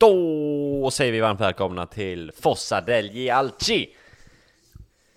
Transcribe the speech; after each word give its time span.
Då 0.00 0.90
säger 0.92 1.12
vi 1.12 1.20
varmt 1.20 1.40
välkomna 1.40 1.86
till 1.86 2.32
Fossa 2.40 2.80
degli 2.80 3.30
Alci! 3.30 3.96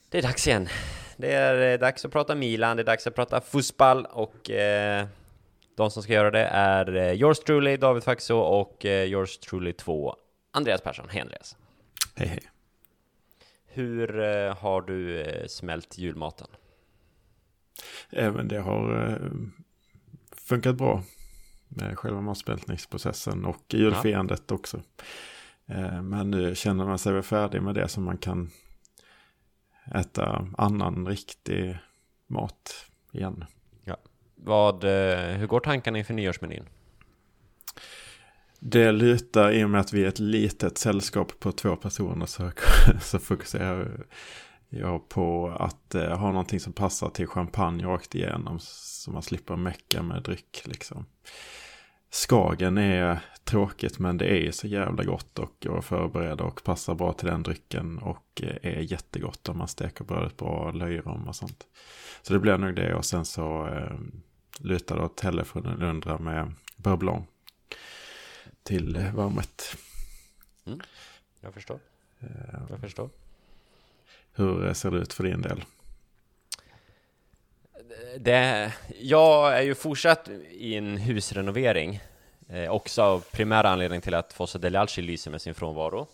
Det 0.09 0.17
är 0.17 0.21
dags 0.21 0.47
igen. 0.47 0.67
Det 1.17 1.31
är 1.31 1.73
eh, 1.73 1.79
dags 1.79 2.05
att 2.05 2.11
prata 2.11 2.35
Milan, 2.35 2.77
det 2.77 2.83
är 2.83 2.85
dags 2.85 3.07
att 3.07 3.15
prata 3.15 3.41
fotboll 3.41 4.05
och 4.05 4.49
eh, 4.49 5.07
de 5.75 5.91
som 5.91 6.03
ska 6.03 6.13
göra 6.13 6.31
det 6.31 6.45
är 6.45 6.95
eh, 6.95 7.11
yours 7.11 7.39
truly 7.39 7.77
David 7.77 8.03
Faxo 8.03 8.35
och 8.35 8.85
eh, 8.85 9.03
yours 9.03 9.37
truly 9.37 9.73
2 9.73 10.15
Andreas 10.51 10.81
Persson. 10.81 11.09
Hej 11.09 11.21
Andreas! 11.21 11.57
Hej 12.15 12.27
hej. 12.27 12.43
Hur 13.65 14.19
eh, 14.19 14.55
har 14.57 14.81
du 14.81 15.21
eh, 15.21 15.47
smält 15.47 15.97
julmaten? 15.97 16.47
Även 18.09 18.47
det 18.47 18.59
har 18.59 19.09
eh, 19.09 19.31
funkat 20.47 20.75
bra 20.75 21.03
med 21.75 21.99
själva 21.99 22.21
matsmältningsprocessen 22.21 23.45
och 23.45 23.65
julfirandet 23.69 24.51
också. 24.51 24.81
Eh, 25.65 26.01
men 26.01 26.31
nu 26.31 26.55
känner 26.55 26.85
man 26.85 26.99
sig 26.99 27.13
väl 27.13 27.23
färdig 27.23 27.61
med 27.61 27.75
det 27.75 27.87
så 27.87 28.01
man 28.01 28.17
kan 28.17 28.49
äta 29.95 30.47
annan 30.57 31.07
riktig 31.07 31.77
mat 32.27 32.85
igen. 33.11 33.45
Vad, 34.45 34.83
eh, 34.83 35.37
hur 35.37 35.47
går 35.47 35.59
tankarna 35.59 35.97
inför 35.97 36.13
nyårsmenyn? 36.13 36.65
Det 38.59 38.91
lutar 38.91 39.51
i 39.51 39.63
och 39.63 39.69
med 39.69 39.81
att 39.81 39.93
vi 39.93 40.03
är 40.03 40.07
ett 40.07 40.19
litet 40.19 40.77
sällskap 40.77 41.39
på 41.39 41.51
två 41.51 41.75
personer 41.75 42.25
så, 42.25 42.51
så 43.01 43.19
fokuserar 43.19 44.05
jag 44.69 45.09
på 45.09 45.47
att 45.59 45.95
eh, 45.95 46.17
ha 46.17 46.27
någonting 46.27 46.59
som 46.59 46.73
passar 46.73 47.09
till 47.09 47.27
champagne 47.27 47.83
rakt 47.83 48.15
igenom 48.15 48.59
så 48.61 49.11
man 49.11 49.23
slipper 49.23 49.55
mecka 49.55 50.03
med 50.03 50.23
dryck 50.23 50.61
liksom. 50.65 51.05
Skagen 52.13 52.77
är 52.77 53.19
tråkigt 53.43 53.99
men 53.99 54.17
det 54.17 54.47
är 54.47 54.51
så 54.51 54.67
jävla 54.67 55.03
gott 55.03 55.39
och 55.39 55.65
att 55.69 55.85
förbereda 55.85 56.43
och 56.43 56.63
passar 56.63 56.95
bra 56.95 57.13
till 57.13 57.27
den 57.27 57.43
drycken 57.43 57.97
och 57.97 58.41
eh, 58.43 58.55
är 58.77 58.79
jättegott 58.91 59.49
om 59.49 59.57
man 59.57 59.67
steker 59.67 60.03
brödet 60.03 60.37
bra, 60.37 60.71
löjrom 60.71 61.27
och 61.27 61.35
sånt. 61.35 61.67
Så 62.21 62.33
det 62.33 62.39
blir 62.39 62.57
nog 62.57 62.75
det 62.75 62.95
och 62.95 63.05
sen 63.05 63.25
så 63.25 63.67
eh, 63.67 63.97
lutar 64.59 64.99
åt 65.01 65.19
Hällefrunundra 65.19 66.17
med 66.17 66.53
beurre 66.75 66.97
blanc 66.97 67.25
till 68.63 68.95
eh, 68.95 69.13
varmrätt. 69.13 69.77
Jag 71.41 71.53
förstår, 71.53 71.79
Eh, 72.19 72.59
jag 72.69 72.79
förstår. 72.79 73.09
hur 74.33 74.73
ser 74.73 74.91
det 74.91 74.97
ut 74.97 75.13
för 75.13 75.23
din 75.23 75.41
del? 75.41 75.63
Det, 78.19 78.73
jag 78.99 79.57
är 79.57 79.61
ju 79.61 79.75
fortsatt 79.75 80.29
i 80.51 80.75
en 80.75 80.97
husrenovering 80.97 81.99
eh, 82.49 82.71
Också 82.71 83.01
av 83.01 83.23
primära 83.31 83.69
anledning 83.69 84.01
till 84.01 84.13
att 84.13 84.33
Fossa 84.33 84.59
Delialci 84.59 85.01
lyser 85.01 85.31
med 85.31 85.41
sin 85.41 85.53
frånvaro. 85.53 86.07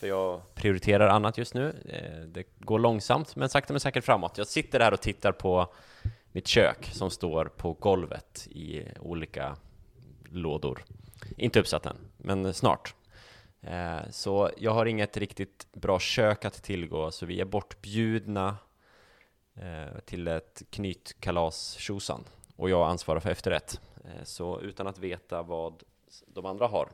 För 0.00 0.06
jag 0.06 0.54
prioriterar 0.54 1.08
annat 1.08 1.38
just 1.38 1.54
nu. 1.54 1.74
Eh, 1.88 2.26
Det 2.26 2.44
går 2.58 2.78
långsamt 2.78 3.36
men 3.36 3.48
sakta 3.48 3.72
men 3.72 3.80
säkert 3.80 4.04
framåt. 4.04 4.38
Jag 4.38 4.46
sitter 4.46 4.80
här 4.80 4.92
och 4.92 5.00
tittar 5.00 5.32
på 5.32 5.72
mitt 6.32 6.46
kök 6.46 6.90
som 6.92 7.10
står 7.10 7.44
på 7.44 7.72
golvet 7.72 8.46
i 8.50 8.82
olika 9.00 9.56
lådor. 10.30 10.84
Inte 11.36 11.60
uppsatt 11.60 11.86
än, 11.86 11.96
men 12.16 12.54
snart. 12.54 12.94
Eh, 13.62 13.98
Så 14.10 14.50
jag 14.58 14.74
har 14.74 14.86
inget 14.86 15.16
riktigt 15.16 15.66
bra 15.72 15.98
kök 15.98 16.44
att 16.44 16.62
tillgå 16.62 17.10
så 17.10 17.26
vi 17.26 17.40
är 17.40 17.44
bortbjudna. 17.44 18.56
Eh, 19.60 19.98
till 20.04 20.28
ett 20.28 20.62
knytkalas 20.70 21.74
tjosan 21.74 22.24
och 22.56 22.70
jag 22.70 22.88
ansvarar 22.88 23.20
för 23.20 23.30
efterrätt. 23.30 23.80
Eh, 24.04 24.24
så 24.24 24.60
utan 24.60 24.86
att 24.86 24.98
veta 24.98 25.42
vad 25.42 25.82
de 26.26 26.46
andra 26.46 26.66
har 26.66 26.88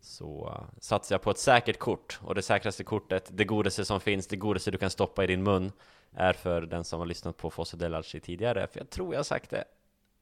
så 0.00 0.46
eh, 0.48 0.80
satsar 0.80 1.14
jag 1.14 1.22
på 1.22 1.30
ett 1.30 1.38
säkert 1.38 1.78
kort 1.78 2.20
och 2.22 2.34
det 2.34 2.42
säkraste 2.42 2.84
kortet, 2.84 3.30
det 3.32 3.44
godaste 3.44 3.84
som 3.84 4.00
finns, 4.00 4.26
det 4.26 4.36
godaste 4.36 4.70
du 4.70 4.78
kan 4.78 4.90
stoppa 4.90 5.24
i 5.24 5.26
din 5.26 5.42
mun 5.42 5.72
är 6.12 6.32
för 6.32 6.62
den 6.62 6.84
som 6.84 6.98
har 6.98 7.06
lyssnat 7.06 7.36
på 7.36 7.50
Fosse 7.50 7.76
Delarci 7.76 8.20
tidigare, 8.20 8.66
för 8.66 8.80
jag 8.80 8.90
tror 8.90 9.14
jag 9.14 9.18
har 9.18 9.24
sagt 9.24 9.50
det, 9.50 9.64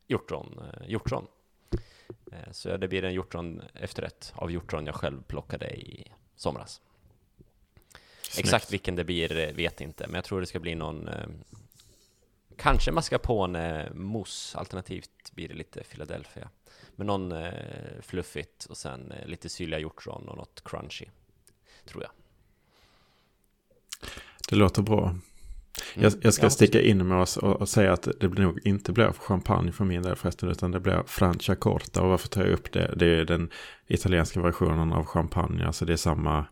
hjortron. 0.07 0.63
Hjortron. 0.87 1.27
Så 2.51 2.77
det 2.77 2.89
blir 2.89 3.05
en 3.05 3.15
hjortron 3.15 3.63
efterrätt 3.75 4.33
av 4.37 4.51
hjortron 4.51 4.87
jag 4.87 4.95
själv 4.95 5.23
plockade 5.23 5.77
i 5.77 6.13
somras. 6.37 6.81
Exakt 8.39 8.73
vilken 8.73 8.97
det 8.97 9.05
blir 9.05 9.39
eh, 9.39 9.55
vet 9.55 9.81
inte, 9.81 10.07
men 10.07 10.15
jag 10.15 10.25
tror 10.25 10.41
det 10.41 10.47
ska 10.47 10.61
bli 10.61 10.75
någon 10.75 11.09
eh, 11.09 11.27
Kanske 12.59 12.93
mascarpone 12.93 13.91
mousse, 13.95 14.59
alternativt 14.59 15.33
blir 15.33 15.49
det 15.49 15.55
lite 15.55 15.83
Philadelphia 15.85 16.49
Men 16.97 17.07
någon 17.07 17.33
eh, 17.33 17.53
fluffigt 18.03 18.65
och 18.65 18.77
sen 18.77 19.13
eh, 19.13 19.27
lite 19.27 19.49
syrliga 19.49 19.79
hjortron 19.81 20.29
och 20.29 20.37
något 20.37 20.63
crunchy 20.65 21.07
Tror 21.85 22.03
jag 22.03 22.11
Det 24.49 24.57
låter 24.57 24.83
bra. 24.83 25.17
Jag, 25.95 26.13
jag 26.23 26.35
ska 26.35 26.47
Ja, 26.47 26.51
sticka 26.51 26.81
in 26.83 27.09
med 27.09 27.19
oss 27.19 27.37
och, 27.37 27.61
och 27.61 27.69
säga 27.69 27.93
att 27.93 28.09
det 28.21 28.29
blir 28.29 28.45
nog 28.45 28.67
inte 28.67 28.93
blir 28.93 29.13
champagne 29.13 29.73
för 29.73 29.85
min 29.85 30.03
del 30.03 30.17
förresten, 30.17 30.49
utan 30.49 30.71
det 30.71 30.81
blir 30.81 31.03
Franciacorta. 31.07 32.03
Och 32.03 32.09
varför 32.09 32.29
tar 32.29 32.43
jag 32.43 32.53
upp 32.53 32.73
det? 32.73 32.95
Det 32.97 33.07
är 33.07 33.25
den 33.25 33.51
italienska 33.87 34.41
versionen 34.41 34.93
av 34.93 35.05
champagne, 35.05 35.67
alltså 35.67 35.85
det 35.85 35.93
är 35.93 35.97
samma 35.97 36.47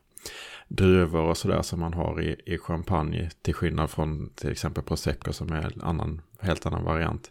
druvor 0.68 1.22
och 1.22 1.36
sådär 1.36 1.62
som 1.62 1.80
man 1.80 1.94
har 1.94 2.22
i, 2.22 2.40
i 2.46 2.58
champagne, 2.58 3.30
till 3.42 3.54
skillnad 3.54 3.90
från 3.90 4.30
till 4.34 4.50
exempel 4.50 4.84
prosecco 4.84 5.32
som 5.32 5.52
är 5.52 5.62
en 5.62 5.80
annan, 5.80 6.20
helt 6.40 6.66
annan 6.66 6.84
variant. 6.84 7.30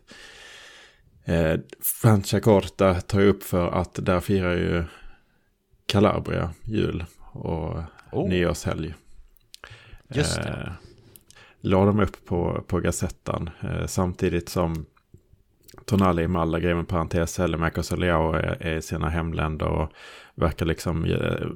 Eh, 1.25 1.59
Franciacorta 2.01 3.01
tar 3.01 3.19
jag 3.19 3.29
upp 3.29 3.44
för 3.44 3.67
att 3.67 4.05
där 4.05 4.19
firar 4.19 4.55
ju 4.55 4.83
Calabria 5.85 6.53
jul 6.63 7.05
och 7.31 7.83
Oh. 8.13 8.29
nyårshelg. 8.29 8.94
Just 10.07 10.35
det. 10.35 10.50
Eh, 10.50 10.71
la 11.61 11.85
de 11.85 12.00
upp 12.00 12.25
på, 12.25 12.63
på 12.67 12.79
Gazettan 12.79 13.50
eh, 13.61 13.85
samtidigt 13.85 14.50
som 14.50 14.85
Tonali 15.85 16.23
i 16.23 16.27
Malaga, 16.27 16.71
inom 16.71 16.85
parentes, 16.85 17.38
Hellemäkers 17.38 17.91
och 17.91 17.97
Leao 17.97 18.33
är, 18.33 18.57
är 18.59 18.77
i 18.77 18.81
sina 18.81 19.09
hemländer 19.09 19.65
och 19.65 19.91
verkar 20.35 20.65
liksom 20.65 21.05
eh, 21.05 21.47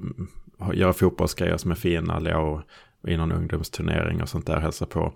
göra 0.73 0.93
fotbollsgrejer 0.93 1.57
som 1.57 1.71
är 1.71 1.75
fina. 1.75 2.19
Leao 2.19 2.61
i 3.07 3.17
någon 3.17 3.31
ungdomsturnering 3.31 4.21
och 4.21 4.29
sånt 4.29 4.45
där 4.45 4.59
hälsar 4.59 4.85
på. 4.85 5.13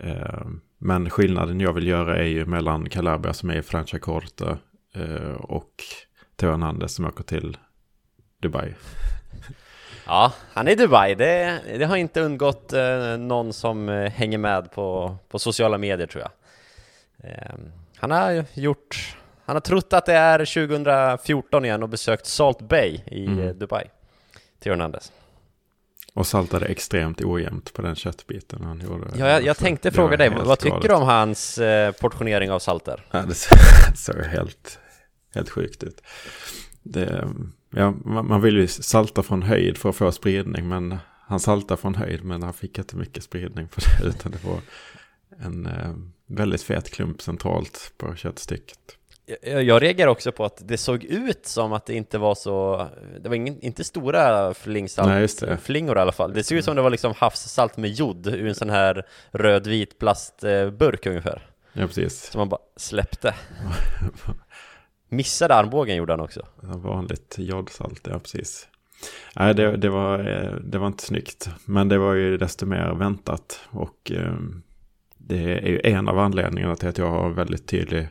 Eh, 0.00 0.46
men 0.78 1.10
skillnaden 1.10 1.60
jag 1.60 1.72
vill 1.72 1.86
göra 1.86 2.16
är 2.16 2.26
ju 2.26 2.46
mellan 2.46 2.88
Calabria 2.88 3.32
som 3.32 3.50
är 3.50 3.56
i 3.56 3.62
Franciacorta 3.62 4.58
eh, 4.94 5.34
och 5.34 5.72
Theo 6.36 6.50
Hernandez 6.50 6.94
som 6.94 7.04
åker 7.04 7.24
till 7.24 7.56
Dubai. 8.38 8.74
Ja, 10.06 10.32
han 10.52 10.68
är 10.68 10.72
i 10.72 10.74
Dubai, 10.74 11.14
det, 11.14 11.60
det 11.78 11.84
har 11.84 11.96
inte 11.96 12.20
undgått 12.20 12.72
eh, 12.72 13.16
någon 13.18 13.52
som 13.52 13.88
hänger 14.14 14.38
med 14.38 14.72
på, 14.72 15.16
på 15.28 15.38
sociala 15.38 15.78
medier 15.78 16.06
tror 16.06 16.22
jag 16.22 16.30
Han 17.96 18.10
har 18.10 18.44
gjort, 18.54 19.16
han 19.44 19.56
har 19.56 19.60
trott 19.60 19.92
att 19.92 20.06
det 20.06 20.12
är 20.12 20.38
2014 20.38 21.64
igen 21.64 21.82
och 21.82 21.88
besökt 21.88 22.26
Salt 22.26 22.60
Bay 22.60 23.00
i 23.06 23.26
Mm. 23.26 23.58
Dubai 23.58 23.84
Theo 24.64 24.72
Hernandez 24.72 25.12
Och 26.14 26.26
saltade 26.26 26.66
extremt 26.66 27.24
ojämnt 27.24 27.72
på 27.72 27.82
den 27.82 27.94
köttbiten 27.94 28.64
han 28.64 28.80
gjorde. 28.80 29.06
Ja, 29.18 29.28
jag, 29.28 29.44
jag 29.44 29.56
tänkte 29.56 29.90
fråga 29.90 30.16
dig, 30.16 30.30
vad 30.30 30.58
tycker 30.58 30.88
du 30.88 30.94
om 30.94 31.02
hans 31.02 31.58
eh, 31.58 31.92
portionering 31.92 32.50
av 32.50 32.58
salter? 32.58 33.06
Ja, 33.10 33.22
det 33.22 33.34
såg 33.96 34.16
helt, 34.24 34.78
helt 35.34 35.50
sjukt 35.50 35.82
ut. 35.82 36.02
Det, 36.82 37.28
ja, 37.70 37.90
man, 38.04 38.40
vill 38.40 38.56
ju 38.56 38.66
salta 38.66 39.22
från 39.22 39.42
höjd 39.42 39.78
för 39.78 39.88
att 39.88 39.96
få 39.96 40.12
spridning, 40.12 40.68
men 40.68 40.98
han 41.26 41.40
saltar 41.40 41.76
från 41.76 41.94
höjd, 41.94 42.24
men 42.24 42.42
han 42.42 42.54
fick 42.54 42.78
inte 42.78 42.96
mycket 42.96 43.24
spridning 43.24 43.68
på 43.68 43.80
det, 43.80 44.08
utan 44.08 44.32
det 44.32 44.44
var 44.44 44.60
en 45.38 45.66
eh, 45.66 45.94
väldigt 46.26 46.62
fet 46.62 46.90
klump 46.90 47.22
centralt 47.22 47.92
på 47.96 48.14
köttstycket. 48.14 48.78
Jag, 49.42 49.62
jag 49.62 49.82
reagerar 49.82 50.08
också 50.08 50.32
på 50.32 50.44
att 50.44 50.62
det 50.64 50.76
såg 50.76 51.04
ut 51.04 51.46
som 51.46 51.72
att 51.72 51.86
det 51.86 51.94
inte 51.94 52.18
var 52.18 52.34
så 52.34 52.86
Det 53.20 53.28
var 53.28 53.36
ingen, 53.36 53.60
inte 53.60 53.84
stora 53.84 54.54
flingsalt, 54.54 55.42
Nej, 55.42 55.56
flingor 55.56 55.96
i 55.96 56.00
alla 56.00 56.12
fall 56.12 56.32
Det 56.32 56.44
såg 56.44 56.58
ut 56.58 56.64
som 56.64 56.76
det 56.76 56.82
var 56.82 56.90
liksom 56.90 57.14
havssalt 57.16 57.76
med 57.76 57.90
jod 57.90 58.26
ur 58.26 58.46
en 58.46 58.54
sån 58.54 58.70
här 58.70 59.06
rödvit 59.30 59.98
plastburk 59.98 61.06
ungefär 61.06 61.42
Ja, 61.72 61.86
precis. 61.86 62.22
Som 62.30 62.38
man 62.38 62.48
bara 62.48 62.60
släppte 62.76 63.34
Missade 65.08 65.54
armbågen 65.54 65.96
gjorde 65.96 66.12
han 66.12 66.20
också 66.20 66.46
Vanligt 66.62 67.34
jodsalt, 67.38 68.06
ja 68.10 68.18
precis. 68.18 68.68
Nej, 69.36 69.54
det, 69.54 69.76
det, 69.76 69.88
var, 69.88 70.18
eh, 70.18 70.54
det 70.54 70.78
var 70.78 70.86
inte 70.86 71.04
snyggt. 71.04 71.48
Men 71.64 71.88
det 71.88 71.98
var 71.98 72.14
ju 72.14 72.36
desto 72.36 72.66
mer 72.66 72.94
väntat. 72.94 73.60
Och 73.70 74.12
eh, 74.14 74.34
det 75.16 75.58
är 75.58 75.68
ju 75.68 75.80
en 75.84 76.08
av 76.08 76.18
anledningarna 76.18 76.76
till 76.76 76.88
att 76.88 76.98
jag 76.98 77.10
har 77.10 77.30
väldigt 77.30 77.68
tydlig 77.68 78.08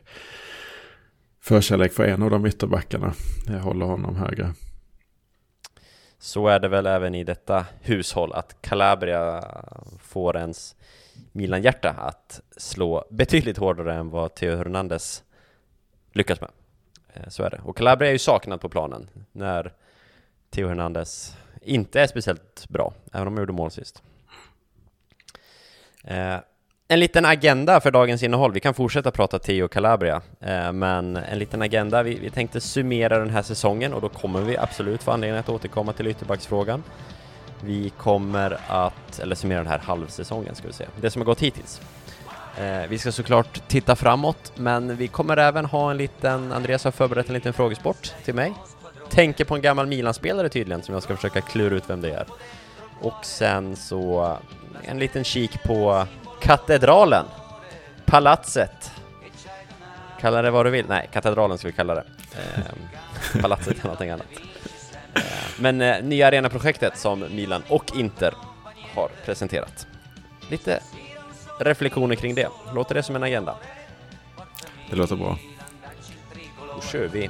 förkärlek 1.44 1.94
för 1.94 2.04
en 2.04 2.24
av 2.24 2.30
de 2.30 2.46
ytterbackarna. 2.46 3.14
Jag 3.48 3.60
håller 3.60 3.86
honom 3.86 4.16
högre. 4.16 4.54
Så 6.20 6.48
är 6.48 6.60
det 6.60 6.68
väl 6.68 6.86
även 6.86 7.16
i 7.16 7.24
detta 7.24 7.66
hushåll 7.82 8.34
att 8.34 8.62
Calabria 8.62 9.44
får 10.00 10.38
ens 10.38 10.76
Milan-hjärta 11.32 11.90
att 11.90 12.42
slå 12.58 13.06
betydligt 13.10 13.58
hårdare 13.58 13.94
än 13.94 14.10
vad 14.10 14.36
Theo 14.36 14.58
Hernandez 14.58 15.24
lyckas 16.12 16.42
med. 16.42 16.50
Eh, 17.14 17.28
så 17.28 17.44
är 17.44 17.50
det. 17.50 17.62
Och 17.64 17.78
Calabria 17.78 18.10
är 18.10 18.14
ju 18.14 18.20
saknad 18.20 18.62
på 18.62 18.70
planen. 18.70 19.10
När 19.32 19.74
Theo 20.50 20.68
Hernandez 20.68 21.38
inte 21.62 22.02
är 22.02 22.08
speciellt 22.08 22.66
bra, 22.70 22.94
även 23.14 23.28
om 23.28 23.34
han 23.34 23.42
gjorde 23.42 23.54
mål 23.54 23.72
sist. 23.72 24.04
Eh, 26.04 26.38
en 26.94 27.00
liten 27.00 27.26
agenda 27.26 27.82
för 27.82 27.92
dagens 27.92 28.24
innehåll. 28.24 28.52
Vi 28.52 28.60
kan 28.60 28.74
fortsätta 28.74 29.12
prata 29.12 29.40
Teo 29.40 29.68
Calabria, 29.68 30.22
eh, 30.42 30.72
men 30.72 31.16
en 31.16 31.40
liten 31.40 31.62
agenda. 31.62 32.04
Vi, 32.04 32.20
vi, 32.20 32.30
tänkte 32.30 32.62
summera 32.62 33.20
den 33.20 33.30
här 33.30 33.42
säsongen 33.42 33.94
och 33.94 34.02
då 34.02 34.10
kommer 34.10 34.42
vi 34.42 34.58
absolut 34.58 35.04
få 35.04 35.12
anledning 35.12 35.40
att 35.40 35.50
återkomma 35.50 35.94
till 35.94 36.08
ytterbacksfrågan. 36.08 36.84
Vi 37.62 37.90
kommer 37.90 38.58
att, 38.68 39.20
eller 39.20 39.36
summera 39.36 39.58
den 39.58 39.68
här 39.68 39.80
halvsäsongen 39.80 40.56
ska 40.56 40.68
vi 40.68 40.74
säga, 40.74 40.90
det 41.02 41.12
som 41.12 41.22
har 41.22 41.26
gått 41.26 41.40
hittills. 41.40 41.82
Eh, 42.58 42.90
vi 42.90 42.98
ska 42.98 43.12
såklart 43.12 43.68
titta 43.68 43.96
framåt, 43.96 44.52
men 44.56 44.96
vi 44.96 45.08
kommer 45.08 45.38
även 45.38 45.66
ha 45.66 45.92
en 45.92 45.98
liten, 45.98 46.52
Andreas 46.52 46.84
har 46.84 46.92
förberett 46.92 47.28
en 47.28 47.34
liten 47.34 47.54
frågesport 47.54 48.14
till 48.26 48.34
mig. 48.34 48.54
Tänker 49.10 49.46
på 49.46 49.56
en 49.56 49.62
gammal 49.62 49.88
Milan-spelare 49.88 50.50
tydligen, 50.50 50.84
som 50.84 50.94
jag 50.94 51.04
ska 51.04 51.16
försöka 51.16 51.42
klura 51.42 51.76
ut 51.76 51.84
vem 51.88 52.02
det 52.02 52.12
är. 52.12 52.26
Och 53.02 53.26
sen 53.26 53.76
så 53.76 54.38
en 54.86 55.00
liten 55.00 55.24
kik 55.24 55.64
på 55.64 56.08
katedralen, 56.44 57.26
palatset. 58.06 58.92
Kalla 60.20 60.42
det 60.42 60.52
vad 60.52 60.66
du 60.66 60.70
vill. 60.70 60.86
Nej, 60.88 61.10
katedralen 61.14 61.58
ska 61.58 61.68
vi 61.68 61.74
kalla 61.74 61.96
det. 61.96 62.04
Eh, 62.36 63.42
palatset 63.42 63.80
är 63.80 63.84
någonting 63.84 64.10
annat. 64.10 64.28
Eh, 65.16 65.22
men 65.60 65.82
eh, 65.82 66.04
nya 66.04 66.28
arenaprojektet 66.28 66.98
som 66.98 67.20
Milan 67.20 67.64
och 67.70 67.96
Inter 67.96 68.34
har 68.96 69.10
presenterat. 69.26 69.88
Lite 70.50 70.80
reflektioner 71.60 72.16
kring 72.16 72.36
det. 72.36 72.48
Låter 72.74 72.96
det 72.96 73.04
som 73.04 73.16
en 73.16 73.24
agenda? 73.24 73.56
Det 74.90 74.96
låter 74.96 75.16
bra. 75.16 75.38
Då 76.76 76.82
kör 76.82 77.08
vi. 77.08 77.30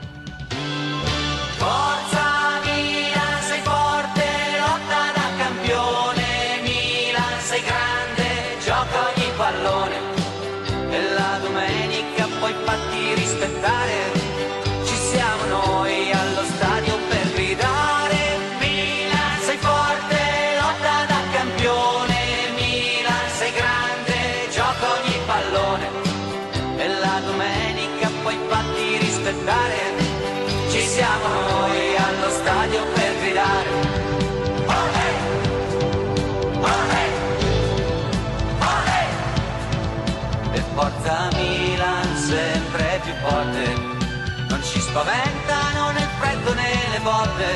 Botte. 47.03 47.49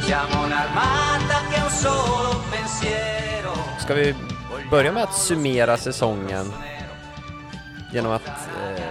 Siamo 0.00 0.44
un'armata 0.44 1.48
che 1.50 1.60
ha 1.60 1.64
un 1.64 1.70
solo 1.70 2.42
pensiero. 2.50 3.52
Ska 3.78 3.94
vi 3.94 4.14
börja 4.70 4.92
med 4.92 5.02
att 5.02 5.14
summera 5.14 5.76
säsongen 5.76 6.52
genom 7.92 8.12
att 8.12 8.26
eh, 8.26 8.84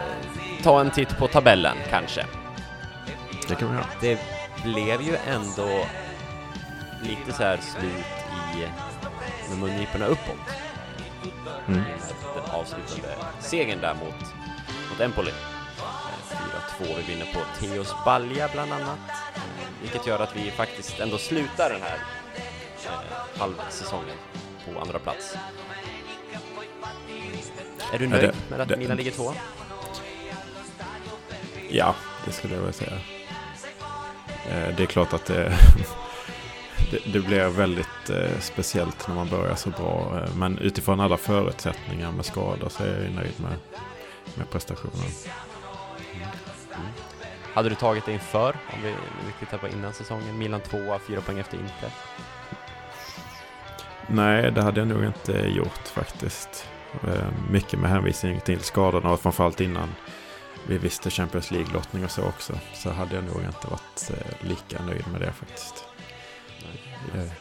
ta 0.63 0.81
en 0.81 0.91
titt 0.91 1.17
på 1.17 1.27
tabellen 1.27 1.77
kanske? 1.89 2.25
Det 3.47 3.55
kan 3.55 3.69
vi 3.69 3.75
göra. 3.75 3.85
Det 4.01 4.19
blev 4.63 5.01
ju 5.01 5.17
ändå 5.27 5.85
lite 7.01 7.33
så 7.37 7.43
här 7.43 7.57
slut 7.57 8.05
i 8.55 8.67
med 9.49 9.57
mungiporna 9.57 10.05
uppåt. 10.05 10.49
Mm. 11.67 11.83
Den 12.35 12.55
avslutande 12.55 13.15
segern 13.39 13.81
där 13.81 13.93
mot, 13.93 14.33
mot 14.89 14.99
Empoli. 14.99 15.31
4-2. 16.79 16.95
Vi 16.97 17.13
vinner 17.13 17.25
på 17.33 17.39
Theos 17.59 17.95
Balja 18.05 18.49
bland 18.53 18.73
annat, 18.73 18.99
vilket 19.83 20.07
gör 20.07 20.19
att 20.19 20.35
vi 20.35 20.51
faktiskt 20.51 20.99
ändå 20.99 21.17
slutar 21.17 21.69
den 21.69 21.81
här 21.81 21.97
eh, 22.85 23.39
halvsäsongen 23.39 24.17
på 24.65 24.79
andra 24.79 24.99
plats. 24.99 25.35
Är 27.93 27.99
du 27.99 28.07
nöjd 28.07 28.31
med 28.49 28.61
att 28.61 28.77
Milan 28.79 28.97
ligger 28.97 29.11
två? 29.11 29.33
Ja, 31.69 31.95
det 32.25 32.31
skulle 32.31 32.53
jag 32.53 32.61
vilja 32.61 32.73
säga. 32.73 32.99
Eh, 34.49 34.75
det 34.77 34.83
är 34.83 34.87
klart 34.87 35.13
att 35.13 35.25
det, 35.25 35.53
det, 36.91 37.13
det 37.13 37.19
blir 37.19 37.47
väldigt 37.47 38.09
eh, 38.09 38.39
speciellt 38.39 39.07
när 39.07 39.15
man 39.15 39.29
börjar 39.29 39.55
så 39.55 39.69
bra. 39.69 40.19
Eh, 40.19 40.35
men 40.35 40.57
utifrån 40.57 40.99
alla 40.99 41.17
förutsättningar 41.17 42.11
med 42.11 42.25
skador 42.25 42.69
så 42.69 42.83
är 42.83 43.03
jag 43.03 43.11
nöjd 43.11 43.39
med, 43.41 43.57
med 44.35 44.49
prestationen. 44.49 45.11
Hade 47.53 47.69
du 47.69 47.75
tagit 47.75 48.05
det 48.05 48.11
inför, 48.11 48.55
om 48.73 48.81
vi, 48.83 48.89
om 48.89 48.97
vi 49.25 49.45
tittar 49.45 49.57
på 49.57 49.67
innan 49.67 49.93
säsongen? 49.93 50.37
Milan 50.37 50.61
2 50.61 50.99
fyra 51.07 51.21
poäng 51.21 51.39
efter 51.39 51.57
Inter. 51.57 51.89
Nej, 54.07 54.51
det 54.51 54.61
hade 54.61 54.79
jag 54.79 54.87
nog 54.87 55.03
inte 55.03 55.31
gjort 55.31 55.87
faktiskt. 55.87 56.67
Eh, 57.03 57.27
mycket 57.51 57.79
med 57.79 57.89
hänvisning 57.89 58.39
till 58.39 58.59
skadorna 58.59 59.11
och 59.11 59.19
framförallt 59.19 59.61
innan 59.61 59.89
vi 60.67 60.77
visste 60.77 61.09
Champions 61.09 61.51
League-lottning 61.51 62.05
och 62.05 62.11
så 62.11 62.23
också. 62.23 62.59
Så 62.73 62.89
hade 62.89 63.15
jag 63.15 63.23
nog 63.23 63.41
inte 63.43 63.67
varit 63.67 64.11
eh, 64.11 64.47
lika 64.47 64.85
nöjd 64.85 65.07
med 65.11 65.21
det 65.21 65.31
faktiskt. 65.31 65.85
Nej. 67.13 67.31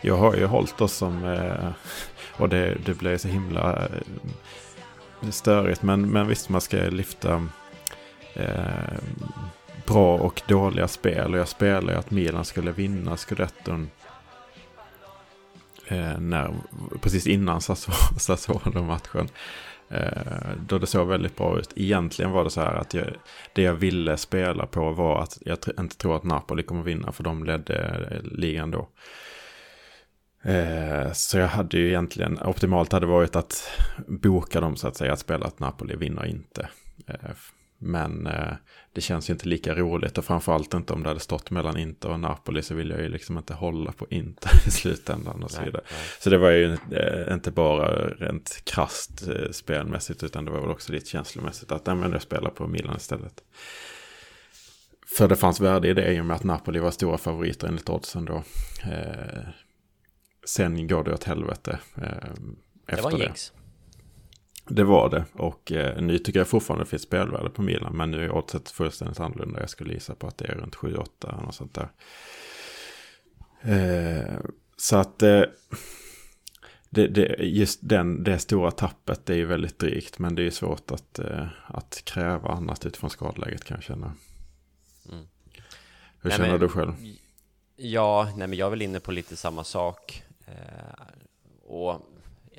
Jag 0.00 0.16
har 0.16 0.34
ju 0.34 0.46
hållit 0.46 0.80
oss 0.80 0.92
som, 0.92 1.24
eh, 1.24 1.70
och 2.36 2.48
det, 2.48 2.76
det 2.84 2.94
blev 2.94 3.18
så 3.18 3.28
himla 3.28 3.88
störigt, 5.30 5.82
men, 5.82 6.10
men 6.10 6.28
visst 6.28 6.48
man 6.48 6.60
ska 6.60 6.76
lyfta 6.76 7.48
eh, 8.38 8.98
bra 9.86 10.18
och 10.18 10.42
dåliga 10.48 10.88
spel. 10.88 11.34
Och 11.34 11.40
jag 11.40 11.48
spelade 11.48 11.92
ju 11.92 11.98
att 11.98 12.10
Milan 12.10 12.44
skulle 12.44 12.72
vinna 12.72 13.16
scudetton. 13.16 13.90
Eh, 15.86 16.18
när, 16.18 16.54
precis 17.00 17.26
innan 17.26 17.60
Sassuolo-matchen. 18.18 19.28
Eh, 19.90 20.52
då 20.66 20.78
det 20.78 20.86
såg 20.86 21.08
väldigt 21.08 21.36
bra 21.36 21.58
ut. 21.58 21.72
Egentligen 21.76 22.30
var 22.30 22.44
det 22.44 22.50
så 22.50 22.60
här 22.60 22.74
att 22.74 22.94
jag, 22.94 23.06
det 23.52 23.62
jag 23.62 23.74
ville 23.74 24.16
spela 24.16 24.66
på 24.66 24.90
var 24.90 25.22
att 25.22 25.38
jag 25.40 25.58
inte 25.78 25.96
tror 25.96 26.16
att 26.16 26.24
Napoli 26.24 26.62
kommer 26.62 26.82
vinna. 26.82 27.12
För 27.12 27.24
de 27.24 27.44
ledde 27.44 28.08
eh, 28.10 28.22
ligan 28.22 28.70
då. 28.70 28.88
Eh, 30.42 31.12
så 31.12 31.38
jag 31.38 31.48
hade 31.48 31.78
ju 31.78 31.88
egentligen, 31.88 32.38
optimalt 32.42 32.92
hade 32.92 33.06
varit 33.06 33.36
att 33.36 33.70
boka 34.06 34.60
dem 34.60 34.76
så 34.76 34.88
att 34.88 34.96
säga, 34.96 35.12
att 35.12 35.18
spela 35.18 35.46
att 35.46 35.60
Napoli 35.60 35.96
vinner 35.96 36.26
inte. 36.26 36.68
Eh, 37.06 37.30
men 37.78 38.26
eh, 38.26 38.52
det 38.92 39.00
känns 39.00 39.30
ju 39.30 39.32
inte 39.32 39.48
lika 39.48 39.74
roligt 39.74 40.18
och 40.18 40.24
framförallt 40.24 40.74
inte 40.74 40.92
om 40.92 41.02
det 41.02 41.08
hade 41.08 41.20
stått 41.20 41.50
mellan 41.50 41.76
Inter 41.76 42.10
och 42.10 42.20
Napoli 42.20 42.62
så 42.62 42.74
vill 42.74 42.90
jag 42.90 43.00
ju 43.00 43.08
liksom 43.08 43.38
inte 43.38 43.54
hålla 43.54 43.92
på 43.92 44.06
Inter 44.10 44.50
i 44.66 44.70
slutändan 44.70 45.42
och 45.42 45.50
så 45.50 45.62
vidare. 45.64 45.82
Nej, 45.84 45.98
nej. 45.98 46.08
Så 46.20 46.30
det 46.30 46.38
var 46.38 46.50
ju 46.50 46.76
eh, 46.90 47.34
inte 47.34 47.50
bara 47.50 48.08
rent 48.08 48.62
krast 48.64 49.28
eh, 49.28 49.50
spelmässigt 49.50 50.22
utan 50.22 50.44
det 50.44 50.50
var 50.50 50.60
väl 50.60 50.70
också 50.70 50.92
lite 50.92 51.10
känslomässigt 51.10 51.72
att 51.72 51.86
nej, 51.86 51.96
men 51.96 52.12
jag 52.12 52.22
spelar 52.22 52.50
på 52.50 52.66
Milan 52.66 52.96
istället. 52.96 53.42
För 55.16 55.28
det 55.28 55.36
fanns 55.36 55.60
värde 55.60 55.88
i 55.88 55.94
det 55.94 56.12
i 56.14 56.20
och 56.20 56.24
med 56.24 56.36
att 56.36 56.44
Napoli 56.44 56.78
var 56.78 56.90
stora 56.90 57.18
favoriter 57.18 57.68
enligt 57.68 57.88
oddsen 57.88 58.24
då. 58.24 58.42
Eh, 58.82 59.48
sen 60.44 60.86
går 60.86 61.04
det 61.04 61.14
åt 61.14 61.24
helvete. 61.24 61.78
Eh, 61.96 62.04
efter 62.86 62.96
det 62.96 63.02
var 63.02 63.10
en 63.10 63.18
jinx. 63.18 63.52
Det 63.52 63.58
var 64.84 65.10
det. 65.10 65.24
Och 65.32 65.72
eh, 65.72 66.00
nu 66.02 66.18
tycker 66.18 66.40
jag 66.40 66.48
fortfarande 66.48 66.84
det 66.84 66.88
finns 66.90 67.02
spelvärde 67.02 67.50
på 67.50 67.62
Milan. 67.62 67.96
Men 67.96 68.10
nu 68.10 68.24
är 68.24 68.30
oddset 68.30 68.68
fullständigt 68.68 69.20
annorlunda. 69.20 69.60
Jag 69.60 69.70
skulle 69.70 69.94
gissa 69.94 70.14
på 70.14 70.26
att 70.26 70.38
det 70.38 70.44
är 70.44 70.54
runt 70.54 70.76
7-8 70.76 71.46
och 71.46 71.54
sånt 71.54 71.74
där. 71.74 71.88
Eh, 73.62 74.38
så 74.76 74.96
att 74.96 75.22
eh, 75.22 75.42
det, 76.90 77.06
det, 77.06 77.36
just 77.40 77.78
den, 77.82 78.24
det 78.24 78.38
stora 78.38 78.70
tappet 78.70 79.26
det 79.26 79.32
är 79.32 79.36
ju 79.36 79.46
väldigt 79.46 79.78
drygt. 79.78 80.18
Men 80.18 80.34
det 80.34 80.46
är 80.46 80.50
svårt 80.50 80.90
att, 80.90 81.18
eh, 81.18 81.46
att 81.66 82.02
kräva 82.04 82.48
annat 82.48 82.86
utifrån 82.86 83.10
skadeläget 83.10 83.64
kan 83.64 83.74
jag 83.74 83.84
känna. 83.84 84.12
Mm. 85.08 85.24
Hur 86.20 86.30
nej, 86.30 86.36
känner 86.36 86.50
men, 86.50 86.60
du 86.60 86.68
själv? 86.68 86.92
Ja, 87.76 88.32
nej 88.36 88.48
men 88.48 88.58
jag 88.58 88.66
är 88.66 88.70
väl 88.70 88.82
inne 88.82 89.00
på 89.00 89.12
lite 89.12 89.36
samma 89.36 89.64
sak. 89.64 90.22
Eh, 90.46 91.04
och 91.64 92.02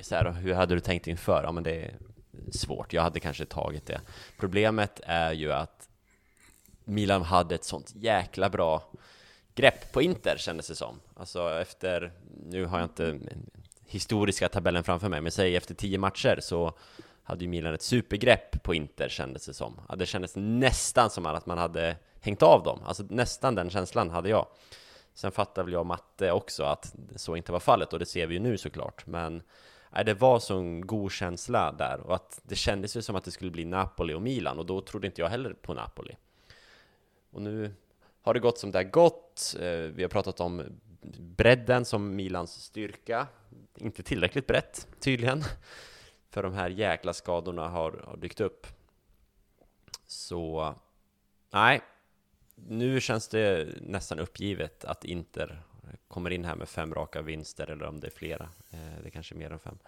så 0.02 0.14
här, 0.14 0.32
hur 0.32 0.54
hade 0.54 0.74
du 0.74 0.80
tänkt 0.80 1.06
inför? 1.06 1.42
Ja, 1.42 1.52
men 1.52 1.62
det 1.62 1.84
är 1.84 1.94
svårt. 2.52 2.92
Jag 2.92 3.02
hade 3.02 3.20
kanske 3.20 3.44
tagit 3.44 3.86
det. 3.86 4.00
Problemet 4.38 5.00
är 5.04 5.32
ju 5.32 5.52
att 5.52 5.88
Milan 6.84 7.22
hade 7.22 7.54
ett 7.54 7.64
sånt 7.64 7.92
jäkla 7.94 8.48
bra 8.48 8.82
grepp 9.54 9.92
på 9.92 10.02
Inter 10.02 10.36
kändes 10.38 10.68
det 10.68 10.74
som. 10.74 11.00
Alltså 11.16 11.60
efter, 11.60 12.12
nu 12.46 12.64
har 12.64 12.78
jag 12.78 12.86
inte 12.86 13.18
historiska 13.86 14.48
tabellen 14.48 14.84
framför 14.84 15.08
mig, 15.08 15.20
men 15.20 15.32
säg 15.32 15.56
efter 15.56 15.74
tio 15.74 15.98
matcher 15.98 16.38
så 16.42 16.72
hade 17.22 17.44
ju 17.44 17.50
Milan 17.50 17.74
ett 17.74 17.82
supergrepp 17.82 18.62
på 18.62 18.74
Inter 18.74 19.08
kändes 19.08 19.46
det 19.46 19.54
som. 19.54 19.80
Ja, 19.88 19.96
det 19.96 20.06
kändes 20.06 20.32
nästan 20.36 21.10
som 21.10 21.26
att 21.26 21.46
man 21.46 21.58
hade 21.58 21.96
hängt 22.20 22.42
av 22.42 22.62
dem, 22.62 22.80
alltså 22.84 23.02
nästan 23.08 23.54
den 23.54 23.70
känslan 23.70 24.10
hade 24.10 24.28
jag. 24.28 24.46
Sen 25.14 25.32
fattar 25.32 25.64
väl 25.64 25.72
jag 25.72 25.80
och 25.80 25.86
Matte 25.86 26.32
också 26.32 26.62
att 26.62 26.94
så 27.16 27.36
inte 27.36 27.52
var 27.52 27.60
fallet 27.60 27.92
och 27.92 27.98
det 27.98 28.06
ser 28.06 28.26
vi 28.26 28.34
ju 28.34 28.40
nu 28.40 28.58
såklart. 28.58 29.06
Men 29.06 29.42
det 29.90 30.14
var 30.14 30.38
sån 30.38 30.86
god 30.86 31.12
känsla 31.12 31.72
där 31.72 32.00
och 32.00 32.14
att 32.14 32.40
det 32.42 32.54
kändes 32.54 32.96
ju 32.96 33.02
som 33.02 33.16
att 33.16 33.24
det 33.24 33.30
skulle 33.30 33.50
bli 33.50 33.64
Napoli 33.64 34.14
och 34.14 34.22
Milan 34.22 34.58
och 34.58 34.66
då 34.66 34.80
trodde 34.80 35.06
inte 35.06 35.20
jag 35.20 35.28
heller 35.28 35.52
på 35.52 35.74
Napoli. 35.74 36.16
Och 37.30 37.42
nu 37.42 37.74
har 38.22 38.34
det 38.34 38.40
gått 38.40 38.58
som 38.58 38.70
det 38.70 38.78
har 38.78 38.84
gått. 38.84 39.56
Eh, 39.60 39.68
vi 39.70 40.02
har 40.02 40.08
pratat 40.08 40.40
om 40.40 40.62
bredden 41.18 41.84
som 41.84 42.16
Milans 42.16 42.62
styrka. 42.62 43.26
Inte 43.76 44.02
tillräckligt 44.02 44.46
brett 44.46 44.88
tydligen. 45.00 45.44
För 46.30 46.42
de 46.42 46.54
här 46.54 46.70
jäkla 46.70 47.12
skadorna 47.12 47.68
har, 47.68 48.04
har 48.06 48.16
dykt 48.16 48.40
upp. 48.40 48.66
Så 50.06 50.74
nej, 51.50 51.80
nu 52.54 53.00
känns 53.00 53.28
det 53.28 53.68
nästan 53.80 54.18
uppgivet 54.18 54.84
att 54.84 55.04
Inter 55.04 55.62
kommer 56.08 56.30
in 56.30 56.44
här 56.44 56.56
med 56.56 56.68
fem 56.68 56.94
raka 56.94 57.22
vinster 57.22 57.70
eller 57.70 57.84
om 57.84 58.00
det 58.00 58.06
är 58.06 58.10
flera. 58.10 58.48
Eh, 58.70 59.02
det 59.02 59.08
är 59.08 59.10
kanske 59.10 59.34
mer 59.34 59.50
än 59.50 59.58
fem. 59.58 59.78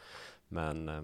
Men 0.49 0.89
eh, 0.89 1.03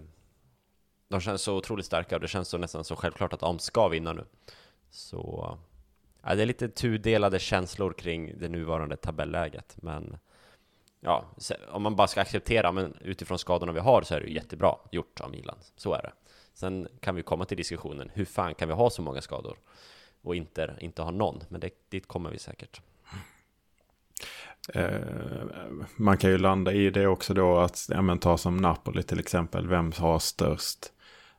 de 1.09 1.21
känns 1.21 1.43
så 1.43 1.57
otroligt 1.57 1.87
starka 1.87 2.15
och 2.15 2.21
det 2.21 2.29
känns 2.29 2.49
så 2.49 2.59
nästan 2.59 2.85
så 2.85 2.97
självklart 2.97 3.33
att 3.33 3.41
de 3.41 3.59
ska 3.59 3.89
vinna 3.89 4.13
nu. 4.13 4.25
Så 4.91 5.59
ja, 6.23 6.35
det 6.35 6.43
är 6.43 6.47
lite 6.47 6.69
tudelade 6.69 7.39
känslor 7.39 7.93
kring 7.93 8.39
det 8.39 8.49
nuvarande 8.49 8.97
tabelläget, 8.97 9.77
men 9.83 10.19
ja, 11.01 11.25
om 11.69 11.83
man 11.83 11.97
bara 11.97 12.09
ska 12.09 12.21
acceptera, 12.21 12.73
men 12.73 12.97
utifrån 13.01 13.39
skadorna 13.39 13.73
vi 13.73 13.81
har 13.81 14.03
så 14.03 14.15
är 14.15 14.21
det 14.21 14.27
ju 14.27 14.35
jättebra 14.35 14.77
gjort 14.91 15.21
av 15.21 15.31
Milan. 15.31 15.59
Så 15.77 15.95
är 15.95 16.03
det. 16.03 16.13
Sen 16.53 16.89
kan 17.01 17.15
vi 17.15 17.23
komma 17.23 17.45
till 17.45 17.57
diskussionen, 17.57 18.11
hur 18.15 18.25
fan 18.25 18.55
kan 18.55 18.69
vi 18.69 18.75
ha 18.75 18.91
så 18.91 19.03
många 19.03 19.21
skador? 19.21 19.59
Och 20.23 20.35
inte, 20.37 20.77
inte 20.81 21.03
ha 21.03 21.11
någon, 21.11 21.43
men 21.49 21.61
det, 21.61 21.71
dit 21.89 22.07
kommer 22.07 22.31
vi 22.31 22.39
säkert. 22.39 22.81
Eh, 24.75 25.01
man 25.97 26.19
kan 26.19 26.31
ju 26.31 26.39
landa 26.39 26.73
i 26.73 26.91
det 26.91 27.07
också 27.07 27.35
då 27.35 27.59
att, 27.59 27.87
ja 27.91 28.03
men 28.03 28.19
ta 28.19 28.39
som 28.39 28.57
Napoli 28.57 29.03
till 29.03 29.19
exempel, 29.19 29.69
vem 29.69 29.93
har 29.97 30.19
störst 30.19 30.79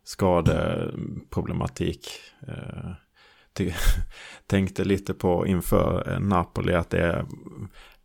skadeproblematik? 0.04 2.10
Eh, 2.48 2.92
tänkte 4.48 4.84
lite 4.84 5.14
på 5.14 5.48
inför 5.48 6.12
eh, 6.12 6.20
Napoli 6.20 6.74
att 6.74 6.90
det 6.90 7.00
är, 7.00 7.26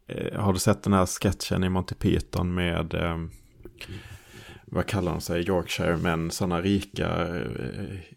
eh, 0.07 0.40
har 0.40 0.52
du 0.52 0.59
sett 0.59 0.83
den 0.83 0.93
här 0.93 1.07
sketchen 1.07 1.64
i 1.64 1.69
Monty 1.69 1.95
Python 1.95 2.54
med 2.54 2.95
eh, 2.95 3.19
vad 4.75 4.87
kallar 4.87 5.12
de 5.12 5.21
sig, 5.21 5.49
Yorkshire 5.49 5.97
män, 5.97 6.31
sådana 6.31 6.61
rika 6.61 7.09
eh, 7.09 7.45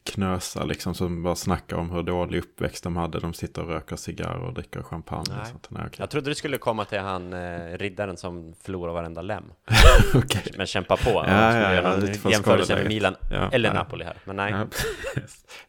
knösar 0.04 0.66
liksom 0.66 0.96
som 0.96 1.24
bara 1.24 1.36
snackar 1.36 1.78
om 1.78 1.92
hur 1.92 2.04
dålig 2.04 2.40
uppväxt 2.40 2.84
de 2.84 2.98
hade. 2.98 3.20
De 3.20 3.34
sitter 3.34 3.62
och 3.62 3.68
röker 3.68 3.96
cigarr 3.96 4.36
och 4.36 4.54
dricker 4.54 4.84
champagne. 4.84 5.24
Nej. 5.30 5.42
Och 5.42 5.48
sånt. 5.48 5.68
Nej, 5.70 5.82
okay. 5.86 5.96
Jag 5.98 6.10
trodde 6.10 6.30
du 6.30 6.36
skulle 6.36 6.58
komma 6.58 6.86
till 6.86 7.00
han 7.00 7.34
eh, 7.34 7.78
riddaren 7.78 8.18
som 8.18 8.54
förlorar 8.62 8.94
varenda 8.94 9.22
lem. 9.22 9.44
okay. 10.14 10.52
Men 10.58 10.68
kämpa 10.68 10.98
på. 10.98 11.10
Ja, 11.28 11.58
ja, 11.58 11.74
ja, 11.74 12.32
jämförelse 12.32 12.76
med 12.76 12.88
Milan 12.88 13.16
ja, 13.32 13.50
eller 13.52 13.74
Napoli 13.74 14.06
här. 14.06 14.18
Men 14.26 14.36
nej. 14.36 14.54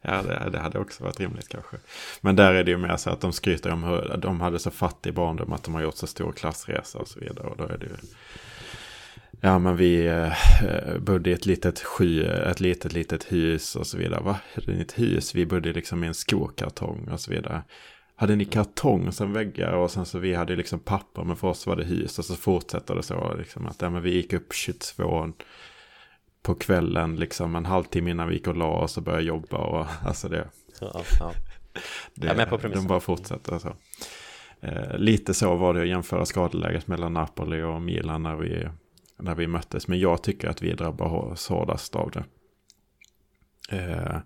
Ja, 0.01 0.23
det, 0.23 0.51
det, 0.53 0.59
hade 0.59 0.79
också 0.79 1.05
varit 1.05 1.21
rimligt 1.21 1.49
kanske. 1.49 1.77
Men 2.21 2.37
där 2.37 2.55
är 2.55 2.65
det 2.65 2.71
ju 2.71 2.77
mer 2.77 2.97
så 2.97 3.11
att 3.11 3.21
de 3.21 3.33
skryter 3.33 3.73
om 3.73 3.85
hur 3.85 4.17
de 4.19 4.41
hade 4.41 4.59
så 4.59 4.71
fattig 4.71 5.15
barndom 5.15 5.53
att 5.53 5.65
de 5.65 5.75
har 5.75 5.83
gjort 5.83 5.97
så 5.97 6.07
stor 6.07 6.33
klassresa 6.33 6.99
och 6.99 7.09
så 7.09 7.21
vidare. 7.21 7.47
Och 7.47 7.57
då 7.57 7.65
är 7.65 7.79
det 7.79 7.87
ju 7.87 7.93
Ja 9.41 9.59
men 9.59 9.77
vi 9.77 10.07
eh, 10.07 10.99
bodde 10.99 11.31
i 11.31 11.33
ett 11.33 11.47
litet 11.47 11.79
sky, 11.79 12.23
ett 12.23 12.61
litet 12.61 12.93
litet 12.93 13.33
hus 13.33 13.77
och 13.77 13.87
så 13.87 13.99
vidare. 13.99 14.21
Va? 14.21 14.39
Hade 14.55 14.73
ni 14.73 14.81
ett 14.81 14.99
hus? 14.99 15.35
Vi 15.35 15.47
bodde 15.47 15.73
liksom 15.73 16.05
i 16.05 16.07
en 16.07 16.15
skokartong 16.15 17.09
och 17.13 17.21
så 17.21 17.31
vidare. 17.31 17.63
Hade 18.17 18.37
ni 18.37 18.45
kartong 18.45 19.13
som 19.13 19.33
väggar 19.33 19.73
och 19.73 19.91
sen 19.91 20.07
så 20.07 20.19
vi 20.19 20.35
hade 20.35 20.57
liksom 20.57 20.79
papper 20.79 21.25
men 21.25 21.37
för 21.37 21.49
oss 21.49 21.67
var 21.67 21.77
det 21.77 21.85
hus. 21.85 22.19
Och 22.19 22.25
så 22.25 22.35
fortsätter 22.35 22.95
det 22.95 23.03
så 23.03 23.35
liksom 23.39 23.67
att 23.67 23.83
ja, 23.83 23.91
men 23.91 24.03
vi 24.03 24.15
gick 24.15 24.33
upp 24.33 24.53
22 24.53 25.33
på 26.43 26.55
kvällen 26.55 27.17
liksom 27.17 27.57
en 27.57 27.67
halvtimme 27.67 28.11
innan 28.11 28.29
vi 28.29 28.35
gick 28.35 28.47
och 28.47 28.57
la 28.57 28.71
oss 28.71 28.97
och 28.97 29.03
började 29.03 29.25
jobba 29.25 29.57
och 29.57 29.87
alltså 30.05 30.29
det. 30.29 30.49
Ja, 30.81 31.03
ja. 31.21 31.33
det 32.15 32.27
Jag 32.27 32.33
är 32.33 32.37
med 32.37 32.49
på 32.49 32.59
premissen. 32.59 32.85
De 32.85 32.89
bara 32.89 33.01
fortsätter 33.01 33.59
så. 33.59 33.77
Eh, 34.61 34.99
lite 34.99 35.35
så 35.35 35.57
var 35.57 35.75
det 35.75 35.83
att 35.83 35.89
jämföra 35.89 36.27
skadeläget 36.27 36.87
mellan 36.87 37.13
Napoli 37.13 37.63
och 37.63 37.83
Milan 37.83 38.23
när 38.23 38.37
vi 38.37 38.69
när 39.19 39.35
vi 39.35 39.47
möttes. 39.47 39.89
Men 39.89 40.01
jag 40.01 40.23
tycker 40.23 40.49
att 40.49 40.63
vi 40.63 40.73
drabbas 40.73 41.49
hårdast 41.49 41.97
av 41.97 42.11
det. 42.11 42.25
Eh, 43.77 44.21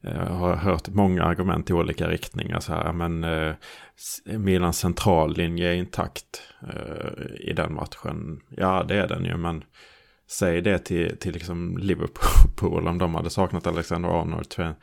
jag 0.00 0.26
har 0.26 0.56
hört 0.56 0.88
många 0.88 1.24
argument 1.24 1.70
i 1.70 1.72
olika 1.72 2.08
riktningar. 2.08 2.60
Så 2.60 2.72
här, 2.72 2.92
men 2.92 3.24
eh, 3.24 3.54
Milans 4.24 4.78
centrallinje 4.78 5.68
är 5.68 5.74
intakt 5.74 6.42
eh, 6.62 7.48
i 7.48 7.52
den 7.52 7.74
matchen. 7.74 8.40
Ja, 8.56 8.84
det 8.88 8.94
är 8.94 9.08
den 9.08 9.24
ju, 9.24 9.36
men 9.36 9.64
säg 10.30 10.60
det 10.60 10.78
till, 10.78 11.16
till 11.16 11.32
liksom 11.32 11.78
Liverpool 11.78 12.88
om 12.88 12.98
de 12.98 13.14
hade 13.14 13.30
saknat 13.30 13.66
Alexander 13.66 14.08
Arnold 14.08 14.74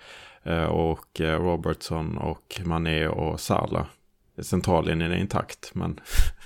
eh, 0.43 0.63
och 0.63 1.21
eh, 1.21 1.41
Robertson 1.41 2.17
och 2.17 2.61
Mané 2.65 3.07
och 3.07 3.39
Salah. 3.39 3.85
Centrallinjen 4.41 5.11
är 5.11 5.17
intakt, 5.17 5.75
men 5.75 5.99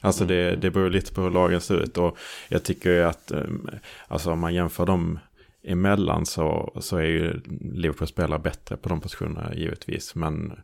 Alltså 0.00 0.24
det, 0.24 0.56
det 0.56 0.70
beror 0.70 0.90
lite 0.90 1.14
på 1.14 1.22
hur 1.22 1.30
lagen 1.30 1.60
ser 1.60 1.74
ut. 1.74 1.98
Och 1.98 2.18
jag 2.48 2.62
tycker 2.62 2.90
ju 2.90 3.02
att 3.02 3.30
ehm, 3.30 3.68
alltså 4.08 4.32
om 4.32 4.38
man 4.38 4.54
jämför 4.54 4.86
dem 4.86 5.18
emellan 5.62 6.26
så, 6.26 6.72
så 6.80 6.96
är 6.96 7.02
ju 7.02 7.40
Liverpool 7.60 8.08
spelare 8.08 8.38
bättre 8.38 8.76
på 8.76 8.88
de 8.88 9.00
positionerna 9.00 9.54
givetvis. 9.54 10.14
Men 10.14 10.60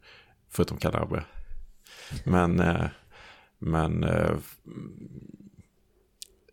förutom 0.51 0.79
Calabria. 0.79 1.25
Men, 2.25 2.61
eh, 2.61 2.85
men 3.59 4.05
eh, 4.05 4.37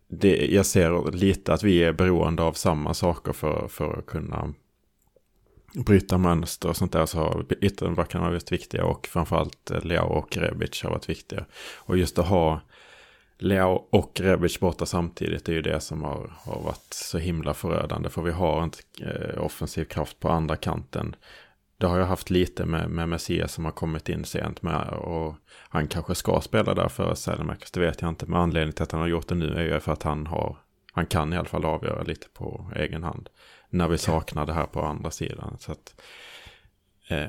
det, 0.08 0.46
jag 0.46 0.66
ser 0.66 1.12
lite 1.12 1.52
att 1.52 1.62
vi 1.62 1.84
är 1.84 1.92
beroende 1.92 2.42
av 2.42 2.52
samma 2.52 2.94
saker 2.94 3.32
för, 3.32 3.68
för 3.68 3.98
att 3.98 4.06
kunna 4.06 4.54
bryta 5.74 6.18
mönster 6.18 6.68
och 6.68 6.76
sånt 6.76 6.92
där 6.92 7.06
så 7.06 7.18
har 7.18 7.44
ytterbackarna 7.60 8.30
varit 8.30 8.52
viktiga 8.52 8.84
och 8.84 9.06
framförallt 9.06 9.70
eh, 9.70 9.84
Leao 9.84 10.06
och 10.06 10.36
Rebic 10.36 10.82
har 10.82 10.90
varit 10.90 11.08
viktiga. 11.08 11.44
Och 11.76 11.98
just 11.98 12.18
att 12.18 12.26
ha 12.26 12.60
Leao 13.38 13.86
och 13.90 14.20
Rebic 14.20 14.60
borta 14.60 14.86
samtidigt 14.86 15.48
är 15.48 15.52
ju 15.52 15.62
det 15.62 15.80
som 15.80 16.02
har, 16.02 16.32
har 16.36 16.62
varit 16.62 16.94
så 16.94 17.18
himla 17.18 17.54
förödande. 17.54 18.08
För 18.08 18.22
vi 18.22 18.30
har 18.30 18.64
inte 18.64 18.78
eh, 19.00 19.44
offensiv 19.44 19.84
kraft 19.84 20.20
på 20.20 20.28
andra 20.28 20.56
kanten. 20.56 21.16
Det 21.78 21.86
har 21.86 21.98
jag 21.98 22.06
haft 22.06 22.30
lite 22.30 22.64
med, 22.64 22.90
med 22.90 23.08
Messias 23.08 23.52
som 23.52 23.64
har 23.64 23.72
kommit 23.72 24.08
in 24.08 24.24
sent 24.24 24.62
med. 24.62 24.88
Och 24.88 25.34
han 25.68 25.88
kanske 25.88 26.14
ska 26.14 26.40
spela 26.40 26.74
där 26.74 26.88
för 26.88 27.14
Sälenmarkus, 27.14 27.70
det 27.70 27.80
vet 27.80 28.00
jag 28.00 28.08
inte. 28.08 28.26
Men 28.26 28.40
anledningen 28.40 28.72
till 28.72 28.82
att 28.82 28.92
han 28.92 29.00
har 29.00 29.08
gjort 29.08 29.28
det 29.28 29.34
nu 29.34 29.54
är 29.54 29.74
ju 29.74 29.80
för 29.80 29.92
att 29.92 30.02
han 30.02 30.26
har, 30.26 30.56
han 30.92 31.06
kan 31.06 31.32
i 31.32 31.36
alla 31.36 31.48
fall 31.48 31.64
avgöra 31.64 32.02
lite 32.02 32.26
på 32.28 32.70
egen 32.76 33.02
hand. 33.02 33.28
När 33.70 33.88
vi 33.88 33.98
saknar 33.98 34.46
det 34.46 34.52
här 34.52 34.66
på 34.66 34.80
andra 34.82 35.10
sidan. 35.10 35.56
Så 35.60 35.72
att, 35.72 36.00
eh, 37.08 37.28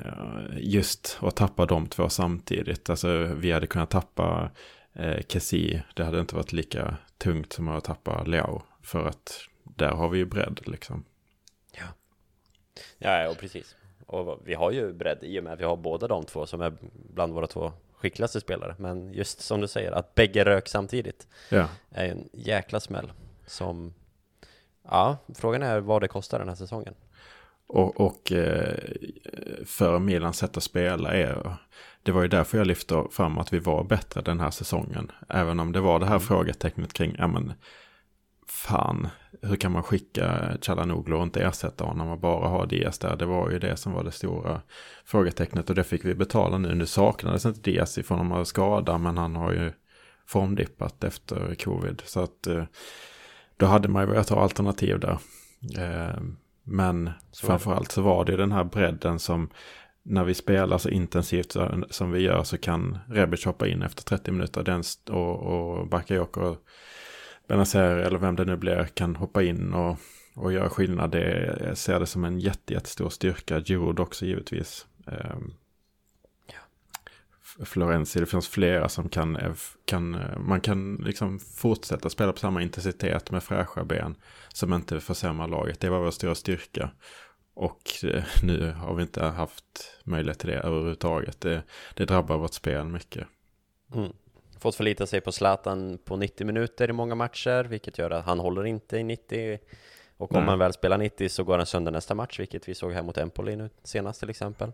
just 0.56 1.18
att 1.20 1.36
tappa 1.36 1.66
de 1.66 1.86
två 1.86 2.08
samtidigt. 2.08 2.90
Alltså 2.90 3.08
vi 3.18 3.52
hade 3.52 3.66
kunnat 3.66 3.90
tappa 3.90 4.50
eh, 4.92 5.20
Kessi, 5.28 5.82
det 5.94 6.04
hade 6.04 6.20
inte 6.20 6.34
varit 6.34 6.52
lika 6.52 6.96
tungt 7.18 7.52
som 7.52 7.68
att 7.68 7.84
tappa 7.84 8.22
Leao. 8.22 8.62
För 8.82 9.06
att 9.06 9.40
där 9.64 9.90
har 9.90 10.08
vi 10.08 10.18
ju 10.18 10.24
bredd 10.24 10.60
liksom. 10.66 11.04
Ja, 11.72 11.86
ja 12.98 13.28
och 13.30 13.38
precis. 13.38 13.76
Och 14.06 14.40
vi 14.44 14.54
har 14.54 14.70
ju 14.70 14.92
bredd 14.92 15.18
i 15.22 15.40
och 15.40 15.44
med 15.44 15.52
att 15.52 15.60
vi 15.60 15.64
har 15.64 15.76
båda 15.76 16.08
de 16.08 16.24
två 16.24 16.46
som 16.46 16.60
är 16.60 16.72
bland 17.14 17.32
våra 17.32 17.46
två 17.46 17.72
skickligaste 17.92 18.40
spelare. 18.40 18.74
Men 18.78 19.12
just 19.12 19.40
som 19.40 19.60
du 19.60 19.68
säger, 19.68 19.92
att 19.92 20.14
bägge 20.14 20.44
rök 20.44 20.68
samtidigt 20.68 21.26
ja. 21.48 21.68
är 21.90 22.08
en 22.08 22.28
jäkla 22.32 22.80
smäll. 22.80 23.12
Som, 23.46 23.94
ja, 24.84 25.16
frågan 25.34 25.62
är 25.62 25.80
vad 25.80 26.02
det 26.02 26.08
kostar 26.08 26.38
den 26.38 26.48
här 26.48 26.54
säsongen. 26.54 26.94
Och, 27.66 28.00
och 28.00 28.32
eh, 28.32 28.78
för 29.66 29.98
Milans 29.98 30.38
sätt 30.38 30.56
att 30.56 30.62
spela 30.62 31.14
är 31.14 31.56
det 32.02 32.12
var 32.12 32.22
ju 32.22 32.28
därför 32.28 32.58
jag 32.58 32.66
lyfte 32.66 33.04
fram 33.10 33.38
att 33.38 33.52
vi 33.52 33.58
var 33.58 33.84
bättre 33.84 34.20
den 34.20 34.40
här 34.40 34.50
säsongen. 34.50 35.12
Även 35.28 35.60
om 35.60 35.72
det 35.72 35.80
var 35.80 35.98
det 35.98 36.06
här 36.06 36.12
mm. 36.12 36.20
frågetecknet 36.20 36.92
kring, 36.92 37.14
ja 37.18 37.26
men 37.26 37.52
fan, 38.46 39.08
hur 39.42 39.56
kan 39.56 39.72
man 39.72 39.82
skicka 39.82 40.56
Chalanoglu 40.62 41.16
och 41.16 41.22
inte 41.22 41.42
ersätta 41.42 41.84
honom 41.84 42.08
och 42.08 42.18
bara 42.18 42.48
ha 42.48 42.66
Diaz 42.66 42.98
där? 42.98 43.16
Det 43.16 43.26
var 43.26 43.50
ju 43.50 43.58
det 43.58 43.76
som 43.76 43.92
var 43.92 44.04
det 44.04 44.10
stora 44.10 44.60
frågetecknet 45.04 45.70
och 45.70 45.76
det 45.76 45.84
fick 45.84 46.04
vi 46.04 46.14
betala 46.14 46.58
nu. 46.58 46.74
Nu 46.74 46.86
saknades 46.86 47.46
inte 47.46 47.70
Diaz 47.70 47.98
ifrån 47.98 48.18
de 48.18 48.30
har 48.30 48.44
skada, 48.44 48.98
men 48.98 49.18
han 49.18 49.36
har 49.36 49.52
ju 49.52 49.72
formdippat 50.26 51.04
efter 51.04 51.54
covid. 51.54 52.02
Så 52.04 52.20
att 52.20 52.46
eh, 52.46 52.64
då 53.62 53.68
hade 53.68 53.88
man 53.88 54.02
ju 54.02 54.10
velat 54.10 54.28
ha 54.28 54.42
alternativ 54.42 55.00
där. 55.00 55.18
Eh, 55.78 56.20
men 56.64 57.10
så 57.30 57.46
framförallt 57.46 57.92
så 57.92 58.02
var 58.02 58.24
det 58.24 58.36
den 58.36 58.52
här 58.52 58.64
bredden 58.64 59.18
som 59.18 59.48
när 60.02 60.24
vi 60.24 60.34
spelar 60.34 60.78
så 60.78 60.88
intensivt 60.88 61.56
som 61.90 62.12
vi 62.12 62.20
gör 62.20 62.42
så 62.42 62.58
kan 62.58 62.98
Rebic 63.08 63.44
hoppa 63.44 63.66
in 63.66 63.82
efter 63.82 64.02
30 64.02 64.32
minuter. 64.32 64.62
Den 64.62 64.82
och, 65.10 65.36
och 65.36 65.88
Bakayoko 65.88 66.40
och 66.40 66.56
Benazer 67.48 67.96
eller 67.96 68.18
vem 68.18 68.36
det 68.36 68.44
nu 68.44 68.56
blir 68.56 68.84
kan 68.94 69.16
hoppa 69.16 69.42
in 69.42 69.72
och, 69.72 69.98
och 70.34 70.52
göra 70.52 70.68
skillnad. 70.68 71.10
Det, 71.10 71.56
jag 71.66 71.78
ser 71.78 72.00
det 72.00 72.06
som 72.06 72.24
en 72.24 72.40
jätte, 72.40 72.72
jättestor 72.74 73.08
styrka. 73.08 73.60
Giroud 73.60 74.00
också 74.00 74.26
givetvis. 74.26 74.86
Florenzi. 77.64 78.20
Det 78.20 78.26
finns 78.26 78.48
flera 78.48 78.88
som 78.88 79.08
kan, 79.08 79.56
kan 79.84 80.20
man 80.38 80.60
kan 80.60 80.94
liksom 80.94 81.38
fortsätta 81.38 82.10
spela 82.10 82.32
på 82.32 82.38
samma 82.38 82.62
intensitet 82.62 83.30
med 83.30 83.42
fräscha 83.42 83.84
ben 83.84 84.14
som 84.48 84.72
inte 84.72 85.00
försämrar 85.00 85.48
laget. 85.48 85.80
Det 85.80 85.90
var 85.90 85.98
vår 85.98 86.10
stora 86.10 86.34
styrka. 86.34 86.90
Och 87.54 88.04
eh, 88.04 88.24
nu 88.42 88.72
har 88.72 88.94
vi 88.94 89.02
inte 89.02 89.24
haft 89.24 90.00
möjlighet 90.04 90.38
till 90.38 90.48
det 90.48 90.58
överhuvudtaget. 90.58 91.40
Det, 91.40 91.62
det 91.94 92.04
drabbar 92.04 92.36
vårt 92.36 92.54
spel 92.54 92.84
mycket. 92.84 93.26
Mm. 93.94 94.12
Fått 94.58 94.74
förlita 94.74 95.06
sig 95.06 95.20
på 95.20 95.32
Zlatan 95.32 95.98
på 96.04 96.16
90 96.16 96.46
minuter 96.46 96.90
i 96.90 96.92
många 96.92 97.14
matcher, 97.14 97.64
vilket 97.64 97.98
gör 97.98 98.10
att 98.10 98.24
han 98.24 98.38
håller 98.38 98.64
inte 98.64 98.96
i 98.98 99.04
90. 99.04 99.58
Och 100.16 100.34
om 100.34 100.36
Nej. 100.36 100.46
man 100.46 100.58
väl 100.58 100.72
spelar 100.72 100.98
90 100.98 101.28
så 101.28 101.44
går 101.44 101.56
han 101.56 101.66
sönder 101.66 101.92
nästa 101.92 102.14
match, 102.14 102.40
vilket 102.40 102.68
vi 102.68 102.74
såg 102.74 102.92
här 102.92 103.02
mot 103.02 103.18
Empoli 103.18 103.56
nu 103.56 103.70
senast 103.82 104.20
till 104.20 104.30
exempel. 104.30 104.72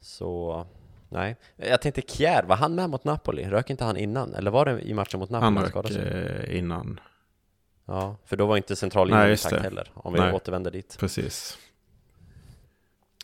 Så 0.00 0.66
nej, 1.08 1.36
jag 1.56 1.80
tänkte 1.80 2.02
Kjär, 2.02 2.42
var 2.42 2.56
han 2.56 2.74
med 2.74 2.90
mot 2.90 3.04
Napoli? 3.04 3.44
Rök 3.44 3.70
inte 3.70 3.84
han 3.84 3.96
innan? 3.96 4.34
Eller 4.34 4.50
var 4.50 4.64
det 4.64 4.80
i 4.80 4.94
matchen 4.94 5.20
mot 5.20 5.30
Napoli? 5.30 5.70
Han 5.72 5.82
rök 5.82 5.90
eh, 5.90 6.58
innan. 6.58 7.00
Ja, 7.84 8.16
för 8.24 8.36
då 8.36 8.46
var 8.46 8.56
inte 8.56 8.76
centrallinjen 8.76 9.30
intakt 9.30 9.62
heller, 9.62 9.90
om 9.94 10.12
vi 10.12 10.20
Nej. 10.20 10.32
återvänder 10.32 10.70
dit. 10.70 10.96
Precis. 10.98 11.58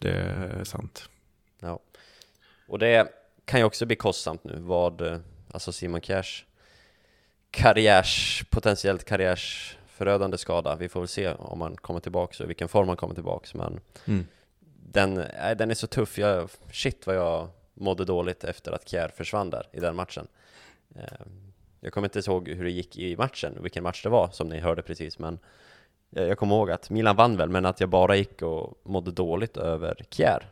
Det 0.01 0.13
är 0.13 0.65
sant. 0.65 1.09
Ja. 1.61 1.79
Och 2.69 2.79
det 2.79 3.09
kan 3.45 3.61
ju 3.61 3.67
också 3.67 3.87
bli 3.87 3.97
kostsamt 3.97 4.45
nu, 4.45 4.57
vad, 4.59 5.23
alltså 5.51 5.73
Simon 5.73 6.01
Kjärs 6.01 6.47
karriärs, 7.51 8.45
potentiellt 8.51 9.05
karriärsförödande 9.05 10.39
skada. 10.39 10.77
Vi 10.77 10.89
får 10.89 11.01
väl 11.01 11.09
se 11.09 11.33
om 11.33 11.61
han 11.61 11.77
kommer 11.77 12.01
tillbaka 12.01 12.37
och 12.39 12.45
i 12.45 12.47
vilken 12.47 12.69
form 12.69 12.89
han 12.89 12.97
kommer 12.97 13.15
tillbaka. 13.15 13.49
Men 13.55 13.81
mm. 14.05 14.27
den, 14.93 15.15
den 15.57 15.71
är 15.71 15.75
så 15.75 15.87
tuff. 15.87 16.19
Jag, 16.19 16.51
shit 16.73 17.07
vad 17.07 17.17
jag 17.17 17.49
mådde 17.75 18.05
dåligt 18.05 18.45
efter 18.45 18.73
att 18.73 18.89
Kjär 18.89 19.09
försvann 19.09 19.51
där 19.51 19.69
i 19.73 19.81
den 19.81 19.97
matchen. 19.97 20.27
Ehm, 20.95 21.53
jag 21.81 21.93
kommer 21.93 22.17
inte 22.17 22.31
ihåg 22.31 22.49
hur 22.49 22.65
det 22.65 22.71
gick 22.71 22.99
i 22.99 23.17
matchen, 23.17 23.59
vilken 23.61 23.83
match 23.83 24.03
det 24.03 24.09
var 24.09 24.29
som 24.31 24.49
ni 24.49 24.61
hörde 24.61 24.83
precis, 24.83 25.19
men 25.19 25.39
jag 26.11 26.39
kommer 26.39 26.57
ihåg 26.57 26.71
att 26.71 26.91
Milan 26.91 27.17
vann 27.17 27.37
väl, 27.37 27.49
men 27.49 27.67
att 27.67 27.81
jag 27.81 27.89
bara 27.89 28.17
gick 28.17 28.43
och 28.43 28.81
mådde 28.83 29.11
dåligt 29.11 29.57
över 29.57 30.05
Kjär. 30.11 30.49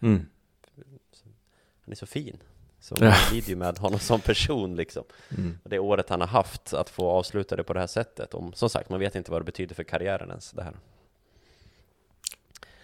Mm. 0.00 0.26
Han 1.80 1.92
är 1.92 1.94
så 1.94 2.06
fin. 2.06 2.38
Så 2.80 2.96
man 3.00 3.12
lider 3.32 3.48
ju 3.48 3.56
med 3.56 3.78
honom 3.78 3.98
som 3.98 4.20
person 4.20 4.76
liksom. 4.76 5.04
Mm. 5.38 5.58
Det 5.64 5.78
året 5.78 6.08
han 6.08 6.20
har 6.20 6.28
haft, 6.28 6.74
att 6.74 6.90
få 6.90 7.10
avsluta 7.10 7.56
det 7.56 7.64
på 7.64 7.72
det 7.72 7.80
här 7.80 7.86
sättet. 7.86 8.34
Om, 8.34 8.52
som 8.52 8.68
sagt, 8.70 8.90
man 8.90 9.00
vet 9.00 9.14
inte 9.14 9.30
vad 9.30 9.40
det 9.40 9.44
betyder 9.44 9.74
för 9.74 9.84
karriären 9.84 10.28
ens, 10.28 10.50
det 10.50 10.62
här. 10.62 10.74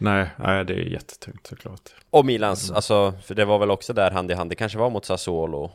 Nej, 0.03 0.31
nej 0.37 0.65
det 0.65 0.75
är 0.75 0.79
jättetungt 0.79 1.47
såklart. 1.47 1.95
Och 2.11 2.27
Milans, 2.27 2.69
mm. 2.69 2.77
alltså, 2.77 3.13
för 3.23 3.35
det 3.35 3.45
var 3.45 3.59
väl 3.59 3.71
också 3.71 3.93
där 3.93 4.11
hand 4.11 4.31
i 4.31 4.35
hand, 4.35 4.51
det 4.51 4.55
kanske 4.55 4.79
var 4.79 4.91
mot 4.91 5.05
Sassuolo 5.05 5.71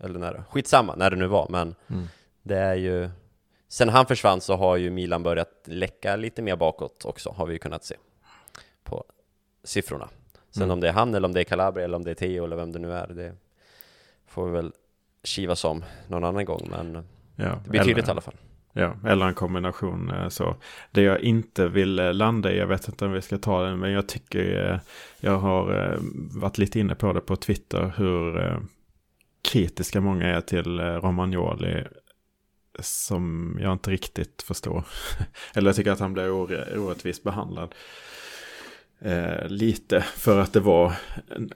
eller 0.00 0.18
när, 0.18 0.44
skitsamma 0.50 0.94
när 0.94 1.10
det 1.10 1.16
nu 1.16 1.26
var, 1.26 1.46
men 1.50 1.74
mm. 1.88 2.08
det 2.42 2.58
är 2.58 2.74
ju 2.74 3.10
Sen 3.68 3.88
han 3.88 4.06
försvann 4.06 4.40
så 4.40 4.56
har 4.56 4.76
ju 4.76 4.90
Milan 4.90 5.22
börjat 5.22 5.50
läcka 5.64 6.16
lite 6.16 6.42
mer 6.42 6.56
bakåt 6.56 7.04
också, 7.04 7.30
har 7.30 7.46
vi 7.46 7.52
ju 7.52 7.58
kunnat 7.58 7.84
se 7.84 7.96
på 8.82 9.04
siffrorna. 9.64 10.08
Sen 10.50 10.62
mm. 10.62 10.72
om 10.72 10.80
det 10.80 10.88
är 10.88 10.92
han 10.92 11.14
eller 11.14 11.28
om 11.28 11.34
det 11.34 11.40
är 11.40 11.44
Calabria 11.44 11.84
eller 11.84 11.96
om 11.96 12.04
det 12.04 12.10
är 12.10 12.14
Theo 12.14 12.44
eller 12.44 12.56
vem 12.56 12.72
det 12.72 12.78
nu 12.78 12.92
är, 12.92 13.06
det 13.06 13.34
får 14.26 14.46
vi 14.46 14.52
väl 14.52 14.72
kivas 15.22 15.64
om 15.64 15.84
någon 16.08 16.24
annan 16.24 16.44
gång, 16.44 16.68
men 16.70 17.06
ja, 17.36 17.60
det 17.64 17.70
blir 17.70 17.84
tydligt 17.84 18.08
i 18.08 18.10
alla 18.10 18.20
fall. 18.20 18.34
Ja, 18.78 18.96
eller 19.04 19.26
en 19.26 19.34
kombination 19.34 20.10
eh, 20.10 20.28
så. 20.28 20.56
Det 20.90 21.02
jag 21.02 21.20
inte 21.20 21.68
vill 21.68 21.98
eh, 21.98 22.14
landa 22.14 22.52
i, 22.52 22.58
jag 22.58 22.66
vet 22.66 22.88
inte 22.88 23.04
om 23.04 23.12
vi 23.12 23.22
ska 23.22 23.38
ta 23.38 23.62
den, 23.62 23.78
men 23.78 23.90
jag 23.90 24.08
tycker 24.08 24.70
eh, 24.70 24.78
jag 25.20 25.38
har 25.38 25.96
varit 26.40 26.58
lite 26.58 26.80
inne 26.80 26.94
på 26.94 27.12
det 27.12 27.20
på 27.20 27.36
Twitter, 27.36 27.92
hur 27.96 28.56
kritiska 29.52 30.00
många 30.00 30.26
är 30.26 30.40
till 30.40 30.80
Romagnoli 30.80 31.84
som 32.80 33.56
jag 33.60 33.72
inte 33.72 33.90
riktigt 33.90 34.42
förstår. 34.42 34.84
Eller 35.54 35.68
jag 35.68 35.76
tycker 35.76 35.92
att 35.92 36.00
han 36.00 36.12
blir 36.12 36.30
orättvist 36.78 37.22
behandlad. 37.22 37.74
Eh, 38.98 39.48
lite 39.48 40.00
för 40.00 40.38
att 40.38 40.52
det 40.52 40.60
var, 40.60 40.86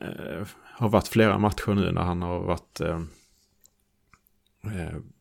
eh, 0.00 0.46
har 0.62 0.88
varit 0.88 1.08
flera 1.08 1.38
matcher 1.38 1.74
nu 1.74 1.92
när 1.92 2.02
han 2.02 2.22
har 2.22 2.40
varit 2.40 2.80
eh 2.80 3.00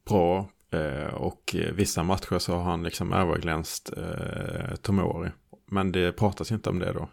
bra. 0.05 0.49
Eh, 0.71 1.13
och 1.13 1.55
vissa 1.73 2.03
matcher 2.03 2.39
så 2.39 2.55
har 2.55 2.63
han 2.63 2.84
liksom 2.84 3.13
överglänst 3.13 3.93
eh, 3.97 4.75
Tomori. 4.75 5.29
Men 5.65 5.91
det 5.91 6.12
pratas 6.12 6.51
inte 6.51 6.69
om 6.69 6.79
det 6.79 6.93
då. 6.93 7.10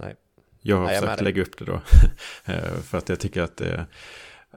Nej. 0.00 0.14
Jag 0.60 0.76
har 0.76 0.84
Nej, 0.84 1.00
försökt 1.00 1.20
lägga 1.20 1.42
upp 1.42 1.58
det 1.58 1.64
då. 1.64 1.80
för 2.82 2.98
att 2.98 3.08
jag 3.08 3.20
tycker 3.20 3.42
att 3.42 3.56
det 3.56 3.86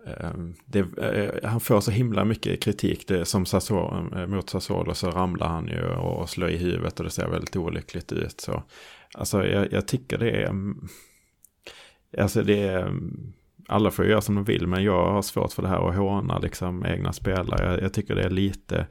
Ehm, 0.06 0.56
det, 0.66 0.80
eh, 0.98 1.50
han 1.50 1.60
får 1.60 1.82
så 1.82 1.92
himla 1.92 2.26
mycket 2.26 2.64
kritik. 2.64 3.08
Det, 3.08 3.26
som 3.26 3.46
Sassuolo, 3.46 4.20
eh, 4.20 4.28
mot 4.28 4.50
Sassuolo 4.50 4.94
så 4.94 5.12
ramlar 5.12 5.48
han 5.48 5.68
ju 5.68 5.84
och 5.86 6.30
slår 6.30 6.50
i 6.50 6.58
huvudet 6.58 7.00
och 7.00 7.04
det 7.04 7.12
ser 7.12 7.28
väldigt 7.28 7.56
olyckligt 7.56 8.12
ut. 8.12 8.42
Så, 8.42 8.64
alltså 9.14 9.46
jag, 9.46 9.74
jag 9.74 9.88
tycker 9.88 10.18
det 10.18 10.32
är... 10.32 10.46
Mm, 10.50 10.88
alltså 12.18 12.44
det 12.44 12.60
är... 12.60 12.94
Alla 13.68 13.92
får 13.92 14.06
göra 14.06 14.22
som 14.22 14.36
de 14.36 14.44
vill 14.44 14.68
men 14.68 14.84
jag 14.84 15.12
har 15.12 15.22
svårt 15.22 15.54
för 15.54 15.62
det 15.62 15.68
här 15.68 15.90
att 15.90 15.96
håna 15.96 16.40
liksom 16.40 16.86
egna 16.86 17.14
spelare. 17.14 17.72
Jag, 17.72 17.82
jag 17.82 17.94
tycker 17.94 18.16
det 18.16 18.24
är 18.24 18.30
lite 18.30 18.88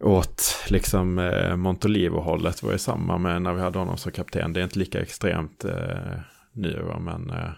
åt 0.00 0.42
liksom 0.70 1.18
eh, 1.18 1.56
Montolivo-hållet 1.56 2.62
var 2.62 2.72
ju 2.72 2.78
samma 2.78 3.18
med 3.18 3.42
när 3.42 3.52
vi 3.52 3.60
hade 3.60 3.78
honom 3.78 3.96
som 3.96 4.12
kapten. 4.12 4.52
Det 4.52 4.60
är 4.60 4.64
inte 4.64 4.78
lika 4.78 5.00
extremt 5.00 5.64
eh, 5.64 6.20
nu 6.52 6.94
men 7.00 7.30
eh, 7.30 7.50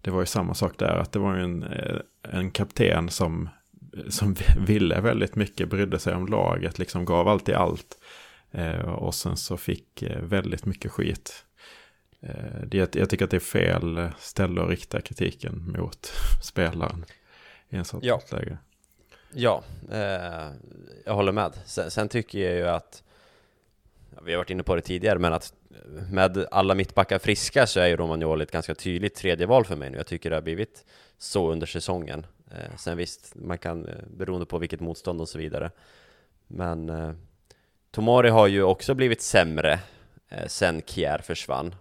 det 0.00 0.10
var 0.10 0.20
ju 0.20 0.26
samma 0.26 0.54
sak 0.54 0.78
där, 0.78 0.96
att 0.96 1.12
det 1.12 1.18
var 1.18 1.34
en, 1.34 1.62
eh, 1.62 1.96
en 2.22 2.50
kapten 2.50 3.08
som, 3.08 3.48
som 4.08 4.36
ville 4.66 5.00
väldigt 5.00 5.36
mycket, 5.36 5.70
brydde 5.70 5.98
sig 5.98 6.14
om 6.14 6.26
laget, 6.26 6.78
liksom 6.78 7.04
gav 7.04 7.28
alltid 7.28 7.54
allt. 7.54 7.98
Eh, 8.50 8.88
och 8.88 9.14
sen 9.14 9.36
så 9.36 9.56
fick 9.56 10.02
eh, 10.02 10.22
väldigt 10.22 10.66
mycket 10.66 10.90
skit. 10.90 11.44
Eh, 12.22 12.66
det, 12.66 12.94
jag 12.94 13.10
tycker 13.10 13.24
att 13.24 13.30
det 13.30 13.36
är 13.36 13.40
fel 13.40 14.10
ställe 14.18 14.62
att 14.62 14.68
rikta 14.68 15.00
kritiken 15.00 15.74
mot 15.78 16.12
spelaren 16.42 17.04
i 17.68 17.76
en 17.76 17.84
sån 17.84 18.00
ja. 18.02 18.20
läge. 18.32 18.58
Ja, 19.32 19.62
eh, 19.90 20.48
jag 21.04 21.14
håller 21.14 21.32
med. 21.32 21.52
Sen, 21.64 21.90
sen, 21.90 22.08
tycker 22.08 22.38
jag 22.38 22.54
ju 22.54 22.68
att, 22.68 23.02
vi 24.22 24.32
har 24.32 24.38
varit 24.38 24.50
inne 24.50 24.62
på 24.62 24.74
det 24.76 24.82
tidigare, 24.82 25.18
men 25.18 25.32
att 25.32 25.54
med 26.10 26.46
alla 26.50 26.74
mittbackar 26.74 27.18
friska 27.18 27.66
så 27.66 27.80
är 27.80 27.86
ju 27.86 27.96
Romagnoli 27.96 28.42
ett 28.42 28.50
ganska 28.50 28.74
tydligt 28.74 29.14
tredje 29.14 29.46
val 29.46 29.64
för 29.64 29.76
mig 29.76 29.90
nu. 29.90 29.96
Jag 29.96 30.06
tycker 30.06 30.30
det 30.30 30.36
har 30.36 30.42
blivit 30.42 30.84
så 31.18 31.52
under 31.52 31.66
säsongen. 31.66 32.26
Eh, 32.50 32.76
sen 32.76 32.96
visst, 32.96 33.34
man 33.34 33.58
kan, 33.58 33.86
eh, 33.86 33.94
beroende 34.16 34.46
på 34.46 34.58
vilket 34.58 34.80
motstånd 34.80 35.20
och 35.20 35.28
så 35.28 35.38
vidare. 35.38 35.70
Men 36.46 36.88
eh, 36.88 37.12
Tomori 37.90 38.28
har 38.28 38.46
ju 38.46 38.62
också 38.62 38.94
blivit 38.94 39.22
sämre 39.22 39.80
eh, 40.28 40.46
sen 40.46 40.82
Kier 40.86 41.18
försvann. 41.18 41.74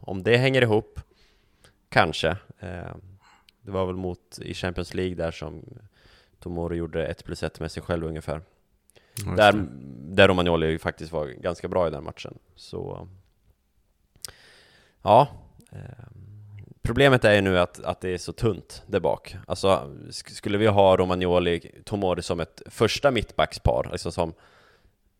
Om 0.00 0.22
det 0.22 0.36
hänger 0.36 0.62
ihop, 0.62 1.00
kanske. 1.88 2.28
Eh, 2.58 2.94
det 3.62 3.70
var 3.70 3.86
väl 3.86 3.96
mot 3.96 4.38
i 4.42 4.54
Champions 4.54 4.94
League 4.94 5.14
där 5.14 5.30
som 5.30 5.64
Tomori 6.38 6.76
gjorde 6.76 7.06
ett 7.06 7.24
plus 7.24 7.42
ett 7.42 7.60
med 7.60 7.72
sig 7.72 7.82
själv 7.82 8.06
ungefär. 8.06 8.42
Där, 9.36 9.66
där 10.14 10.28
Romagnoli 10.28 10.78
faktiskt 10.78 11.12
var 11.12 11.26
ganska 11.26 11.68
bra 11.68 11.88
i 11.88 11.90
den 11.90 12.04
matchen. 12.04 12.38
Så 12.54 13.08
Ja, 15.02 15.28
eh, 15.72 16.06
problemet 16.82 17.24
är 17.24 17.32
ju 17.32 17.40
nu 17.40 17.58
att, 17.58 17.80
att 17.80 18.00
det 18.00 18.08
är 18.08 18.18
så 18.18 18.32
tunt 18.32 18.82
där 18.86 19.00
bak. 19.00 19.36
Alltså, 19.46 19.96
skulle 20.10 20.58
vi 20.58 20.66
ha 20.66 20.96
Romagnoli, 20.96 21.60
Tomori 21.84 22.22
som 22.22 22.40
ett 22.40 22.62
första 22.66 23.10
mittbackspar, 23.10 23.88
alltså 23.92 24.12
som 24.12 24.32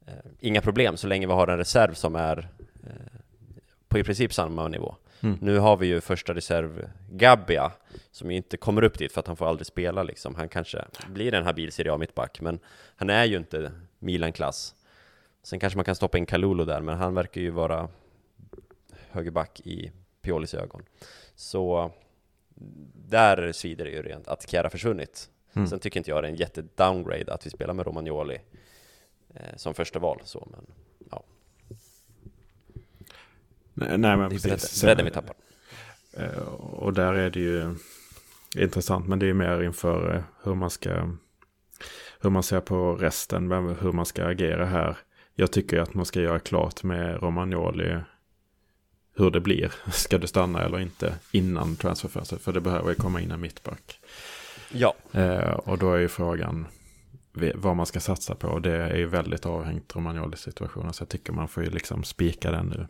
eh, 0.06 0.14
inga 0.40 0.60
problem 0.60 0.96
så 0.96 1.06
länge 1.06 1.26
vi 1.26 1.32
har 1.32 1.48
en 1.48 1.58
reserv 1.58 1.94
som 1.94 2.16
är 2.16 2.48
eh, 2.86 3.19
på 3.90 3.98
i 3.98 4.05
princip 4.05 4.33
samma 4.33 4.68
nivå. 4.68 4.94
Mm. 5.20 5.38
Nu 5.40 5.59
har 5.59 5.76
vi 5.76 5.87
ju 5.87 6.00
första 6.00 6.35
reserv 6.35 6.90
Gabbia, 7.11 7.72
som 8.11 8.31
inte 8.31 8.57
kommer 8.57 8.85
upp 8.85 8.98
dit 8.98 9.12
för 9.12 9.20
att 9.20 9.26
han 9.26 9.37
får 9.37 9.48
aldrig 9.48 9.66
spela 9.66 10.03
liksom. 10.03 10.35
Han 10.35 10.48
kanske 10.48 10.85
blir 11.09 11.35
en 11.35 11.44
habil 11.44 11.72
Serie 11.72 11.92
A-mittback, 11.92 12.40
men 12.40 12.59
han 12.96 13.11
är 13.11 13.24
ju 13.24 13.37
inte 13.37 13.72
Milan-klass. 13.98 14.74
Sen 15.42 15.61
kanske 15.61 15.76
man 15.76 15.85
kan 15.85 15.94
stoppa 15.94 16.18
in 16.18 16.26
Kalulu 16.26 16.64
där, 16.64 16.81
men 16.81 16.98
han 16.98 17.14
verkar 17.14 17.40
ju 17.40 17.50
vara 17.50 17.88
högerback 19.11 19.61
i 19.61 19.92
Piolis 20.22 20.55
ögon. 20.55 20.83
Så 21.35 21.92
där 22.94 23.53
svider 23.53 23.85
det 23.85 23.90
ju 23.90 24.03
rent 24.03 24.29
att 24.29 24.50
Chiara 24.50 24.70
försvunnit. 24.70 25.31
Mm. 25.53 25.68
Sen 25.68 25.79
tycker 25.79 26.00
inte 26.00 26.11
jag 26.11 26.22
det 26.22 26.29
är 26.29 26.33
en 26.33 26.37
jätte-downgrade 26.37 27.35
att 27.35 27.46
vi 27.46 27.50
spelar 27.50 27.74
med 27.74 27.87
Romagnoli 27.87 28.40
eh, 29.35 29.57
som 29.57 29.74
första 29.74 29.98
val. 29.98 30.20
Så, 30.24 30.48
men. 30.50 30.66
Nej, 33.80 33.98
nej 33.98 34.16
men 34.16 34.30
precis. 34.30 34.82
Bredden 34.82 35.04
vi 35.04 35.10
tappar. 35.10 35.36
Eh, 36.12 36.38
och 36.58 36.92
där 36.92 37.14
är 37.14 37.30
det 37.30 37.40
ju 37.40 37.74
intressant, 38.56 39.08
men 39.08 39.18
det 39.18 39.26
är 39.26 39.34
mer 39.34 39.62
inför 39.62 40.14
eh, 40.14 40.22
hur 40.42 40.54
man 40.54 40.70
ska 40.70 41.10
hur 42.20 42.30
man 42.30 42.42
ser 42.42 42.60
på 42.60 42.96
resten, 42.96 43.52
hur 43.80 43.92
man 43.92 44.06
ska 44.06 44.26
agera 44.26 44.66
här. 44.66 44.96
Jag 45.34 45.52
tycker 45.52 45.78
att 45.78 45.94
man 45.94 46.06
ska 46.06 46.20
göra 46.20 46.38
klart 46.38 46.82
med 46.82 47.22
Romagnoli 47.22 47.96
hur 49.16 49.30
det 49.30 49.40
blir. 49.40 49.72
Ska 49.92 50.18
du 50.18 50.26
stanna 50.26 50.62
eller 50.62 50.80
inte 50.80 51.14
innan 51.32 51.76
transferfönstret? 51.76 52.42
För 52.42 52.52
det 52.52 52.60
behöver 52.60 52.88
ju 52.88 52.94
komma 52.94 53.20
in 53.20 53.30
en 53.30 53.40
mittback. 53.40 54.00
Ja. 54.72 54.94
Eh, 55.12 55.50
och 55.50 55.78
då 55.78 55.92
är 55.92 55.98
ju 55.98 56.08
frågan 56.08 56.66
vad 57.54 57.76
man 57.76 57.86
ska 57.86 58.00
satsa 58.00 58.34
på. 58.34 58.58
Det 58.58 58.76
är 58.76 58.96
ju 58.96 59.06
väldigt 59.06 59.46
avhängt 59.46 59.96
Romagnolis 59.96 60.40
situationen. 60.40 60.92
Så 60.92 61.02
jag 61.02 61.08
tycker 61.08 61.32
man 61.32 61.48
får 61.48 61.64
ju 61.64 61.70
liksom 61.70 62.04
spika 62.04 62.50
den 62.50 62.66
nu. 62.66 62.86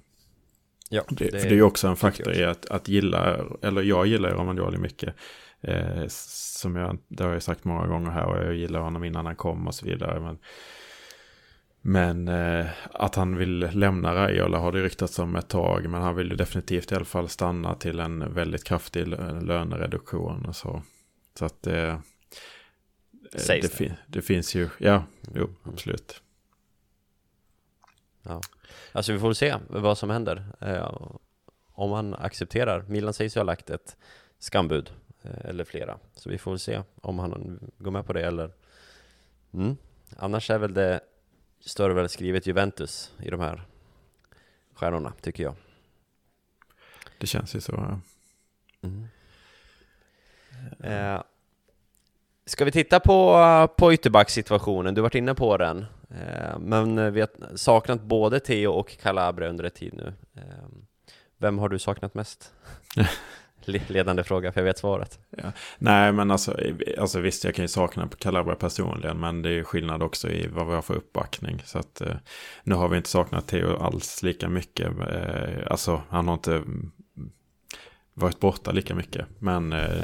Ja 0.92 1.03
Det, 1.09 1.24
för 1.24 1.31
det 1.33 1.42
är 1.42 1.50
ju 1.55 1.62
också 1.62 1.88
en 1.88 1.96
faktor 1.96 2.33
i 2.33 2.44
att, 2.44 2.66
att 2.66 2.88
gilla, 2.88 3.46
eller 3.62 3.83
jag 3.83 4.07
gillar 4.07 4.31
Romagnoli 4.31 4.79
mycket. 4.79 5.14
Eh, 5.61 6.05
som 6.09 6.76
jag, 6.76 6.98
det 7.09 7.24
har 7.24 7.33
jag 7.33 7.42
sagt 7.42 7.64
många 7.64 7.87
gånger 7.87 8.11
här 8.11 8.24
och 8.26 8.37
jag 8.37 8.55
gillar 8.55 8.81
honom 8.81 9.05
innan 9.05 9.26
han 9.26 9.37
kom 9.37 9.66
och 9.66 9.74
så 9.74 9.87
vidare. 9.87 10.20
Men, 10.20 10.38
men 11.81 12.29
eh, 12.29 12.66
att 12.92 13.14
han 13.14 13.37
vill 13.37 13.59
lämna 13.59 14.14
Raiola 14.14 14.59
har 14.59 14.72
det 14.72 14.83
ryktats 14.83 15.18
om 15.18 15.37
ett 15.37 15.48
tag. 15.48 15.88
Men 15.90 16.03
han 16.03 16.16
vill 16.16 16.31
ju 16.31 16.37
definitivt 16.37 16.92
i 16.92 16.94
alla 16.94 17.05
fall 17.05 17.29
stanna 17.29 17.74
till 17.74 18.00
en 18.00 18.35
väldigt 18.35 18.64
kraftig 18.64 19.07
lö- 19.07 19.40
lönereduktion 19.44 20.44
och 20.46 20.57
så. 20.57 20.83
Så 21.38 21.44
att 21.44 21.66
eh, 21.66 21.98
Sägs 23.37 23.46
det, 23.46 23.68
det. 23.72 23.76
fin- 23.76 23.96
det 24.07 24.22
finns 24.22 24.55
ju, 24.55 24.68
ja, 24.79 25.05
jo, 25.35 25.48
absolut. 25.64 26.22
Ja. 28.22 28.40
Alltså 28.92 29.12
vi 29.12 29.18
får 29.18 29.33
se 29.33 29.56
vad 29.68 29.98
som 29.98 30.11
händer. 30.11 30.44
Eh, 30.61 30.92
om 31.72 31.92
han 31.92 32.14
accepterar. 32.14 32.85
Milan 32.88 33.14
sägs 33.14 33.37
ju 33.37 33.40
ha 33.40 33.44
lagt 33.44 33.70
ett 33.70 33.96
skambud. 34.38 34.92
Eh, 35.22 35.50
eller 35.50 35.64
flera. 35.64 35.98
Så 36.14 36.30
vi 36.30 36.38
får 36.38 36.56
se 36.56 36.83
om 37.00 37.18
han 37.18 37.61
går 37.78 37.90
med 37.90 38.06
på 38.06 38.12
det 38.12 38.22
eller... 38.22 38.50
Mm. 39.54 39.76
Annars 40.16 40.50
är 40.50 40.59
väl 40.59 40.74
det 40.74 41.00
står 41.61 41.90
väl 41.90 42.09
skrivet 42.09 42.46
Juventus 42.46 43.12
i 43.22 43.30
de 43.30 43.40
här 43.40 43.62
stjärnorna, 44.74 45.12
tycker 45.20 45.42
jag. 45.42 45.54
Det 47.18 47.26
känns 47.26 47.54
ju 47.54 47.61
så. 47.61 47.72
ja. 47.72 48.00
Mm. 48.83 49.09
Eh, 50.80 51.22
ska 52.44 52.64
vi 52.64 52.72
titta 52.72 53.00
på, 53.00 53.68
på 53.76 53.92
ytterbackssituationen? 53.92 54.94
Du 54.94 55.00
varit 55.00 55.14
inne 55.14 55.35
på 55.35 55.56
den. 55.56 55.87
Eh, 56.11 56.59
men 56.59 57.12
vi 57.12 57.20
har 57.20 57.57
saknat 57.57 58.03
både 58.03 58.40
Theo 58.40 58.70
och 58.73 58.96
Calabria 59.03 59.49
under 59.49 59.64
ett 59.64 59.75
tid 59.75 59.94
nu. 59.94 60.14
Eh, 60.37 60.42
vem 61.38 61.59
har 61.59 61.68
du 61.68 61.79
saknat 61.79 62.14
mest? 62.14 62.53
Le- 63.64 63.83
Ledande 63.88 64.25
fråga, 64.25 64.53
för 64.53 64.61
jag 64.61 64.64
vet 64.64 64.79
svaret. 64.79 65.18
Nej, 65.79 66.12
men 66.12 66.31
alltså, 66.31 66.57
alltså 66.99 67.20
visst, 67.20 67.44
jag 67.44 67.55
kan 67.55 67.64
ju 67.64 67.68
sakna 67.68 68.09
Calabria 68.18 68.57
personligen, 68.57 69.20
men 69.20 69.42
det 69.42 69.49
är 69.49 69.53
ju 69.53 69.64
skillnad 69.64 70.03
också 70.03 70.29
i 70.31 70.46
vad 70.46 70.66
vi 70.66 70.75
har 70.75 70.83
för 70.83 70.94
uppbackning. 70.94 71.62
Så 71.64 71.79
att 71.79 72.01
eh, 72.01 72.14
nu 72.62 72.75
har 72.75 72.88
vi 72.88 72.96
inte 72.96 73.09
saknat 73.09 73.49
Theo 73.49 73.77
alls 73.77 74.23
lika 74.23 74.49
mycket. 74.49 74.87
Eh, 75.09 75.66
alltså, 75.70 76.03
han 76.09 76.29
har 76.29 76.35
inte 76.35 76.62
varit 78.14 78.40
borta 78.40 78.73
lika 78.73 78.94
mycket. 78.94 79.27
Men 79.38 79.73
eh, 79.73 80.01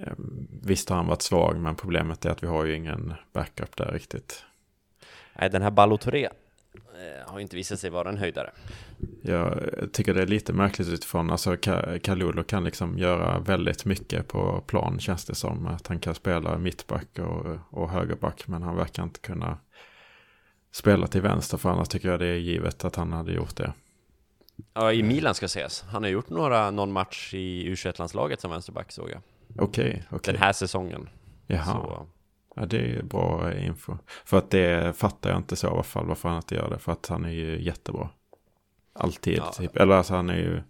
eh, 0.00 0.12
visst 0.62 0.88
har 0.88 0.96
han 0.96 1.06
varit 1.06 1.22
svag, 1.22 1.58
men 1.58 1.74
problemet 1.74 2.24
är 2.24 2.30
att 2.30 2.42
vi 2.42 2.46
har 2.46 2.64
ju 2.64 2.74
ingen 2.76 3.14
backup 3.32 3.76
där 3.76 3.92
riktigt. 3.92 4.44
Nej, 5.38 5.50
den 5.50 5.62
här 5.62 5.70
Ballotoré 5.70 6.24
eh, 6.24 7.30
har 7.32 7.40
inte 7.40 7.56
visat 7.56 7.80
sig 7.80 7.90
vara 7.90 8.08
en 8.08 8.16
höjdare. 8.18 8.50
Jag 9.22 9.60
tycker 9.92 10.14
det 10.14 10.22
är 10.22 10.26
lite 10.26 10.52
märkligt 10.52 10.88
utifrån, 10.88 11.30
alltså 11.30 11.52
Ka- 11.52 11.98
Kalulu 11.98 12.42
kan 12.42 12.64
liksom 12.64 12.98
göra 12.98 13.38
väldigt 13.38 13.84
mycket 13.84 14.28
på 14.28 14.60
plan 14.66 14.98
känns 15.00 15.24
det 15.24 15.34
som. 15.34 15.66
Att 15.66 15.86
han 15.86 15.98
kan 15.98 16.14
spela 16.14 16.58
mittback 16.58 17.18
och, 17.18 17.58
och 17.70 17.90
högerback, 17.90 18.48
men 18.48 18.62
han 18.62 18.76
verkar 18.76 19.02
inte 19.02 19.20
kunna 19.20 19.58
spela 20.72 21.06
till 21.06 21.22
vänster, 21.22 21.56
för 21.58 21.70
annars 21.70 21.88
tycker 21.88 22.08
jag 22.08 22.20
det 22.20 22.26
är 22.26 22.36
givet 22.36 22.84
att 22.84 22.96
han 22.96 23.12
hade 23.12 23.32
gjort 23.32 23.56
det. 23.56 23.72
Ja, 24.74 24.92
i 24.92 25.02
Milan 25.02 25.34
ska 25.34 25.46
ses. 25.46 25.82
Han 25.82 26.02
har 26.02 26.10
gjort 26.10 26.28
några, 26.28 26.70
någon 26.70 26.92
match 26.92 27.34
i 27.34 27.70
U21-landslaget 27.74 28.40
som 28.40 28.50
vänsterback 28.50 28.92
såg 28.92 29.10
jag. 29.10 29.20
Okej, 29.58 30.04
okej. 30.10 30.32
Den 30.32 30.42
här 30.42 30.52
säsongen. 30.52 31.08
Jaha, 31.46 31.64
Så, 31.64 32.06
ja, 32.56 32.66
det 32.66 32.78
är 32.78 33.02
bra 33.02 33.54
info. 33.54 33.96
För 34.24 34.38
att 34.38 34.50
det 34.50 34.96
fattar 34.96 35.30
jag 35.30 35.36
inte 35.38 35.56
så 35.56 35.66
i 35.66 35.70
alla 35.70 35.82
fall, 35.82 36.06
varför 36.06 36.28
han 36.28 36.36
inte 36.38 36.54
gör 36.54 36.70
det. 36.70 36.78
För 36.78 36.92
att 36.92 37.06
han 37.06 37.24
är 37.24 37.30
ju 37.30 37.62
jättebra. 37.62 38.08
Alltid, 38.92 39.38
Ja. 39.38 39.52
typ. 39.52 39.76
Eller 39.76 39.94
alltså 39.94 40.14
han 40.14 40.30
är 40.30 40.36
ju... 40.36 40.62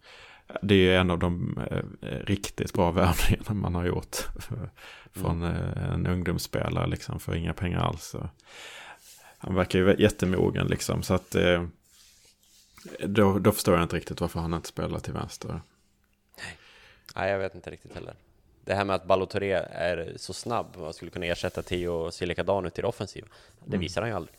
Det 0.62 0.75
är 0.75 0.79
ju 0.79 0.95
en 0.97 1.11
av 1.11 1.19
de 1.19 1.59
eh, 1.71 2.16
riktigt 2.27 2.73
bra 2.73 2.90
värvningarna 3.01 3.55
man 3.55 3.75
har 3.75 3.85
gjort. 3.85 4.16
Från 5.12 5.43
eh, 5.43 5.93
en 5.93 6.07
ungdomsspelare 6.07 6.87
liksom 6.87 7.21
för 7.21 7.35
inga 7.35 7.55
pengar 7.55 7.79
alls. 7.79 8.05
Så. 8.05 8.29
Han 9.38 9.55
verkar 9.55 9.79
ju 9.79 9.97
jättemogen 9.99 10.66
liksom. 10.66 11.03
Så 11.03 11.14
att 11.14 11.35
eh, 11.35 11.64
då, 13.07 13.38
då 13.38 13.53
förstår 13.53 13.75
jag 13.75 13.83
inte 13.85 13.97
riktigt 13.97 14.21
varför 14.21 14.40
han 14.40 14.55
inte 14.55 14.69
spelar 14.69 14.99
till 14.99 15.12
vänster. 15.12 15.61
nej, 17.16 17.31
jag 17.31 17.38
vet 17.38 17.55
inte 17.55 17.71
riktigt 17.71 17.95
heller. 17.95 18.14
Det 18.70 18.76
här 18.76 18.85
med 18.85 18.96
att 18.96 19.04
Ballotoré 19.04 19.52
är 19.70 20.12
så 20.16 20.33
snabb 20.33 20.76
och 20.76 20.94
skulle 20.94 21.11
kunna 21.11 21.26
ersätta 21.26 21.62
Theo 21.62 22.11
Silikadanu 22.11 22.70
till 22.70 22.83
det 22.83 22.88
offensiva, 22.88 23.26
det 23.64 23.76
visar 23.76 24.00
han 24.00 24.11
ju 24.11 24.16
aldrig. 24.16 24.37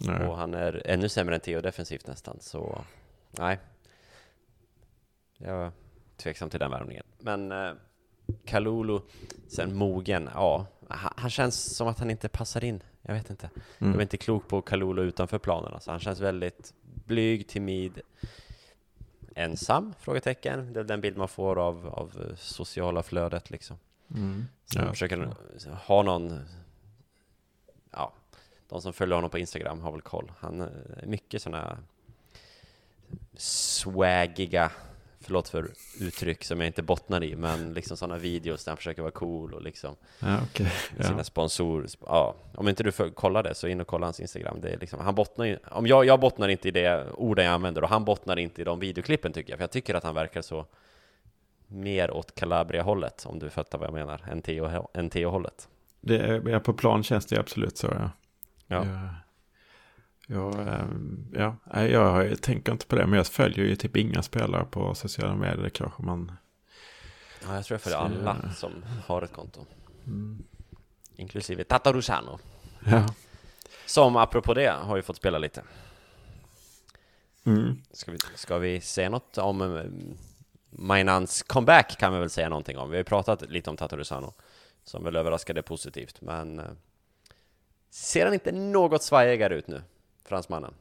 Nej. 0.00 0.26
Och 0.26 0.36
han 0.36 0.54
är 0.54 0.82
ännu 0.84 1.08
sämre 1.08 1.34
än 1.34 1.40
Theo 1.40 1.60
defensivt 1.60 2.06
nästan, 2.06 2.36
så 2.40 2.84
nej. 3.30 3.58
Jag 5.38 5.66
är 5.66 5.72
tveksam 6.16 6.50
till 6.50 6.60
den 6.60 6.70
värvningen. 6.70 7.04
Men 7.18 7.52
eh, 7.52 7.72
Kalulu, 8.44 9.00
sen 9.48 9.76
mogen, 9.76 10.30
ja. 10.34 10.66
Han, 10.88 11.12
han 11.16 11.30
känns 11.30 11.76
som 11.76 11.88
att 11.88 11.98
han 11.98 12.10
inte 12.10 12.28
passar 12.28 12.64
in. 12.64 12.82
Jag 13.02 13.14
vet 13.14 13.30
inte. 13.30 13.50
Jag 13.78 13.96
är 13.96 14.02
inte 14.02 14.16
klok 14.16 14.48
på 14.48 14.62
Kalulu 14.62 15.02
utanför 15.02 15.38
planen. 15.38 15.74
Alltså, 15.74 15.90
han 15.90 16.00
känns 16.00 16.20
väldigt 16.20 16.74
blyg, 16.82 17.48
timid, 17.48 18.00
ensam? 19.36 19.94
Frågetecken. 20.00 20.72
Det 20.72 20.80
är 20.80 20.84
den 20.84 21.00
bild 21.00 21.16
man 21.16 21.28
får 21.28 21.58
av, 21.58 21.86
av 21.88 22.34
sociala 22.38 23.02
flödet 23.02 23.50
liksom. 23.50 23.76
Mm. 24.14 24.44
Så 24.66 24.78
Ja. 24.78 24.90
försöker 24.90 25.34
ha 25.86 26.02
någon, 26.02 26.40
ja, 27.90 28.12
de 28.68 28.82
som 28.82 28.92
följer 28.92 29.14
honom 29.14 29.30
på 29.30 29.38
Instagram 29.38 29.80
har 29.80 29.92
väl 29.92 30.00
koll. 30.00 30.32
Han 30.38 30.60
eh, 30.60 30.66
är 31.02 31.06
mycket 31.06 31.42
sådana 31.42 31.78
swaggiga, 33.36 34.70
förlåt 35.22 35.48
för 35.48 35.70
uttryck 36.00 36.44
som 36.44 36.60
jag 36.60 36.66
inte 36.66 36.82
bottnar 36.82 37.24
i, 37.24 37.36
men 37.36 37.74
liksom 37.74 37.96
sådana 37.96 38.18
videos 38.18 38.64
där 38.64 38.70
han 38.70 38.76
försöker 38.76 39.02
vara 39.02 39.12
cool 39.12 39.54
och 39.54 39.62
liksom 39.62 39.96
Ja, 40.18 40.38
okej. 40.50 40.72
Ja. 40.98 41.04
sina 41.04 41.24
sponsorer. 41.24 41.88
Ja, 42.06 42.34
om 42.54 42.68
inte 42.68 42.82
du 42.82 42.92
får 42.92 43.08
kolla 43.08 43.42
det 43.42 43.54
så 43.54 43.68
in 43.68 43.80
och 43.80 43.86
kolla 43.86 44.06
hans 44.06 44.20
Instagram. 44.20 44.60
Det 44.60 44.70
är 44.70 44.78
liksom, 44.78 45.00
han 45.00 45.14
bottnar 45.14 45.44
ju, 45.44 45.58
om 45.70 45.86
jag, 45.86 46.04
jag 46.04 46.20
bottnar 46.20 46.48
inte 46.48 46.68
i 46.68 46.70
det 46.70 47.06
orden 47.14 47.44
jag 47.44 47.54
använder 47.54 47.82
och 47.82 47.88
han 47.88 48.04
bottnar 48.04 48.38
inte 48.38 48.60
i 48.60 48.64
de 48.64 48.80
videoklippen 48.80 49.32
tycker 49.32 49.52
jag, 49.52 49.58
för 49.58 49.62
jag 49.62 49.70
tycker 49.70 49.94
att 49.94 50.04
han 50.04 50.14
verkar 50.14 50.42
så 50.42 50.66
mer 51.66 52.10
åt 52.10 52.34
Calabria-hållet, 52.34 53.26
om 53.26 53.38
du 53.38 53.50
fattar 53.50 53.78
vad 53.78 53.86
jag 53.86 53.94
menar, 53.94 54.20
än 54.94 55.10
Theo-hållet. 55.10 55.68
Det 56.00 56.18
är, 56.18 56.58
på 56.58 56.72
plan 56.72 57.02
känns 57.02 57.26
det 57.26 57.38
absolut 57.40 57.76
så, 57.76 57.86
ja. 57.86 58.10
Ja. 58.66 58.86
Ja, 58.86 59.08
ja, 60.32 60.60
ehm, 60.60 61.26
ja. 61.32 61.56
Nej, 61.64 61.90
jag 61.90 62.42
tänker 62.42 62.72
inte 62.72 62.86
på 62.86 62.96
det, 62.96 63.06
men 63.06 63.16
jag 63.16 63.26
följer 63.26 63.64
ju 63.64 63.76
typ 63.76 63.96
inga 63.96 64.22
spelare 64.22 64.64
på 64.64 64.94
sociala 64.94 65.36
medier. 65.36 65.62
Det 65.62 65.70
kanske 65.70 66.02
man... 66.02 66.32
Ja, 67.46 67.54
jag 67.54 67.64
tror 67.64 67.74
jag 67.74 67.80
följer 67.80 67.98
alla 67.98 68.50
som 68.56 68.72
har 69.06 69.22
ett 69.22 69.32
konto. 69.32 69.66
Inklusive 71.16 71.64
Tatarusano. 71.64 72.38
Ja. 72.86 73.06
Som 73.86 74.16
apropå 74.16 74.54
det 74.54 74.72
har 74.82 74.96
ju 74.96 75.02
fått 75.02 75.16
spela 75.16 75.38
lite. 75.38 75.62
Mm. 77.44 77.76
Ska 77.92 78.12
vi, 78.12 78.18
ska 78.34 78.58
vi 78.58 78.80
säga 78.80 79.10
något 79.10 79.38
om 79.38 79.76
eh, 79.76 79.84
Mainans 80.70 81.42
comeback 81.42 81.98
kan 81.98 82.12
vi 82.12 82.18
väl 82.18 82.30
säga 82.30 82.48
någonting 82.48 82.78
om. 82.78 82.90
Vi 82.90 82.96
har 82.96 83.00
ju 83.00 83.04
pratat 83.04 83.50
lite 83.50 83.70
om 83.70 83.76
Tatarusano 83.76 84.34
som 84.84 85.04
väl 85.04 85.16
överraskade 85.16 85.62
positivt, 85.62 86.20
men 86.20 86.58
eh, 86.58 86.64
ser 87.90 88.24
han 88.24 88.34
inte 88.34 88.52
något 88.52 89.02
svajigare 89.02 89.54
ut 89.54 89.66
nu, 89.66 89.82
fransmannen? 90.24 90.74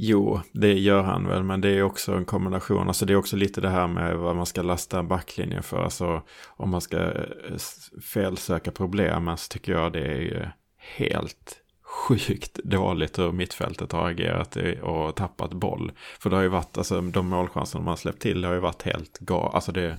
Jo, 0.00 0.40
det 0.52 0.72
gör 0.72 1.02
han 1.02 1.28
väl, 1.28 1.42
men 1.42 1.60
det 1.60 1.68
är 1.68 1.82
också 1.82 2.12
en 2.12 2.24
kombination. 2.24 2.88
Alltså 2.88 3.06
det 3.06 3.12
är 3.12 3.16
också 3.16 3.36
lite 3.36 3.60
det 3.60 3.68
här 3.68 3.86
med 3.86 4.16
vad 4.16 4.36
man 4.36 4.46
ska 4.46 4.62
lasta 4.62 5.02
backlinjen 5.02 5.62
för. 5.62 5.84
Alltså 5.84 6.22
om 6.46 6.70
man 6.70 6.80
ska 6.80 6.96
eh, 6.96 7.56
felsöka 8.02 8.70
problemen 8.70 9.36
så 9.36 9.48
tycker 9.48 9.72
jag 9.72 9.92
det 9.92 10.04
är 10.04 10.20
ju 10.20 10.46
helt 10.76 11.60
sjukt 11.82 12.54
dåligt 12.54 13.18
hur 13.18 13.32
mittfältet 13.32 13.92
har 13.92 14.10
agerat 14.10 14.56
och 14.82 15.16
tappat 15.16 15.52
boll. 15.52 15.92
För 16.20 16.30
det 16.30 16.36
har 16.36 16.42
ju 16.42 16.48
varit, 16.48 16.78
alltså 16.78 17.00
de 17.00 17.28
målchanser 17.28 17.78
man 17.78 17.96
släppt 17.96 18.22
till 18.22 18.40
det 18.40 18.46
har 18.46 18.54
ju 18.54 18.60
varit 18.60 18.82
helt 18.82 19.18
galet. 19.18 19.54
Alltså 19.54 19.72
det, 19.72 19.96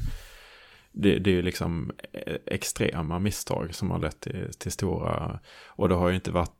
det, 0.92 1.20
det 1.20 1.30
är 1.30 1.36
ju 1.36 1.42
liksom 1.42 1.92
eh, 2.14 2.36
extrema 2.46 3.20
misstag 3.20 3.76
som 3.76 3.92
har 3.92 4.00
lett 4.00 4.20
till, 4.20 4.50
till 4.58 4.72
stora, 4.72 5.40
och 5.66 5.90
det 5.90 5.96
har 5.96 6.10
ju 6.10 6.16
inte 6.16 6.32
varit 6.32 6.59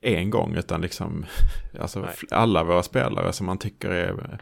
en 0.00 0.30
gång 0.30 0.54
utan 0.54 0.80
liksom 0.80 1.26
alltså 1.80 2.08
alla 2.30 2.64
våra 2.64 2.82
spelare 2.82 3.32
som 3.32 3.46
man 3.46 3.58
tycker 3.58 3.90
är, 3.90 4.38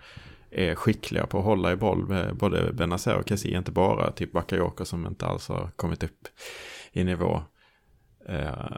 är 0.51 0.75
skickliga 0.75 1.27
på 1.27 1.39
att 1.39 1.45
hålla 1.45 1.73
i 1.73 1.77
boll, 1.77 2.09
med 2.09 2.37
både 2.37 2.73
Benazer 2.73 3.17
och 3.17 3.29
Kessie, 3.29 3.59
inte 3.59 3.73
bara 3.73 4.13
typ 4.13 4.33
Bakayoko 4.33 4.85
som 4.85 5.07
inte 5.07 5.27
alls 5.27 5.49
har 5.49 5.71
kommit 5.77 6.03
upp 6.03 6.29
i 6.93 7.05
nivå. 7.05 7.43
Eh, 8.29 8.77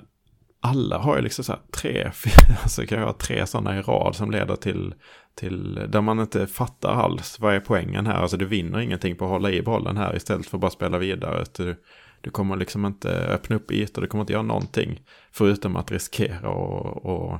alla 0.64 0.98
har 0.98 1.16
ju 1.16 1.22
liksom 1.22 1.44
så 1.44 1.52
här 1.52 1.60
tre, 1.70 2.10
alltså 2.62 2.86
kan 2.86 2.98
jag 2.98 3.06
ha 3.06 3.12
tre 3.12 3.46
sådana 3.46 3.78
i 3.78 3.82
rad 3.82 4.16
som 4.16 4.30
leder 4.30 4.56
till, 4.56 4.94
till, 5.34 5.74
där 5.88 6.00
man 6.00 6.20
inte 6.20 6.46
fattar 6.46 6.92
alls 6.92 7.40
vad 7.40 7.54
är 7.54 7.60
poängen 7.60 8.06
här. 8.06 8.14
Alltså 8.14 8.36
du 8.36 8.44
vinner 8.44 8.80
ingenting 8.80 9.16
på 9.16 9.24
att 9.24 9.30
hålla 9.30 9.50
i 9.50 9.62
bollen 9.62 9.96
här 9.96 10.16
istället 10.16 10.46
för 10.46 10.56
att 10.56 10.60
bara 10.60 10.70
spela 10.70 10.98
vidare. 10.98 11.44
Du, 11.56 11.76
du 12.22 12.30
kommer 12.30 12.56
liksom 12.56 12.86
inte 12.86 13.10
öppna 13.10 13.56
upp 13.56 13.70
ytor, 13.70 14.02
du 14.02 14.08
kommer 14.08 14.22
inte 14.22 14.32
göra 14.32 14.42
någonting. 14.42 15.02
Förutom 15.30 15.76
att 15.76 15.90
riskera 15.90 16.48
och, 16.48 17.06
och 17.06 17.32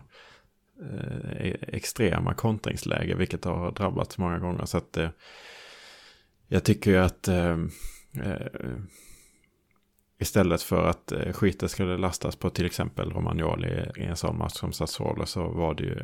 eh, 0.83 1.55
extrema 1.69 2.35
kontringsläge, 2.35 3.15
vilket 3.15 3.45
har 3.45 3.73
drabbats 3.73 4.19
många 4.19 4.39
gånger. 4.39 4.65
Så 4.65 4.79
att 4.79 4.97
eh, 4.97 5.11
jag 6.49 6.65
tycker 6.65 6.91
ju 6.91 6.97
att 6.97 7.29
eh, 7.29 7.59
eh 8.23 8.77
Istället 10.23 10.63
för 10.63 10.87
att 10.87 11.13
eh, 11.13 11.33
skiten 11.33 11.69
skulle 11.69 11.97
lastas 11.97 12.37
på 12.37 12.51
till 12.51 12.67
exempel 12.67 13.11
Romagnoli 13.11 13.91
i 13.97 14.05
en 14.05 14.17
sån 14.17 14.39
match 14.39 14.53
som 14.53 14.73
Sassuolo 14.73 15.27
så 15.27 15.49
var 15.49 15.75
det 15.75 15.83
ju... 15.83 16.01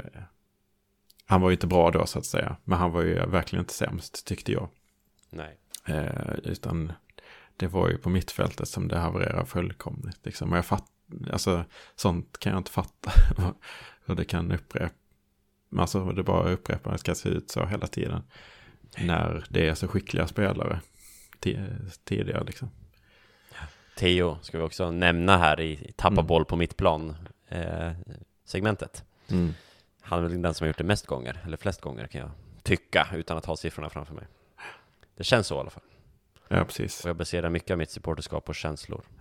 Han 1.26 1.40
var 1.40 1.50
ju 1.50 1.54
inte 1.54 1.66
bra 1.66 1.90
då 1.90 2.06
så 2.06 2.18
att 2.18 2.26
säga. 2.26 2.56
Men 2.64 2.78
han 2.78 2.92
var 2.92 3.02
ju 3.02 3.14
verkligen 3.26 3.62
inte 3.62 3.74
sämst 3.74 4.26
tyckte 4.26 4.52
jag. 4.52 4.68
Nej. 5.30 5.58
Eh, 5.86 6.34
utan 6.44 6.92
det 7.58 7.66
var 7.66 7.88
ju 7.88 7.98
på 7.98 8.10
mittfältet 8.10 8.68
som 8.68 8.88
det 8.88 8.98
havererade 8.98 9.46
fullkomligt. 9.46 10.18
Liksom. 10.22 10.52
Och 10.52 10.58
jag 10.58 10.66
fatt, 10.66 10.86
alltså, 11.32 11.64
sånt 11.96 12.38
kan 12.38 12.52
jag 12.52 12.60
inte 12.60 12.70
fatta. 12.70 13.12
Hur 14.04 14.14
det 14.14 14.24
kan 14.24 14.52
upprepa. 14.52 14.94
Alltså 15.76 16.04
det 16.04 16.22
bara 16.22 16.50
upprepar, 16.50 16.92
det 16.92 16.98
ska 16.98 17.14
se 17.14 17.28
ut 17.28 17.50
så 17.50 17.66
hela 17.66 17.86
tiden. 17.86 18.22
När 18.98 19.46
det 19.50 19.68
är 19.68 19.74
så 19.74 19.88
skickliga 19.88 20.26
spelare 20.26 20.80
tidigare 22.04 22.44
liksom. 22.44 22.70
Theo 23.96 24.38
ska 24.42 24.58
vi 24.58 24.64
också 24.64 24.90
nämna 24.90 25.38
här 25.38 25.60
i 25.60 25.92
tappa 25.96 26.12
mm. 26.12 26.26
boll 26.26 26.44
på 26.44 26.56
mittplan 26.56 27.16
eh, 27.48 27.92
segmentet. 28.44 29.04
Mm. 29.28 29.54
Han 30.00 30.18
är 30.18 30.22
väl 30.22 30.42
den 30.42 30.54
som 30.54 30.64
har 30.64 30.68
gjort 30.68 30.78
det 30.78 30.84
mest 30.84 31.06
gånger, 31.06 31.42
eller 31.44 31.56
flest 31.56 31.80
gånger 31.80 32.06
kan 32.06 32.20
jag 32.20 32.30
tycka, 32.62 33.08
utan 33.14 33.38
att 33.38 33.44
ha 33.44 33.56
siffrorna 33.56 33.90
framför 33.90 34.14
mig. 34.14 34.24
Det 35.16 35.24
känns 35.24 35.46
så 35.46 35.56
i 35.56 35.58
alla 35.58 35.70
fall. 35.70 35.82
Ja, 36.48 36.64
precis. 36.64 37.04
Och 37.04 37.08
jag 37.08 37.16
baserar 37.16 37.50
mycket 37.50 37.70
av 37.70 37.78
mitt 37.78 37.90
supporterskap 37.90 38.44
på 38.44 38.52
känslor. 38.52 39.02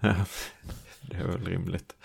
det 1.01 1.17
är 1.17 1.27
väl 1.27 1.45
rimligt. 1.45 1.95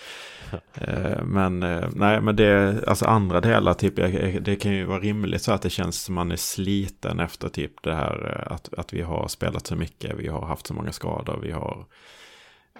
Eh, 0.74 1.24
men 1.24 1.62
eh, 1.62 1.88
nej, 1.94 2.20
men 2.20 2.36
det, 2.36 2.82
alltså 2.86 3.04
andra 3.04 3.40
delar, 3.40 3.74
typ, 3.74 3.96
det 4.44 4.56
kan 4.56 4.72
ju 4.72 4.84
vara 4.84 5.00
rimligt 5.00 5.42
så 5.42 5.52
att 5.52 5.62
det 5.62 5.70
känns 5.70 6.02
som 6.02 6.14
man 6.14 6.32
är 6.32 6.36
sliten 6.36 7.20
efter 7.20 7.48
typ 7.48 7.82
det 7.82 7.94
här 7.94 8.46
eh, 8.46 8.52
att, 8.52 8.74
att 8.74 8.92
vi 8.92 9.02
har 9.02 9.28
spelat 9.28 9.66
så 9.66 9.76
mycket, 9.76 10.14
vi 10.18 10.28
har 10.28 10.46
haft 10.46 10.66
så 10.66 10.74
många 10.74 10.92
skador, 10.92 11.38
vi 11.42 11.52
har 11.52 11.86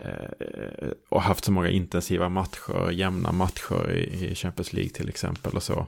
Eh, 0.01 0.89
och 1.09 1.23
haft 1.23 1.45
så 1.45 1.53
många 1.53 1.69
intensiva 1.69 2.29
matcher, 2.29 2.91
jämna 2.91 3.33
matcher 3.33 3.91
i, 3.91 4.35
Champions 4.35 4.73
League 4.73 4.91
till 4.91 5.09
exempel 5.09 5.53
och 5.53 5.63
så. 5.63 5.87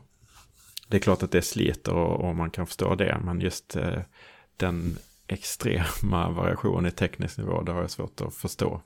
Det 0.88 0.96
är 0.96 1.00
klart 1.00 1.22
att 1.22 1.30
det 1.30 1.42
sliter 1.42 1.94
och, 1.94 2.28
och 2.28 2.36
man 2.36 2.50
kan 2.50 2.66
förstå 2.66 2.94
det, 2.94 3.20
men 3.24 3.40
just 3.40 3.76
den 4.56 4.98
extrema 5.26 6.30
variationen 6.30 6.86
i 6.86 6.90
teknisk 6.90 7.38
nivå, 7.38 7.62
det 7.62 7.72
har 7.72 7.80
jag 7.80 7.90
svårt 7.90 8.20
att 8.20 8.34
förstå. 8.34 8.82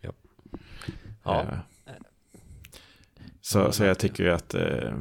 Ja. 0.00 0.12
ja. 1.24 1.40
Eh, 1.40 1.92
så, 3.40 3.72
så 3.72 3.84
jag 3.84 3.98
tycker 3.98 4.26
att, 4.26 4.54
eh, 4.54 4.92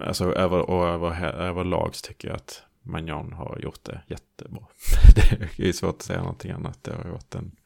alltså 0.00 0.34
över, 0.34 0.70
och 0.70 0.86
över, 0.86 1.24
överlag 1.24 1.94
så 1.94 2.06
tycker 2.06 2.28
jag 2.28 2.36
att 2.36 2.62
Magnon 2.82 3.32
har 3.32 3.58
gjort 3.62 3.84
det 3.84 4.02
jättebra. 4.06 4.66
det 5.56 5.68
är 5.68 5.72
svårt 5.72 5.96
att 5.96 6.02
säga 6.02 6.18
någonting 6.18 6.50
annat. 6.50 6.84
Det 6.84 6.94
har 6.94 7.10
varit 7.10 7.34
en 7.34 7.56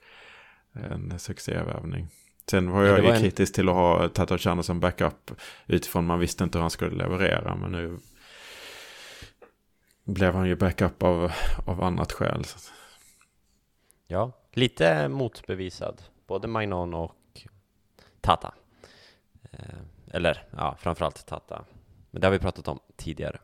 en 0.73 1.19
succévärvning. 1.19 2.09
Sen 2.51 2.71
var 2.71 2.85
jag 2.85 2.99
ja, 2.99 3.03
ju 3.03 3.11
en... 3.11 3.21
kritisk 3.21 3.55
till 3.55 3.69
att 3.69 3.75
ha 3.75 4.09
Tato 4.09 4.39
Chano 4.39 4.63
som 4.63 4.81
backup 4.81 5.31
utifrån 5.67 6.07
man 6.07 6.19
visste 6.19 6.45
inte 6.45 6.59
hur 6.59 6.61
han 6.61 6.71
skulle 6.71 6.97
leverera. 6.97 7.57
Men 7.57 7.73
nu 7.73 7.99
blev 10.09 10.35
han 10.35 10.49
ju 10.49 10.57
backup 10.57 11.03
av, 11.03 11.33
av 11.67 11.83
annat 11.83 12.13
skäl. 12.13 12.45
Ja, 14.07 14.33
lite 14.53 15.09
motbevisad. 15.09 16.03
Både 16.27 16.49
Magnon 16.49 16.95
och 16.95 17.47
Tata. 18.21 18.55
Eh, 19.53 19.59
eller 20.11 20.45
ja, 20.51 20.77
framförallt 20.79 21.27
Tata. 21.27 21.65
Men 22.11 22.21
det 22.21 22.27
har 22.27 22.33
vi 22.33 22.39
pratat 22.39 22.69
om 22.69 22.81
tidigare, 22.97 23.39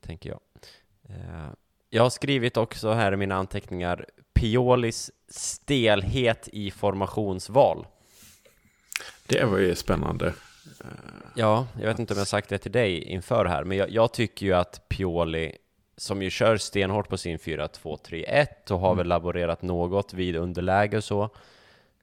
tänker 0.00 0.30
jag. 0.30 0.40
Eh, 1.08 1.50
jag 1.90 2.02
har 2.02 2.10
skrivit 2.10 2.56
också 2.56 2.92
här 2.92 3.12
i 3.12 3.16
mina 3.16 3.34
anteckningar 3.34 4.06
Piolis 4.32 5.10
stelhet 5.28 6.48
i 6.52 6.70
formationsval. 6.70 7.86
Det 9.26 9.44
var 9.44 9.58
ju 9.58 9.74
spännande. 9.74 10.34
Ja, 11.36 11.66
jag 11.80 11.86
vet 11.86 11.98
inte 11.98 12.14
om 12.14 12.18
jag 12.18 12.26
sagt 12.26 12.48
det 12.48 12.58
till 12.58 12.72
dig 12.72 13.02
inför 13.02 13.44
här, 13.44 13.64
men 13.64 13.76
jag, 13.76 13.90
jag 13.90 14.12
tycker 14.12 14.46
ju 14.46 14.52
att 14.52 14.88
Pioli, 14.88 15.56
som 15.96 16.22
ju 16.22 16.30
kör 16.30 16.56
stenhårt 16.56 17.08
på 17.08 17.16
sin 17.16 17.38
4-2-3-1 17.38 18.70
och 18.70 18.78
har 18.80 18.88
mm. 18.88 18.98
väl 18.98 19.06
laborerat 19.06 19.62
något 19.62 20.14
vid 20.14 20.36
underläge 20.36 20.96
och 20.96 21.04
så, 21.04 21.30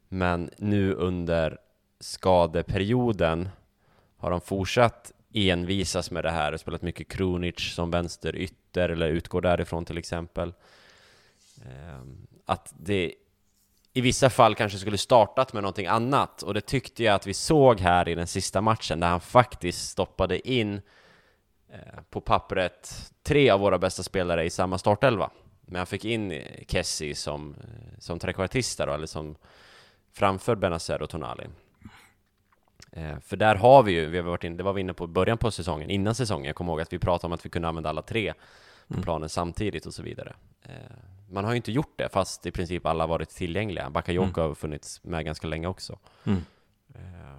men 0.10 0.50
nu 0.58 0.94
under 0.94 1.58
skadeperioden 2.00 3.50
har 4.18 4.32
han 4.32 4.42
fortsatt 4.42 5.12
envisas 5.34 6.12
med 6.12 6.24
det 6.24 6.32
här, 6.32 6.58
spelat 6.58 6.82
mycket 6.82 7.08
Kronic 7.08 7.74
som 7.76 7.92
vänsterytter 7.92 8.90
eller 8.90 9.10
utgår 9.10 9.42
därifrån 9.42 9.86
till 9.86 9.98
exempel. 9.98 10.54
Ehm, 11.66 12.28
att 12.46 12.74
det 12.78 13.14
i 13.94 14.02
vissa 14.02 14.30
fall 14.30 14.56
kanske 14.56 14.78
skulle 14.78 14.98
startat 14.98 15.54
med 15.54 15.64
någonting 15.64 15.88
annat 15.88 16.42
och 16.42 16.54
det 16.54 16.62
tyckte 16.62 17.04
jag 17.04 17.16
att 17.16 17.28
vi 17.28 17.34
såg 17.34 17.80
här 17.80 18.10
i 18.10 18.16
den 18.16 18.28
sista 18.28 18.62
matchen 18.62 19.00
där 19.00 19.08
han 19.08 19.22
faktiskt 19.22 19.90
stoppade 19.90 20.50
in 20.50 20.82
på 22.10 22.22
pappret 22.22 23.12
tre 23.24 23.50
av 23.50 23.60
våra 23.60 23.78
bästa 23.78 24.04
spelare 24.04 24.46
i 24.46 24.50
samma 24.50 24.78
startelva. 24.78 25.32
Men 25.72 25.76
han 25.76 25.88
fick 25.88 26.06
in 26.06 26.44
Kessie 26.68 27.16
som, 27.16 27.56
eh, 27.56 28.00
som 28.00 28.20
trekvartista 28.20 28.86
då, 28.86 28.94
eller 28.94 29.08
som 29.08 29.36
framför 30.14 30.56
Benazer 30.56 31.02
och 31.02 31.10
Tonali. 31.10 31.48
Eh, 32.92 33.20
för 33.20 33.38
där 33.38 33.56
har 33.56 33.84
vi 33.84 33.92
ju, 33.92 34.06
vi 34.06 34.18
har 34.18 34.26
varit 34.26 34.44
in, 34.44 34.58
det 34.58 34.64
var 34.64 34.74
vi 34.74 34.82
inne 34.82 34.94
på 34.94 35.04
i 35.04 35.08
början 35.08 35.38
på 35.38 35.52
säsongen, 35.52 35.90
innan 35.90 36.16
säsongen, 36.16 36.46
jag 36.46 36.56
kommer 36.56 36.72
ihåg 36.72 36.82
att 36.82 36.94
vi 36.94 37.00
pratade 37.00 37.28
om 37.28 37.34
att 37.34 37.46
vi 37.46 37.50
kunde 37.50 37.68
använda 37.68 37.90
alla 37.90 38.02
tre 38.02 38.34
på 38.88 38.94
mm. 38.94 39.04
planen 39.04 39.30
samtidigt 39.30 39.86
och 39.86 39.94
så 39.94 40.04
vidare. 40.04 40.34
Eh, 40.64 40.74
man 41.30 41.46
har 41.46 41.52
ju 41.52 41.58
inte 41.58 41.72
gjort 41.72 41.94
det, 41.96 42.10
fast 42.10 42.46
i 42.46 42.52
princip 42.52 42.86
alla 42.86 43.08
varit 43.08 43.30
tillgängliga. 43.30 43.90
Bakayoko 43.90 44.42
mm. 44.42 44.50
har 44.50 44.56
funnits 44.56 45.04
med 45.04 45.26
ganska 45.26 45.48
länge 45.48 45.68
också. 45.68 46.00
Mm. 46.24 46.42
Eh, 46.96 47.38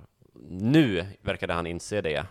nu 0.48 1.06
verkade 1.20 1.52
han 1.52 1.66
inse 1.66 2.00
det. 2.00 2.26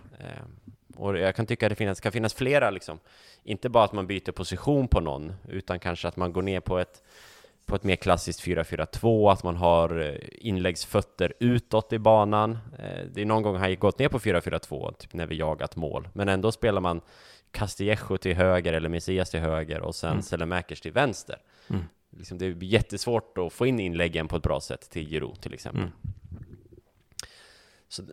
Eh, 1.02 1.08
och 1.08 1.18
jag 1.18 1.36
kan 1.36 1.46
tycka 1.46 1.66
att 1.66 1.70
det 1.70 1.76
finns, 1.76 2.00
kan 2.00 2.12
finnas 2.12 2.34
flera, 2.34 2.70
liksom. 2.70 3.00
inte 3.44 3.70
bara 3.70 3.84
att 3.84 3.94
man 3.94 4.08
byter 4.08 4.32
position 4.32 4.88
på 4.88 5.00
någon, 5.00 5.34
utan 5.48 5.80
kanske 5.80 6.08
att 6.08 6.18
man 6.18 6.34
går 6.34 6.42
ner 6.42 6.60
på 6.60 6.80
ett, 6.80 7.04
på 7.66 7.76
ett 7.76 7.84
mer 7.84 7.96
klassiskt 7.96 8.44
4-4-2, 8.44 9.32
att 9.32 9.44
man 9.44 9.56
har 9.56 10.20
inläggsfötter 10.32 11.34
utåt 11.40 11.94
i 11.94 12.00
banan. 12.00 12.58
Det 13.14 13.22
är 13.22 13.26
någon 13.26 13.44
gång 13.44 13.56
han 13.56 13.76
gått 13.76 14.00
ner 14.00 14.10
på 14.10 14.20
4-4-2, 14.20 14.94
typ 14.94 15.14
när 15.14 15.28
vi 15.28 15.36
jagat 15.36 15.76
mål, 15.76 16.10
men 16.14 16.30
ändå 16.30 16.52
spelar 16.52 16.82
man 16.82 17.02
Castillejo 17.52 18.18
till 18.18 18.36
höger 18.36 18.74
eller 18.74 18.90
Messias 18.90 19.30
till 19.30 19.40
höger 19.40 19.82
och 19.82 19.96
sen 19.96 20.12
mm. 20.12 20.22
Selemakers 20.22 20.82
till 20.82 20.92
vänster. 20.92 21.38
Mm. 21.70 21.84
Liksom 22.18 22.38
det 22.38 22.54
blir 22.54 22.70
jättesvårt 22.70 23.38
att 23.38 23.54
få 23.54 23.66
in 23.66 23.80
inläggen 23.80 24.28
på 24.28 24.36
ett 24.36 24.44
bra 24.44 24.62
sätt 24.62 24.90
till 24.90 25.12
Giro 25.12 25.36
till 25.36 25.54
exempel. 25.54 25.82
Mm. 25.82 25.94
Så 27.92 28.04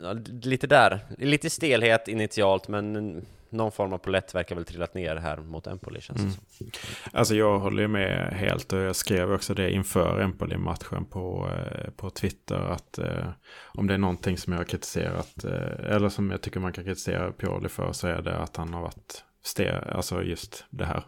lite 0.42 0.66
där, 0.66 1.00
lite 1.18 1.50
stelhet 1.50 2.08
initialt 2.08 2.68
men 2.68 3.22
någon 3.50 3.72
form 3.72 3.92
av 3.92 3.98
polett 3.98 4.34
verkar 4.34 4.54
väl 4.54 4.64
trillat 4.64 4.94
ner 4.94 5.16
här 5.16 5.36
mot 5.36 5.66
Empoli 5.66 6.00
känns 6.00 6.20
mm. 6.20 6.32
det 6.32 6.54
som. 6.56 6.70
Alltså 7.12 7.34
jag 7.34 7.58
håller 7.58 7.88
med 7.88 8.32
helt 8.32 8.72
och 8.72 8.78
jag 8.78 8.96
skrev 8.96 9.32
också 9.32 9.54
det 9.54 9.70
inför 9.70 10.20
Empoli-matchen 10.20 11.04
på, 11.04 11.50
eh, 11.52 11.90
på 11.90 12.10
Twitter 12.10 12.56
att 12.56 12.98
eh, 12.98 13.28
om 13.64 13.86
det 13.86 13.94
är 13.94 13.98
någonting 13.98 14.36
som 14.36 14.52
jag 14.52 14.60
har 14.60 14.64
kritiserat 14.64 15.44
eh, 15.44 15.94
eller 15.94 16.08
som 16.08 16.30
jag 16.30 16.40
tycker 16.40 16.60
man 16.60 16.72
kan 16.72 16.84
kritisera 16.84 17.32
Pioli 17.32 17.68
för 17.68 17.92
så 17.92 18.06
är 18.06 18.22
det 18.22 18.38
att 18.38 18.56
han 18.56 18.74
har 18.74 18.82
varit 18.82 19.24
ste, 19.48 19.78
alltså 19.78 20.22
just 20.22 20.64
det 20.70 20.84
här. 20.84 21.02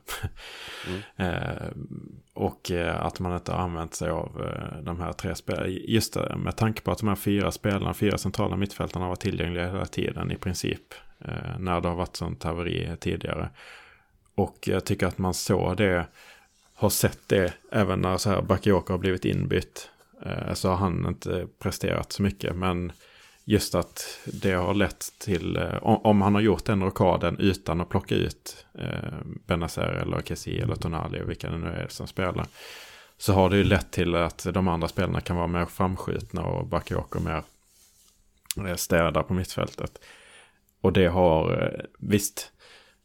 Mm. 0.88 1.00
eh, 1.34 1.68
och 2.34 2.70
eh, 2.70 3.04
att 3.04 3.20
man 3.20 3.34
inte 3.34 3.52
har 3.52 3.58
använt 3.58 3.94
sig 3.94 4.10
av 4.10 4.42
eh, 4.44 4.82
de 4.82 5.00
här 5.00 5.12
tre 5.12 5.34
spelarna. 5.34 5.68
Just 5.68 6.14
det, 6.14 6.36
med 6.36 6.56
tanke 6.56 6.80
på 6.82 6.90
att 6.90 6.98
de 6.98 7.08
här 7.08 7.16
fyra 7.16 7.52
spelarna, 7.52 7.94
fyra 7.94 8.18
centrala 8.18 8.56
mittfältarna 8.56 9.08
var 9.08 9.16
tillgängliga 9.16 9.66
hela 9.66 9.86
tiden 9.86 10.30
i 10.30 10.36
princip. 10.36 10.94
Eh, 11.24 11.58
när 11.58 11.80
det 11.80 11.88
har 11.88 11.96
varit 11.96 12.16
sånt 12.16 12.42
haveri 12.42 12.96
tidigare. 13.00 13.48
Och 14.34 14.58
jag 14.66 14.84
tycker 14.84 15.06
att 15.06 15.18
man 15.18 15.34
såg 15.34 15.76
det, 15.76 16.06
har 16.74 16.90
sett 16.90 17.28
det 17.28 17.52
även 17.72 18.00
när 18.00 18.16
så 18.16 18.30
här 18.30 18.42
Bakayoko 18.42 18.92
har 18.92 18.98
blivit 18.98 19.24
inbytt. 19.24 19.90
Eh, 20.22 20.54
så 20.54 20.68
har 20.68 20.76
han 20.76 21.06
inte 21.06 21.46
presterat 21.58 22.12
så 22.12 22.22
mycket. 22.22 22.56
Men 22.56 22.92
just 23.44 23.74
att 23.74 24.20
det 24.24 24.52
har 24.52 24.74
lett 24.74 25.12
till, 25.18 25.56
eh, 25.56 25.76
om 25.82 26.22
han 26.22 26.34
har 26.34 26.42
gjort 26.42 26.64
den 26.64 26.82
rockaden 26.82 27.38
utan 27.38 27.80
att 27.80 27.88
plocka 27.88 28.14
ut 28.14 28.66
eh, 28.74 29.18
Benazer 29.46 29.92
eller 30.02 30.22
Kessie 30.22 30.62
eller 30.62 30.74
Tonali 30.74 31.22
och 31.22 31.30
vilka 31.30 31.50
det 31.50 31.58
nu 31.58 31.68
är 31.68 31.86
som 31.88 32.06
spelar. 32.06 32.46
Så 33.18 33.32
har 33.32 33.50
det 33.50 33.56
ju 33.56 33.64
lett 33.64 33.90
till 33.90 34.14
att 34.14 34.46
de 34.54 34.68
andra 34.68 34.88
spelarna 34.88 35.20
kan 35.20 35.36
vara 35.36 35.46
mer 35.46 35.66
framskjutna 35.66 36.44
och 36.44 36.66
Bakayoko 36.66 37.20
mer 37.20 37.42
eh, 38.66 38.76
städa 38.76 39.22
på 39.22 39.34
mittfältet. 39.34 39.98
Och 40.80 40.92
det 40.92 41.06
har, 41.06 41.62
eh, 41.62 41.84
visst, 41.98 42.52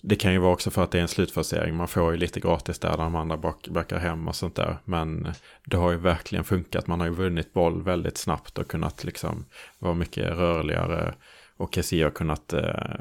det 0.07 0.15
kan 0.15 0.33
ju 0.33 0.39
vara 0.39 0.53
också 0.53 0.71
för 0.71 0.83
att 0.83 0.91
det 0.91 0.97
är 0.97 1.01
en 1.01 1.07
slutfasering. 1.07 1.75
Man 1.75 1.87
får 1.87 2.11
ju 2.11 2.17
lite 2.17 2.39
gratis 2.39 2.79
där 2.79 2.97
de 2.97 3.15
andra 3.15 3.37
backar 3.69 3.99
hem 3.99 4.27
och 4.27 4.35
sånt 4.35 4.55
där. 4.55 4.77
Men 4.85 5.27
det 5.65 5.77
har 5.77 5.91
ju 5.91 5.97
verkligen 5.97 6.43
funkat. 6.43 6.87
Man 6.87 6.99
har 6.99 7.07
ju 7.07 7.13
vunnit 7.13 7.53
boll 7.53 7.83
väldigt 7.83 8.17
snabbt 8.17 8.57
och 8.57 8.67
kunnat 8.67 9.03
liksom 9.03 9.45
vara 9.79 9.93
mycket 9.93 10.29
rörligare. 10.29 11.15
Och 11.57 11.75
Kessie 11.75 12.03
har 12.03 12.11
kunnat 12.11 12.53
eh, 12.53 12.99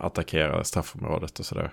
attackera 0.00 0.64
straffområdet 0.64 1.38
och 1.38 1.46
sådär. 1.46 1.72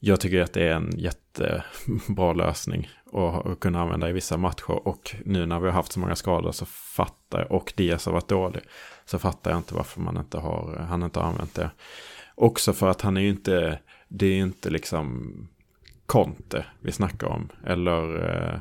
Jag 0.00 0.20
tycker 0.20 0.42
att 0.42 0.52
det 0.52 0.68
är 0.68 0.74
en 0.74 0.98
jättebra 0.98 2.32
lösning 2.32 2.90
att 3.12 3.60
kunna 3.60 3.80
använda 3.80 4.08
i 4.08 4.12
vissa 4.12 4.36
matcher. 4.36 4.88
Och 4.88 5.16
nu 5.24 5.46
när 5.46 5.60
vi 5.60 5.66
har 5.66 5.72
haft 5.72 5.92
så 5.92 6.00
många 6.00 6.16
skador 6.16 6.52
så 6.52 6.66
fattar 6.66 7.38
jag, 7.38 7.52
och 7.52 7.72
Diaz 7.76 8.06
har 8.06 8.12
varit 8.12 8.28
dålig, 8.28 8.62
så 9.04 9.18
fattar 9.18 9.50
jag 9.50 9.58
inte 9.58 9.74
varför 9.74 10.00
man 10.00 10.16
inte 10.16 10.38
har, 10.38 10.86
han 10.88 11.02
inte 11.02 11.20
har 11.20 11.26
använt 11.26 11.54
det. 11.54 11.70
Också 12.40 12.72
för 12.72 12.88
att 12.88 13.00
han 13.00 13.16
är 13.16 13.20
ju 13.20 13.28
inte, 13.28 13.78
det 14.08 14.26
är 14.26 14.34
ju 14.34 14.42
inte 14.42 14.70
liksom 14.70 15.32
Conte 16.06 16.66
vi 16.80 16.92
snackar 16.92 17.26
om. 17.26 17.48
Eller 17.66 18.24
eh, 18.26 18.58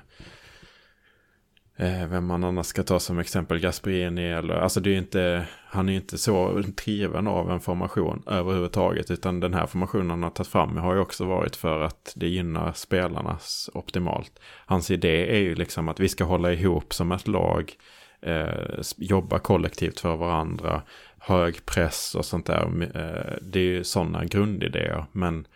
eh, 1.87 2.07
vem 2.07 2.25
man 2.25 2.43
annars 2.43 2.65
ska 2.65 2.83
ta 2.83 2.99
som 2.99 3.19
exempel, 3.19 3.59
Gasperini 3.59 4.27
eller, 4.27 4.53
alltså 4.53 4.79
det 4.79 4.89
är 4.89 4.91
ju 4.91 4.97
inte, 4.97 5.45
han 5.67 5.89
är 5.89 5.93
ju 5.93 5.99
inte 5.99 6.17
så 6.17 6.63
driven 6.85 7.27
av 7.27 7.51
en 7.51 7.59
formation 7.59 8.23
överhuvudtaget. 8.27 9.11
Utan 9.11 9.39
den 9.39 9.53
här 9.53 9.65
formationen 9.65 10.09
han 10.09 10.23
har 10.23 10.29
tagit 10.29 10.47
fram 10.51 10.77
har 10.77 10.93
ju 10.93 10.99
också 10.99 11.25
varit 11.25 11.55
för 11.55 11.81
att 11.81 12.13
det 12.15 12.27
gynnar 12.27 12.73
spelarna 12.73 13.37
optimalt. 13.73 14.39
Hans 14.65 14.91
idé 14.91 15.35
är 15.35 15.39
ju 15.39 15.55
liksom 15.55 15.89
att 15.89 15.99
vi 15.99 16.09
ska 16.09 16.23
hålla 16.23 16.53
ihop 16.53 16.93
som 16.93 17.11
ett 17.11 17.27
lag, 17.27 17.73
eh, 18.21 18.81
jobba 18.97 19.39
kollektivt 19.39 19.99
för 19.99 20.15
varandra, 20.15 20.81
hög 21.27 21.65
press 21.65 22.15
och 22.15 22.25
sånt 22.25 22.45
där. 22.45 22.63
Eh, 22.81 23.37
det 23.41 23.59
är 23.59 23.63
ju 23.63 23.83
sådana 23.83 24.25
grundidéer. 24.25 25.05
Men 25.11 25.47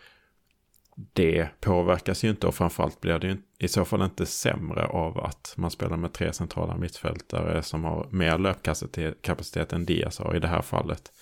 det 0.94 1.48
påverkas 1.60 2.24
ju 2.24 2.30
inte 2.30 2.46
och 2.46 2.54
framförallt 2.54 3.00
blir 3.00 3.18
det 3.18 3.26
ju 3.26 3.36
i 3.58 3.68
så 3.68 3.84
fall 3.84 4.02
inte 4.02 4.26
sämre 4.26 4.86
av 4.86 5.18
att 5.18 5.54
man 5.56 5.70
spelar 5.70 5.96
med 5.96 6.12
tre 6.12 6.32
centrala 6.32 6.76
mittfältare 6.76 7.62
som 7.62 7.84
har 7.84 8.06
mer 8.10 8.38
löpkapacitet 8.38 9.72
än 9.72 9.84
Diaz 9.84 10.18
har 10.18 10.36
i 10.36 10.40
det 10.40 10.48
här 10.48 10.62
fallet. 10.62 11.12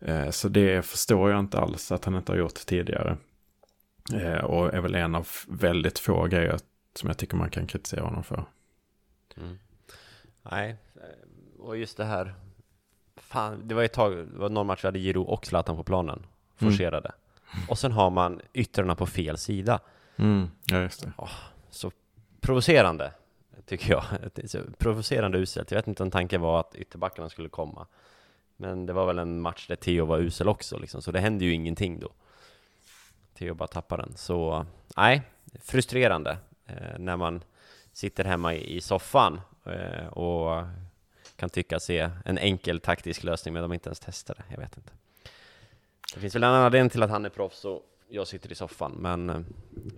Eh, 0.00 0.30
så 0.30 0.48
det 0.48 0.86
förstår 0.86 1.30
jag 1.30 1.40
inte 1.40 1.58
alls 1.58 1.92
att 1.92 2.04
han 2.04 2.14
inte 2.14 2.32
har 2.32 2.36
gjort 2.36 2.66
tidigare. 2.66 3.16
Eh, 4.14 4.44
och 4.44 4.74
är 4.74 4.80
väl 4.80 4.94
en 4.94 5.14
av 5.14 5.28
väldigt 5.48 5.98
få 5.98 6.26
grejer 6.26 6.58
som 6.94 7.08
jag 7.08 7.18
tycker 7.18 7.36
man 7.36 7.50
kan 7.50 7.66
kritisera 7.66 8.04
honom 8.04 8.24
för. 8.24 8.44
Mm. 9.36 9.58
Nej, 10.50 10.76
och 11.58 11.76
just 11.76 11.96
det 11.96 12.04
här 12.04 12.34
fan, 13.32 13.68
det 13.68 13.74
var 13.74 13.82
ett 13.82 13.92
tag, 13.92 14.16
det 14.16 14.38
var 14.38 14.48
någon 14.48 14.66
match 14.66 14.84
vi 14.84 14.88
hade 14.88 14.98
Giro 14.98 15.22
och 15.22 15.46
Zlatan 15.46 15.76
på 15.76 15.84
planen, 15.84 16.26
forcerade. 16.56 17.12
Mm. 17.54 17.68
Och 17.68 17.78
sen 17.78 17.92
har 17.92 18.10
man 18.10 18.40
yttrarna 18.52 18.94
på 18.94 19.06
fel 19.06 19.38
sida. 19.38 19.80
Mm. 20.16 20.50
Ja, 20.64 20.80
just 20.80 21.02
det. 21.02 21.12
Oh, 21.16 21.30
så 21.70 21.92
provocerande, 22.40 23.12
tycker 23.66 23.90
jag. 23.90 24.04
Provocerande 24.78 25.38
uselt. 25.38 25.70
Jag 25.70 25.78
vet 25.78 25.86
inte 25.86 26.02
om 26.02 26.10
tanken 26.10 26.40
var 26.40 26.60
att 26.60 26.74
ytterbackarna 26.74 27.28
skulle 27.28 27.48
komma. 27.48 27.86
Men 28.56 28.86
det 28.86 28.92
var 28.92 29.06
väl 29.06 29.18
en 29.18 29.40
match 29.40 29.66
där 29.68 29.76
Theo 29.76 30.04
var 30.04 30.18
usel 30.18 30.48
också, 30.48 30.78
liksom. 30.78 31.02
så 31.02 31.12
det 31.12 31.20
hände 31.20 31.44
ju 31.44 31.54
ingenting 31.54 32.00
då. 32.00 32.08
Theo 33.34 33.54
bara 33.54 33.68
tappade 33.68 34.02
den. 34.02 34.16
Så 34.16 34.66
nej, 34.96 35.22
frustrerande 35.60 36.38
eh, 36.66 36.98
när 36.98 37.16
man 37.16 37.42
sitter 37.92 38.24
hemma 38.24 38.54
i, 38.54 38.76
i 38.76 38.80
soffan 38.80 39.40
eh, 39.64 40.06
och 40.06 40.64
kan 41.42 41.50
tycka 41.50 41.80
se 41.80 42.10
en 42.24 42.38
enkel 42.38 42.80
taktisk 42.80 43.22
lösning, 43.22 43.54
men 43.54 43.62
de 43.62 43.72
inte 43.72 43.88
ens 43.88 44.00
testar 44.00 44.34
det. 44.34 44.44
Jag 44.50 44.58
vet 44.58 44.76
inte. 44.76 44.92
Det 46.14 46.20
finns 46.20 46.34
väl 46.34 46.42
en 46.42 46.50
anledning 46.50 46.90
till 46.90 47.02
att 47.02 47.10
han 47.10 47.24
är 47.24 47.28
proffs 47.28 47.64
och 47.64 47.82
jag 48.08 48.26
sitter 48.26 48.52
i 48.52 48.54
soffan, 48.54 48.92
men 48.92 49.30
eh, 49.30 49.40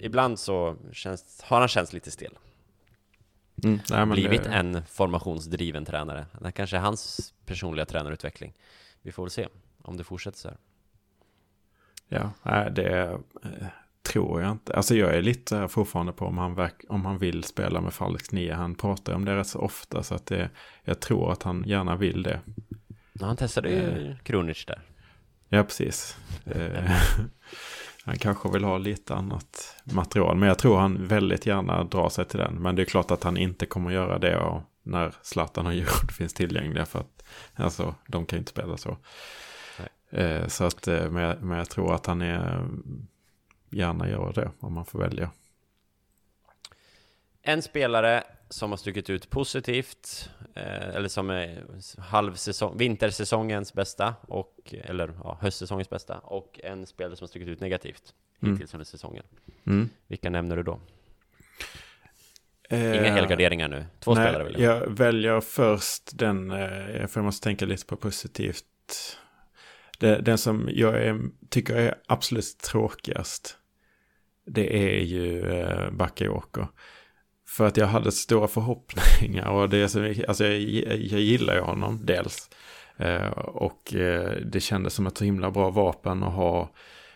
ibland 0.01 0.39
så 0.39 0.77
känns, 0.93 1.43
har 1.43 1.59
han 1.59 1.69
känts 1.69 1.93
lite 1.93 2.11
stel. 2.11 2.39
Mm, 3.65 3.79
nej, 3.91 4.07
Blivit 4.07 4.45
det... 4.45 4.51
en 4.51 4.85
formationsdriven 4.85 5.85
tränare. 5.85 6.27
Det 6.41 6.53
kanske 6.53 6.77
är 6.77 6.81
hans 6.81 7.35
personliga 7.47 7.87
tränarutveckling. 7.87 8.55
Vi 9.03 9.13
får 9.13 9.23
väl 9.23 9.31
se 9.31 9.49
om 9.83 9.97
det 9.97 10.05
fortsätter 10.05 10.39
så 10.39 10.49
här. 10.49 10.59
Ja, 12.09 12.71
det 12.71 12.89
är, 12.89 13.13
eh, 13.43 13.67
tror 14.14 14.42
jag 14.42 14.53
inte. 14.53 14.77
Alltså 14.77 14.94
jag 14.94 15.14
är 15.14 15.22
lite 15.22 15.68
fortfarande 15.68 16.12
på 16.12 16.27
om 16.27 16.38
han, 16.38 16.55
verk, 16.55 16.74
om 16.88 17.05
han 17.05 17.18
vill 17.18 17.44
spela 17.44 17.81
med 17.81 17.92
falsk 17.92 18.33
nia. 18.33 18.57
Han 18.57 18.74
pratar 18.74 19.14
om 19.14 19.24
det 19.24 19.37
rätt 19.37 19.46
så 19.46 19.59
ofta 19.59 20.03
så 20.03 20.14
att 20.14 20.27
det, 20.27 20.50
jag 20.85 21.00
tror 21.00 21.33
att 21.33 21.42
han 21.42 21.64
gärna 21.66 21.96
vill 21.96 22.22
det. 22.22 22.40
Ja, 23.12 23.27
han 23.27 23.37
testade 23.37 23.70
ju 23.70 24.11
eh. 24.11 24.16
Kronic 24.22 24.66
där. 24.66 24.83
Ja, 25.48 25.62
precis. 25.62 26.18
Eh, 26.44 26.90
han 28.05 28.18
kanske 28.18 28.48
vill 28.48 28.64
ha 28.64 28.79
lite 28.79 29.14
annat 29.14 29.77
material. 29.85 30.37
Men 30.37 30.48
jag 30.48 30.59
tror 30.59 30.79
han 30.79 31.07
väldigt 31.07 31.46
gärna 31.46 31.85
drar 31.85 32.09
sig 32.09 32.24
till 32.24 32.38
den. 32.38 32.55
Men 32.55 32.77
det 32.77 32.83
är 32.83 32.87
klart 32.87 33.11
att 33.11 33.24
han 33.24 33.37
inte 33.37 33.66
kommer 33.66 33.90
göra 33.90 34.18
det 34.18 34.37
och 34.37 34.62
när 34.83 35.14
Zlatan 35.22 35.66
och 35.66 35.74
Djurgården 35.74 36.09
finns 36.18 36.35
tillgängliga. 36.35 36.87
För 36.87 36.98
att 36.98 37.24
alltså, 37.55 37.94
de 38.09 38.27
kan 38.27 38.38
inte 38.38 38.50
spela 38.50 38.77
så. 38.77 38.96
Eh, 40.11 40.46
så 40.46 40.64
att, 40.64 40.88
eh, 40.88 41.11
men 41.11 41.22
jag, 41.22 41.42
men 41.42 41.59
jag 41.59 41.70
tror 41.70 41.94
att 41.94 42.07
han 42.07 42.22
är 42.22 42.68
gärna 43.75 44.09
göra 44.09 44.33
det 44.33 44.51
om 44.61 44.73
man 44.73 44.85
får 44.85 44.99
välja. 44.99 45.31
En 47.43 47.63
spelare 47.63 48.25
som 48.49 48.71
har 48.71 48.77
stuckit 48.77 49.11
ut 49.11 49.31
positivt, 49.31 50.31
eh, 50.55 50.89
eller 50.89 51.09
som 51.09 51.31
är 51.31 51.65
halvsäsong, 51.99 52.79
vintersäsongens 52.79 53.75
bästa, 53.75 54.15
och, 54.21 54.75
eller 54.85 55.15
ja, 55.25 55.39
höstsäsongens 55.41 55.91
bästa, 55.91 56.19
och 56.19 56.61
en 56.65 56.87
spelare 56.87 57.17
som 57.17 57.25
har 57.25 57.29
stuckit 57.29 57.49
ut 57.49 57.61
negativt 57.61 58.15
mm. 58.43 58.55
hittills 58.55 58.75
under 58.75 58.85
säsongen. 58.85 59.25
Mm. 59.67 59.89
Vilka 60.07 60.31
nämner 60.31 60.57
du 60.57 60.63
då? 60.63 60.81
Inga 62.71 62.95
eh, 62.95 63.13
helgarderingar 63.13 63.69
nu, 63.69 63.87
två 64.01 64.15
nej, 64.15 64.25
spelare 64.25 64.45
vill 64.45 64.63
jag. 64.63 64.77
Jag 64.77 64.91
väljer 64.91 65.41
först 65.41 66.19
den, 66.19 66.51
eh, 66.51 67.07
för 67.07 67.21
jag 67.21 67.25
måste 67.25 67.45
tänka 67.45 67.67
lite 67.67 67.87
på 67.87 67.97
positivt. 67.97 68.65
Det, 69.99 70.21
den 70.21 70.39
som 70.39 70.69
jag 70.73 71.03
är, 71.03 71.21
tycker 71.51 71.77
är 71.77 71.95
absolut 72.07 72.59
tråkigast 72.59 73.59
det 74.47 74.97
är 74.97 75.01
ju 75.01 75.53
eh, 75.53 75.91
Bakayoko. 75.91 76.67
För 77.49 77.67
att 77.67 77.77
jag 77.77 77.87
hade 77.87 78.13
stora 78.13 78.49
förhoppningar 78.49 79.49
och 79.49 79.69
det 79.69 79.77
är 79.77 79.89
så, 79.89 80.15
alltså 80.29 80.47
jag, 80.47 80.99
jag 80.99 81.21
gillar 81.21 81.55
ju 81.55 81.61
honom 81.61 82.01
dels. 82.03 82.51
Eh, 82.97 83.29
och 83.39 83.95
eh, 83.95 84.37
det 84.53 84.61
kändes 84.61 84.95
som 84.95 85.07
ett 85.07 85.19
så 85.19 85.25
himla 85.25 85.51
bra 85.51 85.71
vapen 85.71 86.23
att 86.23 86.33
ha 86.33 86.71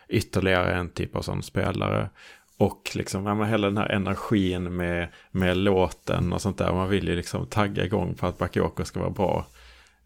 ytterligare 0.09 0.75
en 0.75 0.91
typ 0.91 1.17
av 1.17 1.23
sån 1.23 1.43
spelare. 1.43 2.11
Och 2.59 2.91
liksom, 2.95 3.27
ja, 3.27 3.45
hela 3.45 3.67
den 3.67 3.77
här 3.77 3.89
energin 3.89 4.77
med, 4.77 5.09
med 5.31 5.57
låten 5.57 6.33
och 6.33 6.43
sånt 6.43 6.59
där. 6.59 6.73
Man 6.73 6.89
vill 6.89 7.09
ju 7.09 7.17
liksom 7.17 7.47
tagga 7.47 7.85
igång 7.85 8.15
på 8.15 8.27
att 8.27 8.39
Bakayoko 8.39 8.85
ska 8.85 9.01
vara 9.01 9.11
bra. 9.11 9.47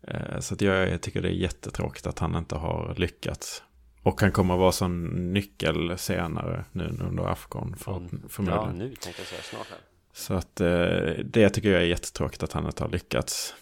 Eh, 0.08 0.38
så 0.40 0.54
att 0.54 0.60
jag, 0.60 0.90
jag 0.90 1.00
tycker 1.00 1.22
det 1.22 1.28
är 1.28 1.32
jättetråkigt 1.32 2.06
att 2.06 2.18
han 2.18 2.36
inte 2.36 2.54
har 2.54 2.94
lyckats. 2.96 3.62
Och 4.02 4.20
han 4.20 4.32
kommer 4.32 4.56
vara 4.56 4.72
som 4.72 5.04
nyckel 5.32 5.98
senare 5.98 6.64
nu 6.72 6.96
under 7.00 7.32
Afghan 7.32 7.76
för, 7.76 8.08
förmodligen. 8.28 8.66
Ja, 8.66 8.72
nu 8.72 8.94
tänkte 8.94 9.22
jag 9.22 9.28
säga 9.28 9.42
snart 9.42 9.66
här. 9.70 9.78
Så 10.12 10.34
att 10.34 10.60
eh, 10.60 11.24
det 11.24 11.50
tycker 11.50 11.72
jag 11.72 11.82
är 11.82 11.86
jättetråkigt 11.86 12.42
att 12.42 12.52
han 12.52 12.66
inte 12.66 12.84
har 12.84 12.90
lyckats. 12.90 13.54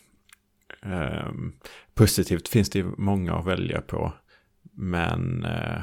Eh, 0.83 1.33
positivt 1.95 2.49
finns 2.49 2.71
det 2.71 2.79
ju 2.79 2.93
många 2.97 3.35
att 3.35 3.47
välja 3.47 3.81
på. 3.81 4.13
Men... 4.73 5.45
Eh, 5.45 5.83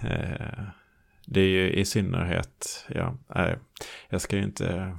eh 0.00 0.64
det 1.30 1.40
är 1.40 1.48
ju 1.48 1.72
i 1.72 1.84
synnerhet, 1.84 2.86
ja, 2.88 3.16
nej, 3.26 3.58
jag 4.08 4.20
ska 4.20 4.36
ju 4.36 4.42
inte 4.42 4.96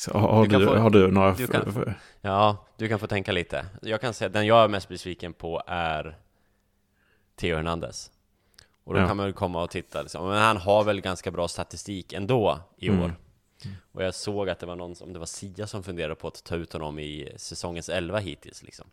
så 0.00 0.18
har, 0.18 0.46
du, 0.46 0.58
du 0.58 0.66
få, 0.66 0.76
har 0.76 0.90
du 0.90 1.10
några... 1.10 1.34
Du 1.34 1.46
kan, 1.46 1.94
ja, 2.20 2.66
du 2.76 2.88
kan 2.88 2.98
få 2.98 3.06
tänka 3.06 3.32
lite. 3.32 3.66
Jag 3.82 4.00
kan 4.00 4.14
säga 4.14 4.28
den 4.28 4.46
jag 4.46 4.64
är 4.64 4.68
mest 4.68 4.88
besviken 4.88 5.32
på 5.32 5.62
är 5.66 6.18
Theo 7.36 7.56
Hernandez. 7.56 8.10
Och 8.84 8.94
då 8.94 9.00
ja. 9.00 9.06
kan 9.06 9.16
man 9.16 9.26
väl 9.26 9.32
komma 9.32 9.62
och 9.62 9.70
titta 9.70 10.02
liksom. 10.02 10.28
Men 10.28 10.42
han 10.42 10.56
har 10.56 10.84
väl 10.84 11.00
ganska 11.00 11.30
bra 11.30 11.48
statistik 11.48 12.12
ändå 12.12 12.60
i 12.76 12.88
mm. 12.88 13.00
år. 13.00 13.04
Mm. 13.04 13.76
Och 13.92 14.04
jag 14.04 14.14
såg 14.14 14.48
att 14.48 14.58
det 14.58 14.66
var 14.66 14.76
någon, 14.76 14.94
om 15.00 15.12
det 15.12 15.18
var 15.18 15.26
Sia 15.26 15.66
som 15.66 15.82
funderade 15.82 16.14
på 16.14 16.28
att 16.28 16.44
ta 16.44 16.56
ut 16.56 16.72
honom 16.72 16.98
i 16.98 17.32
säsongens 17.36 17.88
11 17.88 18.18
hittills 18.18 18.62
liksom. 18.62 18.86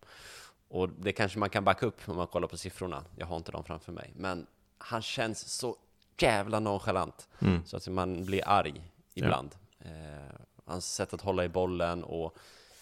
Och 0.69 0.89
det 0.89 1.11
kanske 1.11 1.39
man 1.39 1.49
kan 1.49 1.63
backa 1.63 1.85
upp 1.85 1.99
om 2.05 2.15
man 2.15 2.27
kollar 2.27 2.47
på 2.47 2.57
siffrorna. 2.57 3.03
Jag 3.15 3.25
har 3.25 3.37
inte 3.37 3.51
dem 3.51 3.63
framför 3.63 3.91
mig. 3.91 4.13
Men 4.15 4.47
han 4.77 5.01
känns 5.01 5.49
så 5.49 5.75
jävla 6.17 6.59
nonchalant. 6.59 7.27
Mm. 7.39 7.65
Så 7.65 7.77
att 7.77 7.87
man 7.87 8.25
blir 8.25 8.47
arg 8.47 8.81
ibland. 9.13 9.55
Ja. 9.77 9.85
Eh, 9.89 10.35
hans 10.65 10.95
sätt 10.95 11.13
att 11.13 11.21
hålla 11.21 11.45
i 11.45 11.49
bollen 11.49 12.03
och 12.03 12.37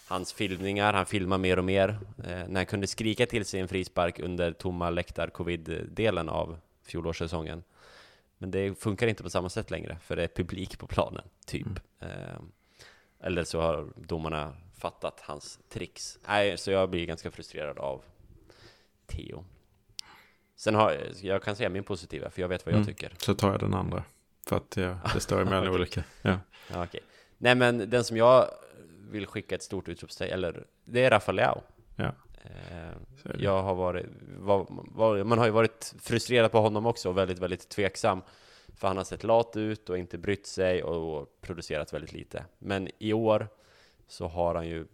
hans 0.08 0.32
filmningar, 0.32 0.92
han 0.92 1.06
filmar 1.06 1.38
mer 1.38 1.58
och 1.58 1.64
mer. 1.64 1.88
Eh, 2.24 2.48
när 2.48 2.54
han 2.56 2.66
kunde 2.66 2.86
skrika 2.86 3.26
till 3.26 3.44
sig 3.44 3.60
en 3.60 3.68
frispark 3.68 4.18
under 4.18 4.52
tomma 4.52 4.90
läktar-covid-delen 4.90 6.28
av 6.28 6.58
fjolårssäsongen. 6.82 7.62
Men 8.38 8.50
det 8.50 8.78
funkar 8.78 9.06
inte 9.06 9.22
på 9.22 9.30
samma 9.30 9.48
sätt 9.48 9.70
längre, 9.70 9.98
för 10.02 10.16
det 10.16 10.22
är 10.24 10.28
publik 10.28 10.78
på 10.78 10.86
planen, 10.86 11.24
typ. 11.46 11.66
Mm. 12.00 12.12
Eh, 12.12 12.40
Eller 13.20 13.44
så 13.44 13.60
har 13.60 13.88
domarna 13.96 14.56
fattat 14.78 15.20
hans 15.20 15.58
tricks. 15.68 16.18
Nej, 16.26 16.58
så 16.58 16.70
jag 16.70 16.90
blir 16.90 17.06
ganska 17.06 17.30
frustrerad 17.30 17.78
av 17.78 18.02
Theo. 19.06 19.44
Sen 20.56 20.74
har 20.74 20.96
jag 21.22 21.42
kan 21.42 21.56
säga 21.56 21.68
min 21.68 21.84
positiva, 21.84 22.30
för 22.30 22.40
jag 22.42 22.48
vet 22.48 22.66
vad 22.66 22.72
jag 22.74 22.80
Mm. 22.80 22.86
tycker. 22.86 23.12
Så 23.18 23.34
tar 23.34 23.50
jag 23.50 23.60
den 23.60 23.74
andra. 23.74 24.04
För 24.46 24.56
att 24.56 24.76
ja, 24.76 24.98
det 25.14 25.20
står 25.20 25.40
emellan 25.40 25.58
Okej. 25.68 25.74
olika. 25.74 26.04
Ja. 26.22 26.38
Ja, 26.72 26.84
okej. 26.84 27.00
Nej, 27.38 27.54
men 27.54 27.90
den 27.90 28.04
som 28.04 28.16
jag 28.16 28.48
vill 29.10 29.26
skicka 29.26 29.54
ett 29.54 29.62
stort 29.62 29.88
utropstecken, 29.88 30.34
eller 30.34 30.66
det 30.84 31.04
är 31.04 31.10
Rafael 31.10 31.36
Leao. 31.36 31.62
Ja. 31.96 32.12
Eh, 32.44 32.90
jag 33.38 33.62
har 33.62 33.74
varit, 33.74 34.06
var, 34.38 34.66
var, 34.70 35.24
man 35.24 35.38
har 35.38 35.46
ju 35.46 35.52
varit 35.52 35.94
frustrerad 36.00 36.52
på 36.52 36.58
honom 36.60 36.86
också 36.86 37.08
och 37.08 37.18
väldigt, 37.18 37.38
väldigt 37.38 37.68
tveksam. 37.68 38.22
För 38.76 38.88
han 38.88 38.96
har 38.96 39.04
sett 39.04 39.24
lat 39.24 39.56
ut 39.56 39.90
och 39.90 39.98
inte 39.98 40.18
brytt 40.18 40.46
sig 40.46 40.82
och 40.82 41.40
producerat 41.40 41.92
väldigt 41.92 42.12
lite. 42.12 42.44
Men 42.58 42.88
i 42.98 43.12
år 43.12 43.48
så 44.08 44.26
har 44.26 44.54
han 44.54 44.68
ju 44.68 44.86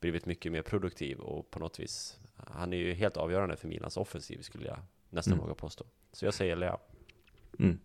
blivit 0.00 0.26
mycket 0.26 0.52
mer 0.52 0.62
produktiv 0.62 1.18
och 1.20 1.50
på 1.50 1.58
något 1.58 1.80
vis, 1.80 2.18
han 2.36 2.72
är 2.72 2.76
ju 2.76 2.92
helt 2.94 3.16
avgörande 3.16 3.56
för 3.56 3.68
Milans 3.68 3.96
offensiv 3.96 4.42
skulle 4.42 4.66
jag 4.66 4.78
nästan 5.10 5.32
Mm. 5.32 5.44
våga 5.44 5.54
påstå. 5.54 5.84
Så 6.12 6.24
jag 6.24 6.34
säger 6.34 6.56
Leao. 6.56 6.78
Mm. 7.58 7.78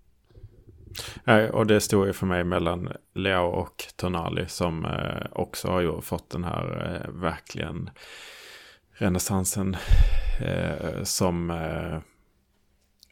Eh, 1.26 1.46
och 1.46 1.68
det 1.68 1.82
står 1.82 2.08
ju 2.08 2.14
för 2.14 2.26
mig 2.26 2.44
mellan 2.44 2.92
Leo 3.14 3.46
och 3.46 3.84
Tonali 3.96 4.48
som 4.48 4.86
eh, 4.86 5.28
också 5.32 5.68
har 5.68 5.82
ju 5.82 6.02
fått 6.02 6.30
den 6.30 6.44
här 6.44 6.96
eh, 7.06 7.12
verkligen 7.12 7.90
renässansen 8.94 9.78
som 11.04 11.52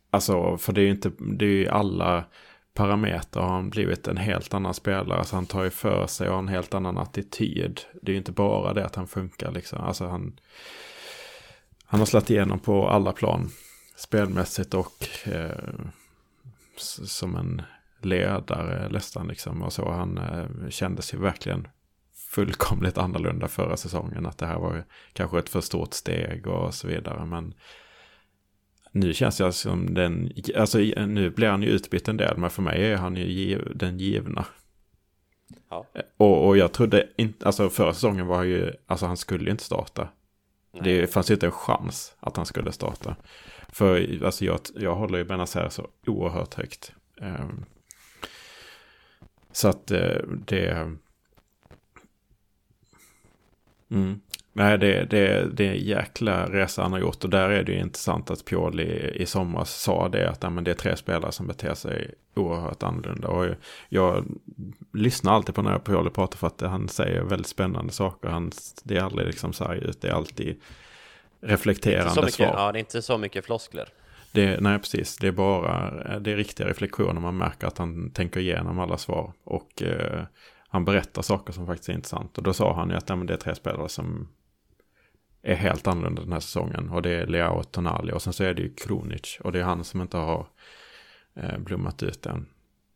alltså 0.09 0.57
för 0.57 0.73
det 0.73 0.81
är 0.81 0.83
ju 0.83 0.91
inte 0.91 1.11
det 1.17 1.45
är 1.45 1.49
ju 1.49 1.67
alla 1.67 2.25
parametrar 2.73 3.43
har 3.43 3.49
han 3.49 3.69
blivit 3.69 4.07
en 4.07 4.17
helt 4.17 4.53
annan 4.53 4.73
spelare. 4.73 5.19
Alltså 5.19 5.35
han 5.35 5.45
tar 5.45 5.63
ju 5.63 5.69
för 5.69 6.07
sig 6.07 6.27
och 6.27 6.33
har 6.33 6.39
en 6.39 6.47
helt 6.47 6.73
annan 6.73 6.97
attityd. 6.97 7.81
Det 8.01 8.11
är 8.11 8.13
ju 8.13 8.17
inte 8.17 8.31
bara 8.31 8.73
det 8.73 8.85
att 8.85 8.95
han 8.95 9.07
funkar 9.07 9.51
liksom. 9.51 9.81
Alltså 9.81 10.07
han, 10.07 10.39
han 11.85 11.99
har 11.99 12.07
slagit 12.07 12.29
igenom 12.29 12.59
på 12.59 12.89
alla 12.89 13.11
plan. 13.11 13.49
Spelmässigt 13.95 14.73
och 14.73 15.07
eh, 15.25 15.75
som 16.83 17.35
en 17.35 17.61
ledare 18.01 18.89
nästan 18.89 19.27
liksom. 19.27 19.61
Och 19.61 19.73
så 19.73 19.91
han 19.91 20.17
eh, 20.17 20.69
kändes 20.69 21.13
ju 21.13 21.17
verkligen 21.17 21.67
fullkomligt 22.31 22.97
annorlunda 22.97 23.47
förra 23.47 23.77
säsongen. 23.77 24.25
Att 24.25 24.37
det 24.37 24.45
här 24.45 24.59
var 24.59 24.83
kanske 25.13 25.39
ett 25.39 25.49
för 25.49 25.61
stort 25.61 25.93
steg 25.93 26.47
och 26.47 26.73
så 26.73 26.87
vidare. 26.87 27.25
Men 27.25 27.53
nu 28.91 29.13
känns 29.13 29.37
det 29.37 29.53
som 29.53 29.93
den, 29.93 30.31
alltså 30.55 30.77
nu 31.07 31.29
blir 31.29 31.47
han 31.47 31.63
ju 31.63 31.69
utbytt 31.69 32.07
en 32.07 32.17
del. 32.17 32.37
Men 32.37 32.49
för 32.49 32.61
mig 32.61 32.91
är 32.91 32.97
han 32.97 33.15
ju 33.15 33.25
giv, 33.25 33.71
den 33.75 33.99
givna. 33.99 34.45
Ja. 35.69 35.85
Och, 36.17 36.47
och 36.47 36.57
jag 36.57 36.71
trodde 36.71 37.09
inte, 37.17 37.45
alltså 37.45 37.69
förra 37.69 37.93
säsongen 37.93 38.27
var 38.27 38.43
ju, 38.43 38.73
alltså 38.87 39.05
han 39.05 39.17
skulle 39.17 39.45
ju 39.45 39.51
inte 39.51 39.63
starta. 39.63 40.09
Det 40.83 41.13
fanns 41.13 41.29
ju 41.29 41.33
inte 41.33 41.45
en 41.45 41.51
chans 41.51 42.15
att 42.19 42.37
han 42.37 42.45
skulle 42.45 42.71
starta. 42.71 43.15
För 43.71 44.23
alltså 44.25 44.45
jag, 44.45 44.59
jag 44.75 44.95
håller 44.95 45.17
ju 45.17 45.23
Benazer 45.23 45.69
så 45.69 45.87
oerhört 46.07 46.53
högt. 46.53 46.93
Ehm, 47.21 47.65
så 49.51 49.67
att 49.67 49.91
eh, 49.91 50.17
det... 50.45 50.95
Mm. 53.89 54.21
Nej, 54.53 54.77
det, 54.77 55.05
det, 55.05 55.49
det 55.53 55.67
är 55.67 55.71
en 55.71 55.85
jäkla 55.85 56.45
resa 56.49 56.81
han 56.81 56.91
har 56.91 56.99
gjort. 56.99 57.23
Och 57.23 57.29
där 57.29 57.49
är 57.49 57.63
det 57.63 57.71
ju 57.71 57.79
intressant 57.79 58.31
att 58.31 58.45
Pioli 58.45 59.11
i 59.15 59.25
somras 59.25 59.81
sa 59.81 60.09
det. 60.09 60.29
Att 60.29 60.41
nej, 60.41 60.51
men 60.51 60.63
det 60.63 60.71
är 60.71 60.75
tre 60.75 60.95
spelare 60.95 61.31
som 61.31 61.47
beter 61.47 61.73
sig 61.73 62.13
oerhört 62.35 62.83
annorlunda. 62.83 63.27
Och 63.27 63.45
jag, 63.45 63.55
jag 63.89 64.25
lyssnar 64.93 65.33
alltid 65.33 65.55
på 65.55 65.61
när 65.61 65.79
Pioli 65.79 66.09
pratar 66.09 66.37
för 66.37 66.47
att 66.47 66.61
han 66.61 66.87
säger 66.87 67.21
väldigt 67.21 67.47
spännande 67.47 67.93
saker. 67.93 68.29
Han, 68.29 68.51
det 68.83 68.97
är 68.97 69.01
aldrig 69.01 69.27
liksom 69.27 69.53
sarg 69.53 69.79
ut. 69.79 70.01
Det 70.01 70.07
är 70.07 70.13
alltid 70.13 70.61
reflekterande 71.41 72.21
mycket, 72.21 72.33
svar. 72.33 72.53
ja, 72.57 72.71
det 72.71 72.77
är 72.77 72.79
inte 72.79 73.01
så 73.01 73.17
mycket 73.17 73.45
floskler. 73.45 73.89
Det, 74.31 74.61
nej, 74.61 74.79
precis. 74.79 75.17
Det 75.17 75.27
är 75.27 75.31
bara 75.31 76.19
det 76.19 76.31
är 76.31 76.35
riktiga 76.35 76.67
reflektioner. 76.67 77.21
Man 77.21 77.37
märker 77.37 77.67
att 77.67 77.77
han 77.77 78.11
tänker 78.11 78.39
igenom 78.39 78.79
alla 78.79 78.97
svar. 78.97 79.33
Och 79.43 79.83
eh, 79.83 80.23
han 80.67 80.85
berättar 80.85 81.21
saker 81.21 81.53
som 81.53 81.67
faktiskt 81.67 81.89
är 81.89 81.93
intressant. 81.93 82.37
Och 82.37 82.43
då 82.43 82.53
sa 82.53 82.75
han 82.75 82.89
ju 82.89 82.95
att 82.95 83.07
men 83.07 83.25
det 83.25 83.33
är 83.33 83.37
tre 83.37 83.55
spelare 83.55 83.89
som 83.89 84.27
är 85.41 85.55
helt 85.55 85.87
annorlunda 85.87 86.21
den 86.21 86.33
här 86.33 86.39
säsongen. 86.39 86.89
Och 86.89 87.01
det 87.01 87.09
är 87.09 87.27
Leao 87.27 87.59
och 87.59 87.71
Tonali. 87.71 88.11
Och 88.11 88.21
sen 88.21 88.33
så 88.33 88.43
är 88.43 88.53
det 88.53 88.61
ju 88.61 88.73
Kronic. 88.73 89.37
Och 89.43 89.51
det 89.51 89.59
är 89.59 89.63
han 89.63 89.83
som 89.83 90.01
inte 90.01 90.17
har 90.17 90.47
eh, 91.35 91.57
blommat 91.57 92.03
ut 92.03 92.25
än. 92.25 92.45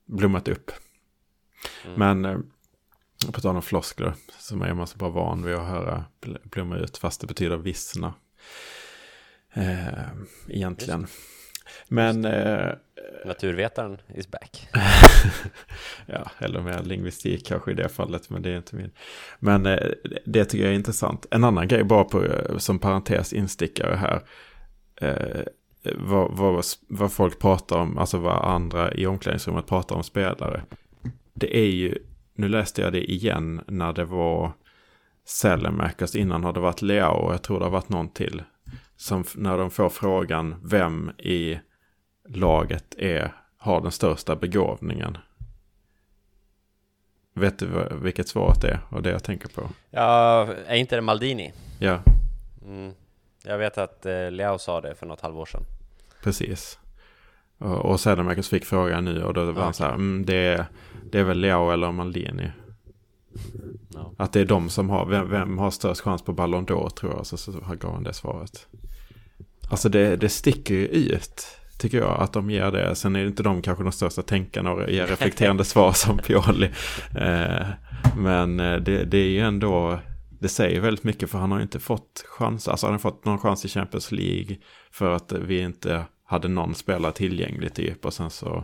Blommat 0.05 0.47
upp. 0.47 0.71
Mm. 1.85 1.99
Men 1.99 2.25
eh, 2.25 2.39
på 3.31 3.41
tal 3.41 3.55
om 3.55 3.61
floskler. 3.61 4.13
Så 4.39 4.63
är 4.63 4.73
man 4.73 4.87
så 4.87 4.97
bara 4.97 5.09
van 5.09 5.43
vid 5.43 5.55
att 5.55 5.67
höra 5.67 6.05
bl- 6.21 6.49
blomma 6.49 6.77
ut. 6.77 6.97
Fast 6.97 7.21
det 7.21 7.27
betyder 7.27 7.57
vissna. 7.57 8.13
Eh, 9.53 10.09
egentligen. 10.47 11.07
Men, 11.87 12.25
eh, 12.25 12.69
Naturvetaren 13.25 13.97
is 14.15 14.31
back. 14.31 14.67
ja, 16.05 16.31
eller 16.39 16.61
mer 16.61 16.83
lingvistik 16.83 17.47
kanske 17.47 17.71
i 17.71 17.73
det 17.73 17.89
fallet, 17.89 18.29
men 18.29 18.41
det 18.41 18.49
är 18.49 18.57
inte 18.57 18.75
min. 18.75 18.91
Men 19.39 19.65
eh, 19.65 19.89
det 20.25 20.45
tycker 20.45 20.63
jag 20.63 20.73
är 20.73 20.77
intressant. 20.77 21.25
En 21.31 21.43
annan 21.43 21.67
grej 21.67 21.83
bara 21.83 22.03
på, 22.03 22.25
eh, 22.25 22.57
som 22.57 22.79
parentes 22.79 23.33
instickare 23.33 23.95
här. 23.95 24.21
Eh, 25.01 25.41
vad, 25.95 26.37
vad, 26.37 26.65
vad 26.87 27.13
folk 27.13 27.39
pratar 27.39 27.77
om, 27.77 27.97
alltså 27.97 28.17
vad 28.17 28.45
andra 28.45 28.93
i 28.93 29.07
omklädningsrummet 29.07 29.67
pratar 29.67 29.95
om 29.95 30.03
spelare. 30.03 30.63
Det 31.33 31.57
är 31.57 31.69
ju, 31.69 31.97
nu 32.33 32.47
läste 32.49 32.81
jag 32.81 32.93
det 32.93 33.11
igen 33.11 33.61
när 33.67 33.93
det 33.93 34.05
var 34.05 34.51
Sellemakers, 35.25 36.15
innan 36.15 36.43
har 36.43 36.53
det 36.53 36.59
varit 36.59 36.81
Leao 36.81 37.13
och 37.13 37.33
jag 37.33 37.41
tror 37.41 37.59
det 37.59 37.65
har 37.65 37.71
varit 37.71 37.89
någon 37.89 38.09
till. 38.09 38.43
Som 38.95 39.23
när 39.35 39.57
de 39.57 39.71
får 39.71 39.89
frågan 39.89 40.55
vem 40.63 41.11
i 41.17 41.59
laget 42.29 42.95
är, 42.97 43.33
har 43.57 43.81
den 43.81 43.91
största 43.91 44.35
begåvningen. 44.35 45.17
Vet 47.33 47.59
du 47.59 47.87
vilket 47.91 48.27
svaret 48.27 48.63
är 48.63 48.79
och 48.89 49.01
det 49.01 49.09
jag 49.09 49.23
tänker 49.23 49.49
på? 49.49 49.69
Ja, 49.89 50.47
är 50.67 50.75
inte 50.75 50.95
det 50.95 51.01
Maldini? 51.01 51.53
Ja, 51.79 51.99
Mm. 52.65 52.93
Jag 53.43 53.57
vet 53.57 53.77
att 53.77 54.05
eh, 54.05 54.31
Leo 54.31 54.57
sa 54.57 54.81
det 54.81 54.95
för 54.95 55.05
något 55.05 55.21
halvår 55.21 55.45
sedan. 55.45 55.63
precis. 56.23 56.79
Och, 57.57 57.85
och 57.85 57.99
fick 58.49 58.65
frågan 58.65 59.05
nu 59.05 59.23
och 59.23 59.33
då 59.33 59.51
var 59.51 59.63
han 59.63 59.73
så 59.73 59.83
här, 59.83 59.93
mm, 59.93 60.25
det, 60.25 60.35
är, 60.35 60.65
det 61.11 61.19
är 61.19 61.23
väl 61.23 61.39
Leao 61.39 61.71
eller 61.71 61.91
Maldini. 61.91 62.51
Ja. 63.95 64.13
Att 64.17 64.33
det 64.33 64.39
är 64.39 64.45
de 64.45 64.69
som 64.69 64.89
har, 64.89 65.05
vem, 65.05 65.29
vem 65.29 65.57
har 65.57 65.71
störst 65.71 66.01
chans 66.01 66.21
på 66.21 66.33
Ballon 66.33 66.65
d'Or 66.65 66.89
tror 66.89 67.13
jag, 67.13 67.25
så, 67.25 67.37
så 67.37 67.51
gav 67.51 67.93
han 67.93 68.03
det 68.03 68.13
svaret. 68.13 68.67
Alltså 69.69 69.89
det, 69.89 70.15
det 70.15 70.29
sticker 70.29 70.73
ju 70.73 70.87
ut, 70.87 71.47
tycker 71.79 71.97
jag, 71.97 72.21
att 72.21 72.33
de 72.33 72.49
ger 72.49 72.71
det. 72.71 72.95
Sen 72.95 73.15
är 73.15 73.19
det 73.19 73.27
inte 73.27 73.43
de 73.43 73.61
kanske 73.61 73.83
de 73.83 73.91
största 73.91 74.21
tänkarna 74.21 74.71
och 74.71 74.89
ger 74.89 75.07
reflekterande 75.07 75.63
svar 75.65 75.91
som 75.91 76.17
Pioli. 76.17 76.69
Eh, 77.15 77.67
men 78.17 78.59
eh, 78.59 78.75
det, 78.75 79.03
det 79.03 79.17
är 79.17 79.29
ju 79.29 79.39
ändå, 79.39 79.99
det 80.39 80.47
säger 80.47 80.81
väldigt 80.81 81.03
mycket 81.03 81.29
för 81.29 81.37
han 81.37 81.51
har 81.51 81.61
inte 81.61 81.79
fått 81.79 82.25
chans, 82.27 82.67
alltså 82.67 82.85
han 82.85 82.93
har 82.93 82.99
fått 82.99 83.25
någon 83.25 83.39
chans 83.39 83.65
i 83.65 83.67
Champions 83.67 84.11
League 84.11 84.57
för 84.91 85.11
att 85.11 85.31
vi 85.31 85.59
inte 85.59 86.05
hade 86.25 86.47
någon 86.47 86.75
spelare 86.75 87.11
tillgänglig 87.11 87.73
typ 87.73 88.05
och 88.05 88.13
sen 88.13 88.29
så 88.29 88.63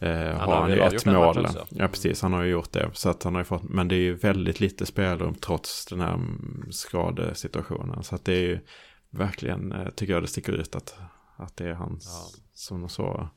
eh, 0.00 0.10
har 0.10 0.32
har 0.32 0.60
han 0.60 0.70
ju 0.70 0.80
ett 0.80 1.06
mål. 1.06 1.48
Ja, 1.70 1.88
precis. 1.88 2.22
Han 2.22 2.32
har 2.32 2.42
ju 2.42 2.50
gjort 2.50 2.72
det. 2.72 2.90
Så 2.92 3.08
att 3.10 3.22
han 3.22 3.34
har 3.34 3.44
fått, 3.44 3.62
men 3.62 3.88
det 3.88 3.94
är 3.94 4.00
ju 4.00 4.14
väldigt 4.14 4.60
lite 4.60 4.86
spelrum 4.86 5.34
trots 5.34 5.86
den 5.86 6.00
här 6.00 6.14
mm, 6.14 6.68
skadesituationen. 6.70 8.04
Så 8.04 8.14
att 8.14 8.24
det 8.24 8.32
är 8.32 8.40
ju 8.42 8.58
verkligen, 9.10 9.72
eh, 9.72 9.88
tycker 9.90 10.12
jag 10.12 10.22
det 10.22 10.26
sticker 10.28 10.52
ut 10.52 10.74
att, 10.76 10.94
att 11.36 11.56
det 11.56 11.68
är 11.68 11.72
hans 11.72 12.04
Ja. 12.34 12.40
som 12.54 12.88
så. 12.88 13.28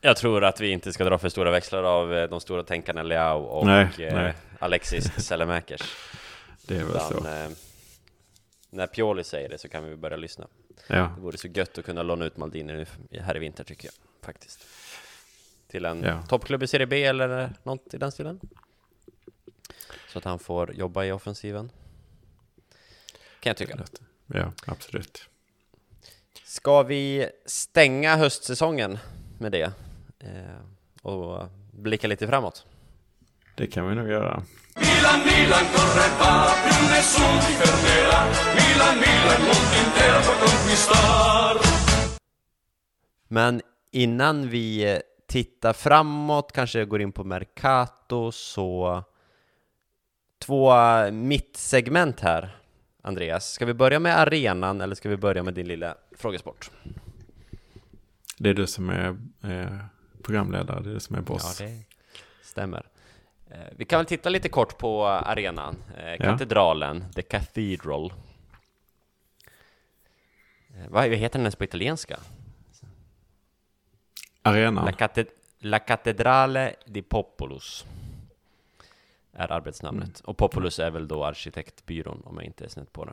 Jag 0.00 0.16
tror 0.16 0.44
att 0.44 0.60
vi 0.60 0.70
inte 0.70 0.92
ska 0.92 1.04
dra 1.04 1.18
för 1.18 1.28
stora 1.28 1.50
växlar 1.50 1.82
av 1.82 2.14
eh, 2.14 2.28
de 2.30 2.40
stora 2.40 2.62
tänkarna 2.62 3.02
Leao 3.02 3.38
och 3.42 3.66
Nej, 3.66 3.88
eh, 3.98 4.14
nej. 4.14 4.34
Alexis 4.58 5.12
Sellemakers. 5.26 5.82
Det 6.66 6.74
är 6.76 6.84
väl 6.84 6.88
Utan, 6.96 7.08
så. 7.10 7.16
eh, 7.28 7.48
när 8.70 8.86
Pioli 8.86 9.24
säger 9.24 9.48
det 9.48 9.58
så 9.58 9.68
kan 9.68 9.84
vi 9.84 9.96
börja 9.96 10.16
lyssna. 10.16 10.46
Ja, 10.88 11.12
Det 11.16 11.20
vore 11.20 11.36
så 11.38 11.48
gött 11.48 11.78
att 11.78 11.84
kunna 11.84 12.02
låna 12.02 12.24
ut 12.24 12.36
Maldini 12.36 12.72
nu- 13.10 13.20
här 13.20 13.36
i 13.36 13.38
vinter 13.38 13.64
tycker 13.64 13.84
jag, 13.88 13.94
faktiskt. 14.26 14.66
Till 15.72 15.84
en 15.84 16.02
Ja. 16.02 16.22
toppklubb 16.22 16.62
i 16.62 16.66
Serie 16.66 16.86
B 16.86 17.04
eller 17.04 17.52
något 17.62 17.94
i 17.94 17.98
den 17.98 18.12
stilen. 18.12 18.40
Så 20.08 20.18
att 20.18 20.24
han 20.24 20.38
får 20.38 20.74
jobba 20.74 21.04
i 21.04 21.12
offensiven. 21.12 21.70
Kan 23.40 23.50
jag 23.50 23.56
tycka. 23.56 23.78
ja, 24.26 24.52
absolut. 24.66 25.28
Ska 26.44 26.82
vi 26.82 27.28
stänga 27.46 28.16
höstsäsongen 28.16 28.98
med 29.38 29.52
det? 29.52 29.72
Eh, 30.18 30.60
och 31.02 31.48
blicka 31.72 32.06
lite 32.08 32.26
framåt? 32.26 32.66
Det 33.54 33.66
kan 33.66 33.88
vi 33.88 33.94
nog 33.94 34.08
göra. 34.08 34.42
Milan, 34.76 35.20
Milan 35.26 35.64
corre 35.74 36.08
va, 36.20 36.46
più 36.64 36.88
nessuno 36.90 37.40
ti 37.40 37.52
fermerà. 37.52 38.20
Milan, 38.54 38.94
Milan, 38.98 39.40
mondo 39.40 39.76
intero 39.84 40.20
può 40.22 40.34
conquistar. 40.46 41.56
Men 43.28 43.62
innan 43.90 44.48
vi 44.48 45.00
tittar 45.32 45.72
framåt, 45.72 46.52
kanske 46.52 46.84
går 46.84 47.00
in 47.02 47.12
på 47.12 47.24
Mercato, 47.24 48.32
så 48.32 49.02
två 50.38 50.72
mittsegment 51.12 52.20
här, 52.20 52.56
Andreas. 53.02 53.52
Ska 53.52 53.66
vi 53.66 53.74
börja 53.74 53.98
med 53.98 54.18
arenan 54.18 54.80
eller 54.80 54.94
ska 54.94 55.08
vi 55.08 55.16
börja 55.16 55.42
med 55.42 55.54
din 55.54 55.68
lilla 55.68 55.94
frågesport? 56.16 56.70
Det 58.38 58.50
är 58.50 58.54
du 58.54 58.66
som 58.66 58.90
är 58.90 59.16
eh, 59.42 59.76
programledare, 60.22 60.80
det 60.82 60.90
är 60.90 60.94
du 60.94 61.00
som 61.00 61.16
är 61.16 61.20
boss. 61.20 61.60
Ja, 61.60 61.66
det 61.66 61.82
stämmer. 62.42 62.86
Eh, 63.50 63.56
Vi 63.76 63.84
kan 63.84 63.98
väl 63.98 64.06
titta 64.06 64.28
lite 64.28 64.48
kort 64.48 64.78
på 64.78 65.06
arenan, 65.06 65.76
eh, 65.98 66.10
Ja. 66.12 66.16
katedralen, 66.24 67.04
The 67.14 67.22
Cathedral. 67.22 68.12
Eh, 70.74 70.88
Vad 70.88 71.04
heter 71.04 71.38
den 71.38 71.42
ens 71.42 71.56
på 71.56 71.64
italienska? 71.64 72.18
Arenan, 74.42 74.84
La, 74.84 74.92
cate 74.92 75.26
La 75.58 75.78
Cattedrale 75.78 76.74
di 76.84 77.02
Populus 77.02 77.86
är 79.32 79.52
arbetsnamnet. 79.52 80.20
Och 80.20 80.36
Populus 80.36 80.78
är 80.78 80.90
väl 80.90 81.08
då 81.08 81.24
arkitektbyrån 81.24 82.22
om 82.24 82.36
jag 82.36 82.44
inte 82.44 82.64
är 82.64 82.68
snett 82.68 82.92
på 82.92 83.04
det. 83.04 83.12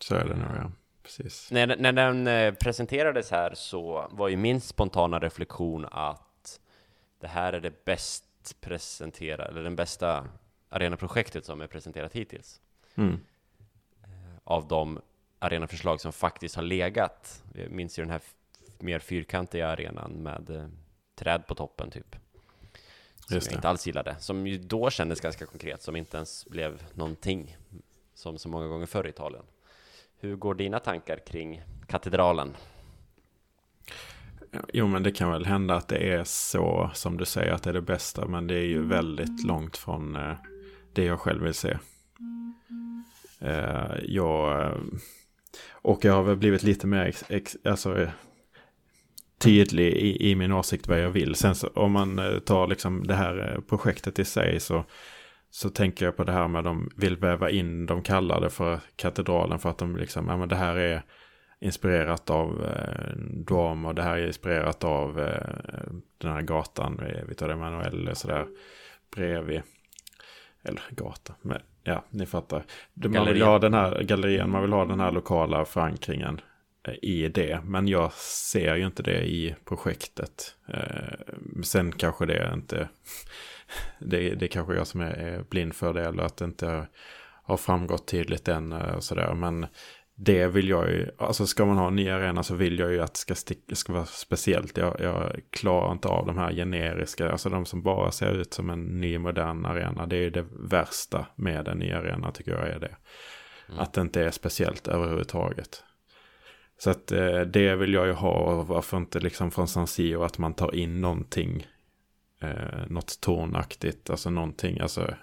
så 0.00 0.14
är 0.14 0.24
det 0.24 0.34
nu 0.34 0.46
ja. 0.56 0.70
Precis. 1.02 1.50
När, 1.50 1.76
när 1.76 1.92
den 1.92 2.26
eh, 2.26 2.54
presenterades 2.54 3.30
här 3.30 3.54
så 3.54 4.08
var 4.10 4.28
ju 4.28 4.36
min 4.36 4.60
spontana 4.60 5.18
reflektion 5.18 5.86
att 5.90 6.60
det 7.20 7.26
här 7.26 7.52
är 7.52 7.60
det 7.60 7.84
bäst 7.84 8.60
presenterade, 8.60 9.44
eller 9.44 9.62
den 9.62 9.76
bästa 9.76 10.28
arenaprojektet 10.68 11.44
som 11.44 11.60
är 11.60 11.66
presenterat 11.66 12.12
hittills. 12.12 12.60
Mm. 12.94 13.20
Av 14.44 14.68
de 14.68 15.00
arenaförslag 15.38 16.00
som 16.00 16.12
faktiskt 16.12 16.56
har 16.56 16.62
legat. 16.62 17.42
Jag 17.54 17.70
minns 17.70 17.98
ju 17.98 18.02
den 18.02 18.10
här 18.10 18.20
mer 18.82 18.98
fyrkantiga 18.98 19.68
arenan 19.68 20.12
med 20.12 20.50
eh, 20.50 20.66
träd 21.14 21.46
på 21.46 21.54
toppen 21.54 21.90
typ. 21.90 22.16
Som 23.26 23.34
Just 23.34 23.46
jag 23.46 23.58
inte 23.58 23.68
alls 23.68 23.86
gillade. 23.86 24.16
Som 24.18 24.46
ju 24.46 24.58
då 24.58 24.90
kändes 24.90 25.20
ganska 25.20 25.46
konkret, 25.46 25.82
som 25.82 25.96
inte 25.96 26.16
ens 26.16 26.46
blev 26.46 26.82
någonting. 26.94 27.56
Som 28.14 28.38
så 28.38 28.48
många 28.48 28.66
gånger 28.66 28.86
förr 28.86 29.06
i 29.06 29.10
Italien. 29.10 29.44
Hur 30.20 30.36
går 30.36 30.54
dina 30.54 30.78
tankar 30.78 31.16
kring 31.26 31.62
katedralen? 31.86 32.56
Jo 34.72 34.86
men 34.86 35.02
det 35.02 35.10
kan 35.10 35.32
väl 35.32 35.46
hända 35.46 35.74
att 35.74 35.88
det 35.88 36.12
är 36.12 36.24
så 36.24 36.90
som 36.94 37.16
du 37.16 37.24
säger 37.24 37.52
att 37.52 37.62
det 37.62 37.70
är 37.70 37.74
det 37.74 37.82
bästa. 37.82 38.26
Men 38.26 38.46
det 38.46 38.54
är 38.54 38.66
ju 38.66 38.86
väldigt 38.86 39.44
långt 39.44 39.76
från 39.76 40.16
eh, 40.16 40.34
det 40.92 41.04
jag 41.04 41.20
själv 41.20 41.42
vill 41.42 41.54
se. 41.54 41.78
Eh, 43.40 43.94
jag, 44.02 44.62
eh, 44.62 44.76
och 45.70 46.04
jag 46.04 46.12
har 46.12 46.22
väl 46.22 46.36
blivit 46.36 46.62
lite 46.62 46.86
mer 46.86 47.04
ex, 47.04 47.24
ex, 47.28 47.56
alltså, 47.64 48.08
tydlig 49.42 49.92
i, 49.92 50.30
i 50.30 50.34
min 50.34 50.52
åsikt 50.52 50.88
vad 50.88 51.00
jag 51.00 51.10
vill. 51.10 51.34
Sen 51.34 51.54
så, 51.54 51.68
om 51.74 51.92
man 51.92 52.18
eh, 52.18 52.38
tar 52.38 52.66
liksom 52.66 53.06
det 53.06 53.14
här 53.14 53.52
eh, 53.52 53.60
projektet 53.60 54.18
i 54.18 54.24
sig 54.24 54.60
så, 54.60 54.84
så 55.50 55.70
tänker 55.70 56.04
jag 56.04 56.16
på 56.16 56.24
det 56.24 56.32
här 56.32 56.48
med 56.48 56.58
att 56.58 56.64
de 56.64 56.90
vill 56.96 57.16
väva 57.16 57.50
in, 57.50 57.86
de 57.86 58.02
kallar 58.02 58.40
det 58.40 58.50
för 58.50 58.80
katedralen 58.96 59.58
för 59.58 59.70
att 59.70 59.78
de 59.78 59.96
liksom, 59.96 60.28
ja 60.28 60.36
men 60.36 60.48
det 60.48 60.56
här 60.56 60.76
är 60.76 61.02
inspirerat 61.60 62.30
av 62.30 62.64
eh, 62.64 63.16
Duomo 63.16 63.88
och 63.88 63.94
det 63.94 64.02
här 64.02 64.16
är 64.16 64.26
inspirerat 64.26 64.84
av 64.84 65.20
eh, 65.20 65.92
den 66.18 66.32
här 66.32 66.42
gatan, 66.42 67.00
eh, 67.00 67.24
Vittorio 67.28 67.56
Emanuele 67.56 68.14
sådär 68.14 68.46
bredvid. 69.14 69.62
Eller 70.64 70.82
gata, 70.90 71.34
men 71.42 71.58
ja, 71.82 72.04
ni 72.10 72.26
fattar. 72.26 72.64
Man 72.94 73.10
vill 73.10 73.12
Gallerian. 73.12 73.48
ha 73.48 73.58
den 73.58 73.74
här 73.74 74.02
gallerien, 74.02 74.50
man 74.50 74.62
vill 74.62 74.72
ha 74.72 74.84
den 74.84 75.00
här 75.00 75.12
lokala 75.12 75.64
förankringen 75.64 76.40
i 77.02 77.28
det. 77.28 77.60
Men 77.64 77.88
jag 77.88 78.12
ser 78.12 78.76
ju 78.76 78.86
inte 78.86 79.02
det 79.02 79.22
i 79.24 79.54
projektet. 79.64 80.56
Eh, 80.68 81.62
Sen 81.62 81.92
kanske 81.92 82.26
det 82.26 82.50
inte, 82.54 82.88
det, 83.98 84.34
det 84.34 84.48
kanske 84.48 84.74
jag 84.74 84.86
som 84.86 85.00
är, 85.00 85.44
blind 85.50 85.74
för 85.74 85.94
det 85.94 86.04
eller 86.04 86.22
att 86.22 86.36
det 86.36 86.44
inte 86.44 86.86
har 87.44 87.56
framgått 87.56 88.08
tydligt 88.08 88.48
än 88.48 88.72
eh, 88.72 88.94
och 88.94 89.04
sådär. 89.04 89.34
Men 89.34 89.66
det 90.14 90.46
vill 90.46 90.68
jag 90.68 90.90
ju, 90.90 91.10
alltså 91.18 91.46
ska 91.46 91.64
man 91.64 91.78
ha 91.78 91.86
en 91.86 91.96
ny 91.96 92.10
arena 92.10 92.42
så 92.42 92.54
vill 92.54 92.78
jag 92.78 92.92
ju 92.92 93.00
att 93.00 93.14
det 93.14 93.18
ska, 93.18 93.34
stick, 93.34 93.58
ska 93.72 93.92
vara 93.92 94.06
speciellt. 94.06 94.76
Jag, 94.76 95.00
jag 95.00 95.40
klarar 95.50 95.92
inte 95.92 96.08
av 96.08 96.26
de 96.26 96.38
här 96.38 96.52
generiska, 96.52 97.30
alltså 97.30 97.48
de 97.48 97.66
som 97.66 97.82
bara 97.82 98.10
ser 98.10 98.32
ut 98.32 98.54
som 98.54 98.70
en 98.70 99.00
ny 99.00 99.18
modern 99.18 99.66
arena. 99.66 100.06
Det 100.06 100.16
är 100.16 100.20
ju 100.20 100.30
det 100.30 100.46
värsta 100.50 101.26
med 101.34 101.68
en 101.68 101.78
ny 101.78 101.92
arena 101.92 102.32
tycker 102.32 102.50
jag 102.50 102.68
är 102.68 102.78
det. 102.78 102.96
Att 103.76 103.92
det 103.92 104.00
inte 104.00 104.22
är 104.22 104.30
speciellt 104.30 104.88
överhuvudtaget. 104.88 105.84
Så 106.82 106.90
att 106.90 107.12
eh, 107.12 107.40
det 107.40 107.76
vill 107.76 107.94
jag 107.94 108.06
ju 108.06 108.12
ha 108.12 108.30
och 108.30 108.66
varför 108.66 108.96
inte 108.96 109.20
liksom 109.20 109.50
från 109.50 109.68
San 109.68 109.86
Siro 109.86 110.22
att 110.22 110.38
man 110.38 110.54
tar 110.54 110.74
in 110.74 111.00
någonting. 111.00 111.66
Eh, 112.40 112.86
något 112.88 113.20
tornaktigt, 113.20 114.10
alltså 114.10 114.30
någonting, 114.30 114.80
alltså. 114.80 115.14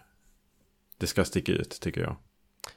Det 0.97 1.07
ska 1.07 1.26
sticka 1.26 1.51
ut 1.51 1.80
tycker 1.82 2.01
jag. 2.01 2.16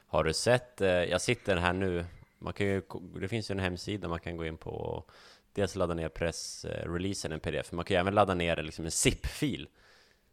Har 0.07 0.23
du 0.23 0.33
sett, 0.33 0.81
eh, 0.81 0.87
jag 0.89 1.21
sitter 1.21 1.57
här 1.57 1.73
nu, 1.73 2.05
man 2.39 2.53
kan 2.53 2.67
ju, 2.67 2.81
det 3.21 3.27
finns 3.27 3.51
ju 3.51 3.53
en 3.53 3.59
hemsida 3.59 4.07
man 4.07 4.19
kan 4.19 4.37
gå 4.37 4.45
in 4.45 4.57
på 4.57 4.71
och 4.71 5.11
dels 5.53 5.75
ladda 5.75 5.93
ner 5.93 6.09
pressreleasen, 6.09 7.31
en 7.31 7.39
pdf, 7.39 7.71
man 7.71 7.85
kan 7.85 7.95
ju 7.95 7.99
även 7.99 8.15
ladda 8.15 8.33
ner 8.33 8.63
liksom 8.63 8.85
en 8.85 8.91
zip-fil. 8.91 9.67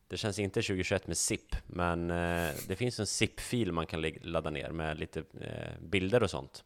Det 0.09 0.17
känns 0.17 0.39
inte 0.39 0.63
2021 0.63 1.07
med 1.07 1.17
zip, 1.17 1.57
men 1.67 2.11
eh, 2.11 2.51
det 2.69 2.77
finns 2.77 3.01
en 3.01 3.07
zip-fil 3.07 3.73
man 3.73 3.87
kan 3.87 4.03
ladda 4.23 4.51
ner 4.51 4.71
med 4.71 4.99
lite 4.99 5.21
eh, 5.41 5.81
bilder 5.81 6.23
och 6.23 6.31
sånt. 6.31 6.65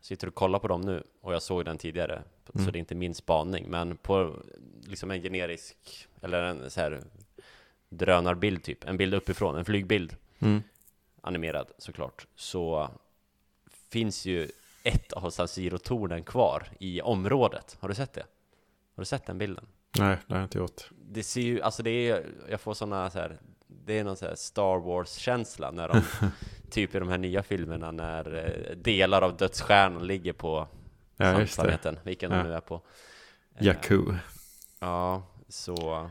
Sitter 0.00 0.26
och 0.26 0.34
kollar 0.34 0.58
på 0.58 0.68
dem 0.68 0.80
nu, 0.80 1.02
och 1.20 1.34
jag 1.34 1.42
såg 1.42 1.64
den 1.64 1.78
tidigare, 1.78 2.22
så 2.52 2.70
det 2.70 2.76
är 2.76 2.80
inte 2.80 2.94
min 2.94 3.14
spaning, 3.14 3.68
men 3.68 3.96
på 3.96 4.42
liksom 4.82 5.10
en 5.10 5.22
generisk, 5.22 5.76
eller 6.20 6.42
en 6.42 6.70
så 6.70 6.80
här 6.80 7.02
drönarbild 7.88 8.62
typ, 8.62 8.84
en 8.84 8.96
bild 8.96 9.14
uppifrån, 9.14 9.56
en 9.56 9.64
flygbild 9.64 10.16
animerad 11.20 11.70
såklart, 11.78 12.26
så 12.34 12.90
finns 13.88 14.26
ju 14.26 14.48
ett 14.82 15.12
av 15.12 15.30
San 15.30 15.48
Siro-tornen 15.48 16.22
kvar 16.22 16.68
i 16.80 17.00
området. 17.00 17.76
Har 17.80 17.88
du 17.88 17.94
sett 17.94 18.12
det? 18.12 18.26
Har 18.94 19.02
du 19.02 19.04
sett 19.04 19.26
den 19.26 19.38
bilden? 19.38 19.66
Nej, 19.98 20.16
det 20.26 20.34
har 20.34 20.40
jag 20.40 20.46
inte 20.46 20.58
gjort. 20.58 20.90
Det 21.10 21.22
ser 21.22 21.40
ju, 21.40 21.62
alltså 21.62 21.82
det 21.82 21.90
är, 21.90 22.26
jag 22.50 22.60
får 22.60 22.74
såna 22.74 23.10
så 23.10 23.18
här, 23.18 23.38
det 23.88 23.98
är 23.98 24.04
någon 24.04 24.16
så 24.16 24.26
här 24.26 24.34
Star 24.34 24.78
Wars-känsla 24.78 25.70
när 25.70 25.88
de, 25.88 26.02
typ 26.70 26.94
i 26.94 26.98
de 26.98 27.08
här 27.08 27.18
nya 27.18 27.42
filmerna 27.42 27.90
när 27.90 28.34
eh, 28.44 28.76
delar 28.76 29.22
av 29.22 29.36
dödsstjärnan 29.36 30.06
ligger 30.06 30.32
på 30.32 30.68
Ja, 31.16 31.46
sandplaneten, 31.46 31.98
vilken 32.02 32.30
de 32.30 32.36
Ja. 32.36 32.42
nu 32.42 32.54
är 32.54 32.60
på. 32.60 32.80
Jakku. 33.58 34.04
Ja, 34.78 35.22
så 35.48 36.10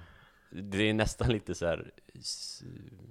det 0.49 0.89
är 0.89 0.93
nästan 0.93 1.29
lite 1.29 1.55
så 1.55 1.65
här, 1.65 1.91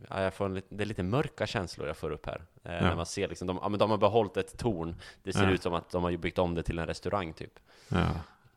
ja, 0.08 0.22
jag 0.22 0.34
får 0.34 0.44
en, 0.46 0.62
det 0.68 0.84
är 0.84 0.86
lite 0.86 1.02
mörka 1.02 1.46
känslor 1.46 1.86
jag 1.86 1.96
får 1.96 2.10
upp 2.10 2.26
här. 2.26 2.42
Eh, 2.64 2.70
När 2.70 2.96
man 2.96 3.06
ser 3.06 3.28
liksom, 3.28 3.46
de, 3.46 3.58
ja, 3.62 3.68
men 3.68 3.78
de 3.78 3.90
har 3.90 3.98
behållit 3.98 4.36
ett 4.36 4.58
torn. 4.58 4.96
Det 5.22 5.32
ser 5.32 5.44
Ja. 5.44 5.50
ut 5.50 5.62
som 5.62 5.74
att 5.74 5.90
de 5.90 6.04
har 6.04 6.16
byggt 6.16 6.38
om 6.38 6.54
det 6.54 6.62
till 6.62 6.78
en 6.78 6.86
restaurang 6.86 7.32
typ. 7.32 7.52
Ja. 7.88 8.06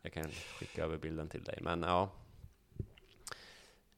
Jag 0.02 0.14
kan 0.14 0.26
skicka 0.60 0.84
över 0.84 0.98
bilden 0.98 1.30
till 1.30 1.44
dig, 1.44 1.60
men 1.62 1.82
ja. 1.82 2.10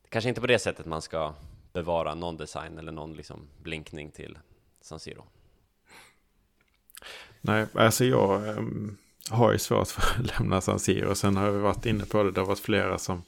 Kanske 0.10 0.30
inte 0.30 0.42
på 0.42 0.48
det 0.48 0.60
sättet 0.60 0.86
man 0.86 1.02
ska 1.02 1.34
bevara 1.74 2.16
någon 2.16 2.38
design 2.38 2.78
eller 2.78 2.92
någon 2.92 3.14
liksom 3.14 3.48
blinkning 3.64 4.12
till 4.12 4.38
San 4.82 5.00
Siro. 5.00 5.26
Nej, 7.42 7.66
alltså 7.74 8.06
jag 8.06 8.58
um, 8.58 8.98
har 9.30 9.52
ju 9.52 9.58
svårt 9.58 9.88
för 9.88 10.02
att 10.02 10.40
lämna 10.40 10.62
San 10.62 10.80
Siro. 10.80 11.16
Sen 11.16 11.38
har 11.38 11.52
vi 11.52 11.60
varit 11.60 11.86
inne 11.86 12.06
på 12.06 12.24
det, 12.24 12.32
det 12.32 12.42
har 12.42 12.48
varit 12.48 12.60
flera 12.60 12.98
som... 12.98 13.24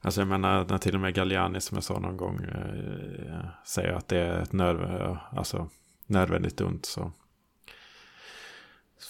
Alltså 0.00 0.20
jag 0.20 0.28
menar, 0.28 0.66
när 0.68 0.78
till 0.78 0.94
och 0.94 1.00
med 1.00 1.14
Galliani 1.14 1.60
som 1.60 1.76
jag 1.76 1.84
sa 1.84 1.98
någon 1.98 2.16
gång 2.16 2.44
eh, 2.44 3.46
säger 3.64 3.92
att 3.92 4.08
det 4.08 4.18
är 4.18 4.42
ett 4.42 4.52
nödv 4.52 5.16
alltså, 5.30 5.68
nödvändigt 6.06 6.60
ont 6.60 6.86
så... 6.86 7.12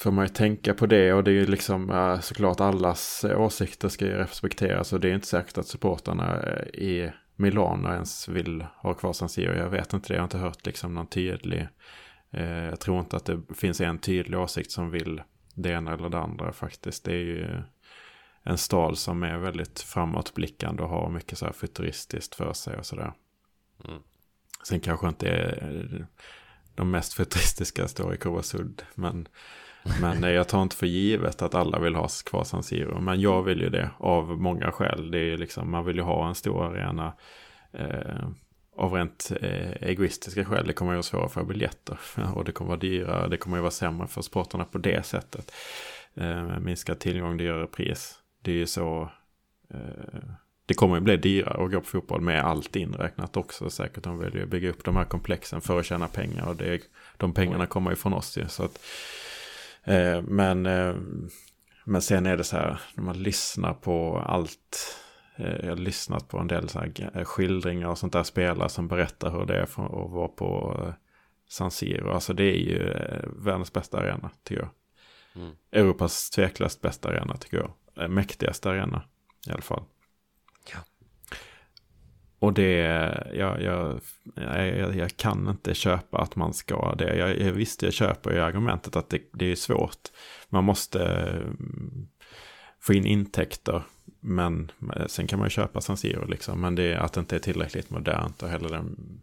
Får 0.00 0.10
man 0.10 0.24
ju 0.24 0.28
tänka 0.28 0.74
på 0.74 0.86
det 0.86 1.12
och 1.12 1.24
det 1.24 1.30
är 1.30 1.34
ju 1.34 1.46
liksom 1.46 1.90
eh, 1.90 2.20
såklart 2.20 2.60
allas 2.60 3.24
åsikter 3.24 3.88
ska 3.88 4.04
ju 4.04 4.12
respekteras 4.12 4.92
och 4.92 5.00
det 5.00 5.08
är 5.08 5.14
inte 5.14 5.26
säkert 5.26 5.58
att 5.58 5.66
supportarna 5.66 6.42
eh, 6.42 6.42
är 6.42 6.74
i 6.74 7.12
Milano 7.36 7.88
ens 7.88 8.28
vill 8.28 8.66
ha 8.76 8.94
kvar 8.94 9.12
San 9.12 9.28
Siro. 9.28 9.54
Jag 9.54 9.70
vet 9.70 9.92
inte 9.92 10.08
det, 10.08 10.14
jag 10.14 10.20
har 10.20 10.26
inte 10.26 10.38
hört 10.38 10.66
liksom 10.66 10.94
någon 10.94 11.06
tydlig 11.06 11.68
Eh, 12.34 12.64
Jag 12.64 12.80
tror 12.80 13.00
inte 13.00 13.16
att 13.16 13.24
det 13.24 13.40
finns 13.54 13.80
en 13.80 13.98
tydlig 13.98 14.38
åsikt 14.38 14.70
som 14.70 14.90
vill 14.90 15.22
det 15.54 15.70
ena 15.70 15.92
eller 15.92 16.08
det 16.08 16.18
andra 16.18 16.52
faktiskt. 16.52 17.04
Det 17.04 17.12
är 17.12 17.24
ju 17.24 17.62
en 18.42 18.58
stad 18.58 18.98
som 18.98 19.22
är 19.22 19.38
väldigt 19.38 19.80
framåtblickande 19.80 20.82
och 20.82 20.88
har 20.88 21.10
mycket 21.10 21.38
så 21.38 21.46
här 21.46 21.52
futuristiskt 21.52 22.34
för 22.34 22.52
sig 22.52 22.76
och 22.76 22.86
sådär. 22.86 23.12
Mm. 23.84 24.00
Sen 24.68 24.80
kanske 24.80 25.08
inte 25.08 25.28
är 25.28 26.06
de 26.74 26.90
mest 26.90 27.14
futuristiska 27.14 27.88
står 27.88 28.14
i 28.14 28.16
Kovasud. 28.16 28.82
Men, 28.94 29.28
men 30.00 30.24
eh, 30.24 30.30
jag 30.30 30.48
tar 30.48 30.62
inte 30.62 30.76
för 30.76 30.86
givet 30.86 31.42
att 31.42 31.54
alla 31.54 31.78
vill 31.78 31.94
ha 31.94 32.08
kvar 32.24 32.44
San 32.44 32.62
Siro. 32.62 33.00
Men 33.00 33.20
jag 33.20 33.42
vill 33.42 33.60
ju 33.60 33.68
det 33.68 33.90
av 33.98 34.40
många 34.40 34.72
skäl. 34.72 35.10
Det 35.10 35.18
är 35.18 35.24
ju 35.24 35.36
liksom, 35.36 35.70
man 35.70 35.84
vill 35.84 35.96
ju 35.96 36.02
ha 36.02 36.28
en 36.28 36.34
stor 36.34 36.64
arena. 36.64 37.12
Eh, 37.72 38.28
av 38.76 38.92
rent 38.92 39.32
eh, 39.40 39.88
egoistiska 39.88 40.44
skäl. 40.44 40.66
Det 40.66 40.72
kommer 40.72 40.92
ju 40.92 40.96
vara 40.96 41.02
svårare 41.02 41.28
för 41.28 41.44
biljetter. 41.44 41.98
Och 42.34 42.44
det 42.44 42.52
kommer 42.52 42.68
vara 42.68 42.80
dyrare. 42.80 43.28
Det 43.28 43.36
kommer 43.36 43.56
ju 43.56 43.60
vara 43.60 43.70
sämre 43.70 44.06
för 44.06 44.22
sporterna 44.22 44.64
på 44.64 44.78
det 44.78 45.06
sättet. 45.06 45.52
Eh, 46.14 46.58
minskad 46.58 46.98
tillgång, 46.98 47.36
dyrare 47.36 47.66
pris. 47.66 48.18
Det 48.42 48.50
är 48.50 48.56
ju 48.56 48.66
så 48.66 49.10
eh, 49.70 50.24
det 50.66 50.74
kommer 50.74 50.94
ju 50.94 51.00
bli 51.00 51.16
dyrare 51.16 51.64
att 51.64 51.70
gå 51.70 51.80
på 51.80 51.86
fotboll 51.86 52.20
med 52.20 52.44
allt 52.44 52.76
inräknat 52.76 53.36
också 53.36 53.70
säkert. 53.70 54.04
De 54.04 54.18
vill 54.18 54.34
ju 54.34 54.46
bygga 54.46 54.70
upp 54.70 54.84
de 54.84 54.96
här 54.96 55.04
komplexen 55.04 55.60
för 55.60 55.78
att 55.78 55.86
tjäna 55.86 56.08
pengar 56.08 56.48
och 56.48 56.56
det, 56.56 56.80
de 57.16 57.34
pengarna 57.34 57.66
kommer 57.66 57.90
ju 57.90 57.96
från 57.96 58.12
oss 58.12 58.38
ju. 58.38 58.48
Så 58.48 58.64
att, 58.64 58.80
eh, 59.84 60.22
men, 60.22 60.66
eh, 60.66 60.94
men 61.84 62.02
sen 62.02 62.26
är 62.26 62.36
det 62.36 62.44
så 62.44 62.56
här, 62.56 62.80
när 62.94 63.04
man 63.04 63.22
lyssnar 63.22 63.74
på 63.74 64.18
allt. 64.18 64.96
Eh, 65.36 65.56
jag 65.62 65.68
har 65.68 65.76
lyssnat 65.76 66.28
på 66.28 66.38
en 66.38 66.46
del 66.46 66.68
så 66.68 66.78
här 66.78 67.24
skildringar 67.24 67.88
och 67.88 67.98
sånt 67.98 68.12
där 68.12 68.22
spelare 68.22 68.68
som 68.68 68.88
berättar 68.88 69.30
hur 69.30 69.44
det 69.46 69.56
är 69.56 69.62
att 69.62 69.76
vara 70.10 70.28
på 70.28 70.80
eh, 70.80 70.94
San 71.48 71.70
Siro. 71.70 72.10
Alltså 72.10 72.32
det 72.32 72.44
är 72.44 72.58
ju 72.58 72.90
eh, 72.90 73.28
världens 73.36 73.72
bästa 73.72 73.98
arena 73.98 74.30
tycker 74.42 74.62
jag. 74.62 74.70
Mm. 75.42 75.56
Europas 75.72 76.30
tveklöst 76.30 76.80
bästa 76.80 77.08
arena 77.08 77.36
tycker 77.36 77.56
jag. 77.56 77.72
Eh, 78.04 78.08
mäktigaste 78.08 78.70
arena 78.70 79.02
i 79.46 79.50
alla 79.50 79.62
fall. 79.62 79.84
Och 82.38 82.52
det, 82.52 82.72
jag, 83.32 83.62
jag, 83.62 84.00
jag, 84.34 84.96
jag, 84.96 85.16
kan 85.16 85.48
inte 85.48 85.74
köpa 85.74 86.18
att 86.18 86.36
man 86.36 86.54
ska 86.54 86.94
det. 86.94 87.16
Jag, 87.16 87.40
jag 87.40 87.52
visste, 87.52 87.86
jag 87.86 87.92
köper 87.92 88.32
ju 88.32 88.40
argumentet 88.40 88.96
att 88.96 89.10
det, 89.10 89.22
det 89.32 89.52
är 89.52 89.56
svårt. 89.56 90.08
Man 90.48 90.64
måste 90.64 91.04
mm, 91.04 92.08
få 92.80 92.94
in 92.94 93.06
intäkter. 93.06 93.82
Men 94.20 94.72
eh, 94.96 95.06
sen 95.06 95.26
kan 95.26 95.38
man 95.38 95.46
ju 95.46 95.50
köpa 95.50 95.80
San 95.80 95.96
Siro 95.96 96.26
liksom. 96.26 96.60
Men 96.60 96.74
det 96.74 96.92
är 96.92 96.96
att 96.96 97.12
det 97.12 97.20
inte 97.20 97.36
är 97.36 97.40
tillräckligt 97.40 97.90
modernt 97.90 98.42
och 98.42 98.50
hela 98.50 98.68
den 98.68 99.20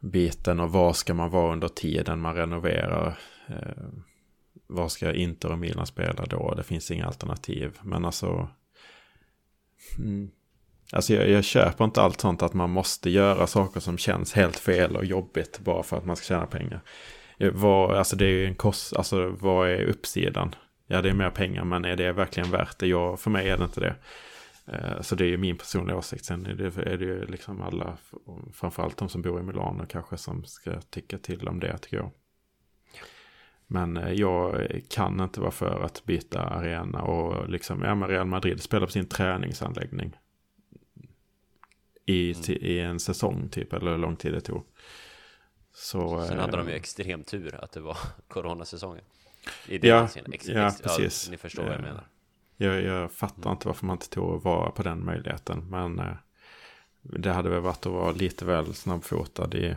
biten. 0.00 0.60
Och 0.60 0.72
var 0.72 0.92
ska 0.92 1.14
man 1.14 1.30
vara 1.30 1.52
under 1.52 1.68
tiden 1.68 2.20
man 2.20 2.34
renoverar. 2.34 3.18
Eh, 3.46 3.84
var 4.66 4.88
ska 4.88 5.12
Inter 5.12 5.52
och 5.52 5.58
Milan 5.58 5.86
spela 5.86 6.26
då? 6.26 6.54
Det 6.54 6.62
finns 6.62 6.90
inga 6.90 7.06
alternativ. 7.06 7.78
Men 7.82 8.04
alltså... 8.04 8.48
Mm, 9.98 10.30
alltså 10.92 11.14
jag, 11.14 11.28
jag, 11.28 11.44
köper 11.44 11.84
inte 11.84 12.02
allt 12.02 12.20
sånt 12.20 12.42
att 12.42 12.54
man 12.54 12.70
måste 12.70 13.10
göra 13.10 13.46
saker 13.46 13.80
som 13.80 13.98
känns 13.98 14.32
helt 14.32 14.58
fel 14.58 14.96
och 14.96 15.04
jobbigt 15.04 15.58
bara 15.58 15.82
för 15.82 15.96
att 15.96 16.06
man 16.06 16.16
ska 16.16 16.24
tjäna 16.24 16.46
pengar. 16.46 16.80
Eh, 17.38 17.52
vad, 17.52 17.96
alltså 17.96 18.16
det 18.16 18.24
är 18.24 18.30
ju 18.30 18.46
en 18.46 18.54
kost, 18.54 18.96
alltså 18.96 19.36
vad 19.40 19.68
är 19.68 19.84
uppsidan? 19.84 20.54
Ja 20.86 21.02
det 21.02 21.08
är 21.08 21.14
mer 21.14 21.30
pengar 21.30 21.64
men 21.64 21.84
är 21.84 21.96
det 21.96 22.12
verkligen 22.12 22.50
värt 22.50 22.78
det? 22.78 22.86
Jag, 22.86 23.20
för 23.20 23.30
mig 23.30 23.48
är 23.48 23.58
det 23.58 23.64
inte 23.64 23.80
det. 23.80 23.94
Eh, 24.66 25.00
så 25.00 25.14
det 25.14 25.24
är 25.24 25.28
ju 25.28 25.36
min 25.36 25.58
personliga 25.58 25.96
åsikt. 25.96 26.24
Sen 26.24 26.46
är 26.46 26.54
det, 26.54 26.76
är 26.76 26.98
det 26.98 27.04
ju 27.04 27.26
liksom 27.26 27.62
alla, 27.62 27.96
framförallt 28.52 28.96
de 28.96 29.08
som 29.08 29.22
bor 29.22 29.40
i 29.40 29.42
Milano 29.42 29.86
kanske 29.88 30.16
som 30.16 30.44
ska 30.44 30.80
tycka 30.80 31.18
till 31.18 31.48
om 31.48 31.60
det 31.60 31.78
tycker 31.78 31.96
jag. 31.96 32.10
Men 33.66 33.96
eh, 33.96 34.12
jag 34.12 34.68
kan 34.90 35.20
inte 35.20 35.40
vara 35.40 35.50
för 35.50 35.84
att 35.84 36.04
byta 36.04 36.42
arena 36.42 37.02
och 37.02 37.48
liksom, 37.48 37.82
ja 37.82 37.94
men 37.94 38.08
Real 38.08 38.26
Madrid 38.26 38.62
spelar 38.62 38.86
på 38.86 38.92
sin 38.92 39.08
träningsanläggning. 39.08 40.16
I, 42.06 42.34
mm. 42.34 42.58
i 42.60 42.78
en 42.78 43.00
säsong 43.00 43.48
typ, 43.48 43.72
eller 43.72 43.90
hur 43.90 43.98
lång 43.98 44.16
tid 44.16 44.32
det 44.32 44.40
tog. 44.40 44.66
Så, 45.74 46.26
Sen 46.26 46.38
hade 46.38 46.56
de 46.56 46.66
ju 46.66 46.72
eh, 46.72 46.76
extremt 46.76 47.26
tur 47.26 47.54
att 47.54 47.72
det 47.72 47.80
var 47.80 47.96
coronasäsongen. 48.28 49.04
I 49.68 49.78
det 49.78 49.88
ja, 49.88 50.08
ex, 50.32 50.48
ja, 50.48 50.68
ex, 50.68 50.80
precis. 50.82 51.24
Ja, 51.26 51.30
ni 51.30 51.36
förstår 51.36 51.62
vad 51.62 51.72
jag 51.72 51.80
menar. 51.80 52.06
Jag, 52.56 52.82
jag 52.82 53.12
fattar 53.12 53.42
mm. 53.42 53.52
inte 53.52 53.68
varför 53.68 53.86
man 53.86 53.96
inte 53.96 54.08
tog 54.08 54.42
vara 54.42 54.70
på 54.70 54.82
den 54.82 55.04
möjligheten. 55.04 55.70
Men 55.70 55.98
eh, 55.98 56.14
det 57.02 57.32
hade 57.32 57.50
väl 57.50 57.60
varit 57.60 57.86
att 57.86 57.92
vara 57.92 58.12
lite 58.12 58.44
väl 58.44 58.74
snabbfotad 58.74 59.54
i, 59.54 59.76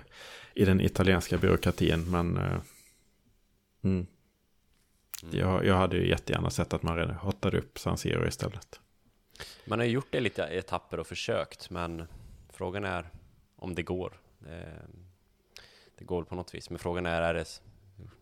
i 0.54 0.66
den 0.66 0.82
italienska 0.82 1.38
byråkratin. 1.38 2.12
Men 2.12 2.38
eh, 2.38 2.60
Mm. 3.86 4.08
Mm. 5.24 5.38
Jag, 5.40 5.66
jag 5.66 5.76
hade 5.76 5.98
ju 5.98 6.10
jättegärna 6.10 6.50
sett 6.50 6.74
att 6.74 6.84
man 6.84 6.96
redan 6.96 7.16
hotade 7.16 7.58
upp 7.58 7.80
San 7.80 7.98
Siro 7.98 8.28
istället. 8.28 8.80
Man 9.66 9.80
har 9.80 9.86
gjort 9.86 10.08
det 10.10 10.20
lite 10.20 10.44
etapper 10.44 11.00
och 11.00 11.08
försökt, 11.08 11.70
men 11.70 12.08
frågan 12.50 12.84
är 12.86 13.10
om 13.56 13.76
det 13.76 13.84
går. 13.84 14.14
Det, 15.98 16.06
går 16.06 16.24
på 16.24 16.36
något 16.36 16.56
vis, 16.56 16.70
men 16.70 16.80
frågan 16.80 17.06
är, 17.06 17.22
är 17.22 17.34
det, 17.34 17.62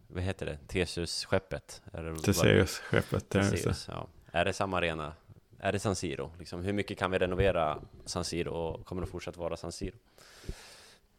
vad 0.08 0.24
heter 0.24 0.46
det, 0.46 0.58
Theseus-skeppet? 0.68 1.82
Theseus-skeppet, 2.24 3.30
Theseus, 3.30 3.88
ja. 3.92 4.08
Är 4.32 4.46
det 4.46 4.54
samma 4.54 4.78
arena? 4.78 5.14
Är 5.60 5.72
det 5.72 5.80
San 5.80 5.96
Siro? 5.96 6.32
Liksom, 6.40 6.64
hur 6.64 6.74
mycket 6.74 6.98
kan 6.98 7.12
vi 7.12 7.20
renovera 7.20 7.80
San 8.06 8.24
Siro 8.24 8.52
och 8.52 8.86
kommer 8.86 9.02
det 9.02 9.08
fortsatt 9.08 9.38
vara 9.38 9.58
San 9.58 9.72
Siro? 9.72 9.96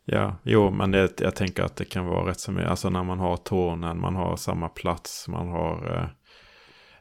Ja, 0.05 0.37
jo, 0.43 0.71
men 0.71 0.91
det, 0.91 1.21
jag 1.21 1.35
tänker 1.35 1.63
att 1.63 1.77
det 1.77 1.85
kan 1.85 2.07
vara 2.07 2.31
rätt 2.31 2.49
mycket. 2.49 2.71
Alltså 2.71 2.91
när 2.91 3.03
man 3.03 3.19
har 3.19 3.37
tornen, 3.37 4.01
man 4.01 4.17
har 4.17 4.37
samma 4.37 4.69
plats, 4.69 5.29
man 5.29 5.49
har... 5.49 5.97
Eh, 5.97 6.09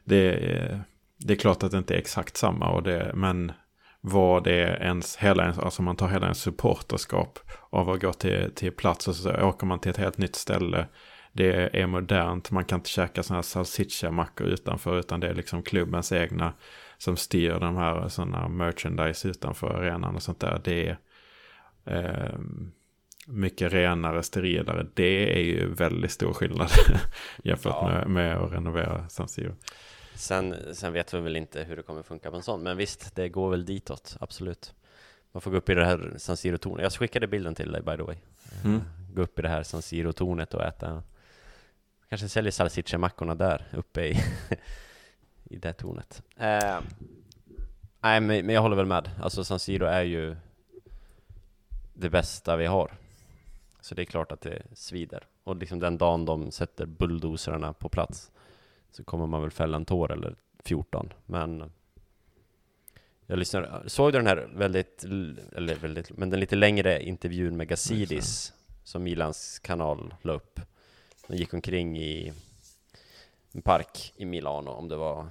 det, 0.04 0.80
det 1.18 1.32
är 1.32 1.36
klart 1.36 1.62
att 1.62 1.70
det 1.70 1.78
inte 1.78 1.94
är 1.94 1.98
exakt 1.98 2.36
samma, 2.36 2.68
och 2.68 2.82
det, 2.82 3.10
men 3.14 3.52
vad 4.00 4.44
det 4.44 4.54
är 4.54 4.82
ens, 4.82 5.16
hela 5.16 5.42
ens, 5.42 5.58
alltså 5.58 5.82
man 5.82 5.96
tar 5.96 6.08
hela 6.08 6.26
ens 6.26 6.40
supporterskap 6.40 7.38
av 7.70 7.90
att 7.90 8.00
gå 8.00 8.12
till, 8.12 8.50
till 8.54 8.72
plats 8.72 9.08
och 9.08 9.16
så 9.16 9.34
åker 9.42 9.66
man 9.66 9.78
till 9.78 9.90
ett 9.90 9.96
helt 9.96 10.18
nytt 10.18 10.36
ställe. 10.36 10.86
Det 11.32 11.80
är 11.80 11.86
modernt, 11.86 12.50
man 12.50 12.64
kan 12.64 12.78
inte 12.78 12.90
käka 12.90 13.22
sådana 13.22 13.38
här 13.38 13.42
salsiccia-mackor 13.42 14.46
utanför, 14.46 14.98
utan 14.98 15.20
det 15.20 15.28
är 15.28 15.34
liksom 15.34 15.62
klubbens 15.62 16.12
egna 16.12 16.52
som 16.98 17.16
styr 17.16 17.50
de 17.60 17.76
här 17.76 18.08
sådana 18.08 18.48
merchandise 18.48 19.28
utanför 19.28 19.74
arenan 19.74 20.16
och 20.16 20.22
sånt 20.22 20.40
där. 20.40 20.60
Det 20.64 20.88
är... 20.88 20.98
Eh, 21.86 22.38
mycket 23.26 23.72
renare, 23.72 24.22
sterilare. 24.22 24.86
Det 24.94 25.38
är 25.38 25.42
ju 25.42 25.74
väldigt 25.74 26.10
stor 26.10 26.32
skillnad 26.32 26.70
jämfört 27.44 27.76
ja. 27.80 27.88
med, 27.88 28.10
med 28.10 28.36
att 28.36 28.52
renovera 28.52 29.08
San 29.08 29.28
Siro. 29.28 29.54
Sen, 30.14 30.74
sen 30.74 30.92
vet 30.92 31.14
vi 31.14 31.20
väl 31.20 31.36
inte 31.36 31.64
hur 31.64 31.76
det 31.76 31.82
kommer 31.82 32.02
funka 32.02 32.30
på 32.30 32.36
en 32.36 32.42
sån, 32.42 32.62
men 32.62 32.76
visst, 32.76 33.14
det 33.14 33.28
går 33.28 33.50
väl 33.50 33.64
ditåt, 33.64 34.16
absolut. 34.20 34.74
Man 35.32 35.40
får 35.40 35.50
gå 35.50 35.56
upp 35.56 35.68
i 35.68 35.74
det 35.74 35.84
här 35.84 36.14
San 36.16 36.36
Siro-tornet. 36.36 36.82
Jag 36.82 36.92
skickade 36.92 37.26
bilden 37.26 37.54
till 37.54 37.72
dig, 37.72 37.82
by 37.82 37.96
the 37.96 38.02
way. 38.02 38.16
Mm. 38.64 38.82
Gå 39.14 39.22
upp 39.22 39.38
i 39.38 39.42
det 39.42 39.48
här 39.48 39.62
San 39.62 39.82
Siro-tornet 39.82 40.54
och 40.54 40.64
äta. 40.64 41.02
Kanske 42.08 42.28
säljer 42.28 42.50
salsiccia-mackorna 42.50 43.34
där 43.34 43.66
uppe 43.72 44.06
i, 44.06 44.20
i 45.44 45.56
det 45.56 45.72
tornet. 45.72 46.22
Eh, 46.36 46.80
nej, 48.00 48.20
men, 48.20 48.46
men 48.46 48.48
jag 48.48 48.62
håller 48.62 48.76
väl 48.76 48.86
med. 48.86 49.10
Alltså 49.22 49.44
San 49.44 49.58
Siro 49.58 49.86
är 49.86 50.02
ju 50.02 50.36
det 51.94 52.10
bästa 52.10 52.56
vi 52.56 52.66
har. 52.66 52.92
Så 53.80 53.94
det 53.94 54.02
är 54.02 54.06
klart 54.06 54.32
att 54.32 54.40
det 54.40 54.62
svider. 54.72 55.26
Och 55.44 55.56
liksom 55.56 55.80
den 55.80 55.98
dagen 55.98 56.24
de 56.24 56.50
sätter 56.50 56.86
bulldozerna 56.86 57.72
på 57.72 57.88
plats 57.88 58.30
så 58.96 59.04
kommer 59.04 59.26
man 59.26 59.42
väl 59.42 59.50
fälla 59.50 59.76
en 59.76 59.84
tår 59.84 60.12
eller 60.12 60.34
14. 60.64 61.12
Men 61.26 61.72
jag 63.26 63.38
lyssnade, 63.38 63.90
såg 63.90 64.12
du 64.12 64.18
den 64.18 64.26
här 64.26 64.48
väldigt, 64.54 65.04
eller 65.54 65.74
väldigt, 65.74 66.10
men 66.10 66.30
den 66.30 66.40
lite 66.40 66.56
längre 66.56 67.02
intervjun 67.02 67.56
med 67.56 67.68
Gazidis 67.68 68.52
som 68.82 69.02
Milans 69.02 69.58
kanal 69.58 70.14
la 70.22 70.32
upp. 70.32 70.60
De 71.26 71.36
gick 71.36 71.54
omkring 71.54 71.98
i 71.98 72.32
en 73.52 73.62
park 73.62 74.12
i 74.16 74.24
Milano, 74.24 74.70
om 74.70 74.88
det 74.88 74.96
var 74.96 75.26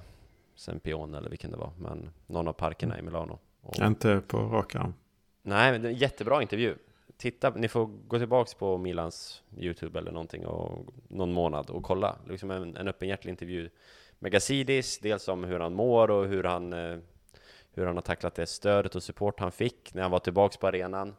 Sempione 0.54 1.18
eller 1.18 1.30
vilken 1.30 1.50
det 1.50 1.56
var, 1.56 1.72
men 1.78 2.10
någon 2.26 2.48
av 2.48 2.52
parkerna 2.52 2.98
i 2.98 3.02
Milano. 3.02 3.38
Och... 3.60 3.78
Inte 3.78 4.22
på 4.26 4.38
rak 4.38 4.74
arm. 4.74 4.94
Nej, 5.42 5.72
men 5.72 5.82
det 5.82 5.88
är 5.88 5.92
en 5.92 5.98
jättebra 5.98 6.42
intervju 6.42 6.76
titta, 7.16 7.50
ni 7.50 7.68
får 7.68 7.86
gå 7.86 8.18
tillbaks 8.18 8.54
på 8.54 8.78
Milans 8.78 9.42
Youtube 9.58 9.98
eller 9.98 10.12
någonting 10.12 10.46
och 10.46 10.86
någon 11.08 11.32
månad 11.32 11.70
och 11.70 11.82
kolla. 11.82 12.16
Liksom 12.28 12.50
en, 12.50 12.76
en 12.76 12.88
öppenhjärtig 12.88 13.28
intervju 13.28 13.70
med 14.18 14.32
Gazidis, 14.32 14.98
dels 14.98 15.28
om 15.28 15.44
hur 15.44 15.60
han 15.60 15.74
mår 15.74 16.10
och 16.10 16.26
hur 16.26 16.44
han, 16.44 16.72
eh, 16.72 16.98
hur 17.72 17.86
han 17.86 17.94
har 17.94 18.02
tacklat 18.02 18.34
det 18.34 18.46
stödet 18.46 18.94
och 18.94 19.02
support 19.02 19.40
han 19.40 19.52
fick 19.52 19.94
när 19.94 20.02
han 20.02 20.10
var 20.10 20.18
tillbaks 20.18 20.56
på 20.56 20.66
arenan. 20.66 21.14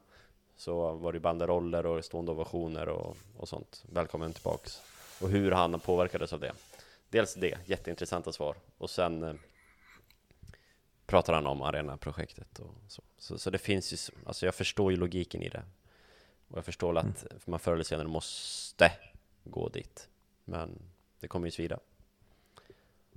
Så 0.58 0.92
var 0.94 1.14
det 1.14 1.20
banderoller 1.20 1.86
och 1.86 2.06
stående 2.06 2.32
ovationer 2.32 2.90
och, 2.90 3.18
och 3.38 3.50
sånt. 3.50 3.84
Välkommen 3.92 4.34
tillbaks. 4.34 4.82
Och 5.22 5.30
hur 5.30 5.52
han 5.52 5.80
påverkades 5.80 6.34
av 6.34 6.40
det. 6.40 6.52
Dels 7.10 7.34
det, 7.34 7.58
jätteintressanta 7.66 8.32
svar. 8.32 8.56
Och 8.78 8.90
sen 8.90 9.24
eh, 9.24 9.34
pratar 11.06 11.34
han 11.34 11.48
om 11.48 11.62
arenaprojektet 11.62 12.60
och 12.60 12.76
så. 12.88 13.02
så. 13.18 13.38
Så 13.38 13.50
det 13.50 13.58
finns 13.58 13.94
ju, 13.94 14.16
alltså 14.26 14.46
jag 14.46 14.56
förstår 14.56 14.92
ju 14.92 14.98
logiken 14.98 15.42
i 15.42 15.50
det. 15.50 15.64
Och 16.56 16.60
jag 16.60 16.66
förstår 16.66 16.98
att 16.98 17.06
mm. 17.06 17.42
man 17.46 17.60
förr 17.60 17.74
eller 17.74 17.84
senare 17.84 18.08
måste 18.08 18.92
gå 19.44 19.70
dit. 19.70 20.10
Men 20.46 20.80
det 21.20 21.28
kommer 21.28 21.48
ju 21.48 21.52
svida. 21.52 21.80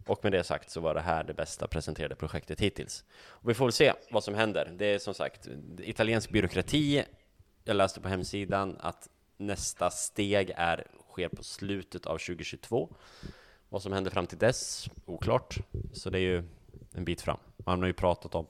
Och 0.06 0.24
med 0.24 0.32
det 0.32 0.44
sagt 0.44 0.70
så 0.70 0.80
var 0.80 0.94
det 0.94 1.00
här 1.00 1.24
det 1.24 1.34
bästa 1.34 1.66
presenterade 1.66 2.14
projektet 2.14 2.60
hittills. 2.60 3.04
Och 3.14 3.50
vi 3.50 3.54
får 3.54 3.64
väl 3.64 3.72
se 3.72 3.92
vad 4.10 4.24
som 4.24 4.34
händer. 4.34 4.72
Det 4.78 4.86
är 4.86 4.98
som 4.98 5.14
sagt 5.14 5.48
italiensk 5.78 6.30
byråkrati. 6.30 7.04
Jag 7.64 7.76
läste 7.76 8.00
på 8.00 8.08
hemsidan 8.08 8.76
att 8.80 9.08
nästa 9.36 9.90
steg 9.90 10.52
är, 10.56 10.86
sker 11.10 11.28
på 11.28 11.42
slutet 11.42 12.06
av 12.06 12.18
2022. 12.18 12.96
Vad 13.68 13.82
som 13.82 13.92
händer 13.92 14.10
fram 14.10 14.26
till 14.26 14.38
dess, 14.38 14.90
oklart. 15.06 15.58
Så 15.92 16.10
det 16.10 16.18
är 16.18 16.22
ju 16.22 16.44
en 16.92 17.04
bit 17.04 17.20
fram. 17.20 17.38
Man 17.56 17.80
har 17.80 17.86
ju 17.86 17.92
pratat 17.92 18.34
om 18.34 18.46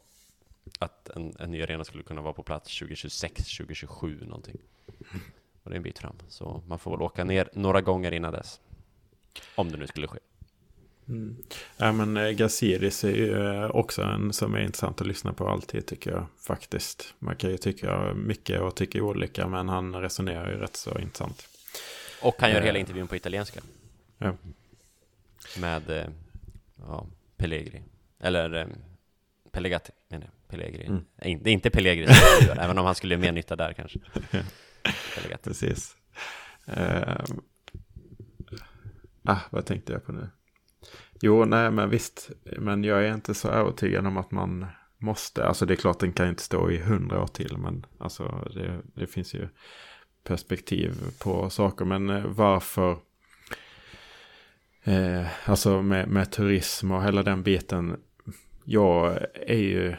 att 0.79 1.09
en, 1.09 1.37
en 1.39 1.51
ny 1.51 1.63
arena 1.63 1.85
skulle 1.85 2.03
kunna 2.03 2.21
vara 2.21 2.33
på 2.33 2.43
plats 2.43 2.79
2026, 2.79 3.35
2027 3.35 4.21
någonting. 4.25 4.61
Och 5.63 5.71
det 5.71 5.75
är 5.75 5.77
en 5.77 5.83
bit 5.83 5.99
fram. 5.99 6.15
Så 6.29 6.63
man 6.67 6.79
får 6.79 6.91
väl 6.91 7.03
åka 7.03 7.25
ner 7.25 7.49
några 7.53 7.81
gånger 7.81 8.13
innan 8.13 8.33
dess. 8.33 8.61
Om 9.55 9.73
det 9.73 9.79
nu 9.79 9.87
skulle 9.87 10.07
ske. 10.07 10.19
Mm. 11.09 11.37
Ja, 11.77 11.93
men 11.93 12.17
eh, 12.17 12.31
Gazidis 12.31 13.05
är 13.05 13.11
ju 13.15 13.47
eh, 13.47 13.71
också 13.71 14.03
en 14.03 14.33
som 14.33 14.55
är 14.55 14.61
intressant 14.61 15.01
att 15.01 15.07
lyssna 15.07 15.33
på 15.33 15.49
alltid 15.49 15.87
tycker 15.87 16.11
jag 16.11 16.27
faktiskt. 16.47 17.15
Man 17.19 17.37
kan 17.37 17.51
ju 17.51 17.57
tycka 17.57 18.15
mycket 18.15 18.61
och 18.61 18.75
tycka 18.77 19.03
olika 19.03 19.47
men 19.49 19.69
han 19.69 19.95
resonerar 19.95 20.51
ju 20.51 20.57
rätt 20.57 20.77
så 20.77 20.99
intressant. 20.99 21.49
Och 22.23 22.35
han 22.39 22.51
gör 22.51 22.59
Eh. 22.61 22.65
hela 22.65 22.79
intervjun 22.79 23.09
på 23.09 23.17
italienska. 23.17 23.61
Ja. 24.19 24.33
Med, 25.61 25.91
eh, 25.91 26.07
ja, 26.87 27.07
Pellegri. 27.37 27.83
Eller 28.21 28.69
Pellegatti, 29.53 29.93
menar 30.09 30.25
jag. 30.25 30.49
Pellegri. 30.49 30.87
Mm. 30.87 31.05
Det 31.43 31.51
är 31.51 31.55
inte 31.55 31.71
Pellegri 31.71 32.07
som 32.07 32.47
gör, 32.47 32.59
även 32.59 32.79
om 32.79 32.85
han 32.87 32.95
skulle 32.95 33.15
göra 33.15 33.21
mer 33.23 33.33
nytta 33.33 33.57
där 33.57 33.73
kanske. 33.73 33.99
Precis. 35.43 35.97
Eh, 36.67 37.25
ah, 39.25 39.41
vad 39.51 39.67
tänkte 39.67 39.93
jag 39.93 40.05
på 40.05 40.13
nu? 40.13 40.29
Jo, 41.21 41.45
nej 41.45 41.71
men 41.71 41.91
visst. 41.91 42.31
Men 42.59 42.85
jag 42.85 43.05
är 43.05 43.15
inte 43.15 43.35
så 43.35 43.49
övertygad 43.49 44.07
om 44.07 44.17
att 44.17 44.31
man 44.31 44.67
måste. 44.99 45.47
Alltså 45.47 45.67
det 45.67 45.75
är 45.75 45.77
klart 45.77 46.01
den 46.01 46.13
kan 46.13 46.29
inte 46.29 46.43
stå 46.43 46.71
i 46.71 46.79
hundra 46.79 47.23
år 47.23 47.27
till. 47.27 47.57
Men 47.59 47.87
alltså 47.99 48.49
det, 48.55 48.81
det 48.95 49.07
finns 49.07 49.35
ju 49.35 49.49
perspektiv 50.25 50.95
på 51.19 51.51
saker. 51.51 51.85
Men 51.85 52.11
eh, 52.11 52.25
varför? 52.27 52.99
Eh, 54.85 55.27
alltså 55.45 55.83
med, 55.83 56.09
med 56.09 56.33
turism 56.33 56.91
och 56.91 57.05
hela 57.05 57.23
den 57.23 57.43
biten. 57.43 58.01
Jag 58.65 59.19
är 59.35 59.59
ju 59.59 59.97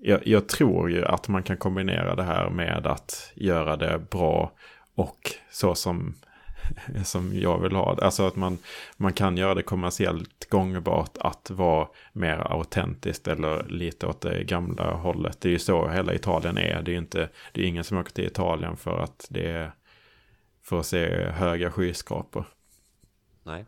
jag, 0.00 0.26
jag 0.26 0.48
tror 0.48 0.90
ju 0.90 1.04
att 1.04 1.28
man 1.28 1.42
kan 1.42 1.56
kombinera 1.56 2.14
det 2.14 2.22
här 2.22 2.50
med 2.50 2.86
att 2.86 3.32
göra 3.34 3.76
det 3.76 3.98
bra 4.10 4.52
och 4.94 5.30
så 5.50 5.74
som, 5.74 6.14
som 7.04 7.38
jag 7.38 7.60
vill 7.60 7.76
ha 7.76 7.94
det. 7.94 8.04
Alltså 8.04 8.26
att 8.26 8.36
man, 8.36 8.58
man 8.96 9.12
kan 9.12 9.36
göra 9.36 9.54
det 9.54 9.62
kommersiellt 9.62 10.50
gångbart 10.50 11.18
att 11.20 11.50
vara 11.50 11.88
mer 12.12 12.52
autentiskt 12.52 13.28
eller 13.28 13.68
lite 13.68 14.06
åt 14.06 14.20
det 14.20 14.44
gamla 14.44 14.94
hållet. 14.94 15.40
Det 15.40 15.48
är 15.48 15.52
ju 15.52 15.58
så 15.58 15.88
hela 15.88 16.14
Italien 16.14 16.58
är. 16.58 16.82
Det 16.82 16.90
är 16.90 16.92
ju 16.92 16.98
inte, 16.98 17.28
det 17.52 17.62
är 17.62 17.66
ingen 17.66 17.84
som 17.84 17.98
åker 17.98 18.12
till 18.12 18.26
Italien 18.26 18.76
för 18.76 18.98
att 18.98 19.26
det 19.30 19.50
är 19.50 19.72
för 20.62 20.80
att 20.80 20.86
se 20.86 21.24
höga 21.30 21.70
skyskrapor. 21.70 22.44
Nej. 23.42 23.64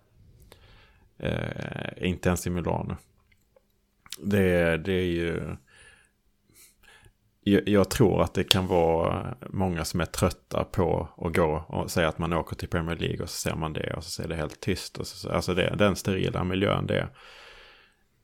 Eh, 1.18 2.08
inte 2.08 2.28
ens 2.28 2.46
i 2.46 2.50
Milano. 2.50 2.96
Det, 4.18 4.76
det 4.76 4.92
är 4.92 5.06
ju... 5.06 5.56
Jag, 7.66 7.90
tror 7.90 8.22
att 8.22 8.34
det 8.34 8.44
kan 8.44 8.66
vara 8.66 9.34
många 9.50 9.84
som 9.84 10.00
är 10.00 10.04
trötta 10.04 10.64
på 10.64 11.08
att 11.16 11.36
gå 11.36 11.64
och 11.68 11.90
säga 11.90 12.08
att 12.08 12.18
man 12.18 12.32
åker 12.32 12.56
till 12.56 12.68
Premier 12.68 12.96
League 12.96 13.22
och 13.22 13.30
så 13.30 13.48
ser 13.48 13.56
man 13.56 13.72
det 13.72 13.94
och 13.96 14.04
så 14.04 14.10
ser 14.10 14.28
det 14.28 14.36
helt 14.36 14.60
tyst. 14.60 14.98
Och 14.98 15.06
så, 15.06 15.30
alltså 15.30 15.54
det, 15.54 15.74
den 15.78 15.96
sterila 15.96 16.44
miljön 16.44 16.86
det 16.86 17.08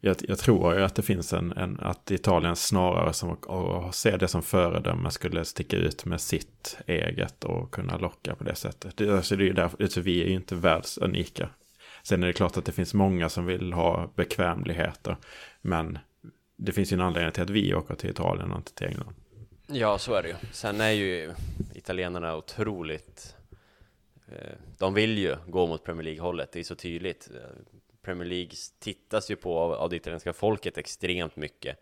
jag, 0.04 0.16
jag 0.20 0.38
tror 0.38 0.74
ju 0.74 0.82
att 0.82 0.94
det 0.94 1.02
finns 1.02 1.32
en, 1.32 1.52
en 1.52 1.80
att 1.80 2.10
Italien 2.10 2.56
snarare 2.56 3.12
som 3.12 3.36
att 3.48 3.94
se 3.94 4.16
det 4.16 4.28
som 4.28 4.42
föredöme 4.42 5.10
skulle 5.10 5.44
sticka 5.44 5.76
ut 5.76 6.04
med 6.04 6.20
sitt 6.20 6.78
eget 6.86 7.44
och 7.44 7.70
kunna 7.74 7.96
locka 7.96 8.34
på 8.34 8.44
det 8.44 8.54
sättet. 8.54 8.96
Det, 8.96 9.16
alltså 9.16 9.36
det 9.36 9.44
är 9.44 9.46
ju 9.46 9.52
därför, 9.52 9.82
alltså 9.82 10.00
vi 10.00 10.22
är 10.22 10.26
ju 10.26 10.34
inte 10.34 10.54
världsunika. 10.54 11.48
Sen 12.02 12.22
är 12.22 12.26
det 12.26 12.32
klart 12.32 12.56
att 12.56 12.64
det 12.64 12.72
finns 12.72 12.94
många 12.94 13.28
som 13.28 13.46
vill 13.46 13.72
ha 13.72 14.12
bekvämligheter. 14.16 15.16
Men 15.62 15.98
det 16.56 16.72
finns 16.72 16.92
ju 16.92 16.94
en 16.94 17.00
anledning 17.00 17.32
till 17.32 17.42
att 17.42 17.50
vi 17.50 17.74
åker 17.74 17.94
till 17.94 18.10
Italien 18.10 18.50
och 18.52 18.56
inte 18.56 18.72
till 18.74 18.86
England. 18.86 19.14
Ja, 19.66 19.98
så 19.98 20.14
är 20.14 20.22
det 20.22 20.28
ju. 20.28 20.34
Sen 20.52 20.80
är 20.80 20.90
ju 20.90 21.34
italienarna 21.74 22.36
otroligt... 22.36 23.36
eh, 24.28 24.52
De 24.78 24.94
vill 24.94 25.18
ju 25.18 25.36
gå 25.48 25.66
mot 25.66 25.84
Premier 25.84 26.04
League-hållet, 26.04 26.52
det 26.52 26.60
är 26.60 26.64
så 26.64 26.74
tydligt. 26.74 27.30
Premier 28.02 28.28
League 28.28 28.50
tittas 28.78 29.30
ju 29.30 29.36
på 29.36 29.58
av, 29.58 29.72
av 29.72 29.90
det 29.90 29.96
italienska 29.96 30.32
folket 30.32 30.78
extremt 30.78 31.36
mycket. 31.36 31.78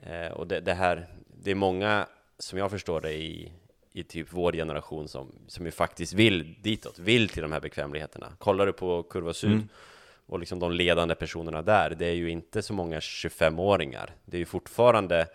Eh, 0.00 0.28
Och 0.32 0.46
det, 0.46 0.60
det 0.60 0.74
här, 0.74 1.06
det 1.42 1.50
är 1.50 1.54
många, 1.54 2.06
som 2.38 2.58
jag 2.58 2.70
förstår 2.70 3.00
det, 3.00 3.12
i, 3.12 3.52
i 3.92 4.02
typ 4.02 4.28
vår 4.30 4.52
generation 4.52 5.08
som, 5.08 5.32
som 5.46 5.66
ju 5.66 5.70
faktiskt 5.72 6.12
vill 6.12 6.54
ditåt, 6.62 6.98
vill 6.98 7.28
till 7.28 7.42
de 7.42 7.52
här 7.52 7.60
bekvämligheterna. 7.60 8.32
Kollar 8.38 8.66
du 8.66 8.72
på 8.72 9.02
Kurva 9.02 9.34
Syd 9.34 9.50
Mm. 9.52 9.68
Och 10.26 10.38
liksom 10.38 10.58
de 10.58 10.72
ledande 10.72 11.14
personerna 11.14 11.62
där, 11.62 11.90
det 11.90 12.06
är 12.06 12.14
ju 12.14 12.30
inte 12.30 12.62
så 12.62 12.72
många 12.72 12.98
25-åringar. 12.98 14.10
Det 14.24 14.36
är 14.36 14.38
ju 14.38 14.46
fortfarande 14.46 15.26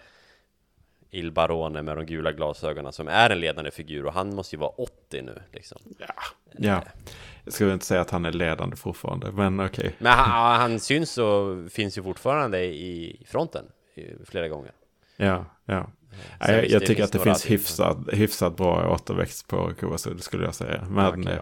Il 1.10 1.32
Barone 1.32 1.82
med 1.82 1.98
de 1.98 2.06
gula 2.06 2.32
glasögonen 2.32 2.94
som 2.94 3.08
är 3.08 3.30
en 3.30 3.40
ledande 3.40 3.72
figur 3.72 4.06
och 4.06 4.14
han 4.14 4.36
måste 4.36 4.56
ju 4.56 4.60
vara 4.60 4.72
80 4.72 5.22
nu 5.22 5.42
liksom. 5.52 5.82
Ja, 6.58 6.84
jag 7.44 7.54
skulle 7.54 7.74
inte 7.74 7.86
säga 7.86 8.02
att 8.02 8.10
han 8.10 8.26
är 8.26 8.32
ledande 8.32 8.76
fortfarande, 8.76 9.32
men 9.32 9.60
okej. 9.60 9.96
Men 10.00 10.12
han, 10.12 10.62
han 10.62 10.80
syns 10.80 11.18
och 11.18 11.72
finns 11.72 11.98
ju 11.98 12.04
fortfarande 12.04 12.64
i 12.64 13.24
fronten 13.28 13.66
flera 14.26 14.48
gånger. 14.48 14.72
Ja, 15.18 15.46
ja. 15.66 15.92
Nej, 16.40 16.56
jag, 16.56 16.70
jag 16.70 16.86
tycker 16.86 17.04
att 17.04 17.12
det 17.12 17.20
finns 17.20 17.42
till. 17.42 17.52
hyfsad, 17.52 18.10
hyfsat 18.14 18.58
bra 18.58 18.94
återväxt 18.94 19.48
på 19.48 19.74
Kovasud 19.80 20.24
skulle 20.24 20.46
jag 20.46 20.56
säga. 20.56 20.88
Men, 20.90 21.24
ja. 21.24 21.32
eh, 21.32 21.42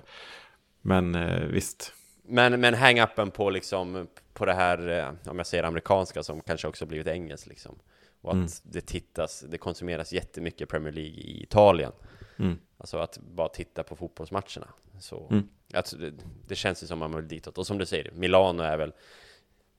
men 0.81 1.15
eh, 1.15 1.39
visst. 1.39 1.93
Men, 2.29 2.59
men 2.61 2.75
hang-upen 2.75 3.29
på 3.31 3.49
liksom, 3.49 4.07
på 4.33 4.45
det 4.45 4.53
här, 4.53 4.87
eh, 4.89 5.29
om 5.31 5.37
jag 5.37 5.47
säger 5.47 5.63
amerikanska 5.63 6.23
som 6.23 6.41
kanske 6.41 6.67
också 6.67 6.85
blivit 6.85 7.07
engelskt 7.07 7.47
liksom. 7.47 7.79
Och 8.21 8.29
att 8.31 8.35
Mm. 8.35 8.47
det 8.63 8.81
tittas, 8.81 9.39
det 9.49 9.57
konsumeras 9.57 10.13
jättemycket 10.13 10.69
Premier 10.69 10.93
League 10.93 11.13
i 11.19 11.43
Italien. 11.43 11.91
Mm. 12.39 12.57
Alltså 12.77 12.97
att 12.97 13.17
bara 13.17 13.49
titta 13.49 13.83
på 13.83 13.95
fotbollsmatcherna. 13.95 14.67
Så 14.99 15.27
Mm. 15.31 15.49
alltså 15.73 15.97
det, 15.97 16.13
det 16.47 16.55
känns 16.55 16.83
ju 16.83 16.87
som 16.87 16.99
man 16.99 17.15
vill 17.15 17.27
ditåt. 17.27 17.57
Och 17.57 17.67
som 17.67 17.77
du 17.77 17.85
säger, 17.85 18.11
Milano 18.11 18.63
är 18.63 18.77
väl 18.77 18.93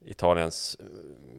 Italiens 0.05 0.77
eh, 0.79 0.85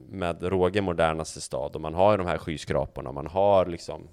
med 0.08 0.42
råge 0.42 0.80
modernaste 0.80 1.40
stad. 1.40 1.74
Och 1.74 1.80
man 1.80 1.94
har 1.94 2.10
ju 2.12 2.16
de 2.18 2.26
här 2.26 2.38
skyskraporna, 2.38 3.12
man 3.12 3.26
har 3.26 3.66
liksom 3.66 4.08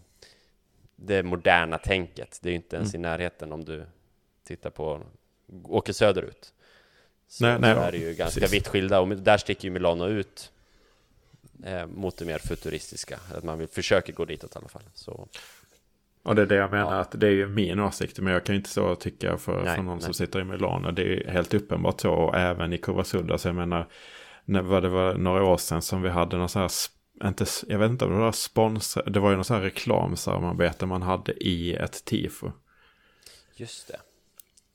det 0.96 1.24
moderna 1.24 1.78
tänket. 1.78 2.40
Det 2.42 2.50
är 2.50 2.52
ju 2.52 2.56
inte 2.56 2.76
ens 2.76 2.94
Mm. 2.96 3.02
i 3.06 3.08
närheten 3.10 3.52
om 3.52 3.66
du 3.66 3.86
tittar 4.44 4.70
på, 4.70 5.02
åker 5.64 5.94
söderut. 5.94 6.54
Så, 7.32 7.44
Nej, 7.46 7.60
nej, 7.60 7.76
så 7.76 7.82
är 7.82 7.92
det 7.92 7.98
ju 7.98 8.14
ganska 8.14 8.40
precis. 8.40 8.56
vitt 8.56 8.68
skilda. 8.68 9.00
Och 9.00 9.08
där 9.18 9.38
sticker 9.38 9.66
ju 9.66 9.70
Milano 9.72 10.06
ut 10.08 10.52
eh, 11.66 11.86
mot 11.88 12.18
det 12.18 12.26
mer 12.26 12.40
futuristiska. 12.40 13.20
Att 13.36 13.44
man 13.44 13.60
vill 13.60 13.68
försöka 13.68 14.12
gå 14.12 14.26
ditåt 14.26 14.56
i 14.56 14.58
alla 14.60 14.68
fall. 14.68 14.82
Så 14.94 15.28
Och 16.24 16.36
det 16.36 16.42
är 16.42 16.46
det 16.46 16.56
jag 16.56 16.72
menar, 16.72 16.96
Ja. 16.96 17.00
att 17.02 17.12
det 17.20 17.28
är 17.28 17.32
ju 17.32 17.48
min 17.48 17.80
åsikt, 17.80 18.20
men 18.20 18.34
jag 18.34 18.44
kan 18.44 18.56
inte 18.56 18.70
så 18.70 18.96
tycka 18.96 19.38
för, 19.38 19.64
Nej, 19.64 19.76
för 19.76 19.84
någon 19.84 20.02
som 20.02 20.08
nej. 20.10 20.14
sitter 20.14 20.40
i 20.40 20.44
Milano. 20.44 20.92
Det 20.92 21.02
är 21.02 21.06
ju 21.06 21.30
helt 21.30 21.54
uppenbart 21.54 22.02
så, 22.02 22.12
och 22.12 22.36
även 22.38 22.74
i 22.74 22.78
Kovasud. 22.78 23.32
Alltså 23.32 23.50
jag 23.50 23.56
menar, 23.56 23.88
när, 24.46 24.62
vad 24.62 24.84
det 24.84 24.90
var 24.90 25.14
några 25.14 25.44
år 25.44 25.58
sedan 25.58 25.82
som 25.82 26.02
vi 26.02 26.10
hade 26.10 26.38
någon 26.38 26.50
så 26.50 26.60
här, 26.60 26.72
inte, 27.24 27.46
jag 27.68 27.80
vet 27.80 27.90
inte 27.92 28.06
om 28.06 28.12
det 28.12 28.20
var 28.20 28.32
sponsor, 28.32 29.04
det 29.10 29.20
var 29.20 29.30
ju 29.30 29.36
någon 29.36 29.46
så 29.46 29.54
här 29.54 29.62
reklamsamarbete 29.62 30.86
man 30.86 31.02
hade 31.02 31.32
i 31.44 31.74
ett 31.76 32.06
tifo. 32.06 32.52
just 33.56 33.88
det. 33.88 34.00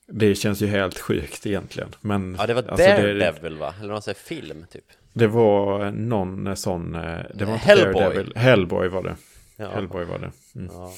Det 0.07 0.35
känns 0.35 0.61
ju 0.61 0.67
helt 0.67 0.99
sjukt 0.99 1.45
egentligen. 1.45 1.89
Men, 2.01 2.35
Ja, 2.39 2.47
det 2.47 2.53
var 2.53 2.61
alltså, 2.63 2.75
det- 2.87 3.13
Daredevil 3.13 3.57
va? 3.57 3.73
Eller 3.79 3.93
någon 3.93 4.01
sån 4.01 4.11
här 4.11 4.15
film 4.23 4.65
typ. 4.71 4.85
Det 5.13 5.27
var 5.27 5.91
någon 5.91 6.55
sån, 6.57 6.95
eh, 6.95 7.19
det 7.33 7.45
var 7.45 7.55
Hellboy. 7.55 7.93
Daredevil. 8.01 8.33
Hellboy 8.35 8.87
var 8.87 9.03
det. 9.03 9.15
Ja. 9.57 9.69
Hellboy 9.69 10.05
var 10.05 10.19
det. 10.19 10.31
Mm. 10.55 10.69
Ja. 10.73 10.91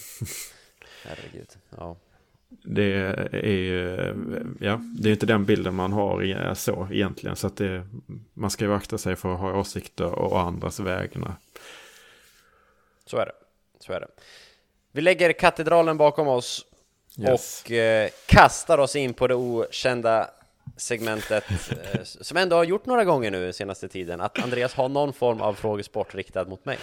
Herregud. 1.06 1.50
Ja. 1.78 1.96
Det 2.50 2.84
är 3.32 3.48
ju, 3.48 3.98
ja, 4.60 4.82
det 5.00 5.10
är 5.10 5.14
inte 5.14 5.26
den 5.26 5.46
bilden 5.46 5.76
man 5.76 5.94
har 5.94 6.24
i- 6.24 6.56
så 6.56 6.88
egentligen. 6.92 7.36
Så 7.36 7.48
att 7.48 7.58
det, 7.58 7.88
man 8.34 8.50
ska 8.50 8.66
ju 8.66 8.74
akta 8.74 8.98
sig 8.98 9.16
för 9.16 9.34
att 9.34 9.40
ha 9.40 9.60
åsikter 9.60 10.06
och 10.12 10.40
andras 10.40 10.80
vägnar. 10.80 11.34
Så 13.06 13.18
är 13.18 13.26
det. 13.26 13.32
Så 13.80 13.94
är 13.94 14.00
det. 14.00 14.08
Vi 14.92 15.02
lägger 15.02 15.34
katedralen 15.34 15.98
bakom 15.98 16.28
oss 16.28 16.66
Yes. 17.20 17.64
och 17.64 17.72
eh, 17.72 18.10
kastar 18.26 18.78
oss 18.78 18.96
in 18.96 19.14
på 19.14 19.28
det 19.28 19.36
okända 19.36 20.30
segmentet 20.78 21.44
eh, 21.94 22.04
som 22.04 22.38
ändå 22.38 22.56
har 22.56 22.64
gjort 22.64 22.86
några 22.86 23.06
gånger 23.06 23.32
nu 23.32 23.54
senaste 23.54 23.88
tiden. 23.88 24.22
Att 24.22 24.44
Andreas 24.44 24.74
har 24.74 24.90
någon 24.90 25.14
form 25.14 25.42
av 25.42 25.54
frågesport 25.54 26.16
riktad 26.16 26.46
mot 26.46 26.66
mig. 26.66 26.78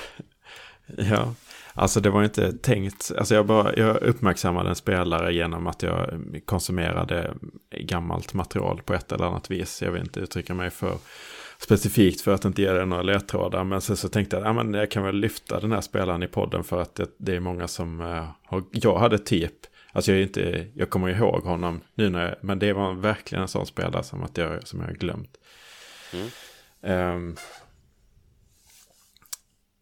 Ja, 0.87 1.35
alltså 1.75 2.01
det 2.01 2.11
var 2.11 2.25
inte 2.25 2.53
tänkt. 2.53 3.13
Alltså 3.19 3.35
jag, 3.35 3.47
bara, 3.47 3.77
jag 3.77 4.03
uppmärksammade 4.03 4.69
en 4.69 4.75
spelare 4.75 5.35
genom 5.35 5.67
att 5.67 5.83
jag 5.83 6.21
konsumerade 6.45 7.35
gammalt 7.71 8.35
material 8.35 8.83
på 8.85 8.95
ett 8.95 9.13
eller 9.13 9.25
annat 9.25 9.51
vis. 9.51 9.83
Jag 9.83 9.91
vill 9.91 10.03
inte 10.03 10.21
uttrycka 10.21 10.55
mig 10.55 10.71
för 10.71 10.99
specifikt 11.59 12.21
för 12.21 12.35
att 12.35 12.45
inte 12.45 12.63
ge 12.63 12.73
det 12.73 12.85
några 12.85 13.03
ledtrådar. 13.03 13.65
Men 13.65 13.81
sen 13.81 13.97
så 13.97 14.09
tänkte 14.09 14.37
jag 14.37 14.47
att 14.47 14.55
men 14.55 14.75
jag 14.75 14.91
kan 14.91 15.03
väl 15.03 15.17
lyfta 15.17 15.61
den 15.61 15.73
här 15.73 15.81
spelaren 15.81 16.23
i 16.23 16.27
podden 16.27 16.65
för 16.65 16.81
att 16.81 16.95
det, 16.95 17.07
det 17.17 17.37
är 17.37 17.41
många 17.41 17.69
som 17.69 18.01
eh, 18.01 18.27
har, 18.45 18.65
jag 18.71 18.99
hade 18.99 19.19
typ, 19.19 19.53
alltså 19.95 20.13
jag, 20.13 20.19
är 20.19 20.23
inte, 20.23 20.67
jag 20.75 20.91
kommer 20.91 21.09
ihåg 21.09 21.43
honom 21.45 21.81
nu 21.95 22.11
när 22.11 22.29
jag, 22.29 22.35
men 22.41 22.59
det 22.59 22.73
var 22.73 22.95
verkligen 22.95 23.43
en 23.43 23.49
sån 23.49 23.67
spelare 23.67 24.03
som, 24.03 24.23
att 24.23 24.37
jag, 24.37 24.67
som 24.69 24.81
jag 24.81 24.87
har 24.87 24.95
glömt. 24.95 25.37
Mm. 26.13 26.29
Ehm, 26.83 27.37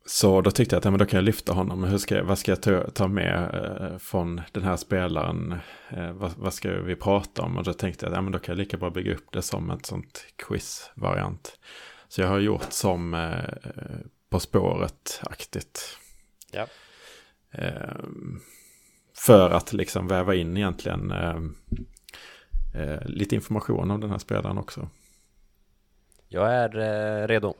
Så 0.06 0.40
då 0.40 0.50
tyckte 0.50 0.74
jag 0.74 0.78
att 0.78 0.84
ja, 0.84 0.90
men 0.90 0.98
då 0.98 1.06
kan 1.06 1.16
jag 1.16 1.24
lyfta 1.24 1.52
honom. 1.52 1.80
Men 1.80 1.90
hur 1.90 1.98
ska 1.98 2.24
vad 2.24 2.38
ska 2.38 2.50
jag 2.52 2.62
ta, 2.62 2.90
ta 2.90 3.08
med 3.08 3.54
eh, 3.54 3.98
från 3.98 4.40
den 4.52 4.62
här 4.62 4.76
spelaren? 4.76 5.54
Eh, 5.90 6.12
vad, 6.12 6.32
vad, 6.36 6.54
ska 6.54 6.70
vi 6.72 6.96
prata 6.96 7.42
om? 7.42 7.56
Och 7.58 7.64
då 7.64 7.72
tänkte 7.72 8.06
jag 8.06 8.10
att 8.10 8.16
ja, 8.16 8.22
men 8.22 8.32
då 8.32 8.38
kan 8.38 8.52
jag 8.52 8.58
lika 8.58 8.76
bra 8.76 8.90
bygga 8.90 9.14
upp 9.14 9.32
det 9.32 9.42
som 9.42 9.70
ett 9.70 9.86
sånt 9.86 10.26
quiz-variant. 10.36 11.58
Så 12.08 12.20
jag 12.20 12.28
har 12.28 12.38
gjort 12.38 12.72
som 12.72 13.14
eh, 13.14 13.54
På 14.30 14.40
spåret-aktigt. 14.40 15.98
Ja. 16.52 16.66
Eh, 19.12 19.18
för 19.20 19.50
att 19.50 19.72
liksom 19.72 20.08
väva 20.08 20.34
in 20.34 20.56
egentligen 20.56 21.10
eh, 21.10 21.36
eh, 22.74 23.06
lite 23.06 23.34
information 23.34 23.90
om 23.90 24.00
den 24.00 24.10
här 24.10 24.18
spelaren 24.18 24.58
också. 24.58 24.88
Jag 26.28 26.54
är 26.54 26.78
eh, 26.78 27.26
redo. 27.26 27.54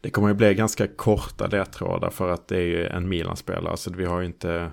Det 0.00 0.10
kommer 0.10 0.28
ju 0.28 0.34
bli 0.34 0.54
ganska 0.54 0.86
korta 0.86 1.46
ledtrådar 1.46 2.10
för 2.10 2.28
att 2.28 2.48
det 2.48 2.56
är 2.56 2.66
ju 2.66 2.86
en 2.86 3.08
Milan-spelare. 3.08 3.76
Så 3.76 3.92
vi 3.92 4.04
har 4.04 4.20
ju 4.20 4.26
inte, 4.26 4.70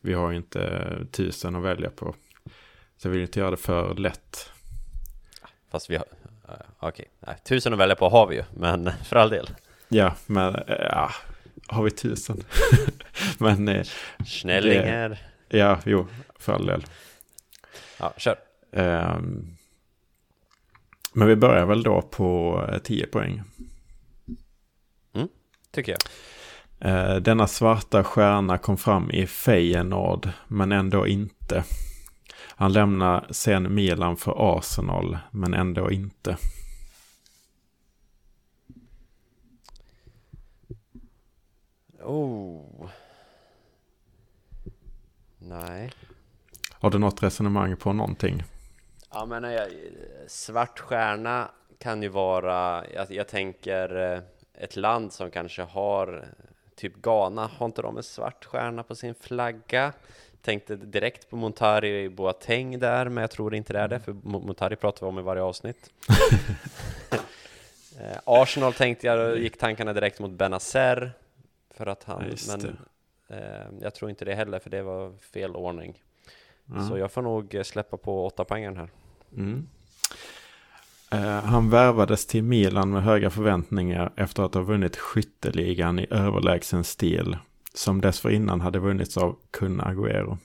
vi 0.00 0.14
har 0.14 0.32
inte 0.32 0.90
tusen 1.12 1.56
att 1.56 1.62
välja 1.62 1.90
på. 1.90 2.14
Så 2.96 3.08
jag 3.08 3.12
vill 3.12 3.22
inte 3.22 3.40
göra 3.40 3.50
det 3.50 3.56
för 3.56 3.94
lätt. 3.94 4.50
Fast 5.70 5.90
vi 5.90 5.96
har... 5.96 6.06
Uh, 6.48 6.54
Okej, 6.78 7.06
okay. 7.20 7.34
tusen 7.44 7.72
att 7.72 7.78
välja 7.78 7.96
på 7.96 8.08
har 8.08 8.26
vi 8.26 8.36
ju, 8.36 8.44
men 8.54 8.90
för 9.04 9.16
all 9.16 9.30
del. 9.30 9.50
Ja, 9.88 10.14
men 10.26 10.56
ja, 10.68 11.10
har 11.68 11.82
vi 11.82 11.90
tusen? 11.90 12.44
men... 13.38 13.68
Äh, 13.68 13.86
Snällingar. 14.26 15.08
Det, 15.48 15.58
ja, 15.58 15.78
jo, 15.84 16.06
för 16.38 16.52
all 16.52 16.66
del. 16.66 16.84
Ja, 17.98 18.14
kör. 18.16 18.36
Um, 18.70 19.56
men 21.12 21.28
vi 21.28 21.36
börjar 21.36 21.66
väl 21.66 21.82
då 21.82 22.02
på 22.02 22.60
10 22.84 23.06
poäng. 23.06 23.42
Mm, 25.14 25.28
tycker 25.70 25.92
jag. 25.92 26.00
Uh, 26.84 27.22
denna 27.22 27.46
svarta 27.46 28.04
stjärna 28.04 28.58
kom 28.58 28.76
fram 28.76 29.10
i 29.10 29.26
Feyenoord, 29.26 30.28
men 30.48 30.72
ändå 30.72 31.06
inte. 31.06 31.64
Han 32.58 32.72
lämnar 32.72 33.26
sen 33.30 33.74
Milan 33.74 34.16
för 34.16 34.58
Arsenal, 34.58 35.18
men 35.30 35.54
ändå 35.54 35.90
inte. 35.90 36.36
Oh. 42.06 42.88
Nej. 45.38 45.92
Har 46.72 46.90
du 46.90 46.98
något 46.98 47.22
resonemang 47.22 47.76
på 47.76 47.92
någonting? 47.92 48.42
Ja, 49.10 49.26
men 49.26 49.42
jag, 49.42 49.68
svart 50.26 50.78
stjärna 50.78 51.50
kan 51.78 52.02
ju 52.02 52.08
vara, 52.08 52.84
jag, 52.94 53.10
jag 53.10 53.28
tänker 53.28 54.12
eh, 54.12 54.20
ett 54.54 54.76
land 54.76 55.12
som 55.12 55.30
kanske 55.30 55.62
har, 55.62 56.24
typ 56.76 56.96
Ghana, 56.96 57.50
har 57.58 57.66
inte 57.66 57.82
de 57.82 57.96
en 57.96 58.02
svart 58.02 58.44
stjärna 58.44 58.82
på 58.82 58.94
sin 58.94 59.14
flagga? 59.14 59.92
Tänkte 60.42 60.76
direkt 60.76 61.30
på 61.30 61.36
Montari 61.36 62.08
Boateng 62.08 62.78
där, 62.78 63.08
men 63.08 63.20
jag 63.20 63.30
tror 63.30 63.54
inte 63.54 63.72
det 63.72 63.80
är 63.80 63.88
det, 63.88 64.00
för 64.00 64.12
Montari 64.12 64.76
pratar 64.76 65.06
vi 65.06 65.10
om 65.10 65.18
i 65.18 65.22
varje 65.22 65.42
avsnitt. 65.42 65.90
Eh, 68.00 68.18
Arsenal 68.24 68.72
tänkte 68.72 69.06
jag, 69.06 69.18
då 69.18 69.36
gick 69.36 69.58
tankarna 69.58 69.92
direkt 69.92 70.20
mot 70.20 70.30
Benazer, 70.30 71.12
för 71.76 71.86
att 71.86 72.04
han, 72.04 72.24
Ja, 72.48 72.56
men 72.58 72.76
eh, 73.28 73.66
jag 73.80 73.94
tror 73.94 74.10
inte 74.10 74.24
det 74.24 74.34
heller, 74.34 74.58
för 74.58 74.70
det 74.70 74.82
var 74.82 75.12
fel 75.18 75.56
ordning. 75.56 76.02
Ja. 76.64 76.88
Så 76.88 76.98
jag 76.98 77.12
får 77.12 77.22
nog 77.22 77.56
släppa 77.64 77.96
på 77.96 78.26
åtta 78.26 78.44
poängen 78.44 78.76
här. 78.76 78.90
Mm. 79.36 79.68
Eh, 81.12 81.20
han 81.44 81.70
värvades 81.70 82.26
till 82.26 82.42
Milan 82.44 82.90
med 82.90 83.02
höga 83.02 83.30
förväntningar 83.30 84.12
efter 84.16 84.42
att 84.42 84.54
ha 84.54 84.62
vunnit 84.62 84.96
skytteligan 84.96 85.98
i 85.98 86.06
överlägsen 86.10 86.84
stil. 86.84 87.36
Som 87.74 88.00
dessförinnan 88.00 88.60
hade 88.60 88.78
vunnits 88.78 89.16
av 89.16 89.36
Kun 89.50 89.80
Agüero. 89.80 90.38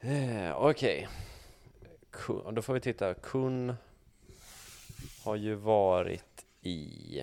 Eh, 0.00 0.56
Okej. 0.56 1.08
Kun- 2.12 2.54
Då 2.54 2.62
får 2.62 2.74
vi 2.74 2.80
titta. 2.80 3.14
Kun 3.14 3.74
har 5.22 5.36
ju 5.36 5.54
varit 5.54 6.46
i 6.60 7.22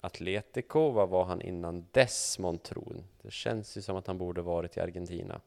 Atletico. 0.00 0.90
Vad 0.90 1.08
var 1.08 1.24
han 1.24 1.42
innan 1.42 1.86
dess, 1.92 2.38
Montron? 2.38 3.04
Det 3.22 3.32
känns 3.32 3.76
ju 3.76 3.82
som 3.82 3.96
att 3.96 4.06
han 4.06 4.18
borde 4.18 4.42
varit 4.42 4.76
i 4.76 4.80
Argentina. 4.80 5.40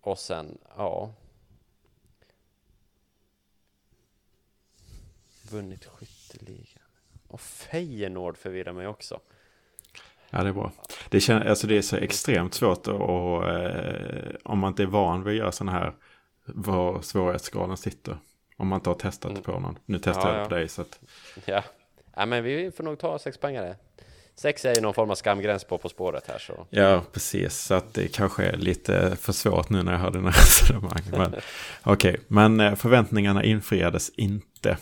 Och 0.00 0.18
sen, 0.18 0.58
ja. 0.76 1.12
Vunnit 5.50 5.84
skytteligan. 5.84 6.82
Och 7.28 7.40
Feyenoord 7.40 8.36
förvirrar 8.36 8.72
mig 8.72 8.86
också. 8.86 9.20
Ja, 10.30 10.42
det 10.42 10.48
är 10.48 10.52
bra. 10.52 10.72
Det, 11.10 11.20
kän, 11.20 11.42
alltså 11.42 11.66
det 11.66 11.78
är 11.78 11.82
så 11.82 11.96
extremt 11.96 12.54
svårt 12.54 12.78
att, 12.78 12.88
och, 12.88 13.48
eh, 13.48 14.34
om 14.44 14.58
man 14.58 14.68
inte 14.68 14.82
är 14.82 14.86
van 14.86 15.24
vid 15.24 15.32
att 15.32 15.38
göra 15.38 15.52
sådana 15.52 15.72
här, 15.72 15.94
var 16.44 17.02
svårighetsgraden 17.02 17.76
sitter. 17.76 18.18
Om 18.60 18.68
man 18.68 18.76
inte 18.76 18.90
har 18.90 18.94
testat 18.94 19.30
Mm. 19.30 19.42
på 19.42 19.52
någon. 19.60 19.78
Nu 19.86 19.98
testar 19.98 20.28
Ja, 20.28 20.34
jag 20.34 20.40
ja. 20.44 20.48
på 20.48 20.54
dig 20.54 20.68
så 20.68 20.82
att, 20.82 20.98
Ja. 21.44 21.62
ja, 22.16 22.26
men 22.26 22.44
vi 22.44 22.70
får 22.76 22.84
nog 22.84 22.98
ta 22.98 23.18
sex 23.18 23.38
poängare. 23.38 23.76
Sex 24.34 24.64
är 24.64 24.74
ju 24.74 24.80
någon 24.80 24.94
form 24.94 25.10
av 25.10 25.14
skamgräns 25.14 25.64
på 25.64 25.78
På 25.78 25.88
spåret 25.88 26.24
här 26.28 26.38
så. 26.38 26.66
Ja, 26.70 27.02
precis. 27.12 27.56
Så 27.58 27.74
att 27.74 27.94
det 27.94 28.08
kanske 28.08 28.44
är 28.44 28.56
lite 28.56 29.16
för 29.20 29.32
svårt 29.32 29.70
nu 29.70 29.82
när 29.82 29.92
jag 29.92 29.98
hör 29.98 30.10
dina 30.10 30.28
resonemang. 30.30 31.02
Men, 31.10 31.34
Okej, 31.82 32.20
men 32.28 32.60
eh, 32.60 32.74
förväntningarna 32.74 33.44
infriades 33.44 34.10
inte. 34.16 34.76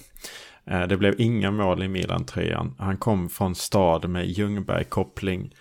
Eh, 0.67 0.83
Det 0.87 0.97
blev 0.97 1.21
inga 1.21 1.51
mål 1.51 1.83
i 1.83 1.89
Milan-tröjan. 1.89 2.75
Han 2.79 2.97
kom 2.97 3.29
från 3.29 3.55
stad 3.55 4.09
med 4.09 4.27
Ljungberg-koppling. 4.27 5.55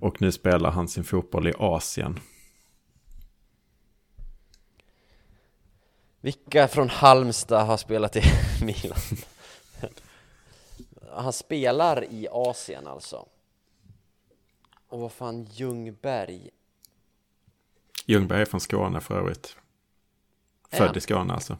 Och 0.00 0.22
nu 0.22 0.32
spelar 0.32 0.70
han 0.70 0.88
sin 0.88 1.04
fotboll 1.04 1.48
i 1.48 1.52
Asien. 1.58 2.18
Vilka 6.20 6.68
från 6.68 6.88
Halmstad 6.88 7.66
har 7.66 7.76
spelat 7.76 8.16
i 8.16 8.22
Milan? 8.64 8.98
Han 11.12 11.32
spelar 11.32 12.04
i 12.04 12.28
Asien 12.30 12.86
alltså. 12.86 13.26
Och 14.88 15.00
vad 15.00 15.12
fan, 15.12 15.44
Ljungberg? 15.44 16.50
Ljungberg 18.06 18.40
är 18.40 18.44
från 18.44 18.60
Skåne 18.60 19.00
för 19.00 19.18
övrigt. 19.18 19.56
Född 20.70 20.96
i 20.96 21.00
Skåne 21.00 21.32
alltså. 21.32 21.58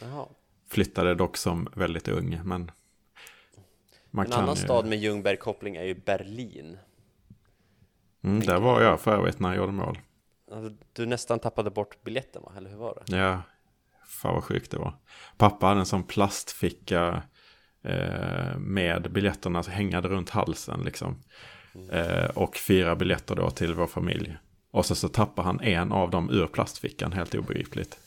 Jaha. 0.00 0.26
Flyttade 0.66 1.14
dock 1.14 1.36
som 1.36 1.68
väldigt 1.74 2.08
ung, 2.08 2.40
men... 2.44 2.70
En 4.12 4.32
annan 4.32 4.54
ju- 4.54 4.62
stad 4.62 4.86
med 4.86 4.98
Ljungberg-koppling 4.98 5.76
är 5.76 5.82
ju 5.84 5.94
Berlin. 5.94 6.78
Mm, 8.22 8.40
där 8.40 8.60
var 8.60 8.82
jag 8.82 9.00
för 9.00 9.10
övrigt 9.16 9.40
när 9.40 9.48
jag 9.48 9.56
gjorde 9.56 9.72
mål. 9.72 9.98
Alltså, 10.52 10.84
du 10.92 11.06
nästan 11.06 11.38
tappade 11.38 11.70
bort 11.70 12.04
biljetten 12.04 12.42
va? 12.42 12.52
Eller 12.56 12.70
hur 12.70 12.76
var 12.76 13.02
det? 13.06 13.16
Ja, 13.16 13.42
fan 14.16 14.34
vad 14.34 14.44
sjukt 14.44 14.70
det 14.70 14.78
var. 14.78 14.94
Pappa 15.36 15.66
hade 15.66 15.80
en 15.80 15.86
sån 15.86 16.02
plastficka 16.02 17.22
eh, 17.84 18.58
med 18.58 19.12
biljetterna 19.12 19.62
som 19.62 19.72
hängade 19.72 20.08
runt 20.08 20.30
halsen 20.30 20.80
liksom. 20.84 21.16
Eh, 21.92 22.24
och 22.24 22.56
fyra 22.56 22.96
biljetter 22.96 23.34
då 23.34 23.50
till 23.50 23.74
vår 23.74 23.86
familj. 23.86 24.36
Och 24.70 24.86
så, 24.86 24.94
så 24.94 25.08
tappade 25.08 25.48
han 25.48 25.60
en 25.60 25.92
av 25.92 26.10
dem 26.10 26.30
ur 26.30 26.46
plastfickan, 26.46 27.12
helt 27.12 27.34
obegripligt. 27.34 27.98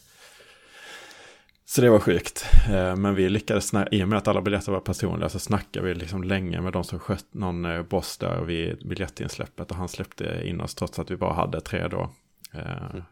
Så 1.66 1.82
det 1.82 1.90
var 1.90 2.00
sjukt. 2.00 2.46
Eh, 2.70 2.96
men 2.96 3.16
vi 3.16 3.30
lyckades, 3.30 3.72
i 3.92 4.04
och 4.04 4.08
med 4.08 4.18
att 4.18 4.28
alla 4.28 4.42
biljetter 4.42 4.72
var 4.72 4.80
personliga, 4.80 5.30
så 5.30 5.40
snackade 5.40 5.88
vi 5.88 5.94
liksom 5.94 6.24
länge 6.24 6.62
med 6.62 6.74
de 6.74 6.84
som 6.84 7.00
skött 7.00 7.34
någon 7.34 7.66
eh, 7.66 7.84
boss 7.84 8.18
där 8.18 8.42
vid 8.42 8.88
biljettinsläppet. 8.88 9.72
Och 9.72 9.78
han 9.78 9.90
släppte 9.90 10.42
in 10.46 10.62
oss 10.62 10.76
trots 10.76 11.00
att 11.00 11.12
vi 11.12 11.18
bara 11.18 11.34
hade 11.34 11.62
tre 11.62 11.88
då. 11.88 12.10
Eh, 12.54 12.92
mm 12.92 13.04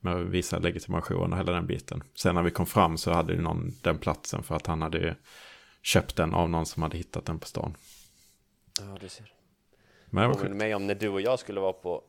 med 0.00 0.14
att 0.16 0.26
visa 0.26 0.58
legitimation 0.58 1.32
och 1.32 1.38
hela 1.38 1.52
den 1.52 1.66
biten. 1.66 2.02
Sen 2.14 2.34
när 2.34 2.42
vi 2.42 2.50
kom 2.50 2.66
fram 2.66 2.98
så 2.98 3.12
hade 3.12 3.32
ju 3.32 3.40
någon 3.40 3.70
den 3.82 3.98
platsen 3.98 4.42
för 4.42 4.54
att 4.56 4.66
han 4.66 4.82
hade 4.82 5.16
köpt 5.82 6.16
den 6.16 6.34
av 6.34 6.50
någon 6.50 6.66
som 6.66 6.82
hade 6.82 6.96
hittat 6.96 7.24
den 7.26 7.38
på 7.38 7.46
stan. 7.46 7.76
Ja, 8.80 8.96
du 9.00 9.08
ser. 9.08 9.32
Men 10.06 10.22
det 10.22 10.28
var 10.28 10.34
sjukt. 10.42 10.54
mig 10.56 10.74
om 10.74 10.86
när 10.86 10.94
du 10.94 11.08
och 11.08 11.20
jag 11.20 11.38
skulle 11.38 11.60
vara 11.60 11.72
på 11.72 12.02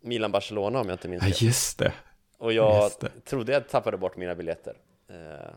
Milan-Barcelona 0.00 0.80
om 0.80 0.88
jag 0.88 0.94
inte 0.94 1.08
minns 1.08 1.22
Ja, 1.22 1.28
fel. 1.32 1.46
just 1.46 1.78
det. 1.78 1.92
Och 2.38 2.52
jag 2.52 2.82
Just 2.84 3.00
det. 3.00 3.10
trodde 3.24 3.52
jag 3.52 3.68
tappade 3.68 3.96
bort 3.96 4.16
mina 4.16 4.34
biljetter. 4.34 4.76
Eh, 5.08 5.54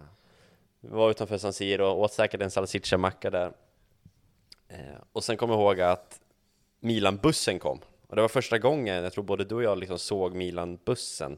vi 0.81 0.89
var 0.89 1.09
utanför 1.11 1.37
San 1.37 1.53
Siro 1.53 1.85
och 1.85 1.99
åt 1.99 2.13
säkert 2.13 2.41
en 2.41 2.49
salsiccia-macka 2.51 3.29
där. 3.29 3.51
Eh, 4.67 4.77
och 5.11 5.23
sen 5.23 5.37
kom 5.37 5.49
jag 5.49 5.59
ihåg 5.59 5.81
att 5.81 6.19
Milan-bussen 6.79 7.59
kom. 7.59 7.79
Och 8.11 8.15
det 8.15 8.21
var 8.21 8.29
första 8.29 8.57
gången, 8.57 9.03
jag 9.03 9.13
tror 9.13 9.23
både 9.23 9.43
du 9.43 9.55
och 9.55 9.63
jag 9.63 9.77
liksom 9.77 9.99
såg 9.99 10.35
Milan-bussen. 10.35 11.37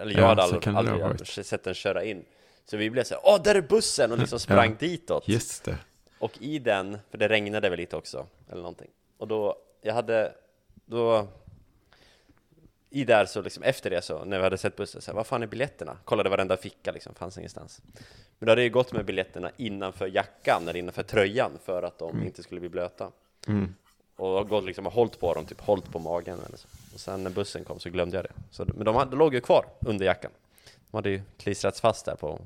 Eller 0.00 0.12
jag 0.12 0.22
Ja, 0.22 0.26
hade 0.26 0.42
aldrig, 0.42 1.02
aldrig 1.02 1.28
sett 1.46 1.64
den 1.64 1.74
köra 1.74 2.04
in. 2.04 2.24
Så 2.64 2.76
vi 2.76 2.90
blev 2.90 3.04
så 3.04 3.14
här, 3.14 3.22
åh 3.24 3.42
där 3.42 3.54
är 3.54 3.60
bussen! 3.60 4.12
Och 4.12 4.18
liksom 4.18 4.40
sprang 4.40 4.76
ditåt. 4.78 5.28
Just 5.28 5.64
det. 5.64 5.78
Och 6.18 6.42
i 6.42 6.58
den, 6.58 6.98
för 7.10 7.18
det 7.18 7.28
regnade 7.28 7.70
väl 7.70 7.78
lite 7.78 7.96
också, 7.96 8.26
eller 8.48 8.62
någonting. 8.62 8.90
Och 9.18 9.28
då, 9.28 9.56
jag 9.82 9.94
hade, 9.94 10.32
då 10.84 11.28
i 12.90 13.04
där 13.04 13.26
så 13.26 13.42
liksom 13.42 13.62
efter 13.62 13.90
det 13.90 14.02
så, 14.02 14.24
när 14.24 14.38
vi 14.38 14.44
hade 14.44 14.58
sett 14.58 14.76
bussen, 14.76 15.00
så 15.00 15.10
här, 15.10 15.16
vad 15.16 15.26
fan 15.26 15.42
är 15.42 15.46
biljetterna? 15.46 15.96
Kollade 16.04 16.30
varenda 16.30 16.56
ficka 16.56 16.92
liksom, 16.92 17.14
fanns 17.14 17.38
ingenstans. 17.38 17.82
Men 18.38 18.46
då 18.46 18.50
hade 18.50 18.60
det 18.60 18.64
ju 18.64 18.70
gått 18.70 18.92
med 18.92 19.04
biljetterna 19.04 19.50
innanför 19.56 20.06
jackan, 20.06 20.62
eller 20.62 20.76
innanför 20.76 21.02
tröjan, 21.02 21.58
för 21.64 21.82
att 21.82 21.98
de 21.98 22.22
inte 22.22 22.42
skulle 22.42 22.60
bli 22.60 22.68
blöta. 22.68 23.10
Mm. 23.48 23.74
Och 24.16 24.28
har 24.28 24.44
gått 24.44 24.64
liksom 24.64 24.86
och 24.86 24.92
hållit 24.92 25.20
på 25.20 25.34
dem, 25.34 25.46
typ 25.46 25.60
hållit 25.60 25.92
på 25.92 25.98
magen 25.98 26.38
eller 26.46 26.56
så. 26.58 26.68
Och 26.94 27.00
sen 27.00 27.22
när 27.22 27.30
bussen 27.30 27.64
kom 27.64 27.80
så 27.80 27.90
glömde 27.90 28.16
jag 28.16 28.24
det. 28.24 28.32
Så, 28.50 28.64
men 28.74 28.84
de, 28.84 28.94
hade, 28.94 29.10
de 29.10 29.16
låg 29.16 29.34
ju 29.34 29.40
kvar 29.40 29.66
under 29.80 30.06
jackan. 30.06 30.30
De 30.90 30.96
hade 30.96 31.10
ju 31.10 31.22
klistrats 31.38 31.80
fast 31.80 32.04
där 32.04 32.14
på 32.14 32.40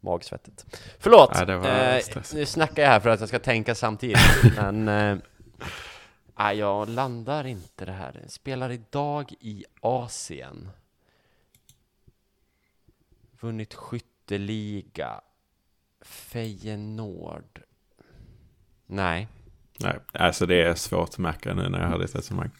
magsvettet. 0.00 0.66
Förlåt! 0.98 1.30
Var 1.34 1.96
eh, 1.96 2.02
nu 2.34 2.46
snackar 2.46 2.82
jag 2.82 2.90
här 2.90 3.00
för 3.00 3.10
att 3.10 3.20
jag 3.20 3.28
ska 3.28 3.38
tänka 3.38 3.74
samtidigt, 3.74 4.18
men 4.56 4.88
eh, 4.88 5.16
nej, 6.38 6.58
jag 6.58 6.88
landar 6.88 7.46
inte 7.46 7.84
det 7.84 7.92
här. 7.92 8.22
Spelar 8.28 8.70
idag 8.70 9.32
i 9.40 9.64
Asien. 9.80 10.70
Vunnit 13.40 13.74
skytteliga. 13.74 15.20
Feyenoord. 16.00 17.62
Nej. 18.86 19.28
Nej, 19.80 19.98
alltså 20.12 20.46
det 20.46 20.62
är 20.62 20.74
svårt 20.74 21.08
att 21.08 21.18
märka 21.18 21.54
nu 21.54 21.68
när 21.68 21.80
jag 21.80 21.88
har 21.88 21.98
ditt 21.98 22.16
resonemang. 22.16 22.50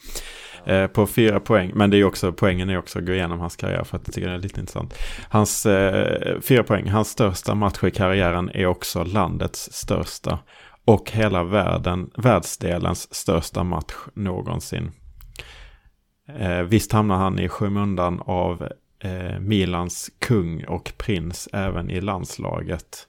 Eh, 0.67 0.87
på 0.87 1.07
fyra 1.07 1.41
poäng, 1.41 1.73
men 1.75 1.91
det 1.91 1.97
är 1.97 2.05
också, 2.05 2.33
poängen 2.33 2.71
är 2.71 2.79
också 2.79 2.99
att 2.99 3.07
gå 3.07 3.13
igenom 3.13 3.41
hans 3.41 3.57
karriär 3.57 3.85
för 3.85 3.97
att 3.97 4.03
jag 4.07 4.15
tycker 4.15 4.29
det 4.29 4.35
är 4.35 4.39
lite 4.39 4.61
intressant. 4.61 4.95
Hans 5.29 5.67
eh, 5.67 6.41
fyra 6.41 6.63
poäng, 6.63 6.89
hans 6.89 7.09
största 7.09 7.55
match 7.55 7.85
i 7.85 7.91
karriären 7.91 8.51
är 8.55 8.67
också 8.67 9.05
landets 9.05 9.73
största. 9.73 10.39
Och 10.85 11.11
hela 11.11 11.45
världen, 11.45 12.11
världsdelens 12.17 13.15
största 13.15 13.65
match 13.65 13.95
någonsin. 14.15 14.93
Eh, 16.39 16.63
visst 16.63 16.93
hamnar 16.93 17.17
han 17.17 17.39
i 17.39 17.49
skymundan 17.49 18.23
av 18.25 18.69
eh, 18.99 19.39
Milans 19.41 20.11
kung 20.19 20.65
och 20.65 20.93
prins 20.97 21.49
även 21.53 21.91
i 21.91 22.01
landslaget. 22.01 23.09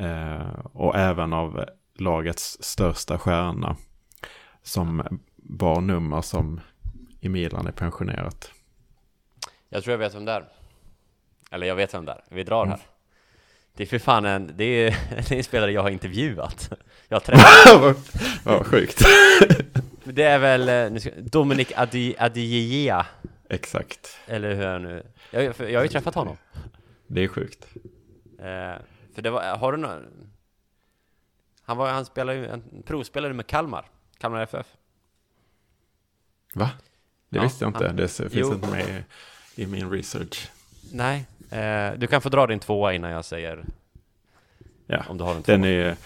Eh, 0.00 0.64
och 0.72 0.96
även 0.96 1.32
av 1.32 1.64
lagets 1.98 2.56
största 2.60 3.18
stjärna. 3.18 3.76
Som 4.62 5.20
bar 5.36 5.80
nummer 5.80 6.22
som 6.22 6.60
i 7.20 7.28
Milan 7.28 7.66
är 7.66 7.72
pensionerat. 7.72 8.50
Jag 9.68 9.84
tror 9.84 9.92
jag 9.92 9.98
vet 9.98 10.14
vem 10.14 10.24
det 10.24 10.32
är. 10.32 10.48
Eller 11.50 11.66
jag 11.66 11.76
vet 11.76 11.94
vem 11.94 12.04
det 12.04 12.12
är. 12.12 12.24
Vi 12.30 12.44
drar 12.44 12.66
här. 12.66 12.78
Det 13.76 13.82
är 13.82 13.86
för 13.86 13.98
fan 13.98 14.24
en, 14.24 14.52
det 14.56 14.64
är, 14.64 14.90
det 15.28 15.32
är 15.32 15.36
en 15.36 15.44
spelare 15.44 15.72
jag 15.72 15.82
har 15.82 15.90
intervjuat. 15.90 16.70
Jag 17.08 17.14
har 17.16 17.20
träffat. 17.24 17.96
Vad 18.44 18.66
sjukt. 18.66 19.04
Det 20.08 20.22
är 20.22 20.38
väl 20.38 20.68
eh, 20.68 20.92
nu 20.92 21.00
ska, 21.00 21.10
Dominic 21.16 21.72
Adi, 21.76 22.14
Adiyea, 22.18 23.06
Exakt. 23.50 24.18
eller 24.26 24.54
hur 24.54 24.64
är 24.64 24.78
nu? 24.78 25.06
Jag, 25.30 25.44
jag 25.44 25.78
har 25.78 25.82
ju 25.82 25.88
träffat 25.88 26.14
honom. 26.14 26.36
Det 27.06 27.24
är 27.24 27.28
sjukt. 27.28 27.66
Eh, 28.38 28.82
för 29.14 29.22
det 29.22 29.30
var, 29.30 29.56
har 29.56 29.72
du 29.72 29.78
någon... 29.78 30.30
Han 31.66 31.76
var, 31.76 31.90
han 31.92 32.04
spelade 32.04 32.46
en 32.48 32.82
provspelare 32.86 33.32
med 33.32 33.46
Kalmar, 33.46 33.90
Kalmar 34.18 34.40
FF. 34.42 34.66
Va? 36.54 36.70
Det 37.28 37.36
Ja, 37.36 37.42
visste 37.42 37.64
jag 37.64 37.68
inte. 37.70 37.86
han- 37.86 37.96
Det 37.96 38.08
finns 38.08 38.32
Jo. 38.32 38.54
inte 38.54 38.68
med 38.70 39.04
i, 39.56 39.62
i 39.62 39.66
min 39.66 39.90
research. 39.90 40.50
Nej, 40.92 41.26
eh, 41.50 41.92
du 41.98 42.06
kan 42.06 42.20
få 42.22 42.28
dra 42.28 42.46
din 42.46 42.58
tvåa 42.58 42.94
innan 42.94 43.10
jag 43.10 43.24
säger 43.24 43.64
Ja, 44.86 45.04
om 45.08 45.18
du 45.18 45.24
har 45.24 45.34
en 45.34 45.42
tvåa. 45.42 45.56
den 45.56 45.64
är 45.64 45.96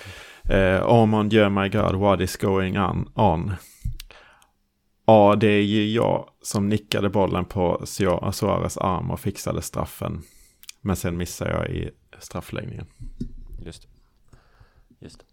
eh, 0.45 0.87
Oh 0.91 1.07
mon 1.07 1.29
Dieu 1.29 1.49
my 1.49 1.69
God, 1.69 1.95
what 1.95 2.21
is 2.21 2.37
going 2.37 2.79
on? 2.79 3.13
on? 3.15 3.55
Ja, 5.05 5.37
det 5.41 5.47
är 5.49 5.63
ju 5.63 5.91
jag 5.93 6.31
som 6.43 6.69
nickade 6.69 7.09
bollen 7.09 7.45
på 7.45 7.79
Su- 7.85 8.31
Suarez 8.33 8.77
arm 8.79 9.11
och 9.11 9.21
fixade 9.21 9.63
straffen. 9.63 10.23
Men 10.81 10.97
sen 10.97 11.17
missade 11.17 11.51
jag 11.51 11.69
i 11.71 11.91
straffläggningen. 12.19 12.87
Just 13.65 13.83
det. 13.83 13.89
Just 14.99 15.19
det. 15.19 15.25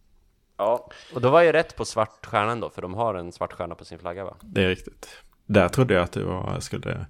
Ja, 0.58 0.90
och 1.14 1.22
då 1.22 1.30
var 1.30 1.42
jag 1.42 1.54
rätt 1.54 1.76
på 1.76 1.86
svartstjärnan 1.86 2.60
då, 2.60 2.70
för 2.70 2.82
de 2.82 2.94
har 2.94 3.16
en 3.16 3.32
svart 3.32 3.54
stjärna 3.54 3.76
på 3.76 3.86
sin 3.86 4.00
flagga 4.00 4.24
va? 4.24 4.36
Det 4.42 4.64
är 4.64 4.68
riktigt. 4.68 5.10
Där 5.46 5.70
trodde 5.70 5.94
jag 5.94 6.04
att 6.04 6.12
du 6.12 6.24
var, 6.24 6.60
skulle 6.60 7.06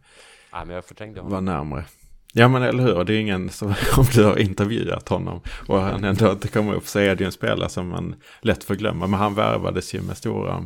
Nej, 0.53 0.65
men 0.65 0.75
jag 0.75 0.85
förträngde 0.85 1.19
honom. 1.19 1.31
vara 1.31 1.41
närmre. 1.57 1.85
Ja 2.33 2.47
men 2.47 2.63
eller 2.63 2.83
hur, 2.83 3.03
det 3.03 3.13
är 3.13 3.19
ingen 3.19 3.49
som, 3.49 3.67
om 3.97 4.05
du 4.13 4.23
har 4.23 4.37
intervjuat 4.37 5.09
honom 5.09 5.41
och 5.67 5.81
han 5.81 6.03
ändå 6.03 6.31
inte 6.31 6.47
kommer 6.47 6.73
upp 6.73 6.87
så 6.87 6.99
är 6.99 7.15
det 7.15 7.19
ju 7.21 7.25
en 7.25 7.31
spelare 7.31 7.69
som 7.69 7.87
man 7.87 8.15
lätt 8.41 8.63
får 8.63 8.75
glömma. 8.75 9.07
Men 9.07 9.19
han 9.19 9.35
värvades 9.35 9.95
ju 9.95 10.01
med 10.01 10.17
stora 10.17 10.65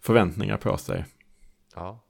förväntningar 0.00 0.56
på 0.56 0.76
sig. 0.76 1.04
Ja. 1.74 2.04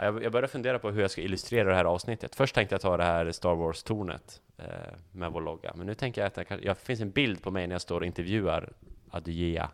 Ja, 0.00 0.04
Jag, 0.06 0.24
jag 0.24 0.32
började 0.32 0.48
fundera 0.48 0.78
på 0.78 0.90
hur 0.90 1.02
jag 1.02 1.10
ska 1.10 1.20
illustrera 1.20 1.68
det 1.68 1.74
här 1.74 1.84
avsnittet. 1.84 2.34
Först 2.34 2.54
tänkte 2.54 2.74
jag 2.74 2.80
ta 2.80 2.96
det 2.96 3.04
här 3.04 3.32
Star 3.32 3.54
Wars-tornet 3.54 4.40
eh, 4.58 4.64
med 5.12 5.32
vår 5.32 5.40
logga, 5.40 5.72
men 5.76 5.86
nu 5.86 5.94
tänker 5.94 6.20
jag 6.20 6.26
att 6.26 6.34
det 6.34 6.58
jag 6.62 6.78
finns 6.78 7.00
en 7.00 7.10
bild 7.10 7.42
på 7.42 7.50
mig 7.50 7.66
när 7.66 7.74
jag 7.74 7.82
står 7.82 8.00
och 8.00 8.06
intervjuar 8.06 8.72
Adygea 9.10 9.70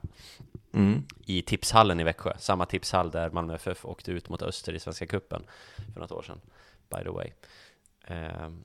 Mm. 0.72 1.02
i 1.26 1.42
tipshallen 1.42 2.00
i 2.00 2.04
Växjö. 2.04 2.32
Samma 2.38 2.66
tipshall 2.66 3.10
där 3.10 3.30
Malmö 3.30 3.54
FF 3.54 3.84
åkte 3.84 4.12
ut 4.12 4.28
mot 4.28 4.42
Öster 4.42 4.72
i 4.72 4.78
Svenska 4.78 5.06
Cupen 5.06 5.44
för 5.94 6.00
något 6.00 6.12
år 6.12 6.22
sedan, 6.22 6.40
by 6.88 7.02
the 7.02 7.10
way. 7.10 7.30
Ehm, 8.06 8.64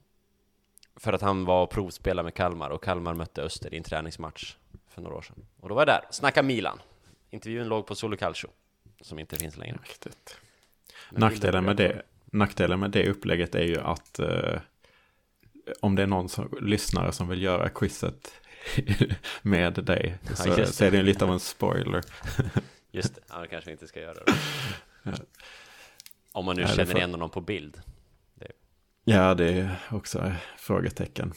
för 0.95 1.13
att 1.13 1.21
han 1.21 1.45
var 1.45 1.63
och 1.63 1.69
provspelade 1.69 2.23
med 2.23 2.33
Kalmar 2.33 2.69
och 2.69 2.83
Kalmar 2.83 3.13
mötte 3.13 3.41
Öster 3.41 3.73
i 3.73 3.77
en 3.77 3.83
träningsmatch 3.83 4.55
för 4.87 5.01
några 5.01 5.15
år 5.15 5.21
sedan. 5.21 5.45
Och 5.59 5.69
då 5.69 5.75
var 5.75 5.81
jag 5.81 5.87
där, 5.87 6.01
snacka 6.11 6.43
Milan. 6.43 6.79
Intervjun 7.29 7.67
låg 7.67 7.85
på 7.87 7.95
Solo 7.95 8.17
Calcio, 8.17 8.49
som 9.01 9.19
inte 9.19 9.35
finns 9.35 9.57
längre. 9.57 9.77
Riktigt. 9.83 10.37
Nackdelen 11.09 11.63
med, 11.63 11.75
det, 11.77 12.01
nackdelen 12.25 12.79
med 12.79 12.91
det 12.91 13.09
upplägget 13.09 13.55
är 13.55 13.63
ju 13.63 13.79
att 13.79 14.19
eh, 14.19 14.61
om 15.79 15.95
det 15.95 16.03
är 16.03 16.07
någon 16.07 16.29
som, 16.29 16.57
lyssnare 16.61 17.11
som 17.11 17.27
vill 17.27 17.41
göra 17.41 17.69
quizet 17.69 18.31
med 19.41 19.73
dig 19.73 20.17
så, 20.35 20.55
det. 20.55 20.67
så 20.67 20.85
är 20.85 20.91
det 20.91 20.97
ju 20.97 21.03
lite 21.03 21.25
av 21.25 21.31
en 21.31 21.39
spoiler. 21.39 22.03
Just 22.91 23.15
det, 23.15 23.21
ja, 23.29 23.39
det 23.39 23.47
kanske 23.47 23.69
vi 23.69 23.71
inte 23.71 23.87
ska 23.87 23.99
göra 23.99 24.13
då. 24.13 24.33
Om 26.31 26.45
man 26.45 26.55
nu 26.55 26.61
det 26.61 26.67
känner 26.67 26.97
igen 26.97 27.11
honom 27.11 27.29
på 27.29 27.41
bild. 27.41 27.81
Ja, 29.03 29.33
det 29.33 29.53
är 29.53 29.75
också 29.91 30.31
frågetecken. 30.57 31.33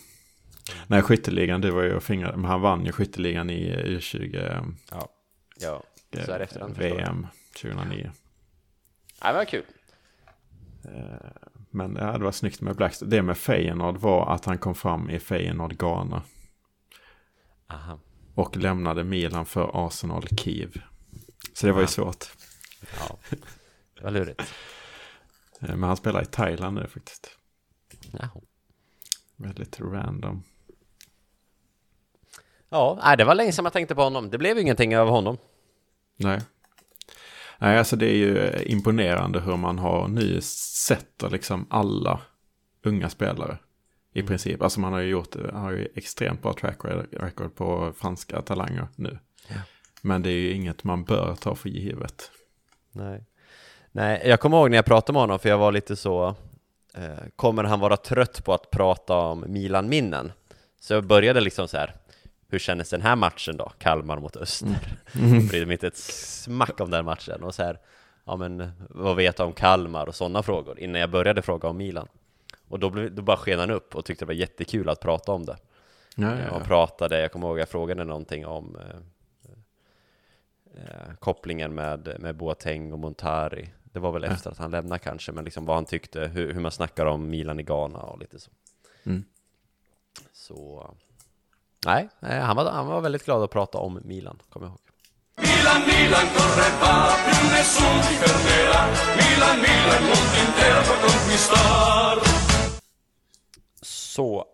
Nej, 0.86 1.02
skytteligan, 1.02 1.60
du 1.60 1.70
var 1.70 1.82
ju 1.82 1.94
och 1.94 2.02
fingrade, 2.02 2.36
men 2.36 2.50
han 2.50 2.60
vann 2.60 2.84
ju 2.86 2.92
skytteligan 2.92 3.50
i 3.50 3.76
U20 3.76 4.74
Ja, 4.90 5.08
ja. 5.60 5.82
eh, 6.10 6.24
Så 6.24 6.32
här 6.32 6.40
efterhand. 6.40 6.76
VM 6.78 7.26
2009. 7.62 8.10
Men 9.24 9.34
vad 9.34 9.48
kul. 9.48 9.64
Eh, 10.84 11.30
Men 11.70 11.96
ja, 11.96 12.18
det 12.18 12.24
var 12.24 12.32
snyggt 12.32 12.60
med 12.60 12.76
Blackstone. 12.76 13.10
Det 13.10 13.22
med 13.22 13.38
Feyenoord 13.38 13.96
var 13.96 14.34
att 14.34 14.44
han 14.44 14.58
kom 14.58 14.74
fram 14.74 15.10
i 15.10 15.18
Feyenoord 15.18 15.78
Ghana 15.78 16.22
Aha. 17.68 17.98
och 18.34 18.56
lämnade 18.56 19.04
Milan 19.04 19.46
för 19.46 19.86
Arsenal 19.86 20.26
Kiev. 20.28 20.82
Så 21.54 21.66
det 21.66 21.72
var 21.72 21.80
ju 21.80 21.84
Ja. 21.84 21.88
svårt. 21.88 22.24
Ja, 22.98 23.16
det 23.94 24.02
var 24.04 24.10
lurigt. 24.10 24.40
Eh, 25.60 25.68
Men 25.68 25.82
han 25.82 25.96
spelar 25.96 26.22
i 26.22 26.26
Thailand 26.26 26.74
nu 26.76 26.86
faktiskt. 26.86 27.38
Jaha. 28.12 28.30
Väldigt 29.36 29.80
random. 29.80 30.42
Ja, 32.68 33.14
det 33.18 33.24
var 33.24 33.34
länge 33.34 33.52
sedan 33.52 33.64
jag 33.64 33.72
tänkte 33.72 33.94
på 33.94 34.02
honom. 34.02 34.30
Det 34.30 34.38
blev 34.38 34.58
ingenting 34.58 34.98
av 34.98 35.08
honom. 35.08 35.36
Nej. 36.16 36.40
Nej, 37.64 37.78
alltså 37.78 37.96
det 37.96 38.06
är 38.06 38.16
ju 38.16 38.62
imponerande 38.66 39.40
hur 39.40 39.56
man 39.56 39.78
har 39.78 40.08
nu 40.08 40.40
sätter 40.40 41.30
liksom 41.30 41.66
alla 41.70 42.20
unga 42.84 43.08
spelare. 43.08 43.58
I 44.12 44.18
Mm. 44.20 44.28
princip. 44.28 44.62
Alltså 44.62 44.80
man 44.80 44.92
har 44.92 45.00
ju 45.00 45.08
gjort, 45.10 45.36
har 45.52 45.70
ju 45.72 45.88
extremt 45.94 46.42
bra 46.42 46.52
track 46.52 46.78
record 47.12 47.54
på 47.54 47.92
franska 47.96 48.42
talanger 48.42 48.88
nu. 48.96 49.18
Ja. 49.48 49.54
Men 50.02 50.22
det 50.22 50.30
är 50.30 50.36
ju 50.36 50.52
inget 50.52 50.84
man 50.84 51.04
bör 51.04 51.34
ta 51.40 51.54
för 51.54 51.68
givet. 51.68 52.30
Nej. 52.92 53.24
Nej, 53.92 54.22
jag 54.24 54.40
kommer 54.40 54.56
ihåg 54.56 54.70
när 54.70 54.76
jag 54.78 54.84
pratade 54.84 55.12
med 55.12 55.20
honom, 55.22 55.38
för 55.38 55.48
jag 55.48 55.58
var 55.58 55.72
lite 55.72 55.96
så 55.96 56.28
eh, 56.94 57.24
Kommer 57.36 57.64
han 57.64 57.80
vara 57.80 57.96
trött 57.96 58.44
på 58.44 58.54
att 58.54 58.70
prata 58.70 59.16
om 59.16 59.44
Milan-minnen? 59.48 60.32
Så 60.80 60.94
jag 60.94 61.04
började 61.06 61.40
liksom 61.40 61.68
så 61.68 61.76
här 61.76 61.96
Hur 62.54 62.58
kändes 62.58 62.90
den 62.90 63.02
här 63.02 63.16
matchen 63.16 63.56
då? 63.56 63.72
Kalmar 63.78 64.18
mot 64.18 64.36
Öster 64.36 64.96
Mm. 65.14 65.46
Brydde 65.48 65.66
mig 65.66 65.72
inte 65.72 65.86
ett 65.86 65.96
smack 65.96 66.80
om 66.80 66.90
den 66.90 67.04
matchen 67.04 67.42
och 67.42 67.54
så 67.54 67.62
här 67.62 67.78
Ja 68.24 68.36
men, 68.36 68.72
vad 68.90 69.16
vet 69.16 69.36
du 69.36 69.42
om 69.42 69.52
Kalmar 69.52 70.06
och 70.06 70.14
sådana 70.14 70.42
frågor 70.42 70.78
Innan 70.80 71.00
jag 71.00 71.10
började 71.10 71.42
fråga 71.42 71.68
om 71.68 71.76
Milan 71.76 72.08
Och 72.68 72.78
då, 72.78 72.90
blev, 72.90 73.14
då 73.14 73.22
bara 73.22 73.36
sken 73.36 73.58
han 73.58 73.70
upp 73.70 73.94
och 73.94 74.04
tyckte 74.04 74.24
det 74.24 74.26
var 74.26 74.34
jättekul 74.34 74.88
att 74.88 75.00
prata 75.00 75.32
om 75.32 75.44
det 75.44 75.56
Ja, 76.16 76.30
Ja, 76.30 76.40
ja, 76.40 76.50
och 76.50 76.64
pratade, 76.64 77.20
jag 77.20 77.32
kommer 77.32 77.46
ihåg 77.46 77.58
jag 77.58 77.68
frågade 77.68 78.04
någonting 78.04 78.46
om 78.46 78.76
eh, 78.76 78.96
eh, 80.82 81.14
kopplingen 81.18 81.74
med, 81.74 82.16
med 82.18 82.36
Boateng 82.36 82.92
och 82.92 82.98
Montari. 82.98 83.70
Det 83.82 83.98
var 83.98 84.12
väl 84.12 84.24
efter 84.24 84.50
att 84.50 84.58
han 84.58 84.70
lämnade 84.70 84.98
kanske, 84.98 85.32
men 85.32 85.44
liksom 85.44 85.66
vad 85.66 85.76
han 85.76 85.84
tyckte, 85.84 86.20
hur, 86.20 86.52
hur 86.52 86.60
man 86.60 86.72
snackar 86.72 87.06
om 87.06 87.30
Milan 87.30 87.60
i 87.60 87.62
Ghana 87.62 87.98
och 87.98 88.18
lite 88.18 88.38
så. 88.38 88.50
Mm. 89.04 89.24
Så, 90.32 90.90
nej, 91.84 92.08
nej 92.20 92.40
han, 92.40 92.56
var, 92.56 92.70
han 92.70 92.86
var 92.86 93.00
väldigt 93.00 93.24
glad 93.24 93.42
att 93.42 93.50
prata 93.50 93.78
om 93.78 94.00
Milan, 94.04 94.38
kommer 94.48 94.66
jag 94.66 94.70
ihåg. 94.70 94.80
Milan, 95.36 95.80
Milan 95.86 96.26
corre 96.36 96.68
va, 96.80 96.96
più 97.24 97.48
nessuno 97.54 98.00
ti 98.06 98.14
fermerà. 98.22 98.80
Milan, 99.20 99.56
Milan, 99.66 99.96
il 100.00 100.06
mondo 100.10 100.36
intero 100.46 100.80
può 100.82 100.94
conquistar. 101.06 102.18
Så 103.82 104.44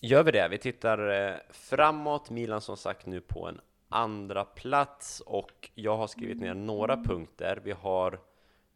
gör 0.00 0.22
vi 0.22 0.32
det. 0.32 0.48
Vi 0.48 0.58
tittar 0.58 1.28
eh, 1.28 1.36
framåt. 1.50 2.30
Milan 2.30 2.60
som 2.60 2.76
sagt 2.76 3.06
nu 3.06 3.20
på 3.20 3.46
en 3.46 3.60
andra 3.88 4.44
plats 4.44 5.22
och 5.26 5.70
jag 5.74 5.96
har 5.96 6.06
skrivit 6.06 6.40
ner 6.40 6.54
några 6.54 6.96
punkter. 6.96 7.60
Vi 7.64 7.72
har 7.72 8.20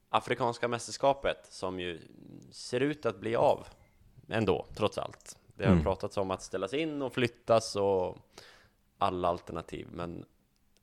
Afrikanska 0.08 0.68
mästerskapet 0.68 1.46
som 1.50 1.80
ju 1.80 2.00
ser 2.52 2.80
ut 2.80 3.06
att 3.06 3.20
bli 3.20 3.36
av 3.36 3.66
ändå, 4.28 4.66
trots 4.74 4.98
allt. 4.98 5.36
Det 5.56 5.64
har 5.64 5.72
Mm. 5.72 5.84
pratats 5.84 6.16
om 6.16 6.30
att 6.30 6.42
ställas 6.42 6.74
in 6.74 7.02
och 7.02 7.12
flyttas 7.14 7.76
och 7.76 8.18
alla 8.98 9.28
alternativ, 9.28 9.88
men 9.92 10.24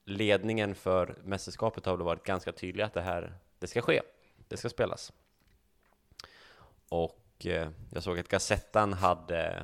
ledningen 0.06 0.76
för 0.76 1.16
mästerskapet 1.24 1.86
har 1.86 1.98
väl 1.98 2.06
varit 2.06 2.24
ganska 2.24 2.52
tydlig 2.52 2.84
att 2.84 2.94
det 2.94 3.02
här, 3.02 3.34
det 3.60 3.68
ska 3.68 3.82
ske, 3.82 4.02
det 4.48 4.58
ska 4.58 4.70
spelas. 4.70 5.14
Och 6.90 7.46
eh, 7.46 7.70
jag 7.94 8.04
såg 8.04 8.20
att 8.20 8.28
Gazettan 8.28 8.94
hade 8.94 9.64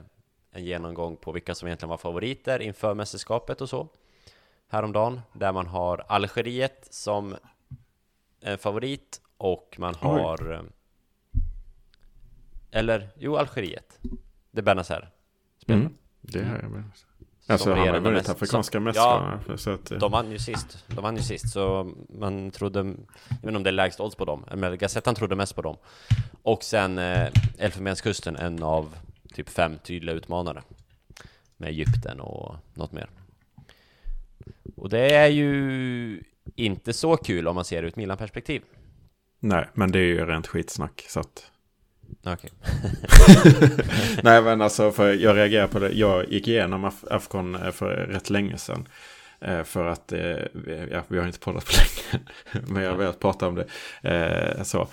en 0.52 0.66
genomgång 0.66 1.18
på 1.18 1.32
vilka 1.32 1.56
som 1.56 1.68
egentligen 1.68 1.90
var 1.90 1.98
favoriter 1.98 2.60
inför 2.62 2.94
mästerskapet 2.94 3.62
och 3.62 3.70
så 3.70 3.88
häromdagen, 4.68 5.22
där 5.34 5.52
man 5.52 5.68
har 5.68 6.06
Algeriet 6.08 6.88
som 6.94 7.36
en 8.40 8.58
favorit 8.58 9.22
och 9.38 9.76
man 9.80 9.94
Oj. 10.02 10.08
har 10.22 10.54
eh, 10.54 10.62
eller, 12.72 13.10
jo, 13.18 13.38
Algeriet 13.38 14.00
det 14.56 14.62
är 14.62 14.64
Benazer 14.64 15.10
spelar. 15.62 15.80
Mm, 15.80 15.94
det 16.22 16.40
är 16.40 16.60
jag 16.62 16.72
med. 16.72 16.84
Som 16.94 17.54
Alltså 17.54 17.74
han 17.74 17.88
har 17.88 18.00
vunnit 18.00 18.30
afrikanska 18.30 18.94
så 19.58 19.72
att, 19.72 19.92
eh, 19.92 19.98
De 20.00 20.12
vann 20.12 20.32
ju 20.32 20.40
sist, 20.40 20.86
de 20.88 21.04
vann 21.04 21.16
ju 21.16 21.22
sist, 21.22 21.50
så 21.50 21.94
man 22.10 22.52
trodde, 22.52 22.80
jag 22.80 22.86
vet 22.86 23.44
inte 23.44 23.58
om 23.58 23.64
det 23.64 23.70
är 23.70 23.72
lägst 23.72 24.00
odds 24.00 24.16
på 24.16 24.26
dem, 24.26 24.46
men 24.56 24.78
Gazettan 24.78 25.16
trodde 25.16 25.36
mest 25.36 25.56
på 25.56 25.62
dem. 25.62 25.78
Och 26.42 26.64
sen 26.64 26.98
eh, 26.98 27.30
Elfenbenskusten, 27.58 28.36
en 28.36 28.64
av 28.64 28.96
typ 29.34 29.50
fem 29.50 29.78
tydliga 29.84 30.16
utmanare. 30.16 30.62
Med 31.58 31.70
Egypten 31.70 32.20
och 32.20 32.56
något 32.74 32.92
mer. 32.92 33.10
Och 34.76 34.90
det 34.90 35.16
är 35.16 35.28
ju 35.28 36.24
inte 36.56 36.94
så 36.94 37.18
kul 37.18 37.48
om 37.48 37.56
man 37.56 37.66
ser 37.66 37.82
det 37.82 37.88
ur 37.88 37.90
ett 37.90 37.96
Milan-perspektiv. 37.96 38.62
Nej, 39.40 39.70
men 39.74 39.92
det 39.92 40.00
är 40.00 40.04
ju 40.04 40.26
rent 40.26 40.48
skitsnack. 40.48 41.06
Så 41.08 41.20
att... 41.20 41.52
Okej. 42.26 42.50
Nej, 44.24 44.42
men 44.42 44.62
alltså 44.62 44.92
för 44.92 45.14
jag 45.14 45.36
reagerar 45.38 45.68
på 45.68 45.80
det. 45.80 45.90
Jag 45.92 46.30
gick 46.32 46.48
igenom 46.48 46.86
Af- 46.86 47.08
Afcon 47.12 47.56
eh, 47.56 47.72
för 47.72 47.88
rätt 47.96 48.30
länge 48.30 48.58
sedan. 48.58 48.88
Eh, 49.42 49.64
För 49.64 49.86
att, 49.86 50.12
eh, 50.12 50.20
vi- 50.54 50.88
ja, 50.92 51.04
vi 51.08 51.20
har 51.20 51.26
inte 51.28 51.40
poddat 51.40 51.66
på 51.66 51.72
länge. 51.72 52.26
Men 52.74 52.84
jag 52.84 52.92
har 52.92 52.98
velat 52.98 53.20
prata 53.20 53.48
om 53.48 53.56
det. 53.56 53.66
Så. 54.66 54.88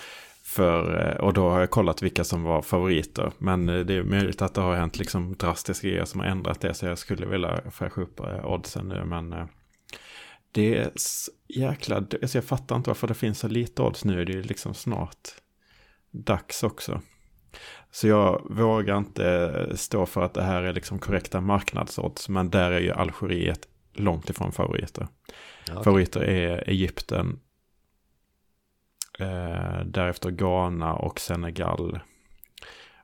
För, 0.45 1.17
och 1.21 1.33
då 1.33 1.49
har 1.51 1.61
jag 1.61 1.71
kollat 1.71 2.03
vilka 2.03 2.25
som 2.25 2.43
var 2.43 2.63
favoriter. 2.63 3.33
Men 3.39 3.67
det 3.67 3.95
är 3.95 4.03
möjligt 4.03 4.43
att 4.43 4.55
det 4.55 4.61
har 4.61 4.75
hänt 4.77 4.99
liksom 4.99 5.37
drastiska 5.37 5.89
grejer 5.89 6.05
som 6.05 6.21
har 6.21 6.27
ändrat 6.27 6.61
det. 6.61 6.75
Så 6.75 6.87
jag 6.87 6.99
skulle 6.99 7.27
vilja 7.27 7.61
fräscha 7.71 8.01
upp 8.01 8.21
oddsen 8.45 8.89
nu. 8.89 9.05
Men 9.05 9.35
det 10.53 10.79
är 10.79 10.91
jäkla... 11.49 11.97
Alltså 11.97 12.39
jag 12.39 12.45
fattar 12.45 12.77
inte 12.77 12.91
varför 12.91 13.09
det 13.09 13.15
finns 13.15 13.39
så 13.39 13.49
lite 13.49 13.83
odds 13.83 14.05
nu. 14.05 14.25
Det 14.25 14.33
är 14.39 14.43
liksom 14.43 14.75
snart 14.75 15.29
dags 16.13 16.63
också. 16.63 17.01
Så 17.91 18.09
jag 18.09 18.43
vågar 18.51 18.99
inte 18.99 19.69
stå 19.75 20.07
för 20.07 20.23
att 20.23 20.35
det 20.35 20.43
här 20.43 20.63
är 20.63 20.73
liksom 20.73 20.99
korrekta 20.99 21.41
marknadsodds. 21.41 22.29
Men 22.29 22.51
där 22.51 22.71
är 22.71 22.81
ju 22.81 22.93
Algeriet 22.93 23.69
långt 23.93 24.31
ifrån 24.31 24.53
favoriter. 24.53 25.09
Ja, 25.67 25.73
okej. 25.73 25.85
Favoriter 25.85 26.21
är 26.21 26.69
Egypten. 26.69 27.41
Eh, 29.19 29.85
därefter 29.85 30.31
Ghana 30.31 30.95
och 30.95 31.21
Senegal. 31.21 32.01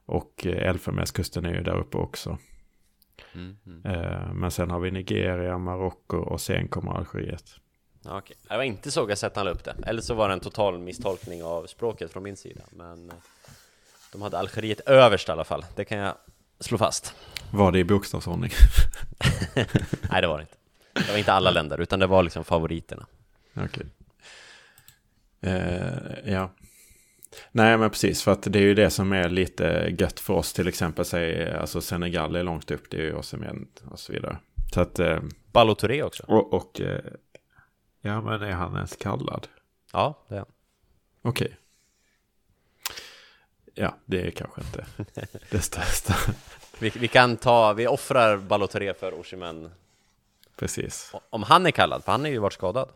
Och 0.07 0.47
eh, 0.47 0.69
Elfenbenskusten 0.69 1.45
är 1.45 1.55
ju 1.55 1.63
där 1.63 1.79
uppe 1.79 1.97
också. 1.97 2.39
Mm, 3.35 3.57
mm. 3.67 3.87
Eh, 3.87 4.33
men 4.33 4.51
sen 4.51 4.71
har 4.71 4.81
vi 4.81 4.91
Nigeria, 4.91 5.59
Marocko 5.59 6.17
och 6.17 6.41
sen 6.41 6.69
kommer 6.69 6.93
Algeriet. 6.93 7.45
Okej. 8.11 8.37
Det 8.49 8.57
var 8.57 8.63
inte 8.63 8.91
så 8.91 9.07
Gazettan 9.07 9.45
la 9.45 9.51
upp 9.51 9.65
det, 9.65 9.77
eller 9.87 10.03
så 10.03 10.15
var 10.15 10.29
det 10.29 10.35
en 10.35 10.41
total 10.41 10.79
misstolkning 10.79 11.43
av 11.43 11.67
språket 11.67 12.13
från 12.13 12.23
min 12.23 12.37
sida. 12.37 12.61
Men 12.71 13.09
eh, 13.11 13.15
de 14.13 14.23
hade 14.23 14.39
Algeriet 14.39 14.81
överst 14.81 15.29
i 15.29 15.33
alla 15.33 15.45
fall, 15.45 15.65
det 15.77 15.85
kan 15.85 15.99
jag 15.99 16.15
slå 16.61 16.79
fast. 16.79 17.15
Var 17.53 17.73
det 17.73 17.79
i 17.79 17.85
bokstavsordning? 17.85 18.51
Nej, 20.11 20.21
det 20.21 20.27
var 20.27 20.39
det 20.39 20.43
inte. 20.43 20.57
Det 20.93 21.13
var 21.13 21.19
inte 21.19 21.33
alla 21.33 21.51
länder, 21.51 21.81
utan 21.81 21.99
det 21.99 22.07
var 22.07 22.23
liksom 22.23 22.45
favoriterna. 22.45 23.07
Okej. 23.55 23.87
Eh, 25.41 26.33
ja. 26.33 26.51
Nej 27.53 27.79
men 27.79 27.91
precis, 27.91 28.23
för 28.23 28.33
att 28.33 28.43
det 28.43 28.59
är 28.59 28.63
ju 28.63 28.75
det 28.75 28.91
som 28.91 29.13
är 29.13 29.29
lite 29.29 29.95
gött 29.99 30.21
för 30.21 30.35
oss 30.35 30.53
till 30.53 30.69
exempel. 30.69 31.05
Säg, 31.05 31.53
alltså 31.53 31.81
Senegal 31.81 32.37
är 32.37 32.43
långt 32.43 32.71
upp, 32.71 32.91
det 32.91 32.97
är 32.97 33.03
ju 33.03 33.15
Osimhen 33.15 33.67
och 33.91 33.99
så 33.99 34.13
vidare. 34.13 34.37
Så 34.75 34.81
att, 34.81 34.99
eh, 34.99 35.19
Ballo 35.53 35.75
Touré 35.75 36.03
också. 36.03 36.25
och, 36.27 36.53
och 36.55 36.81
eh, 36.81 37.01
ja 38.01 38.21
men 38.21 38.43
är 38.43 38.53
han 38.53 38.75
ens 38.77 38.97
kallad? 38.97 39.47
Ja, 39.93 40.25
det 40.29 40.35
är 40.35 40.39
han. 40.39 40.49
Okej. 41.23 41.57
Ja, 43.75 43.95
det 44.05 44.27
är 44.27 44.31
kanske 44.31 44.61
inte 44.61 44.87
det 45.51 45.61
största. 45.61 46.15
vi, 46.79 46.89
vi 46.91 47.09
kan 47.09 47.37
ta, 47.37 47.73
vi 47.73 47.87
offrar 47.87 48.37
Ballo 48.37 48.67
Touré 48.67 48.95
för 48.95 49.21
Osimhen 49.21 49.71
Precis. 50.57 51.13
Om 51.31 51.43
han 51.43 51.67
är 51.67 51.71
kallad, 51.71 52.05
för 52.05 52.13
han 52.13 52.21
har 52.21 52.29
ju 52.29 52.39
varit 52.39 52.53
skadad. 52.53 52.89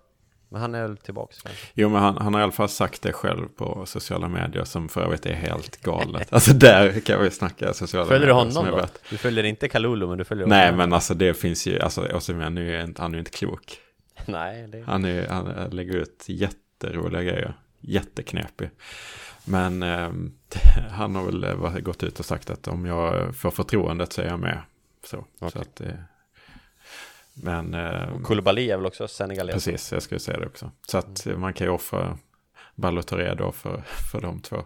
Men 0.49 0.61
han 0.61 0.75
är 0.75 0.83
väl 0.83 0.97
tillbaks 0.97 1.43
kanske. 1.43 1.67
Jo, 1.75 1.89
men 1.89 2.03
han, 2.03 2.17
han 2.19 2.35
har 2.35 2.41
i 2.41 2.43
alla 2.43 2.53
fall 2.53 2.69
sagt 2.69 3.03
det 3.03 3.13
själv 3.13 3.49
på 3.49 3.87
sociala 3.87 4.29
medier 4.29 4.65
som 4.65 4.89
för 4.89 5.01
övrigt 5.03 5.27
är 5.27 5.35
helt 5.35 5.77
galet. 5.83 6.29
Alltså 6.33 6.53
där 6.53 7.01
kan 7.01 7.23
vi 7.23 7.31
snacka 7.31 7.73
sociala 7.75 8.07
Följer 8.07 8.27
du 8.29 8.35
medier 8.35 8.51
som 8.51 8.57
honom 8.57 8.75
är 8.75 8.81
då? 8.81 8.87
värt- 8.87 9.11
Du 9.11 9.17
följer 9.19 9.45
inte 9.45 9.69
Kalulu, 9.69 10.07
men 10.07 10.19
du 10.19 10.25
följer 10.25 10.47
Nej, 10.47 10.65
honom. 10.65 10.77
men 10.77 10.93
alltså 10.93 11.15
det 11.15 11.35
finns 11.35 11.67
ju, 11.67 11.81
alltså 11.81 12.09
Osimhen 12.17 12.59
är 12.59 12.63
ju 12.63 12.83
inte, 12.83 13.03
han 13.03 13.11
är 13.11 13.15
ju 13.15 13.19
inte 13.19 13.31
klok. 13.31 13.79
Nej, 14.27 14.67
det... 14.69 14.83
Han, 14.87 15.05
är, 15.05 15.29
han 15.29 15.71
lägger 15.71 15.97
ut 15.97 16.25
jätteroliga 16.27 17.23
grejer, 17.23 17.55
jätteknepig. 17.81 18.71
Men 19.45 19.83
eh, 19.83 20.13
han 20.91 21.15
har 21.15 21.25
väl 21.25 21.45
eh, 21.45 21.79
gått 21.79 22.03
ut 22.03 22.19
och 22.19 22.27
sagt 22.27 22.51
att 22.51 22.69
om 22.69 22.87
jag 22.87 23.37
får 23.37 23.51
förtroendet 23.51 24.13
så 24.13 24.23
är 24.23 24.27
jag 24.27 24.41
med. 24.41 24.63
Så, 25.05 25.25
så 25.39 25.47
Okej. 25.47 25.63
att, 25.63 25.81
eh, 25.81 25.95
men 27.35 27.75
eh, 27.75 28.21
Koulibaly 28.23 28.71
är 28.71 28.77
väl 28.77 28.87
också 28.87 29.09
senegales? 29.09 29.55
precis, 29.55 29.93
jag 29.93 30.03
skulle 30.03 30.21
säga 30.21 30.39
det 30.39 30.47
också. 30.47 30.71
Så 30.87 30.99
att 30.99 31.27
eh, 31.27 31.37
man 31.37 31.53
kan 31.53 31.67
ju 31.67 31.73
offra 31.73 32.19
Balotelli 32.75 33.35
då 33.39 33.53
för, 33.53 33.83
för 34.13 34.21
de 34.21 34.41
två 34.41 34.65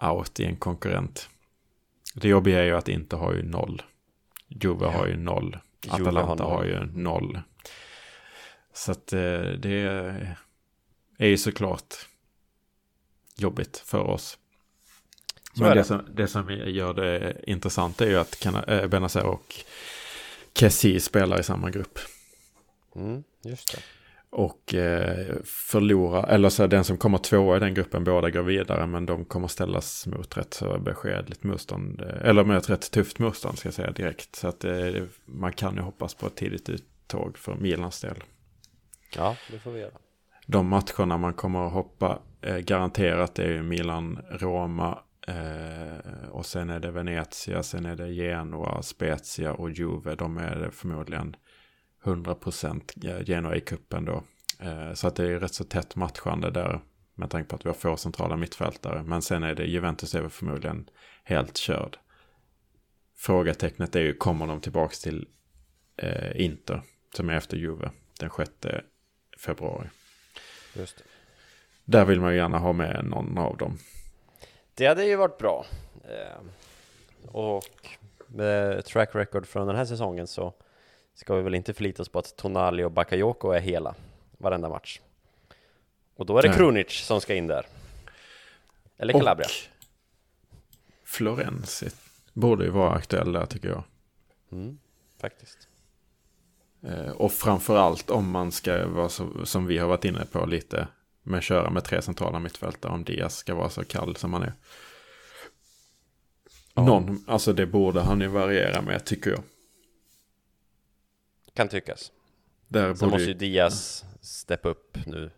out 0.00 0.40
i 0.40 0.44
en 0.44 0.56
konkurrent. 0.56 1.28
Det 2.14 2.28
jobbiga 2.28 2.60
är 2.60 2.64
ju 2.64 2.76
att 2.76 2.88
inte 2.88 3.16
ha 3.16 3.34
ju 3.34 3.42
noll. 3.42 3.82
Juve 4.48 4.86
har 4.86 5.06
ju 5.06 5.16
noll. 5.16 5.58
Har 5.88 6.00
Atalanta 6.00 6.44
har 6.44 6.64
ju 6.64 6.84
noll. 6.84 7.40
Så 8.78 8.92
att 8.92 9.12
eh, 9.12 9.40
det 9.58 9.80
är 11.18 11.26
ju 11.26 11.38
såklart 11.38 11.94
jobbigt 13.36 13.78
för 13.78 13.98
oss. 13.98 14.38
Så 15.54 15.62
Men 15.62 15.70
det 15.70 15.74
det. 15.74 15.84
som, 15.84 16.02
det 16.12 16.28
som 16.28 16.50
gör 16.50 16.94
det 16.94 17.36
intressant 17.46 18.00
är 18.00 18.06
ju 18.06 18.16
att 18.18 18.46
eh, 18.46 18.86
Benazer 18.86 19.24
och 19.24 19.54
Kessie 20.54 21.00
spelar 21.00 21.40
i 21.40 21.42
samma 21.42 21.70
grupp. 21.70 21.98
Mm, 22.96 23.24
just 23.44 23.72
det. 23.72 23.82
Och 24.30 24.74
eh, 24.74 25.36
förlora, 25.44 26.22
eller 26.22 26.48
så 26.48 26.66
den 26.66 26.84
som 26.84 26.96
kommer 26.96 27.18
tvåa 27.18 27.56
i 27.56 27.60
den 27.60 27.74
gruppen, 27.74 28.04
båda 28.04 28.30
går 28.30 28.42
vidare, 28.42 28.86
men 28.86 29.06
de 29.06 29.24
kommer 29.24 29.48
ställas 29.48 30.06
mot 30.06 30.36
rätt 30.36 30.54
så 30.54 30.78
beskedligt 30.78 31.44
motstånd, 31.44 32.00
eh, 32.00 32.28
eller 32.28 32.56
ett 32.56 32.70
rätt 32.70 32.90
tufft 32.90 33.18
motstånd 33.18 33.58
ska 33.58 33.66
jag 33.66 33.74
säga 33.74 33.90
direkt. 33.90 34.36
Så 34.36 34.48
att 34.48 34.64
eh, 34.64 35.02
man 35.24 35.52
kan 35.52 35.74
ju 35.74 35.80
hoppas 35.80 36.14
på 36.14 36.26
ett 36.26 36.36
tidigt 36.36 36.68
uttåg 36.68 37.38
för 37.38 37.54
Milans 37.54 38.00
del. 38.00 38.22
Ja, 39.16 39.36
det 39.50 39.58
får 39.58 39.70
vi 39.70 39.80
göra. 39.80 39.98
De 40.46 40.68
matcherna 40.68 41.18
man 41.18 41.34
kommer 41.34 41.66
att 41.66 41.72
hoppa 41.72 42.18
eh, 42.40 42.56
garanterat 42.56 43.38
är 43.38 43.50
ju 43.50 43.62
Milan-Roma 43.62 44.98
eh, 45.28 46.28
och 46.30 46.46
sen 46.46 46.70
är 46.70 46.80
det 46.80 46.90
Venezia, 46.90 47.62
sen 47.62 47.86
är 47.86 47.96
det 47.96 48.12
Genoa, 48.12 48.82
Spezia 48.82 49.52
och 49.52 49.70
Juve. 49.70 50.14
De 50.14 50.38
är 50.38 50.56
det 50.56 50.70
förmodligen 50.70 51.36
100% 52.04 53.08
eh, 53.08 53.24
Genoa 53.24 53.56
i 53.56 53.60
kuppen 53.60 54.04
då. 54.04 54.22
Eh, 54.60 54.92
så 54.92 55.06
att 55.06 55.16
det 55.16 55.24
är 55.24 55.40
rätt 55.40 55.54
så 55.54 55.64
tätt 55.64 55.96
matchande 55.96 56.50
där 56.50 56.80
med 57.14 57.30
tanke 57.30 57.48
på 57.48 57.56
att 57.56 57.64
vi 57.64 57.68
har 57.68 57.74
få 57.74 57.96
centrala 57.96 58.36
mittfältare. 58.36 59.02
Men 59.02 59.22
sen 59.22 59.42
är 59.42 59.54
det 59.54 59.64
Juventus 59.64 60.14
är 60.14 60.20
väl 60.20 60.30
förmodligen 60.30 60.88
helt 61.24 61.56
körd. 61.56 61.98
Frågetecknet 63.16 63.96
är 63.96 64.00
ju, 64.00 64.14
kommer 64.14 64.46
de 64.46 64.60
tillbaka 64.60 64.94
till 65.02 65.28
eh, 65.96 66.40
Inter 66.40 66.82
som 67.14 67.30
är 67.30 67.34
efter 67.34 67.56
Juve 67.56 67.90
den 68.20 68.30
sjätte? 68.30 68.84
Februari. 69.38 69.88
Just 70.74 70.98
det. 70.98 71.04
Där 71.84 72.04
vill 72.04 72.20
man 72.20 72.32
ju 72.32 72.38
gärna 72.38 72.58
ha 72.58 72.72
med 72.72 73.04
någon 73.04 73.38
av 73.38 73.56
dem. 73.56 73.78
Det 74.74 74.86
hade 74.86 75.04
ju 75.04 75.16
varit 75.16 75.38
bra. 75.38 75.66
Eh, 76.04 76.42
och 77.32 77.64
med 78.26 78.84
track 78.84 79.14
record 79.14 79.46
från 79.46 79.66
den 79.66 79.76
här 79.76 79.84
säsongen 79.84 80.26
så 80.26 80.54
ska 81.14 81.34
vi 81.34 81.42
väl 81.42 81.54
inte 81.54 81.74
förlita 81.74 82.02
oss 82.02 82.08
på 82.08 82.18
att 82.18 82.36
Tonali 82.36 82.84
och 82.84 82.92
Bakayoko 82.92 83.50
är 83.50 83.60
hela 83.60 83.94
varenda 84.38 84.68
match. 84.68 85.00
Och 86.16 86.26
då 86.26 86.38
är 86.38 86.42
det 86.42 86.48
Nej. 86.48 86.56
Krunic 86.56 86.90
som 86.90 87.20
ska 87.20 87.34
in 87.34 87.46
där. 87.46 87.66
Eller 88.96 89.12
Calabria. 89.12 89.46
Och 89.46 91.08
Florenzi 91.08 91.88
borde 92.32 92.64
ju 92.64 92.70
vara 92.70 92.92
aktuell 92.92 93.32
där 93.32 93.46
tycker 93.46 93.68
jag. 93.68 93.82
Mm, 94.52 94.78
faktiskt. 95.20 95.67
Eh, 96.82 97.10
Och 97.10 97.32
framförallt 97.32 98.10
om 98.10 98.30
man 98.30 98.52
ska 98.52 98.86
vara 98.88 99.08
så, 99.08 99.46
som 99.46 99.66
vi 99.66 99.78
har 99.78 99.88
varit 99.88 100.04
inne 100.04 100.24
på 100.24 100.46
lite, 100.46 100.88
med 101.22 101.42
köra 101.42 101.70
med 101.70 101.84
tre 101.84 102.02
centrala 102.02 102.38
mittfältare, 102.38 102.92
om 102.92 103.04
Diaz 103.04 103.36
ska 103.36 103.54
vara 103.54 103.70
så 103.70 103.84
kall 103.84 104.16
som 104.16 104.32
han 104.32 104.42
är. 104.42 104.52
Någon, 106.74 107.24
alltså 107.26 107.52
det 107.52 107.66
borde 107.66 108.00
han 108.00 108.20
ju 108.20 108.26
variera 108.26 108.82
med 108.82 109.04
tycker 109.04 109.30
jag. 109.30 109.42
Kan 111.54 111.68
tyckas. 111.68 112.12
Där 112.68 112.94
Sen 112.94 113.08
måste 113.10 113.24
ju 113.28 113.34
Diaz 113.34 114.04
steppa 114.20 114.68
upp 114.68 114.98
nu. 115.06 115.30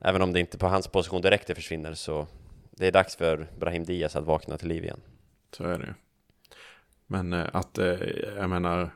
Även 0.00 0.22
om 0.22 0.32
det 0.32 0.40
inte 0.40 0.58
på 0.58 0.66
hans 0.66 0.88
position 0.88 1.22
direkt 1.22 1.46
det 1.46 1.54
försvinner 1.54 1.94
så 1.94 2.26
det 2.70 2.86
är 2.86 2.92
dags 2.92 3.16
för 3.16 3.50
Brahim 3.58 3.84
Diaz 3.84 4.16
att 4.16 4.24
vakna 4.24 4.58
till 4.58 4.68
liv 4.68 4.84
igen. 4.84 5.00
Så 5.56 5.64
är 5.64 5.78
det 5.78 5.86
ju. 5.86 5.94
Men 7.06 7.32
eh, 7.32 7.46
att, 7.52 7.78
eh, 7.78 7.86
jag 8.36 8.50
menar, 8.50 8.90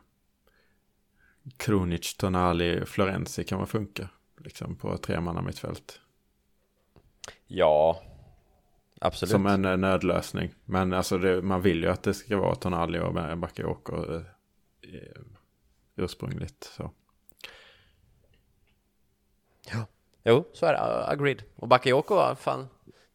Krunic, 1.57 2.17
Tonali, 2.17 2.87
Florenzi 2.87 3.45
kan 3.45 3.59
väl 3.59 3.67
funka. 3.67 4.09
Liksom 4.39 4.77
på 4.77 4.97
tre 4.97 5.21
manna 5.21 5.43
mittfält. 5.43 6.01
Ja, 7.47 8.03
absolut. 9.01 9.31
Som 9.31 9.47
en 9.47 9.65
eh, 9.65 9.77
nödlösning. 9.77 10.55
Men 10.65 10.93
alltså 10.93 11.19
det, 11.19 11.43
man 11.43 11.63
vill 11.63 11.83
ju 11.83 11.89
att 11.89 12.03
det 12.03 12.15
ska 12.15 12.37
vara 12.37 12.55
Tonali 12.55 12.99
och 12.99 13.39
Bakayoko 13.39 14.15
eh, 14.15 14.23
eh, 14.83 15.23
ursprungligt. 15.97 16.65
Så. 16.65 16.91
Jo, 20.25 20.45
så 20.53 20.67
är 20.67 20.73
det. 20.73 21.07
Agreed. 21.07 21.43
Och 21.57 21.69
Bakayoko, 21.69 22.35
fan. 22.35 22.69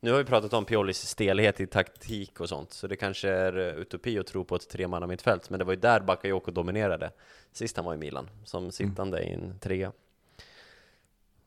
Nu 0.04 0.12
har 0.12 0.18
vi 0.18 0.26
pratat 0.26 0.54
om 0.54 0.66
Piolis 0.66 1.08
stelhet 1.08 1.60
i 1.60 1.68
taktik 1.68 2.40
och 2.40 2.50
sånt, 2.50 2.74
så 2.74 2.88
det 2.88 2.96
kanske 2.96 3.30
är 3.30 3.58
uh, 3.58 3.66
utopi 3.66 4.20
att 4.20 4.28
tro 4.28 4.44
på 4.44 4.56
ett 4.56 4.70
tremanna 4.70 5.08
mittfält, 5.08 5.50
men 5.50 5.60
det 5.60 5.66
var 5.66 5.74
ju 5.74 5.80
där 5.80 6.00
Bakayoko 6.00 6.52
dominerade 6.52 7.12
sist 7.52 7.76
han 7.76 7.86
var 7.86 7.94
i 7.94 7.98
Milan, 7.98 8.30
som 8.46 8.72
sittande 8.72 9.24
i 9.24 9.34
en 9.34 9.60
trea. 9.60 9.92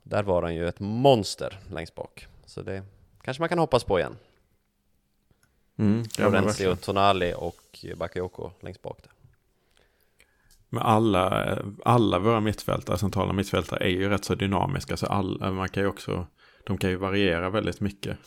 Där 0.02 0.22
var 0.22 0.42
han 0.42 0.54
ju 0.54 0.68
ett 0.68 0.80
monster 0.80 1.58
längst 1.70 1.94
bak, 1.94 2.26
så 2.46 2.62
det 2.62 2.82
kanske 3.22 3.42
man 3.42 3.48
kan 3.48 3.58
hoppas 3.58 3.84
på 3.84 3.98
igen. 3.98 4.16
Mm, 5.76 6.04
Florenzi 6.04 6.66
och 6.66 6.80
Tonali 6.80 7.34
och 7.36 7.84
Bakayoko 7.96 8.50
längst 8.60 8.82
bak 8.82 8.98
där. 9.02 9.12
Men 10.68 10.82
alla, 10.82 11.58
alla 11.84 12.18
våra 12.18 12.40
mittfältare, 12.40 12.98
centrala 12.98 13.32
mittfältare 13.32 13.84
är 13.84 13.88
ju 13.88 14.08
rätt 14.08 14.24
så 14.24 14.34
dynamiska. 14.34 14.96
Så 14.96 15.06
alla, 15.06 15.50
man 15.50 15.68
kan 15.68 15.82
ju 15.82 15.88
också, 15.88 16.26
de 16.66 16.78
kan 16.78 16.90
ju 16.90 16.96
variera 16.96 17.50
väldigt 17.50 17.80
mycket. 17.80 18.18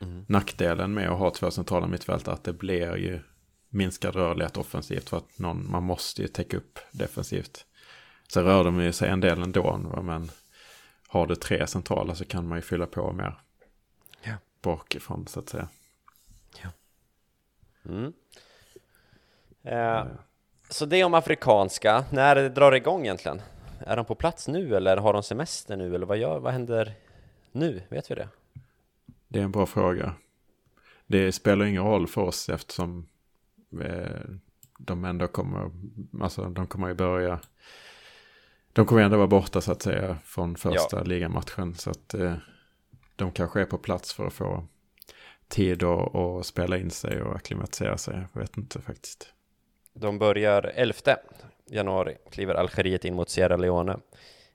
Mm. 0.00 0.24
Nackdelen 0.28 0.94
med 0.94 1.10
att 1.10 1.18
ha 1.18 1.30
två 1.30 1.50
centrala 1.50 1.86
mittfältare 1.86 2.32
är 2.32 2.36
att 2.36 2.44
det 2.44 2.52
blir 2.52 2.96
ju 2.96 3.20
minskad 3.68 4.16
rörlighet 4.16 4.56
offensivt. 4.56 5.08
För 5.08 5.16
att 5.16 5.38
någon, 5.38 5.70
man 5.70 5.82
måste 5.82 6.22
ju 6.22 6.28
täcka 6.28 6.56
upp 6.56 6.78
defensivt. 6.90 7.66
Sen 8.32 8.44
rör 8.44 8.64
de 8.64 8.80
ju 8.80 8.92
sig 8.92 9.08
en 9.08 9.20
del 9.20 9.42
ändå. 9.42 9.76
Men 10.02 10.30
har 11.08 11.26
du 11.26 11.34
tre 11.34 11.66
centrala 11.66 12.14
så 12.14 12.24
kan 12.24 12.48
man 12.48 12.58
ju 12.58 12.62
fylla 12.62 12.86
på 12.86 13.12
mer. 13.12 13.40
Ja. 14.22 14.34
Bakifrån 14.62 15.26
så 15.26 15.40
att 15.40 15.48
säga. 15.48 15.68
Mm. 17.84 18.12
Eh, 19.62 20.06
så 20.68 20.86
det 20.86 21.04
om 21.04 21.14
afrikanska, 21.14 22.04
när 22.10 22.48
drar 22.48 22.70
det 22.70 22.76
igång 22.76 23.02
egentligen? 23.02 23.42
Är 23.86 23.96
de 23.96 24.04
på 24.04 24.14
plats 24.14 24.48
nu 24.48 24.76
eller 24.76 24.96
har 24.96 25.12
de 25.12 25.22
semester 25.22 25.76
nu 25.76 25.94
eller 25.94 26.06
vad 26.06 26.18
gör, 26.18 26.38
vad 26.38 26.52
händer 26.52 26.94
nu? 27.52 27.82
Vet 27.88 28.10
vi 28.10 28.14
det? 28.14 28.28
Det 29.30 29.38
är 29.38 29.44
en 29.44 29.52
bra 29.52 29.66
fråga. 29.66 30.14
Det 31.06 31.32
spelar 31.32 31.64
ingen 31.64 31.84
roll 31.84 32.06
för 32.06 32.20
oss 32.20 32.48
eftersom 32.48 33.08
eh, 33.82 34.20
de 34.78 35.04
ändå 35.04 35.26
kommer, 35.26 35.70
alltså 36.20 36.44
de 36.48 36.66
kommer 36.66 36.88
ju 36.88 36.94
börja, 36.94 37.40
de 38.72 38.86
kommer 38.86 39.02
ändå 39.02 39.16
vara 39.16 39.26
borta 39.26 39.60
så 39.60 39.72
att 39.72 39.82
säga 39.82 40.18
från 40.24 40.56
första 40.56 41.02
ligamatchen. 41.02 41.74
Så 41.74 41.90
att 41.90 42.14
eh, 42.14 42.34
de 43.16 43.32
kanske 43.32 43.60
är 43.60 43.64
på 43.64 43.78
plats 43.78 44.14
för 44.14 44.26
att 44.26 44.32
få 44.32 44.66
tid 45.48 45.82
att 45.82 46.14
att 46.14 46.46
spela 46.46 46.78
in 46.78 46.90
sig 46.90 47.22
och 47.22 47.36
akklimatisera 47.36 47.98
sig. 47.98 48.26
Jag 48.34 48.40
vet 48.40 48.56
inte 48.56 48.80
faktiskt. 48.80 49.32
De 49.92 50.18
börjar 50.18 50.72
11 50.74 50.94
januari, 51.66 52.16
kliver 52.30 52.54
Algeriet 52.54 53.04
in 53.04 53.14
mot 53.14 53.30
Sierra 53.30 53.56
Leone 53.56 53.98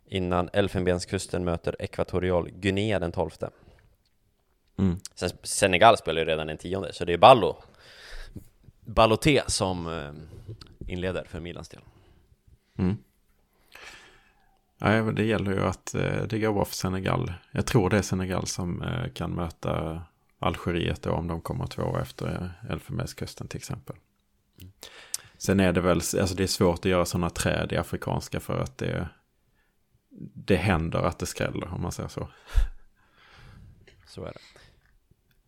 innan 0.06 0.49
Elfenbenskusten 0.53 1.43
möter 1.43 1.76
Ekvatorial 1.80 2.49
Guinea 2.49 2.99
den 2.99 3.11
12. 3.11 3.31
Mm. 4.77 4.99
Sen 5.15 5.30
Senegal 5.43 5.97
spelar 5.97 6.22
ju 6.22 6.26
redan 6.26 6.47
den 6.47 6.57
10 6.57 6.93
så 6.93 7.06
det 7.06 7.14
är 7.14 7.18
Ballo 7.18 7.64
Balloté 8.85 9.41
som 9.47 9.88
eh, 9.88 10.11
inleder 10.88 11.23
för 11.23 11.39
Milans 11.39 11.69
del. 11.69 11.81
Mm. 12.77 12.97
Nej, 14.77 15.03
men 15.03 15.15
det 15.15 15.23
gäller 15.23 15.52
ju 15.52 15.61
att 15.61 15.95
eh, 15.95 16.23
det 16.30 16.39
går 16.39 16.53
bra 16.53 16.65
för 16.65 16.76
Senegal. 16.76 17.34
Jag 17.52 17.65
tror 17.65 17.89
det 17.89 17.97
är 17.97 18.02
Senegal 18.02 18.47
som 18.47 18.81
eh, 18.81 19.11
kan 19.14 19.31
möta 19.31 20.02
Algeriet 20.39 21.02
då 21.02 21.11
om 21.11 21.27
de 21.27 21.41
kommer 21.41 21.68
två 21.68 21.97
efter 21.97 22.52
eh, 22.65 22.72
Elfenbenskusten 22.72 23.47
till 23.47 23.57
exempel. 23.57 23.95
Sen 25.38 25.60
är 25.60 25.73
det 25.73 25.81
väl, 25.81 25.97
alltså 25.97 26.35
det 26.35 26.43
är 26.43 26.47
svårt 26.47 26.80
att 26.80 26.85
göra 26.85 27.06
sådana 27.06 27.30
träd 27.30 27.72
i 27.72 27.77
afrikanska 27.77 28.39
för 28.39 28.60
att 28.60 28.77
det, 28.77 29.10
det 30.34 30.56
händer 30.56 30.99
att 30.99 31.19
det 31.19 31.26
skräller 31.26 31.73
om 31.73 31.81
man 31.81 31.91
säger 31.91 32.10
så. 32.10 32.30
Så 34.07 34.23
är 34.26 34.34
det. 34.34 34.39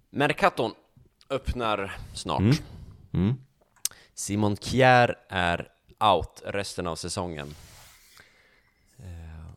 Mercaton 0.09 0.73
öppnar 1.29 1.97
snart. 2.13 2.39
Mm. 2.39 2.55
Mm. 3.13 3.35
Simon 4.13 4.57
Kjär 4.57 5.17
är 5.29 5.71
out 5.99 6.41
resten 6.45 6.87
av 6.87 6.95
säsongen. 6.95 7.55
Eh, 8.99 9.51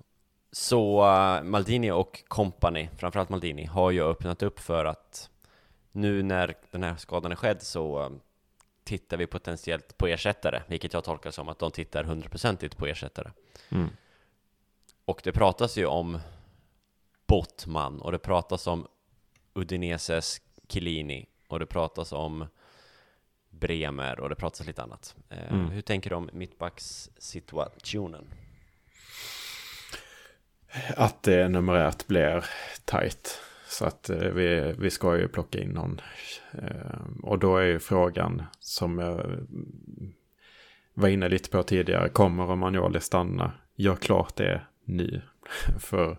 Så 0.53 1.07
eh, 1.07 1.43
Maldini 1.43 1.91
och 1.91 2.25
company, 2.29 2.89
framförallt 2.99 3.29
Maldini, 3.29 3.65
har 3.65 3.91
ju 3.91 4.03
öppnat 4.03 4.43
upp 4.43 4.61
för 4.61 4.85
att 4.85 5.31
nu 5.93 6.23
när 6.23 6.55
den 6.71 6.83
här 6.83 6.97
skadan 6.97 7.33
är 7.33 7.37
skedd 7.37 7.63
så 7.63 8.03
eh, 8.03 8.11
tittar 8.85 9.17
vi 9.17 9.27
potentiellt 9.27 9.99
på 9.99 10.07
ersättare, 10.07 10.63
vilket 10.67 10.93
jag 10.93 11.05
tolkar 11.05 11.31
som 11.31 11.49
att 11.49 11.59
de 11.59 11.71
tittar 11.71 12.05
hundraprocentigt 12.05 12.77
på 12.77 12.87
ersättare. 12.87 13.31
Mm. 13.69 13.89
Och 15.05 15.21
det 15.25 15.33
pratas 15.33 15.79
ju 15.79 15.87
om 15.87 16.19
Bottman 17.27 18.01
och 18.01 18.13
det 18.13 18.19
pratas 18.19 18.67
om 18.67 18.87
Udineses 19.55 20.41
Chiellini 20.69 21.27
och 21.49 21.59
det 21.59 21.67
pratas 21.67 22.13
om 22.13 22.47
Bremer 23.51 24.21
och 24.21 24.29
det 24.29 24.35
pratas 24.35 24.67
lite 24.67 24.83
annat. 24.83 25.17
Eh, 25.31 25.53
Mm. 25.53 25.71
Hur 25.71 25.83
tänker 25.83 26.11
du 26.11 26.17
om 26.17 26.31
mittbackssituationen? 26.33 28.25
Att 30.97 31.23
det 31.23 31.49
numerärt 31.49 32.07
blir 32.07 32.45
tajt. 32.85 33.41
Så 33.69 33.85
att 33.85 34.11
eh, 34.11 34.19
vi, 34.19 34.75
vi 34.79 34.91
ska 34.91 35.17
ju 35.19 35.29
plocka 35.29 35.59
in 35.59 35.71
någon. 35.71 36.01
Eh, 36.53 37.01
och 37.23 37.39
då 37.39 37.57
är 37.57 37.65
ju 37.67 37.79
frågan 37.79 38.43
som 38.61 38.99
jag 38.99 39.21
mm, 39.25 40.13
var 40.95 41.09
inne 41.09 41.29
lite 41.29 41.51
på 41.51 41.63
tidigare. 41.63 42.09
Kommer 42.09 42.47
Romagnoli 42.47 43.01
stanna? 43.01 43.53
Gör 43.75 43.97
klart 43.97 44.37
det 44.37 44.63
nu. 44.85 45.23
För 45.79 46.19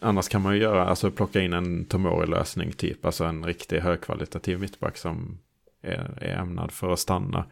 annars 0.00 0.28
kan 0.28 0.42
man 0.42 0.54
ju 0.54 0.60
göra, 0.60 0.86
alltså 0.86 1.10
plocka 1.10 1.40
in 1.40 1.52
en 1.52 1.84
Tomori-lösning 1.84 2.72
typ. 2.72 3.04
Alltså 3.04 3.24
en 3.24 3.44
riktig 3.44 3.80
högkvalitativ 3.80 4.60
mittback 4.60 4.96
som 4.96 5.38
är, 5.80 6.18
är 6.22 6.36
ämnad 6.36 6.72
för 6.72 6.92
att 6.92 6.98
stanna. 6.98 7.46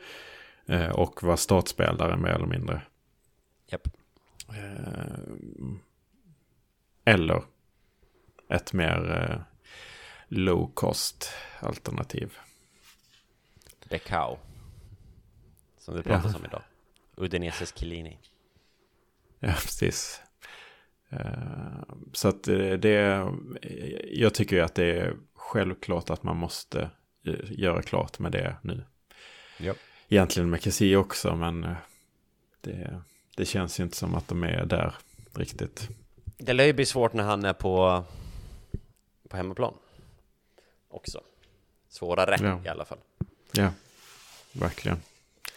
Eh, 0.66 0.90
och 0.90 1.22
vara 1.22 1.36
startspelare 1.36 2.16
mer 2.16 2.30
eller 2.30 2.46
mindre. 2.46 2.82
Japp. 3.66 3.88
Eh, 4.48 5.18
eller 7.04 7.42
ett 8.48 8.72
mer 8.72 9.30
eh, 9.30 9.40
low 10.28 10.70
cost 10.74 11.30
alternativ. 11.60 12.38
Becao. 13.88 14.38
Som 15.78 15.96
det 15.96 16.02
pratas 16.02 16.34
om 16.34 16.44
idag. 16.44 16.62
Udineses 17.16 17.74
Chiellini. 17.76 18.18
Ja, 19.38 19.52
precis. 19.52 20.20
Eh, 21.10 21.82
så 22.12 22.28
att 22.28 22.48
eh, 22.48 22.72
det, 22.72 23.26
jag 24.10 24.34
tycker 24.34 24.56
ju 24.56 24.62
att 24.62 24.74
det 24.74 24.84
är 25.00 25.16
självklart 25.34 26.10
att 26.10 26.22
man 26.22 26.36
måste 26.36 26.90
eh, 27.26 27.34
göra 27.50 27.82
klart 27.82 28.18
med 28.18 28.32
det 28.32 28.56
nu. 28.62 28.84
Japp. 29.58 29.76
Egentligen 30.08 30.50
med 30.50 30.62
Kessie 30.62 30.96
också, 30.96 31.36
men 31.36 31.64
eh, 31.64 31.76
det, 32.60 33.02
det 33.36 33.44
känns 33.44 33.80
ju 33.80 33.84
inte 33.84 33.96
som 33.96 34.14
att 34.14 34.28
de 34.28 34.42
är 34.44 34.64
där 34.64 34.94
riktigt. 35.34 35.88
Det 36.38 36.52
lär 36.52 36.64
ju 36.64 36.72
bli 36.72 36.86
svårt 36.86 37.12
när 37.12 37.24
han 37.24 37.44
är 37.44 37.52
på, 37.52 38.04
på 39.28 39.36
hemmaplan. 39.36 39.74
Också. 40.88 41.20
Svårare 41.88 42.36
Ja. 42.40 42.60
i 42.64 42.68
alla 42.68 42.84
fall. 42.84 42.98
Ja, 43.52 43.70
verkligen. 44.52 44.98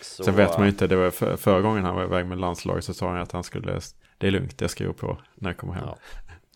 Så, 0.01 0.23
Sen 0.23 0.35
vet 0.35 0.57
man 0.57 0.65
ju 0.65 0.69
inte, 0.69 0.87
det 0.87 0.95
var 0.95 1.11
för, 1.11 1.37
förra 1.37 1.61
gången 1.61 1.85
han 1.85 1.95
var 1.95 2.03
iväg 2.03 2.25
med 2.25 2.37
landslaget 2.39 2.83
så 2.83 2.93
sa 2.93 3.09
han 3.09 3.21
att 3.21 3.31
han 3.31 3.43
skulle, 3.43 3.81
det 4.21 4.27
är 4.27 4.31
lugnt, 4.31 4.61
jag 4.61 4.69
skriver 4.69 4.93
på 4.93 5.17
när 5.35 5.49
jag 5.49 5.57
kommer 5.57 5.73
hem. 5.73 5.83
Ja. 5.85 5.97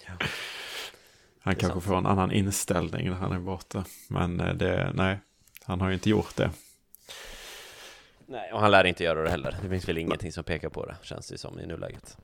han 1.40 1.54
är 1.54 1.60
kanske 1.60 1.68
sant. 1.68 1.84
får 1.84 1.98
en 1.98 2.06
annan 2.06 2.32
inställning 2.32 3.10
när 3.10 3.16
han 3.16 3.32
är 3.32 3.40
borta. 3.40 3.86
Men 4.08 4.40
eh, 4.40 4.54
det, 4.54 4.92
nej, 4.94 5.20
han 5.64 5.82
har 5.82 5.88
ju 5.88 5.94
inte 5.94 6.10
gjort 6.10 6.36
det. 6.36 6.52
Nej, 8.28 8.52
och 8.52 8.60
han 8.60 8.72
lär 8.72 8.84
inte 8.84 9.04
göra 9.04 9.24
det 9.24 9.30
heller. 9.30 9.58
Det 9.62 9.70
finns 9.70 9.90
väl 9.90 9.98
ingenting 9.98 10.32
som 10.32 10.44
pekar 10.44 10.70
på 10.70 10.86
det, 10.86 10.96
känns 11.02 11.28
det 11.28 11.38
som 11.38 11.60
i 11.60 11.66
nuläget. 11.66 12.18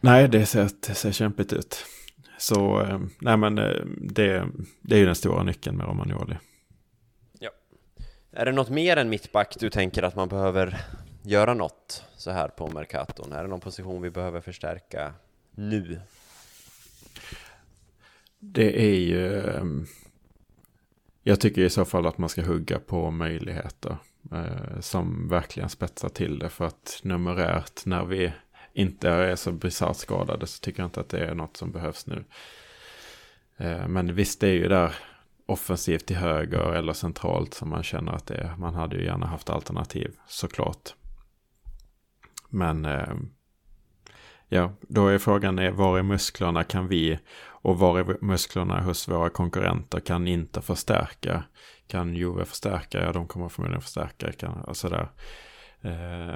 Nej, 0.00 0.28
det 0.28 0.46
ser, 0.46 0.70
det 0.86 0.94
ser 0.94 1.12
kämpigt 1.12 1.52
ut. 1.52 1.86
Så, 2.38 2.80
eh, 2.80 3.00
nej 3.20 3.36
men 3.36 3.58
eh, 3.58 3.84
det, 3.96 4.46
det 4.80 4.94
är 4.94 4.98
ju 4.98 5.06
den 5.06 5.14
stora 5.14 5.42
nyckeln 5.42 5.76
med 5.76 5.86
Romagnoli. 5.86 6.36
Är 8.32 8.44
det 8.44 8.52
något 8.52 8.70
mer 8.70 8.96
än 8.96 9.08
mittback 9.08 9.56
du 9.58 9.70
tänker 9.70 10.02
att 10.02 10.16
man 10.16 10.28
behöver 10.28 10.80
göra 11.22 11.54
något 11.54 12.04
så 12.16 12.30
här 12.30 12.48
på 12.48 12.70
Mercaton? 12.70 13.32
Är 13.32 13.42
det 13.42 13.48
någon 13.48 13.60
position 13.60 14.02
vi 14.02 14.10
behöver 14.10 14.40
förstärka 14.40 15.14
nu? 15.50 16.00
Det 18.38 18.80
är 18.82 18.98
ju... 19.00 19.40
Ehm, 19.50 19.86
jag 21.22 21.40
tycker 21.40 21.62
i 21.62 21.70
så 21.70 21.84
fall 21.84 22.06
att 22.06 22.18
man 22.18 22.28
ska 22.28 22.42
hugga 22.42 22.78
på 22.78 23.10
möjligheter. 23.10 23.96
eh, 24.32 24.80
Som 24.80 25.28
verkligen 25.28 25.68
spetsar 25.68 26.08
till 26.08 26.38
det. 26.38 26.48
För 26.48 26.64
att 26.66 27.00
numerärt 27.02 27.86
när 27.86 28.04
vi 28.04 28.32
inte 28.72 29.08
är 29.10 29.36
så 29.36 29.52
bisarrt 29.52 29.96
skadade 29.96 30.46
så 30.46 30.60
tycker 30.60 30.82
jag 30.82 30.86
inte 30.86 31.00
att 31.00 31.08
det 31.08 31.26
är 31.26 31.34
något 31.34 31.56
som 31.56 31.72
behövs 31.72 32.06
nu. 32.06 32.24
Eh, 33.56 33.88
Men 33.88 34.14
visst, 34.14 34.40
det 34.40 34.48
är 34.48 34.52
ju 34.52 34.68
där 34.68 34.94
offensivt 35.46 36.06
till 36.06 36.16
höger 36.16 36.72
eller 36.72 36.92
centralt 36.92 37.54
som 37.54 37.68
man 37.68 37.82
känner 37.82 38.12
att 38.12 38.26
det 38.26 38.34
är. 38.34 38.56
Man 38.56 38.74
hade 38.74 38.96
ju 38.96 39.04
gärna 39.04 39.26
haft 39.26 39.50
alternativ, 39.50 40.16
såklart. 40.28 40.94
Men 42.50 42.84
eh, 42.84 43.14
ja, 44.48 44.72
då 44.80 45.08
är 45.08 45.18
frågan 45.18 45.58
är, 45.58 45.70
var 45.70 45.98
är 45.98 46.02
musklerna 46.02 46.64
kan 46.64 46.88
vi 46.88 47.18
och 47.42 47.78
var 47.78 47.98
är 47.98 48.16
musklerna 48.20 48.80
hos 48.80 49.08
våra 49.08 49.30
konkurrenter 49.30 50.00
kan 50.00 50.28
inte 50.28 50.62
förstärka. 50.62 51.44
Kan 51.86 52.14
Juve 52.14 52.44
förstärka? 52.44 53.02
Ja, 53.04 53.12
de 53.12 53.28
kommer 53.28 53.48
förmodligen 53.48 53.82
förstärka. 53.82 54.32
Kan, 54.32 54.60
och 54.60 54.76
sådär. 54.76 55.10
Eh, 55.80 56.34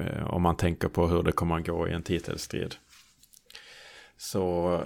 eh 0.00 0.24
om 0.26 0.42
man 0.42 0.56
tänker 0.56 0.88
på 0.88 1.06
hur 1.06 1.22
det 1.22 1.32
kommer 1.32 1.58
att 1.58 1.66
gå 1.66 1.88
i 1.88 1.92
en 1.92 2.02
titelstrid. 2.02 2.74
Så 4.16 4.82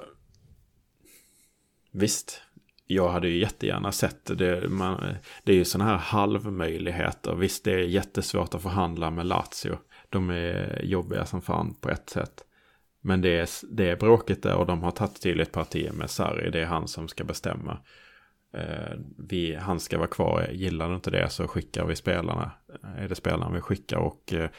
visst, 1.93 2.43
jag 2.95 3.09
hade 3.09 3.29
ju 3.29 3.39
jättegärna 3.39 3.93
sett 3.93 4.39
det. 4.39 4.69
Man, 4.69 5.15
det 5.45 5.53
är 5.53 5.57
ju 5.57 5.65
sådana 5.65 5.91
här 5.91 5.99
halvmöjligheter. 5.99 7.35
Visst, 7.35 7.65
det 7.65 7.73
är 7.73 7.79
jättesvårt 7.79 8.55
att 8.55 8.63
förhandla 8.63 9.11
med 9.11 9.27
Lazio. 9.27 9.79
De 10.09 10.31
är 10.31 10.81
jobbiga 10.85 11.27
som 11.27 11.43
fan 11.43 11.75
på 11.75 11.91
ett 11.91 12.11
sätt. 12.11 12.45
Men 13.01 13.21
det 13.21 13.39
är, 13.39 13.49
det 13.71 13.91
är 13.91 13.97
bråket 13.97 14.43
där 14.43 14.55
och 14.55 14.67
de 14.67 14.83
har 14.83 14.91
tagit 14.91 15.23
tydligt 15.23 15.53
parti 15.53 15.91
med 15.93 16.11
Sarri. 16.11 16.51
Det 16.51 16.61
är 16.61 16.67
han 16.67 16.89
som 16.89 17.09
ska 17.09 17.25
bestämma. 17.25 17.79
Eh, 18.55 18.99
vi, 19.19 19.55
han 19.55 19.81
ska 19.81 19.99
vara 19.99 20.09
kvar. 20.09 20.49
Gillar 20.53 20.89
du 20.89 20.95
inte 20.95 21.11
det 21.11 21.29
så 21.29 21.49
skickar 21.49 21.85
vi 21.85 21.97
spelarna. 21.97 22.51
Är 22.99 23.09
det 23.09 23.15
spelarna 23.15 23.51
vi 23.51 23.61
skickar 23.61 23.97
och 23.97 24.33
eh, 24.33 24.51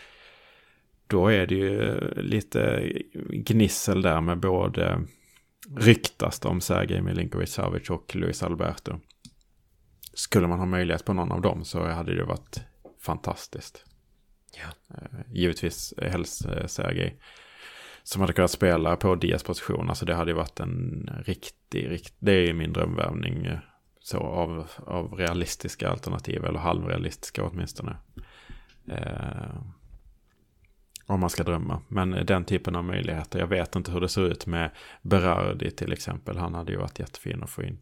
då 1.07 1.27
är 1.27 1.47
det 1.47 1.55
ju 1.55 1.99
lite 2.15 2.91
gnissel 3.29 4.01
där 4.01 4.21
med 4.21 4.39
både 4.39 5.01
ryktas 5.77 6.39
det 6.39 6.47
om 6.47 6.61
Sergej 6.61 7.01
Milinkovic 7.01 7.53
Savic 7.53 7.89
och 7.89 8.15
Luis 8.15 8.43
Alberto. 8.43 8.99
Skulle 10.13 10.47
man 10.47 10.59
ha 10.59 10.65
möjlighet 10.65 11.05
på 11.05 11.13
någon 11.13 11.31
av 11.31 11.41
dem 11.41 11.65
så 11.65 11.87
hade 11.87 12.15
det 12.15 12.23
varit 12.23 12.61
fantastiskt. 13.01 13.85
Ja. 14.57 14.97
Eh, 14.97 15.19
givetvis 15.33 15.93
helst 15.97 16.45
eh, 16.45 16.65
Sergej. 16.65 17.19
Som 18.03 18.21
hade 18.21 18.33
kunnat 18.33 18.51
spela 18.51 18.95
på 18.95 19.15
Dias 19.15 19.43
position. 19.43 19.89
Alltså 19.89 20.05
det 20.05 20.15
hade 20.15 20.31
ju 20.31 20.35
varit 20.37 20.59
en 20.59 21.09
riktig, 21.25 21.89
rikt, 21.89 22.13
det 22.19 22.31
är 22.31 22.47
ju 22.47 22.53
min 22.53 22.73
drömvärvning. 22.73 23.45
eh, 23.45 23.59
Så 23.99 24.17
av, 24.17 24.67
av 24.85 25.13
realistiska 25.13 25.89
alternativ 25.89 26.45
eller 26.45 26.59
halvrealistiska 26.59 27.43
åtminstone. 27.43 27.97
Eh, 28.87 29.61
om 31.05 31.19
man 31.19 31.29
ska 31.29 31.43
drömma. 31.43 31.81
Men 31.87 32.25
den 32.25 32.45
typen 32.45 32.75
av 32.75 32.83
möjligheter. 32.83 33.39
Jag 33.39 33.47
vet 33.47 33.75
inte 33.75 33.91
hur 33.91 34.01
det 34.01 34.09
ser 34.09 34.21
ut 34.21 34.45
med 34.45 34.71
Berardi 35.01 35.71
till 35.71 35.93
exempel. 35.93 36.37
Han 36.37 36.53
hade 36.53 36.71
ju 36.71 36.77
varit 36.77 36.99
jättefin 36.99 37.43
att 37.43 37.49
få 37.49 37.63
in. 37.63 37.79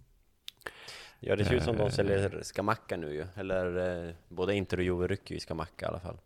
Ja, 1.20 1.36
det 1.36 1.46
ser 1.46 1.54
ut 1.54 1.64
som 1.64 1.78
de 1.78 1.84
Eh. 1.84 1.90
säljer 1.90 2.40
Skamacka 2.44 2.98
nu 2.98 3.14
ju. 3.14 3.26
Eller 3.36 4.06
eh, 4.08 4.14
både 4.30 4.56
Inter 4.56 4.78
och 4.78 4.84
Juve 4.84 5.08
rycker 5.08 5.32
ju 5.32 5.38
i 5.38 5.40
Skamacka 5.40 5.86
i 5.86 5.90
alla 5.90 6.00
fall. 6.00 6.18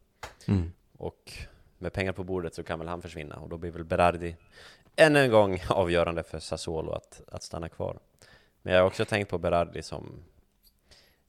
Och 0.97 1.31
med 1.77 1.93
pengar 1.93 2.11
på 2.11 2.23
bordet 2.23 2.55
så 2.55 2.63
kan 2.63 2.79
väl 2.79 2.87
han 2.87 3.01
försvinna 3.01 3.35
och 3.35 3.49
då 3.49 3.57
blir 3.57 3.71
väl 3.71 3.83
Berardi 3.83 4.35
än 4.95 5.15
en 5.15 5.31
gång 5.31 5.61
avgörande 5.69 6.23
för 6.23 6.39
Sassuolo 6.39 6.91
att, 6.91 7.21
att 7.27 7.43
stanna 7.43 7.69
kvar. 7.69 7.99
Men 8.61 8.73
jag 8.73 8.81
har 8.81 8.87
också 8.87 9.05
tänkt 9.05 9.29
på 9.29 9.37
Berardi 9.37 9.81
som 9.81 10.23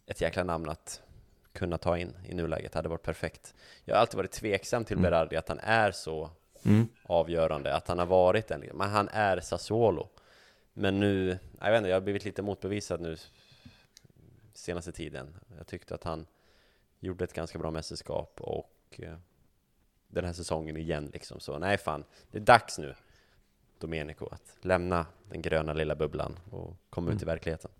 ett 0.06 0.20
jäkla 0.20 0.44
namn 0.44 0.68
att 0.68 1.02
kunna 1.56 1.78
ta 1.78 1.98
in 1.98 2.16
i 2.28 2.34
nuläget, 2.34 2.74
hade 2.74 2.88
varit 2.88 3.02
perfekt. 3.02 3.54
Jag 3.84 3.94
har 3.94 4.00
alltid 4.00 4.16
varit 4.16 4.30
tveksam 4.32 4.84
till 4.84 4.96
Berardi, 4.98 5.36
att 5.36 5.48
han 5.48 5.58
är 5.58 5.92
så 5.92 6.30
Mm. 6.62 6.88
avgörande, 7.02 7.74
att 7.74 7.88
han 7.88 7.98
har 7.98 8.06
varit 8.06 8.50
en, 8.50 8.60
men 8.60 8.90
han 8.90 9.08
är 9.08 9.40
Sassuolo. 9.40 10.08
Men 10.72 11.00
nu, 11.00 11.38
jag 11.60 11.70
vet 11.70 11.78
inte, 11.78 11.88
jag 11.88 11.96
har 11.96 12.00
blivit 12.00 12.24
lite 12.24 12.42
motbevisad 12.42 13.00
nu 13.00 13.16
senaste 14.54 14.92
tiden. 14.92 15.36
Jag 15.58 15.66
tyckte 15.66 15.94
att 15.94 16.04
han 16.04 16.26
gjorde 17.00 17.24
ett 17.24 17.32
ganska 17.32 17.58
bra 17.58 17.70
mästerskap 17.70 18.40
och 18.40 19.00
eh, 19.02 19.16
den 20.08 20.24
här 20.24 20.32
säsongen 20.32 20.76
igen 20.76 21.10
liksom. 21.12 21.40
Så 21.40 21.58
nej 21.58 21.78
fan, 21.78 22.04
det 22.30 22.38
är 22.38 22.42
dags 22.42 22.78
nu, 22.78 22.94
Domenico, 23.78 24.28
att 24.30 24.56
lämna 24.60 25.06
den 25.30 25.42
gröna 25.42 25.72
lilla 25.72 25.94
bubblan 25.94 26.38
och 26.50 26.76
komma 26.90 27.12
ut 27.12 27.22
i 27.22 27.24
verkligheten. 27.24 27.70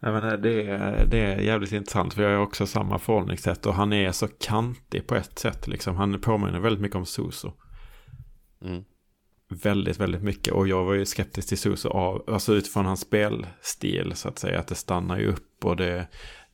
Jag 0.00 0.12
menar, 0.12 0.36
det, 0.36 0.66
är, 0.66 1.06
det 1.06 1.18
är 1.18 1.40
jävligt 1.40 1.72
intressant 1.72 2.14
för 2.14 2.22
jag 2.22 2.30
har 2.30 2.44
också 2.44 2.66
samma 2.66 2.98
förhållningssätt 2.98 3.66
och 3.66 3.74
han 3.74 3.92
är 3.92 4.12
så 4.12 4.28
kantig 4.28 5.06
på 5.06 5.14
ett 5.14 5.38
sätt. 5.38 5.68
Liksom. 5.68 5.96
Han 5.96 6.20
påminner 6.20 6.60
väldigt 6.60 6.80
mycket 6.80 6.96
om 6.96 7.06
Suso. 7.06 7.52
Mm. 8.64 8.84
Väldigt, 9.48 10.00
väldigt 10.00 10.22
mycket. 10.22 10.54
Och 10.54 10.68
jag 10.68 10.84
var 10.84 10.94
ju 10.94 11.06
skeptisk 11.06 11.48
till 11.48 11.58
Suso 11.58 11.88
av, 11.88 12.24
alltså 12.26 12.54
utifrån 12.54 12.86
hans 12.86 13.00
spelstil 13.00 14.12
så 14.14 14.28
att 14.28 14.38
säga. 14.38 14.58
Att 14.58 14.66
det 14.66 14.74
stannar 14.74 15.18
ju 15.18 15.26
upp 15.26 15.64
och 15.64 15.76
det, 15.76 16.06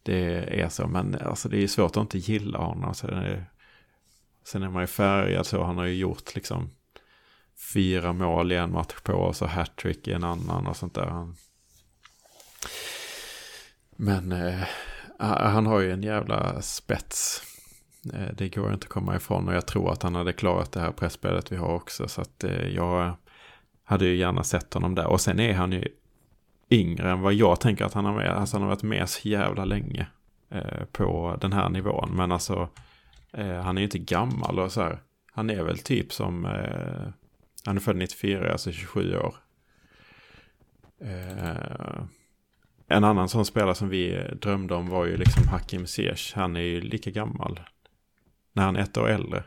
det 0.03 0.61
är 0.61 0.69
så. 0.69 0.87
Men 0.87 1.15
alltså 1.15 1.49
det 1.49 1.57
är 1.57 1.61
ju 1.61 1.69
svårt 1.69 1.97
att 1.97 2.03
inte 2.03 2.19
gilla 2.19 2.59
honom. 2.59 2.95
Det 3.03 3.09
är, 3.09 3.51
sen 4.45 4.63
är 4.63 4.71
man 4.71 4.83
ju 4.83 4.87
färgad 4.87 5.47
så. 5.47 5.65
Han 5.65 5.79
har 5.79 5.85
ju 5.85 5.95
gjort 5.95 6.35
liksom 6.35 6.71
fyra 7.75 8.13
mål 8.13 8.53
i 8.53 8.57
en 8.57 8.73
match 8.73 9.01
på 9.05 9.13
och 9.13 9.37
så 9.37 9.47
hattrick 9.47 10.09
i 10.09 10.13
en 10.13 10.25
annan 10.25 10.67
och 10.67 10.77
sånt 10.77 10.95
där. 10.95 11.07
Han, 11.07 11.37
men 13.97 14.33
eh, 14.33 14.63
han 15.19 15.67
har 15.67 15.81
ju 15.81 15.93
en 15.93 16.03
jävla 16.03 16.63
spets. 16.63 17.43
Eh, 18.15 18.35
det 18.37 18.49
går 18.49 18.73
inte 18.73 18.85
att 18.85 18.93
komma 18.93 19.17
ifrån 19.17 19.49
och 19.49 19.55
jag 19.55 19.67
tror 19.67 19.93
att 19.93 20.03
han 20.03 20.15
hade 20.15 20.33
klarat 20.33 20.73
det 20.73 20.81
här 20.81 20.93
pressspelet 20.93 21.53
vi 21.53 21.57
har 21.57 21.75
också. 21.75 22.09
Så 22.09 22.21
att 22.21 22.45
eh, 22.45 22.69
jag 22.69 23.15
hade 23.85 24.07
ju 24.07 24.17
gärna 24.17 24.45
sett 24.45 24.75
honom 24.75 24.95
där. 24.95 25.07
Och 25.07 25.21
sen 25.21 25.41
är 25.41 25.55
han 25.55 25.73
ju 25.73 25.89
yngre 26.71 27.11
än 27.11 27.21
vad 27.21 27.35
jag 27.35 27.61
tänker 27.61 27.85
att 27.85 27.95
han 27.95 28.05
har 28.05 28.15
med. 28.15 28.31
Alltså 28.31 28.57
han 28.57 28.63
har 28.63 28.71
varit 28.71 28.83
med 28.83 29.09
så 29.09 29.29
jävla 29.29 29.65
länge 29.65 30.07
eh, 30.51 30.85
på 30.93 31.39
den 31.41 31.53
här 31.53 31.69
nivån. 31.69 32.11
Men 32.17 32.33
alltså 32.33 32.69
eh, 33.33 33.57
han 33.57 33.77
är 33.77 33.81
ju 33.81 33.85
inte 33.85 33.99
gammal 33.99 34.59
och 34.59 34.73
så 34.73 34.83
här. 34.83 35.03
Han 35.33 35.51
är 35.51 35.63
väl 35.63 35.79
typ 35.79 36.13
som, 36.13 36.45
eh, 36.45 37.09
han 37.65 37.77
är 37.77 37.81
född 37.81 37.97
94, 37.97 38.53
alltså 38.53 38.73
27 38.73 39.17
år. 39.17 39.35
Eh, 41.01 42.05
Eh, 42.89 42.97
en 42.97 43.05
annan 43.05 43.29
sån 43.29 43.47
spelare 43.47 43.75
som 43.75 43.89
vi 43.89 44.29
drömde 44.41 44.75
om 44.75 44.89
var 44.89 45.07
ju 45.07 45.17
liksom 45.17 45.49
Hakim 45.49 45.87
Ziyech. 45.87 46.33
Han 46.35 46.57
är 46.57 46.61
ju 46.61 46.81
lika 46.81 47.11
gammal. 47.11 47.61
När 48.53 48.63
han 48.63 48.77
är 48.77 48.81
ett 48.81 48.97
år 48.97 49.09
äldre. 49.09 49.45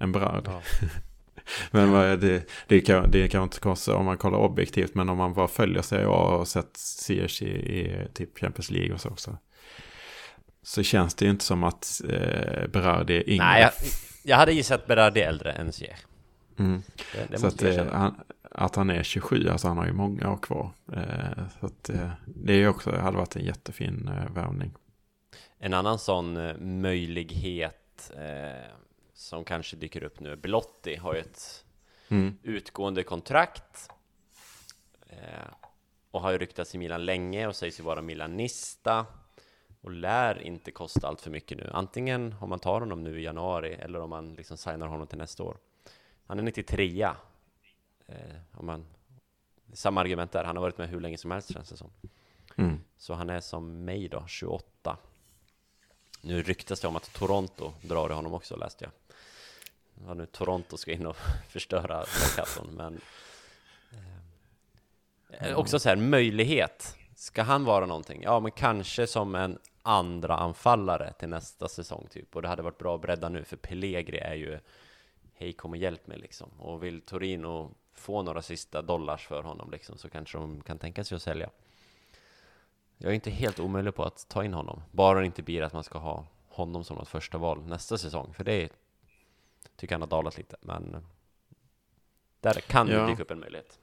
Än 0.00 0.12
Berard. 0.12 0.44
Ja. 0.46 0.62
Men 1.70 1.94
är 1.94 2.16
det, 2.16 2.50
det, 2.66 2.80
kan, 2.80 3.10
det 3.10 3.28
kan 3.28 3.42
inte 3.42 3.60
konstigt 3.60 3.94
om 3.94 4.04
man 4.04 4.18
kollar 4.18 4.38
objektivt. 4.38 4.94
Men 4.94 5.08
om 5.08 5.18
man 5.18 5.34
bara 5.34 5.48
följer 5.48 5.82
sig 5.82 6.06
och 6.06 6.16
har 6.16 6.44
sett 6.44 6.76
Ziyech 6.76 7.42
i, 7.42 7.46
i 7.46 8.08
typ 8.14 8.38
Champions 8.38 8.70
League 8.70 8.94
och 8.94 9.00
så 9.00 9.08
också. 9.08 9.38
Så 10.62 10.82
känns 10.82 11.14
det 11.14 11.24
ju 11.24 11.30
inte 11.30 11.44
som 11.44 11.64
att 11.64 12.00
eh, 12.08 12.66
Berard 12.68 13.10
är 13.10 13.30
yngre. 13.30 13.44
Nej, 13.44 13.62
jag, 13.62 13.72
jag 14.22 14.36
hade 14.36 14.52
gissat 14.52 14.86
Berardi 14.86 15.20
äldre 15.20 15.52
än 15.52 15.72
Ziyech. 15.72 15.98
Mm. 16.58 16.82
Det, 17.12 17.30
det 17.30 17.38
så 17.38 17.46
att, 17.46 17.62
jag 17.62 17.74
eh, 17.74 17.92
han, 17.92 18.14
att 18.64 18.76
han 18.76 18.90
är 18.90 19.02
27, 19.02 19.48
alltså 19.48 19.68
han 19.68 19.78
har 19.78 19.86
ju 19.86 19.92
många 19.92 20.32
år 20.32 20.36
kvar. 20.36 20.70
Eh, 20.92 21.48
så 21.60 21.66
att 21.66 21.88
eh, 21.88 22.10
det 22.26 22.52
är 22.52 22.68
också, 22.68 22.90
hade 22.96 23.16
varit 23.16 23.36
en 23.36 23.44
jättefin 23.44 24.08
eh, 24.08 24.32
värvning. 24.34 24.70
En 25.58 25.74
annan 25.74 25.98
sån 25.98 26.32
möjlighet 26.80 28.12
eh, 28.16 28.70
som 29.14 29.44
kanske 29.44 29.76
dyker 29.76 30.02
upp 30.02 30.20
nu, 30.20 30.36
Belotti 30.36 30.96
har 30.96 31.14
ju 31.14 31.20
ett 31.20 31.64
Mm. 32.12 32.36
utgående 32.42 33.02
kontrakt 33.02 33.88
eh, 35.08 35.48
och 36.10 36.20
har 36.20 36.30
ju 36.32 36.38
ryktats 36.38 36.74
i 36.74 36.78
Milan 36.78 37.04
länge 37.04 37.46
och 37.46 37.56
sägs 37.56 37.80
ju 37.80 37.84
vara 37.84 38.02
milanista. 38.02 39.06
och 39.82 39.90
lär 39.90 40.42
inte 40.42 40.70
kosta 40.70 41.08
allt 41.08 41.20
för 41.20 41.30
mycket 41.30 41.58
nu. 41.58 41.70
Antingen 41.72 42.34
om 42.40 42.48
man 42.48 42.58
tar 42.58 42.80
honom 42.80 43.04
nu 43.04 43.20
i 43.20 43.24
januari 43.24 43.74
eller 43.74 44.00
om 44.00 44.10
man 44.10 44.34
liksom 44.34 44.56
signar 44.56 44.86
honom 44.86 45.06
till 45.06 45.18
nästa 45.18 45.42
år. 45.42 45.56
Han 46.26 46.38
är 46.38 46.42
93 46.42 47.02
eh, 47.02 47.10
om 48.52 48.66
man, 48.66 48.84
Samma 49.72 50.00
argument 50.00 50.32
där, 50.32 50.44
han 50.44 50.56
har 50.56 50.62
varit 50.62 50.78
med 50.78 50.88
hur 50.88 51.00
länge 51.00 51.18
som 51.18 51.30
helst 51.30 51.52
känns 51.52 51.68
det 51.68 51.76
som. 51.76 51.90
Mm. 52.56 52.80
Så 52.98 53.14
han 53.14 53.30
är 53.30 53.40
som 53.40 53.84
mig 53.84 54.08
då, 54.08 54.24
28. 54.26 54.96
Nu 56.20 56.42
ryktas 56.42 56.80
det 56.80 56.88
om 56.88 56.96
att 56.96 57.12
Toronto 57.12 57.72
drar 57.82 58.10
i 58.10 58.12
honom 58.12 58.34
också, 58.34 58.56
läste 58.56 58.84
jag. 58.84 58.92
Ja, 60.06 60.14
nu 60.14 60.26
Toronto 60.26 60.76
ska 60.76 60.92
in 60.92 61.06
och 61.06 61.16
förstöra 61.48 61.96
Mercaton, 61.96 62.74
men... 62.74 63.00
Eh, 65.30 65.58
också 65.58 65.78
så 65.78 65.88
här, 65.88 65.96
möjlighet. 65.96 66.96
Ska 67.16 67.42
han 67.42 67.64
vara 67.64 67.86
någonting? 67.86 68.22
Ja, 68.22 68.40
men 68.40 68.52
kanske 68.52 69.06
som 69.06 69.34
en 69.34 69.58
andra 69.82 70.36
anfallare 70.36 71.12
till 71.12 71.28
nästa 71.28 71.68
säsong 71.68 72.06
typ. 72.10 72.36
Och 72.36 72.42
det 72.42 72.48
hade 72.48 72.62
varit 72.62 72.78
bra 72.78 72.94
att 72.94 73.00
bredda 73.00 73.28
nu, 73.28 73.44
för 73.44 73.56
Pellegri 73.56 74.18
är 74.18 74.34
ju... 74.34 74.58
Hej, 75.34 75.52
kom 75.52 75.70
och 75.70 75.76
hjälp 75.76 76.06
mig 76.06 76.18
liksom. 76.18 76.48
Och 76.58 76.82
vill 76.82 77.00
Torino 77.00 77.74
få 77.94 78.22
några 78.22 78.42
sista 78.42 78.82
dollars 78.82 79.26
för 79.26 79.42
honom 79.42 79.70
liksom, 79.70 79.98
så 79.98 80.10
kanske 80.10 80.38
de 80.38 80.62
kan 80.62 80.78
tänka 80.78 81.04
sig 81.04 81.16
att 81.16 81.22
sälja. 81.22 81.50
Jag 82.98 83.10
är 83.10 83.14
inte 83.14 83.30
helt 83.30 83.60
omöjlig 83.60 83.94
på 83.94 84.04
att 84.04 84.28
ta 84.28 84.44
in 84.44 84.54
honom, 84.54 84.82
bara 84.90 85.20
det 85.20 85.26
inte 85.26 85.42
blir 85.42 85.62
att 85.62 85.72
man 85.72 85.84
ska 85.84 85.98
ha 85.98 86.26
honom 86.48 86.84
som 86.84 86.96
något 86.96 87.08
första 87.08 87.38
val 87.38 87.66
nästa 87.66 87.98
säsong, 87.98 88.32
för 88.34 88.44
det 88.44 88.68
tycker 89.76 89.94
han 89.94 90.02
har 90.02 90.08
dalat 90.08 90.38
lite, 90.38 90.56
men 90.60 91.06
där 92.40 92.52
kan 92.54 92.86
det 92.86 92.92
Ja. 92.92 93.06
dyka 93.06 93.22
upp 93.22 93.30
en 93.30 93.40
möjlighet. 93.40 93.78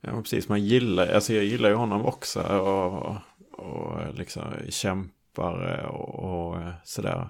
Ja, 0.00 0.22
precis. 0.22 0.48
Man 0.48 0.64
gillar, 0.64 1.06
alltså 1.06 1.32
jag 1.32 1.44
gillar 1.44 1.68
ju 1.68 1.74
honom 1.74 2.06
också 2.06 2.42
och, 2.42 3.16
och 3.52 4.14
liksom 4.14 4.42
kämpar 4.68 5.86
och, 5.86 6.14
och 6.24 6.62
sådär. 6.84 7.28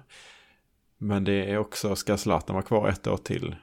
Men 0.99 1.25
det 1.25 1.51
är 1.51 1.59
också, 1.59 1.97
ska 1.97 2.17
Zlatan 2.17 2.55
vara 2.55 2.65
kvar 2.67 2.89
ett 2.89 3.07
år 3.07 3.17
till? 3.17 3.57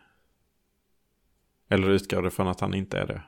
Eller 1.70 1.90
utgår 1.90 2.22
det 2.22 2.32
från 2.32 2.48
att 2.48 2.60
han 2.60 2.74
inte 2.74 2.98
är 2.98 3.08
det? 3.08 3.22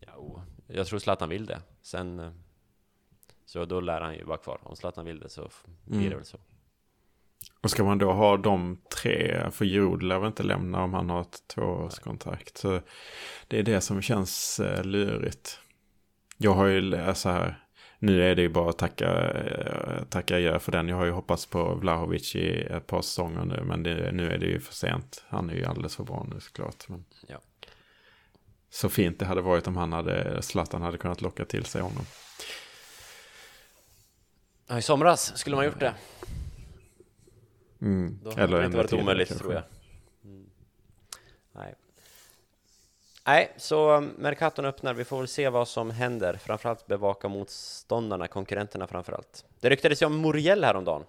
Ja, 0.00 0.42
jag 0.66 0.86
tror 0.86 0.98
Zlatan 0.98 1.28
vill 1.28 1.46
det. 1.46 1.60
Sen 1.82 2.20
eh, 2.20 2.30
så 3.44 3.64
då 3.64 3.80
lär 3.80 4.00
han 4.00 4.14
ju 4.14 4.24
vara 4.24 4.38
kvar. 4.38 4.58
Om 4.62 4.76
Zlatan 4.76 5.04
vill 5.04 5.18
det 5.18 5.28
så 5.28 5.50
blir 5.84 5.98
Mm. 5.98 6.10
det 6.10 6.16
väl 6.16 6.24
så. 6.24 6.38
Och 7.60 7.70
ska 7.70 7.84
man 7.84 7.98
då 7.98 8.12
ha 8.12 8.36
de 8.36 8.80
tre, 9.02 9.50
för 9.50 9.64
Giroud 9.64 10.02
lär 10.02 10.18
väl 10.18 10.26
inte 10.26 10.42
lämna 10.42 10.82
om 10.82 10.94
han 10.94 11.10
har 11.10 11.20
ett 11.20 11.48
tvåårskontrakt. 11.48 12.56
Så 12.58 12.80
det 13.48 13.58
är 13.58 13.62
det 13.62 13.80
som 13.80 14.02
känns 14.02 14.60
eh, 14.60 14.84
lurigt. 14.84 15.60
Jag 16.36 16.54
har 16.54 16.66
ju 16.66 16.80
läst 16.80 17.20
så 17.20 17.28
här, 17.28 17.65
nu 17.98 18.22
är 18.22 18.34
det 18.34 18.42
ju 18.42 18.48
bara 18.48 18.70
att 18.70 18.78
tacka, 18.78 19.30
eh, 19.32 20.04
tacka 20.04 20.38
ja 20.38 20.58
för 20.58 20.72
den. 20.72 20.88
Jag 20.88 20.96
har 20.96 21.04
ju 21.04 21.10
hoppats 21.10 21.46
på 21.46 21.74
Vlahovic 21.74 22.36
i 22.36 22.62
ett 22.62 22.86
par 22.86 23.02
säsonger 23.02 23.44
nu, 23.44 23.62
men 23.64 23.82
det, 23.82 24.12
nu 24.12 24.30
är 24.30 24.38
det 24.38 24.46
ju 24.46 24.60
för 24.60 24.74
sent. 24.74 25.24
Han 25.28 25.50
är 25.50 25.54
ju 25.54 25.64
alldeles 25.64 25.96
för 25.96 26.04
bra 26.04 26.26
nu 26.34 26.40
såklart. 26.40 26.88
Men 26.88 27.04
Ja. 27.28 27.40
Så 28.70 28.88
fint 28.88 29.18
det 29.18 29.24
hade 29.24 29.40
varit 29.40 29.66
om 29.66 29.76
han 29.76 29.92
hade, 29.92 30.42
Zlatan 30.42 30.82
hade 30.82 30.98
kunnat 30.98 31.20
locka 31.20 31.44
till 31.44 31.64
sig 31.64 31.82
honom. 31.82 32.04
Ja, 34.66 34.78
I 34.78 34.82
somras 34.82 35.38
skulle 35.38 35.56
man 35.56 35.64
gjort 35.64 35.80
det. 35.80 35.94
Mm. 37.80 38.18
Då 38.22 38.30
hade 38.30 38.58
det 38.58 38.64
inte 38.64 38.76
varit 38.76 38.92
omöjligt 38.92 39.38
tror 39.38 39.52
jag. 39.52 39.62
Mm. 40.24 40.46
Nej. 41.52 41.74
Nej, 43.26 43.52
så 43.56 43.96
um, 43.96 44.04
Mercaton 44.18 44.64
öppnar. 44.64 44.94
Vi 44.94 45.04
får 45.04 45.18
väl 45.18 45.28
se 45.28 45.48
vad 45.48 45.68
som 45.68 45.90
händer. 45.90 46.34
Framförallt 46.36 46.86
bevaka 46.86 47.28
motståndarna, 47.28 48.28
konkurrenterna 48.28 48.86
framförallt. 48.86 49.44
Det 49.60 49.70
ryktades 49.70 50.02
ju 50.02 50.06
om 50.06 50.20
Muriel 50.20 50.64
häromdagen. 50.64 51.04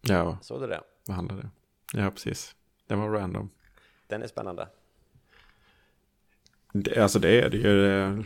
Ja, 0.00 0.38
Såg 0.42 0.60
du 0.60 0.66
det? 0.66 0.80
vad 1.06 1.16
handlade 1.16 1.42
det? 1.42 1.50
Ja, 2.02 2.10
precis. 2.10 2.54
Det 2.86 2.94
var 2.94 3.08
random. 3.10 3.50
Den 4.06 4.22
är 4.22 4.26
spännande. 4.26 4.68
Det, 6.72 7.02
alltså 7.02 7.18
det 7.18 7.40
är 7.42 7.50
det 7.50 7.56
ju. 7.56 7.86
eh, 8.02 8.18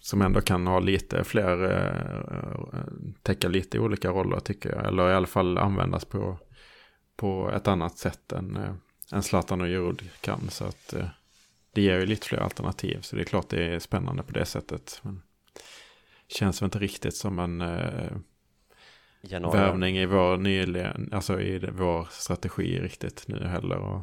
Som 0.00 0.22
ändå 0.22 0.40
kan 0.40 0.66
ha 0.66 0.78
lite 0.80 1.24
fler, 1.24 1.64
eh, 1.72 2.80
täcka 3.22 3.48
lite 3.48 3.78
olika 3.78 4.10
roller 4.10 4.40
tycker 4.40 4.70
jag. 4.76 4.86
Eller 4.86 5.10
i 5.10 5.14
alla 5.14 5.26
fall 5.26 5.58
användas 5.58 6.04
på, 6.04 6.36
på 7.16 7.50
ett 7.50 7.68
annat 7.68 7.98
sätt 7.98 8.32
än, 8.32 8.56
eh, 8.56 8.72
än 9.12 9.22
Zlatan 9.22 9.60
och 9.60 9.66
Giroud 9.66 10.10
kan. 10.20 10.50
Så 10.50 10.64
att 10.64 10.92
eh, 10.92 11.06
det 11.72 11.82
ger 11.82 11.98
ju 12.00 12.06
lite 12.06 12.26
fler 12.26 12.38
alternativ. 12.38 13.00
Så 13.00 13.16
det 13.16 13.22
är 13.22 13.26
klart 13.26 13.48
det 13.48 13.64
är 13.64 13.78
spännande 13.78 14.22
på 14.22 14.32
det 14.32 14.44
sättet. 14.44 15.00
Men 15.02 15.22
känns 16.28 16.62
väl 16.62 16.66
inte 16.66 16.78
riktigt 16.78 17.16
som 17.16 17.38
en 17.38 17.60
eh, 17.60 18.12
Januari. 19.20 19.58
värvning 19.58 19.96
i 19.98 20.06
vår 20.06 20.36
nyligen, 20.36 21.08
alltså 21.12 21.40
i 21.40 21.58
vår 21.58 22.08
strategi 22.10 22.80
riktigt 22.80 23.24
nu 23.28 23.44
heller. 23.46 23.76
Och, 23.76 24.02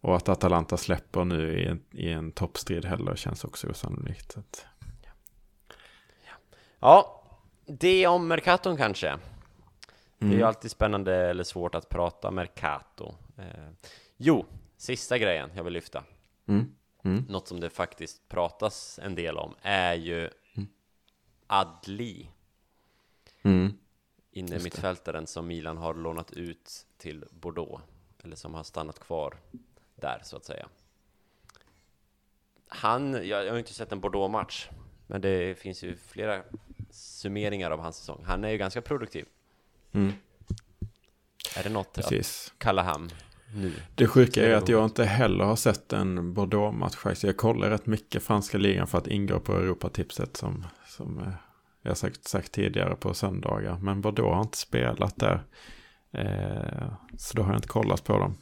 och 0.00 0.16
att 0.16 0.28
Atalanta 0.28 0.76
släpper 0.76 1.24
nu 1.24 1.60
i 1.60 1.66
en, 1.66 1.82
i 1.92 2.10
en 2.10 2.32
toppstrid 2.32 2.84
heller 2.84 3.16
känns 3.16 3.44
också 3.44 3.68
osannolikt. 3.70 4.36
Att, 4.36 4.66
Ja, 6.80 7.22
det 7.66 8.06
om 8.06 8.28
Mercaton 8.28 8.76
kanske. 8.76 9.06
Det 10.18 10.26
är 10.26 10.30
ju 10.30 10.34
Mm. 10.36 10.46
alltid 10.48 10.70
spännande 10.70 11.14
eller 11.14 11.44
svårt 11.44 11.74
att 11.74 11.88
prata 11.88 12.30
Mercato. 12.30 13.14
Eh, 13.38 13.68
jo, 14.16 14.46
sista 14.76 15.18
grejen 15.18 15.50
jag 15.54 15.64
vill 15.64 15.72
lyfta. 15.72 16.04
Mm, 16.46 16.74
mm, 17.02 17.24
Något 17.28 17.48
som 17.48 17.60
det 17.60 17.70
faktiskt 17.70 18.28
pratas 18.28 18.98
en 19.02 19.14
del 19.14 19.36
om 19.36 19.54
är 19.62 19.94
ju 19.94 20.30
Adli, 21.46 22.30
mm, 23.42 23.78
inne 24.30 24.58
mittfältaren 24.58 25.26
som 25.26 25.46
Milan 25.46 25.76
har 25.76 25.94
lånat 25.94 26.32
ut 26.32 26.86
till 26.96 27.24
Bordeaux, 27.30 27.82
eller 28.24 28.36
som 28.36 28.54
har 28.54 28.62
stannat 28.64 28.98
kvar 28.98 29.36
där 29.94 30.20
så 30.24 30.36
att 30.36 30.44
säga. 30.44 30.68
Han, 32.68 33.12
jag, 33.12 33.44
jag 33.44 33.50
har 33.50 33.58
inte 33.58 33.74
sett 33.74 33.92
en 33.92 34.00
Bordeaux-match, 34.00 34.68
men 35.06 35.20
det 35.20 35.58
finns 35.58 35.82
ju 35.82 35.96
flera 35.96 36.42
summeringar 36.90 37.70
av 37.70 37.80
hans 37.80 37.96
säsong. 37.96 38.22
Han 38.24 38.44
är 38.44 38.48
ju 38.48 38.58
ganska 38.58 38.82
produktiv. 38.82 39.26
mm, 39.92 40.12
Är 41.56 41.62
det 41.62 41.70
något 41.70 41.86
att 41.86 41.94
precis. 41.94 42.54
kalla 42.58 42.82
ham 42.82 43.08
nu? 43.56 43.72
Det 43.94 44.06
sjuka 44.06 44.46
är 44.46 44.54
att 44.54 44.68
jag 44.68 44.84
inte 44.84 45.04
heller 45.04 45.44
har 45.44 45.56
sett 45.56 45.92
en 45.92 46.34
Bordeaux-match 46.34 46.96
faktiskt. 46.96 47.24
Jag 47.24 47.36
kollar 47.36 47.70
rätt 47.70 47.86
mycket 47.86 48.22
franska 48.22 48.58
ligan 48.58 48.86
för 48.86 48.98
att 48.98 49.06
ingå 49.06 49.40
på 49.40 49.52
Europatipset 49.52 50.36
som, 50.36 50.66
som 50.86 51.18
eh, 51.18 51.32
jag 51.82 51.96
sagt, 51.96 52.28
sagt 52.28 52.52
tidigare 52.52 52.96
på 52.96 53.14
söndagar. 53.14 53.78
Men 53.78 54.00
Bordeaux 54.00 54.34
har 54.34 54.42
inte 54.42 54.58
spelat 54.58 55.16
där. 55.16 55.42
Eh, 56.12 56.88
så 57.18 57.36
då 57.36 57.42
har 57.42 57.50
jag 57.50 57.58
inte 57.58 57.68
kollat 57.68 58.04
på 58.04 58.18
dem. 58.18 58.36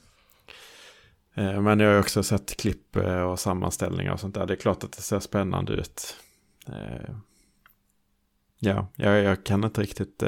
Eh, 1.35 1.61
men 1.61 1.81
jag 1.81 1.91
har 1.93 1.99
också 1.99 2.23
sett 2.23 2.57
klipp 2.57 2.97
och 3.27 3.41
sammanställningar 3.41 4.13
och 4.13 4.21
sånt 4.21 4.35
där. 4.35 4.47
Det 4.47 4.55
är 4.55 4.59
klart 4.59 4.85
att 4.85 4.93
det 4.93 5.03
ser 5.03 5.21
spännande 5.21 5.73
ut. 5.73 6.17
Ja, 8.59 8.87
jag, 8.97 9.23
jag 9.23 9.45
kan 9.45 9.65
inte 9.65 9.81
riktigt 9.81 10.23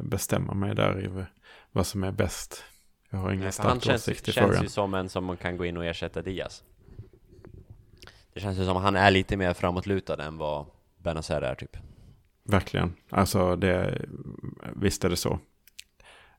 bestämma 0.00 0.54
mig 0.54 0.74
där 0.74 1.04
i 1.04 1.24
vad 1.72 1.86
som 1.86 2.04
är 2.04 2.12
bäst. 2.12 2.64
Jag 3.10 3.18
har 3.18 3.30
ingen 3.32 3.42
han 3.42 3.52
stark 3.52 3.82
känns, 3.84 4.02
åsikt 4.08 4.28
i 4.28 4.32
känns 4.32 4.46
frågan. 4.46 4.62
ju 4.62 4.68
som 4.68 4.94
en 4.94 5.08
som 5.08 5.24
man 5.24 5.36
kan 5.36 5.56
gå 5.56 5.64
in 5.64 5.76
och 5.76 5.84
ersätta 5.84 6.22
Diaz. 6.22 6.64
Det 8.34 8.40
känns 8.40 8.58
ju 8.58 8.64
som 8.64 8.76
att 8.76 8.82
han 8.82 8.96
är 8.96 9.10
lite 9.10 9.36
mer 9.36 9.52
framåtlutad 9.54 10.22
än 10.22 10.38
vad 10.38 10.66
Benazer 10.96 11.42
är 11.42 11.54
typ. 11.54 11.76
Verkligen. 12.42 12.94
Alltså 13.10 13.56
det, 13.56 14.04
visst 14.76 15.04
är 15.04 15.10
det 15.10 15.16
så. 15.16 15.38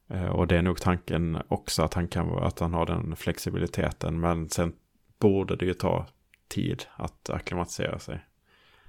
Eh, 0.08 0.26
Och 0.30 0.48
det 0.48 0.58
är 0.58 0.62
nog 0.62 0.82
tanken 0.82 1.38
också 1.48 1.84
att 1.84 1.94
han, 1.94 2.08
kan, 2.08 2.38
att 2.44 2.60
han 2.60 2.74
har 2.74 2.86
den 2.86 3.16
flexibiliteten. 3.16 4.20
Men 4.20 4.50
sen 4.50 4.74
borde 5.20 5.56
det 5.56 5.66
ju 5.66 5.74
ta 5.74 6.06
tid 6.48 6.84
att 6.96 7.30
acklimatisera 7.30 8.00
sig. 8.00 8.26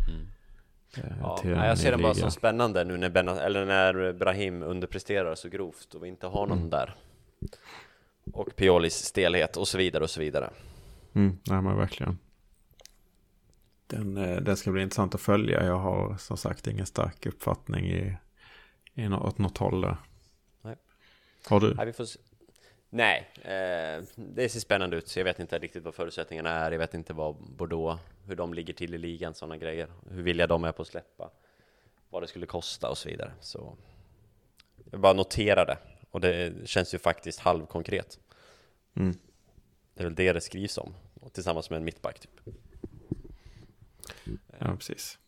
Mm. 0.08 0.26
eh, 0.96 1.16
Ja, 1.20 1.40
jag 1.66 1.78
ser 1.78 1.90
det 1.96 2.02
bara 2.02 2.14
som 2.14 2.30
spännande 2.30 2.84
nu 2.84 2.96
när, 2.96 3.10
Bena, 3.10 3.42
eller 3.42 3.64
när 3.66 4.12
Brahim 4.12 4.62
underpresterar 4.62 5.34
så 5.34 5.48
grovt 5.48 5.94
och 5.94 6.04
vi 6.04 6.08
inte 6.08 6.26
har 6.26 6.46
någon 6.46 6.58
Mm. 6.58 6.70
där. 6.70 6.94
Och 8.32 8.56
Piolis 8.56 8.94
stelhet 8.94 9.56
och 9.56 9.68
så 9.68 9.78
vidare 9.78 10.04
och 10.04 10.10
så 10.10 10.20
vidare. 10.20 10.50
Mm, 11.12 11.38
nej 11.46 11.62
men 11.62 11.76
verkligen. 11.76 12.18
Den, 13.86 14.16
eh, 14.16 14.36
den 14.40 14.56
ska 14.56 14.70
bli 14.70 14.82
intressant 14.82 15.14
att 15.14 15.20
följa. 15.20 15.64
Jag 15.64 15.78
har 15.78 16.16
som 16.16 16.36
sagt 16.36 16.66
ingen 16.66 16.86
stark 16.86 17.26
uppfattning 17.26 17.86
i, 17.86 18.16
i 18.94 19.08
nå- 19.08 19.20
åt 19.26 19.38
något 19.38 19.58
håll 19.58 19.80
där. 19.80 19.96
Nej. 20.62 20.76
Har 21.48 21.60
du? 21.60 21.74
Nej. 21.74 21.86
Nej, 22.90 23.30
eh, 23.36 24.04
det 24.16 24.48
ser 24.48 24.60
spännande 24.60 24.96
ut. 24.96 25.08
Så 25.08 25.18
jag 25.20 25.24
vet 25.24 25.40
inte 25.40 25.58
riktigt 25.58 25.84
vad 25.84 25.94
förutsättningarna 25.94 26.50
är. 26.50 26.72
Jag 26.72 26.78
vet 26.78 26.94
inte 26.94 27.12
vad 27.12 27.34
Bordeaux, 27.36 28.02
hur 28.26 28.36
de 28.36 28.54
ligger 28.54 28.74
till 28.74 28.94
i 28.94 28.98
ligan, 28.98 29.34
sådana 29.34 29.56
grejer. 29.56 29.88
Hur 30.10 30.22
villiga 30.22 30.46
de 30.46 30.64
är 30.64 30.72
på 30.72 30.82
att 30.82 30.88
släppa. 30.88 31.30
Vad 32.10 32.22
det 32.22 32.26
skulle 32.26 32.46
kosta 32.46 32.90
och 32.90 32.98
så 32.98 33.08
vidare. 33.08 33.32
Så 33.40 33.76
jag 34.90 35.00
bara 35.00 35.12
noterar 35.12 35.66
det. 35.66 35.78
Och 36.10 36.20
det 36.20 36.68
känns 36.68 36.94
ju 36.94 36.98
faktiskt 36.98 37.40
halvkonkret. 37.40 38.18
Mm. 38.94 39.14
Det 39.94 40.00
är 40.00 40.04
väl 40.04 40.14
det 40.14 40.32
det 40.32 40.40
skrivs 40.40 40.78
om. 40.78 40.94
Tillsammans 41.32 41.70
med 41.70 41.76
en 41.76 41.84
mittback 41.84 42.20
typ. 42.20 42.40
Ja, 44.58 44.76
precis. 44.76 45.18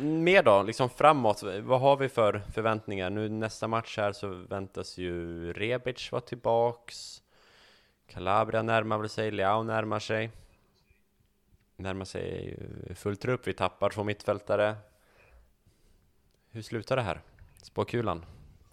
Mer 0.00 0.42
då, 0.42 0.62
liksom 0.62 0.90
framåt, 0.90 1.42
vad 1.42 1.80
har 1.80 1.96
vi 1.96 2.08
för 2.08 2.42
förväntningar? 2.52 3.10
Nu 3.10 3.28
nästa 3.28 3.68
match 3.68 3.98
här 3.98 4.12
så 4.12 4.28
väntas 4.28 4.98
ju 4.98 5.52
Rebic 5.52 6.12
vara 6.12 6.22
tillbaks 6.22 7.22
Calabria 8.06 8.62
närmar 8.62 8.98
väl 8.98 9.08
sig, 9.08 9.30
Leao 9.30 9.62
närmar 9.62 9.98
sig 9.98 10.30
Närmar 11.76 12.04
sig 12.04 12.56
full 12.94 13.16
trupp, 13.16 13.46
vi 13.46 13.52
tappar 13.52 13.90
två 13.90 14.04
mittfältare 14.04 14.76
Hur 16.50 16.62
slutar 16.62 16.96
det 16.96 17.02
här? 17.02 17.20
Spåkulan? 17.62 18.24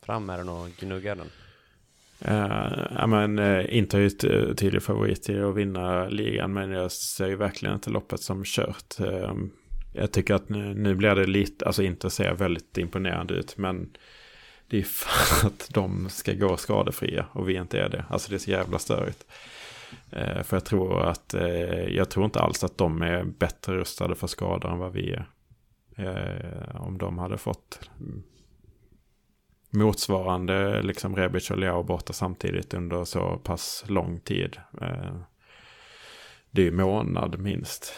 Fram 0.02 0.26
med 0.26 0.40
den 0.40 0.50
och 0.50 0.70
gnugga 0.80 1.16
den 1.16 1.28
Uh, 2.28 2.88
ja, 2.96 3.08
men, 3.08 3.40
eh, 3.40 3.60
uh, 3.60 3.78
inte 3.78 3.98
är 3.98 4.02
ju 4.02 4.08
ett 4.08 4.24
eh, 4.24 4.54
tydlig 4.54 4.84
favorit 4.84 5.24
till 5.24 5.46
att 5.46 5.56
vinna 5.56 6.08
ligan, 6.08 6.54
men 6.54 6.72
jag 6.72 6.92
ser 6.92 7.28
ju 7.28 7.36
verkligen 7.36 7.76
inte 7.76 7.90
loppet 7.90 8.22
som 8.22 8.44
kört. 8.46 9.00
Uh, 9.02 9.34
jag 9.94 10.12
tycker 10.12 10.34
att 10.34 10.50
nu, 10.50 10.74
nu 10.74 10.96
blir 10.96 11.16
det 11.16 11.26
lite, 11.26 11.66
alltså 11.66 11.84
inte 11.84 12.10
ser 12.10 12.34
väldigt 12.34 12.78
imponerande 12.78 13.34
ut, 13.34 13.58
men 13.58 13.90
det 14.68 14.80
är 14.80 14.84
för 14.84 15.48
att 15.48 15.70
de 15.74 16.10
ska 16.10 16.34
gå 16.34 16.58
skadefria 16.58 17.26
och 17.32 17.50
vi 17.50 17.56
inte 17.56 17.80
är 17.80 17.90
det. 17.90 18.06
Alltså 18.10 18.30
det 18.30 18.36
är 18.36 18.40
så 18.40 18.52
jävla 18.52 18.80
störigt. 18.80 19.26
Uh, 20.14 20.44
för 20.44 20.56
jag 20.56 20.66
tror 20.66 21.02
att, 21.02 21.36
jag 21.88 22.10
tror 22.10 22.26
inte 22.26 22.40
alls 22.40 22.64
att 22.64 22.78
de 22.78 23.02
är 23.02 23.24
bättre 23.24 23.78
rustade 23.78 24.16
för 24.16 24.28
skador 24.28 24.72
än 24.72 24.78
vad 24.78 24.94
vi 24.94 25.12
är. 25.12 25.26
om 26.80 26.98
de 26.98 27.18
hade 27.18 27.38
fått 27.38 27.90
motsvarande 29.70 30.82
liksom 30.82 31.16
Rebic 31.16 31.52
och 31.52 31.58
Leao 31.58 31.84
borta 31.84 32.14
samtidigt 32.14 32.74
under 32.74 33.06
så 33.06 33.38
pass 33.38 33.84
lång 33.88 34.20
tid. 34.20 34.58
Eh, 34.82 35.16
det 36.52 36.68
är 36.68 36.72
månad 36.72 37.40
minst. 37.40 37.94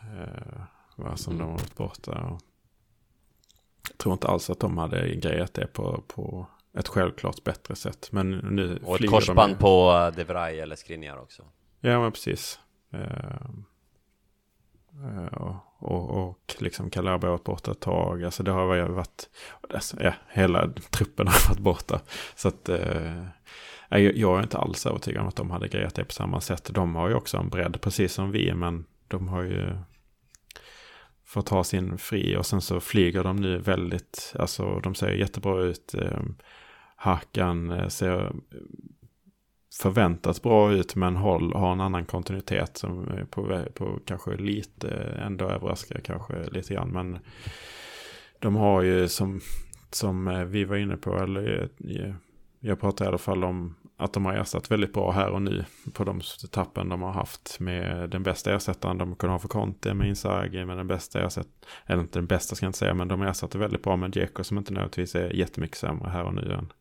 Eh, 0.00 0.62
vad 0.96 1.20
som 1.20 1.38
de 1.38 1.44
har 1.44 1.52
varit 1.52 1.76
borta. 1.76 2.38
Jag 3.88 3.98
tror 3.98 4.12
inte 4.12 4.28
alls 4.28 4.50
att 4.50 4.60
de 4.60 4.78
hade 4.78 5.14
grejat 5.14 5.54
det 5.54 5.66
på, 5.66 6.02
på 6.06 6.46
ett 6.78 6.88
självklart 6.88 7.44
bättre 7.44 7.76
sätt. 7.76 8.08
Men 8.12 8.30
nu 8.30 8.80
och 8.84 9.00
ett 9.00 9.10
korsband 9.10 9.52
de 9.52 9.58
på 9.58 10.12
De 10.16 10.24
Vrij 10.24 10.60
eller 10.60 10.76
Skriniar 10.76 11.16
också. 11.16 11.42
Ja, 11.80 12.00
men 12.00 12.12
precis. 12.12 12.60
Eh, 15.02 15.34
och, 15.34 15.56
och, 15.78 16.28
och 16.28 16.54
liksom 16.58 16.90
Calabria 16.90 17.30
varit 17.30 17.44
borta 17.44 17.70
ett 17.70 17.80
tag. 17.80 18.24
Alltså 18.24 18.42
det 18.42 18.50
har 18.50 18.74
ju 18.74 18.84
varit, 18.84 19.28
alltså, 19.74 19.96
ja, 20.02 20.12
hela 20.28 20.70
truppen 20.90 21.26
har 21.26 21.48
varit 21.48 21.58
borta. 21.58 22.00
Så 22.34 22.48
att 22.48 22.68
eh, 22.68 23.24
jag 23.88 24.38
är 24.38 24.42
inte 24.42 24.58
alls 24.58 24.86
övertygad 24.86 25.22
om 25.22 25.28
att 25.28 25.36
de 25.36 25.50
hade 25.50 25.68
grejat 25.68 25.94
det 25.94 26.04
på 26.04 26.12
samma 26.12 26.40
sätt. 26.40 26.70
De 26.74 26.94
har 26.94 27.08
ju 27.08 27.14
också 27.14 27.36
en 27.36 27.48
bredd, 27.48 27.80
precis 27.80 28.12
som 28.12 28.30
vi, 28.30 28.54
men 28.54 28.84
de 29.08 29.28
har 29.28 29.42
ju 29.42 29.76
fått 31.24 31.48
ha 31.48 31.64
sin 31.64 31.98
fri 31.98 32.36
och 32.36 32.46
sen 32.46 32.60
så 32.60 32.80
flyger 32.80 33.24
de 33.24 33.36
nu 33.36 33.58
väldigt, 33.58 34.34
alltså 34.38 34.80
de 34.80 34.94
ser 34.94 35.10
jättebra 35.10 35.62
ut. 35.62 35.94
Eh, 35.94 36.22
Hakan 36.96 37.70
eh, 37.70 37.88
ser 37.88 38.32
förväntas 39.80 40.42
bra 40.42 40.72
ut 40.72 40.96
men 40.96 41.16
håll, 41.16 41.54
har 41.54 41.72
en 41.72 41.80
annan 41.80 42.04
kontinuitet 42.04 42.76
som 42.76 43.08
på, 43.30 43.64
på 43.74 43.98
kanske 44.06 44.36
lite, 44.36 44.88
ändå 45.26 45.48
överraskar 45.48 46.00
kanske 46.00 46.50
lite 46.50 46.74
grann. 46.74 46.88
Men 46.88 47.18
de 48.38 48.56
har 48.56 48.82
ju 48.82 49.08
som, 49.08 49.40
som 49.90 50.28
eh, 50.28 50.44
vi 50.44 50.64
var 50.64 50.76
inne 50.76 50.96
på, 50.96 51.18
eller 51.18 51.68
eh, 51.78 52.14
jag 52.60 52.80
pratar 52.80 53.04
i 53.04 53.08
alla 53.08 53.18
fall 53.18 53.44
om 53.44 53.74
att 53.96 54.12
de 54.12 54.24
har 54.24 54.34
ersatt 54.34 54.70
väldigt 54.70 54.92
bra 54.92 55.10
här 55.10 55.30
och 55.30 55.42
nu 55.42 55.64
på 55.92 56.04
de 56.04 56.20
tappen 56.50 56.88
de 56.88 57.02
har 57.02 57.12
haft 57.12 57.60
med 57.60 58.10
den 58.10 58.22
bästa 58.22 58.54
ersättaren 58.54 58.98
de 58.98 59.16
kunde 59.16 59.32
ha 59.32 59.38
för 59.38 59.48
Conte 59.48 59.94
med 59.94 60.08
Inzaghi 60.08 60.64
med 60.64 60.76
den 60.76 60.86
bästa 60.86 61.26
ersättaren, 61.26 61.54
eller 61.86 62.02
inte 62.02 62.18
den 62.18 62.26
bästa 62.26 62.54
ska 62.54 62.66
jag 62.66 62.68
inte 62.68 62.78
säga, 62.78 62.94
men 62.94 63.08
de 63.08 63.20
har 63.20 63.28
ersatt 63.28 63.54
väldigt 63.54 63.82
bra 63.82 63.96
med 63.96 64.16
Djeko 64.16 64.44
som 64.44 64.58
inte 64.58 64.72
nödvändigtvis 64.72 65.14
är 65.14 65.30
jättemycket 65.30 65.76
sämre 65.76 66.10
här 66.10 66.24
och 66.24 66.34
nu 66.34 66.52
än, 66.52 66.72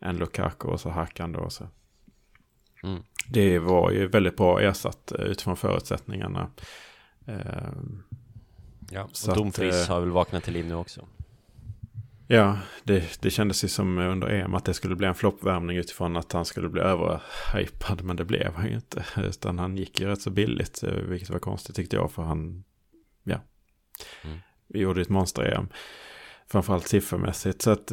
än 0.00 0.16
Lukaku 0.16 0.68
och 0.68 0.80
så 0.80 0.90
Hakan 0.90 1.32
då. 1.32 1.50
Så. 1.50 1.64
Mm. 2.82 3.02
Det 3.28 3.58
var 3.58 3.90
ju 3.90 4.06
väldigt 4.06 4.36
bra 4.36 4.60
ersatt 4.60 5.12
eh, 5.12 5.24
utifrån 5.24 5.56
förutsättningarna. 5.56 6.50
Ehm, 7.26 8.02
ja, 8.90 9.08
och 9.28 9.36
Domfries 9.36 9.88
eh, 9.88 9.94
har 9.94 10.00
väl 10.00 10.10
vaknat 10.10 10.44
till 10.44 10.52
liv 10.52 10.66
nu 10.66 10.74
också. 10.74 11.06
Ja, 12.32 12.58
det, 12.84 13.22
det 13.22 13.30
kändes 13.30 13.64
ju 13.64 13.68
som 13.68 13.98
under 13.98 14.28
EM 14.28 14.54
att 14.54 14.64
det 14.64 14.74
skulle 14.74 14.96
bli 14.96 15.06
en 15.06 15.14
floppvärmning 15.14 15.76
utifrån 15.76 16.16
att 16.16 16.32
han 16.32 16.44
skulle 16.44 16.68
bli 16.68 16.80
överhypad. 16.80 18.02
Men 18.02 18.16
det 18.16 18.24
blev 18.24 18.54
han 18.54 18.68
ju 18.68 18.74
inte. 18.74 19.04
Utan 19.16 19.58
han 19.58 19.76
gick 19.76 20.00
ju 20.00 20.06
rätt 20.06 20.22
så 20.22 20.30
billigt, 20.30 20.82
eh, 20.82 20.92
vilket 20.92 21.30
var 21.30 21.38
konstigt 21.38 21.76
tyckte 21.76 21.96
jag. 21.96 22.12
För 22.12 22.22
han, 22.22 22.64
ja, 23.22 23.40
mm. 24.24 24.38
gjorde 24.68 25.00
ett 25.00 25.08
monster-EM. 25.08 25.68
Framförallt 26.46 26.88
siffermässigt. 26.88 27.62
Så 27.62 27.70
att 27.70 27.92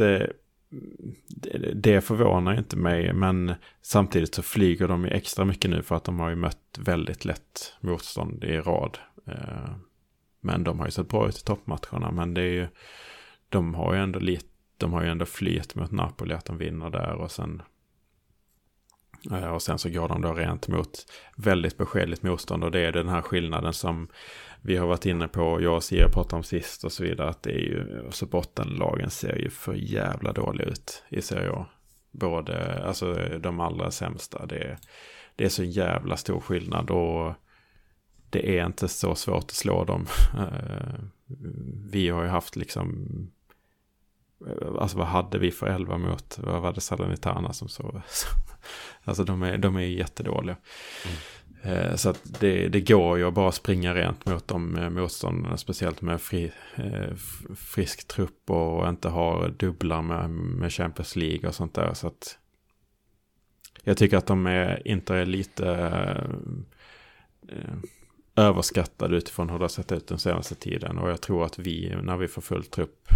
det 1.76 2.02
förvånar 2.02 2.58
inte 2.58 2.78
mig, 2.78 3.14
men 3.14 3.54
samtidigt 3.82 4.36
så 4.36 4.42
flyger 4.42 4.88
de 4.88 5.06
ju 5.06 5.10
extra 5.10 5.46
mycket 5.46 5.72
nu 5.72 5.82
för 5.82 5.96
att 5.96 6.04
de 6.04 6.20
har 6.20 6.30
ju 6.30 6.36
mött 6.36 6.80
väldigt 6.80 7.26
lätt 7.26 7.74
motstånd 7.80 8.44
i 8.44 8.58
rad. 8.58 8.98
Eh, 9.28 9.76
men 10.42 10.64
de 10.64 10.80
har 10.80 10.86
ju 10.86 10.92
sett 10.92 11.10
bra 11.10 11.28
ut 11.28 11.38
i 11.38 11.44
toppmatcherna, 11.44 12.12
men 12.12 12.34
det 12.34 12.42
är 12.42 12.54
ju, 12.54 12.68
de 13.50 13.76
har 13.76 13.94
ju 13.94 14.00
ändå 14.00 14.20
lite, 14.20 14.46
de 14.78 14.94
har 14.94 15.04
ju 15.04 15.10
ändå 15.10 15.26
flyt 15.26 15.76
mot 15.76 15.92
Napoli 15.92 16.34
att 16.34 16.46
de 16.46 16.58
vinner 16.58 16.90
där 16.90 17.14
och 17.14 17.32
sen 17.32 17.62
Eh, 19.32 19.48
och 19.48 19.62
sen 19.62 19.80
så 19.80 19.90
går 19.90 20.08
de 20.08 20.22
då 20.22 20.34
rent 20.34 20.68
mot 20.68 21.06
väldigt 21.36 21.78
beskedligt 21.78 22.24
motstånd 22.24 22.64
och 22.64 22.72
det 22.72 22.80
är 22.80 22.92
den 22.92 23.10
här 23.10 23.22
skillnaden 23.22 23.74
som 23.74 24.08
vi 24.62 24.78
har 24.78 24.88
varit 24.88 25.06
inne 25.06 25.28
på, 25.28 25.62
jag 25.62 25.76
och 25.76 25.84
Sia 25.84 26.10
pratade 26.10 26.36
om 26.36 26.44
sist 26.44 26.84
och 26.84 26.92
så 26.92 27.04
vidare, 27.04 27.30
att 27.30 27.44
det 27.44 27.52
är 27.52 27.60
ju, 27.60 28.08
så 28.12 28.26
bottenlagen 28.26 29.10
ser 29.10 29.36
ju 29.36 29.50
för 29.50 29.74
jävla 29.74 30.34
dåliga 30.34 30.68
ut 30.68 31.04
i 31.10 31.22
Serie 31.22 31.52
A. 31.52 31.66
Både, 32.12 32.84
alltså 32.84 33.14
de 33.40 33.60
allra 33.60 33.92
sämsta, 33.92 34.46
det 34.46 34.58
är, 34.58 34.78
det 35.36 35.46
är 35.46 35.50
så 35.50 35.64
jävla 35.64 36.18
stor 36.18 36.40
skillnad 36.40 36.90
och 36.90 37.34
det 38.30 38.60
är 38.60 38.66
inte 38.66 38.88
så 38.88 39.16
svårt 39.16 39.44
att 39.44 39.52
slå 39.52 39.84
dem. 39.84 40.06
Eh, 40.38 41.00
vi 41.92 42.10
har 42.10 42.24
ju 42.24 42.30
haft 42.30 42.56
liksom, 42.56 43.08
alltså 44.80 44.98
vad 44.98 45.08
hade 45.08 45.40
vi 45.40 45.52
för 45.52 45.68
elva 45.68 45.98
mot, 45.98 46.40
vad 46.44 46.62
var 46.62 46.74
det 46.74 46.82
Salernitana 46.82 47.54
som 47.54 47.70
så, 47.70 48.02
alltså 49.04 49.24
de 49.24 49.44
är, 49.44 49.58
de 49.58 49.76
är 49.76 49.82
jättedåliga. 49.82 50.58
Mm. 51.06 51.18
Eh, 51.68 51.96
så 51.96 52.10
att 52.10 52.40
det, 52.40 52.68
det 52.68 52.82
går 52.82 53.18
ju 53.18 53.28
att 53.28 53.34
bara 53.34 53.52
springa 53.52 53.96
rent 53.96 54.26
mot 54.26 54.48
de 54.48 54.76
eh, 54.78 54.90
motståndarna, 54.90 55.58
speciellt 55.58 56.02
med 56.02 56.22
fri, 56.22 56.52
eh, 56.76 57.16
frisk 57.56 58.08
trupp 58.08 58.50
och 58.50 58.90
inte 58.90 59.10
ha 59.10 59.48
dubblar 59.48 60.02
med, 60.02 60.30
med 60.30 60.74
Champions 60.74 61.16
League 61.16 61.50
och 61.50 61.56
sånt 61.56 61.74
där. 61.74 61.94
Så 61.94 62.08
att 62.08 62.38
jag 63.84 63.98
tycker 63.98 64.18
att 64.18 64.28
de 64.28 64.48
är, 64.48 64.88
inte 64.88 65.16
är 65.16 65.26
lite 65.26 65.68
överskattade 68.36 69.18
utifrån 69.18 69.50
hur 69.50 69.58
det 69.58 69.64
har 69.64 69.70
sett 69.70 69.92
ut 69.92 70.08
den 70.08 70.20
senaste 70.20 70.56
tiden. 70.56 70.98
Och 70.98 71.10
jag 71.10 71.22
tror 71.22 71.46
att 71.46 71.60
vi, 71.60 71.96
när 72.04 72.18
vi 72.18 72.28
får 72.28 72.42
full 72.42 72.64
trupp, 72.64 73.10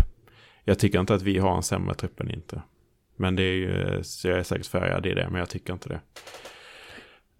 jag 0.63 0.79
tycker 0.79 0.99
inte 0.99 1.13
att 1.13 1.21
vi 1.21 1.37
har 1.37 1.55
en 1.55 1.63
sämre 1.63 1.95
trupp 1.95 2.19
än 2.19 2.31
inte. 2.31 2.61
Men 3.15 3.35
det 3.35 3.43
är 3.43 3.53
ju, 3.53 4.03
så 4.03 4.27
jag 4.27 4.39
är 4.39 4.43
säkert 4.43 4.67
färgad 4.67 5.05
i 5.05 5.13
det, 5.13 5.29
men 5.29 5.39
jag 5.39 5.49
tycker 5.49 5.73
inte 5.73 5.89
det. 5.89 6.01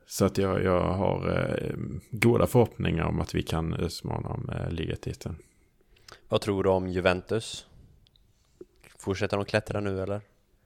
Så 0.06 0.26
att 0.26 0.38
jag, 0.38 0.64
jag 0.64 0.82
har 0.82 1.30
eh, 1.30 1.76
goda 2.12 2.48
förhoppningar 2.48 3.04
om 3.04 3.22
att 3.22 3.36
vi 3.36 3.44
kan 3.44 3.74
utmana 3.74 4.30
om 4.30 4.50
eh, 4.50 4.72
ligatiteln. 4.72 5.36
Vad 6.30 6.42
tror 6.42 6.64
du 6.64 6.70
om 6.70 6.88
Juventus? 6.88 7.66
Fortsätter 9.00 9.38
de 9.38 9.46
klättra 9.46 9.80
nu 9.80 10.02
eller? 10.02 10.22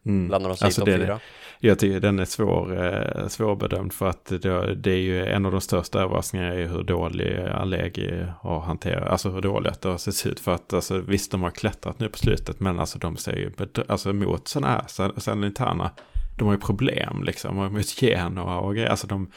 Mm. 0.05 0.27
Blandar 0.27 0.49
de 0.49 0.57
sig 0.57 0.65
alltså 0.65 0.89
i 0.89 0.93
fyra? 0.93 1.19
Jag 1.59 1.79
tycker 1.79 1.99
den 1.99 2.19
är 2.19 2.25
svår, 2.25 2.85
eh, 2.85 3.27
svårbedömd 3.27 3.93
för 3.93 4.09
att 4.09 4.25
det, 4.25 4.75
det, 4.75 4.91
är 4.91 4.97
ju 4.97 5.25
en 5.25 5.45
av 5.45 5.51
de 5.51 5.61
största 5.61 6.01
överraskningarna 6.01 6.55
i 6.55 6.67
hur 6.67 6.83
dålig 6.83 7.37
Allegri 7.37 8.25
har 8.39 8.59
hanterat, 8.59 9.07
alltså 9.07 9.29
hur 9.29 9.41
dåligt 9.41 9.81
det 9.81 9.89
har 9.89 9.97
sett 9.97 10.31
ut. 10.31 10.39
För 10.39 10.51
att 10.51 10.73
alltså, 10.73 10.97
visst 10.97 11.31
de 11.31 11.43
har 11.43 11.51
klättrat 11.51 11.99
nu 11.99 12.09
på 12.09 12.17
slutet 12.17 12.59
men 12.59 12.79
alltså 12.79 12.99
de 12.99 13.17
ser 13.17 13.35
ju, 13.35 13.51
alltså 13.87 14.13
mot 14.13 14.47
sådana 14.47 14.67
här 14.67 15.19
Salernitana 15.19 15.91
de 16.37 16.47
har 16.47 16.53
ju 16.53 16.59
problem 16.59 17.23
liksom. 17.23 17.55
Mot 17.55 18.01
Genoa 18.01 18.59
och 18.59 18.75
grejer. 18.75 18.89
Alltså 18.89 19.07
de, 19.07 19.31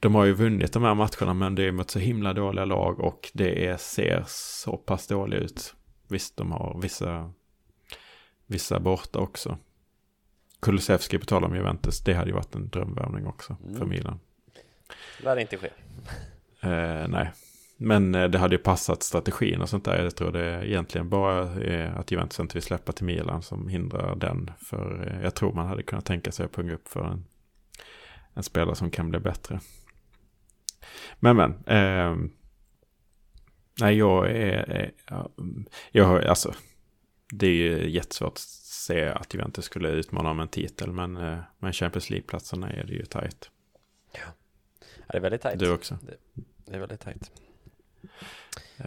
de 0.00 0.14
har 0.14 0.24
ju 0.24 0.32
vunnit 0.32 0.72
de 0.72 0.82
här 0.82 0.94
matcherna 0.94 1.34
men 1.34 1.54
det 1.54 1.62
är 1.64 1.72
mot 1.72 1.90
så 1.90 1.98
himla 1.98 2.32
dåliga 2.32 2.64
lag 2.64 3.00
och 3.00 3.30
det 3.32 3.66
är, 3.66 3.76
ser 3.76 4.24
så 4.26 4.76
pass 4.76 5.06
dåligt 5.06 5.40
ut. 5.40 5.74
Visst, 6.08 6.36
de 6.36 6.52
har 6.52 6.78
vissa, 6.82 7.30
vissa 8.46 8.80
borta 8.80 9.18
också. 9.18 9.58
Kulusevski 10.62 11.18
på 11.18 11.26
tal 11.26 11.44
om 11.44 11.54
Juventus, 11.56 12.00
det 12.00 12.14
hade 12.14 12.30
ju 12.30 12.34
varit 12.34 12.54
en 12.54 12.68
drömvärvning 12.68 13.26
också 13.26 13.56
mm. 13.64 13.78
för 13.78 13.86
Milan. 13.86 14.20
Det 15.18 15.24
lär 15.24 15.36
inte 15.36 15.56
ske. 15.56 15.70
Eh, 16.60 17.08
nej, 17.08 17.32
men 17.76 18.14
eh, 18.14 18.28
det 18.28 18.38
hade 18.38 18.54
ju 18.54 18.62
passat 18.62 19.02
strategin 19.02 19.60
och 19.62 19.68
sånt 19.68 19.84
där. 19.84 20.04
Jag 20.04 20.16
tror 20.16 20.32
det 20.32 20.68
egentligen 20.68 21.08
bara 21.08 21.62
är 21.62 21.86
att 21.86 22.10
Juventus 22.10 22.40
inte 22.40 22.54
vill 22.54 22.62
släppa 22.62 22.92
till 22.92 23.04
Milan 23.04 23.42
som 23.42 23.68
hindrar 23.68 24.16
den. 24.16 24.50
För 24.58 25.08
eh, 25.08 25.22
jag 25.22 25.34
tror 25.34 25.52
man 25.52 25.66
hade 25.66 25.82
kunnat 25.82 26.04
tänka 26.04 26.32
sig 26.32 26.46
att 26.46 26.52
punga 26.52 26.74
upp 26.74 26.88
för 26.88 27.04
en, 27.04 27.24
en 28.34 28.42
spelare 28.42 28.74
som 28.74 28.90
kan 28.90 29.10
bli 29.10 29.18
bättre. 29.18 29.60
Men 31.20 31.36
men. 31.36 31.64
Eh, 31.66 32.16
Nej, 33.80 33.96
jag 33.96 34.30
är... 34.30 34.90
ja, 35.10 35.30
jag 35.90 36.04
har, 36.04 36.20
alltså, 36.20 36.54
det 37.32 37.46
är 37.46 37.54
ju 37.54 37.90
jättesvårt 37.90 38.38
se 38.82 39.08
att 39.08 39.34
Juventus 39.34 39.64
skulle 39.64 39.88
utmana 39.88 40.30
om 40.30 40.40
en 40.40 40.48
titel, 40.48 40.92
men 40.92 41.16
eh, 41.16 41.38
med 41.58 41.74
Champions 41.74 42.10
League-platserna 42.10 42.70
är 42.70 42.84
det 42.84 42.92
ju 42.92 43.04
tajt. 43.04 43.50
Ja, 44.12 44.20
det 45.08 45.16
är 45.16 45.20
väldigt 45.20 45.40
tajt. 45.42 45.58
Du 45.58 45.72
också? 45.72 45.98
Det 46.64 46.74
är 46.74 46.78
väldigt 46.80 47.00
tajt. 47.00 47.30
Eh, 48.76 48.84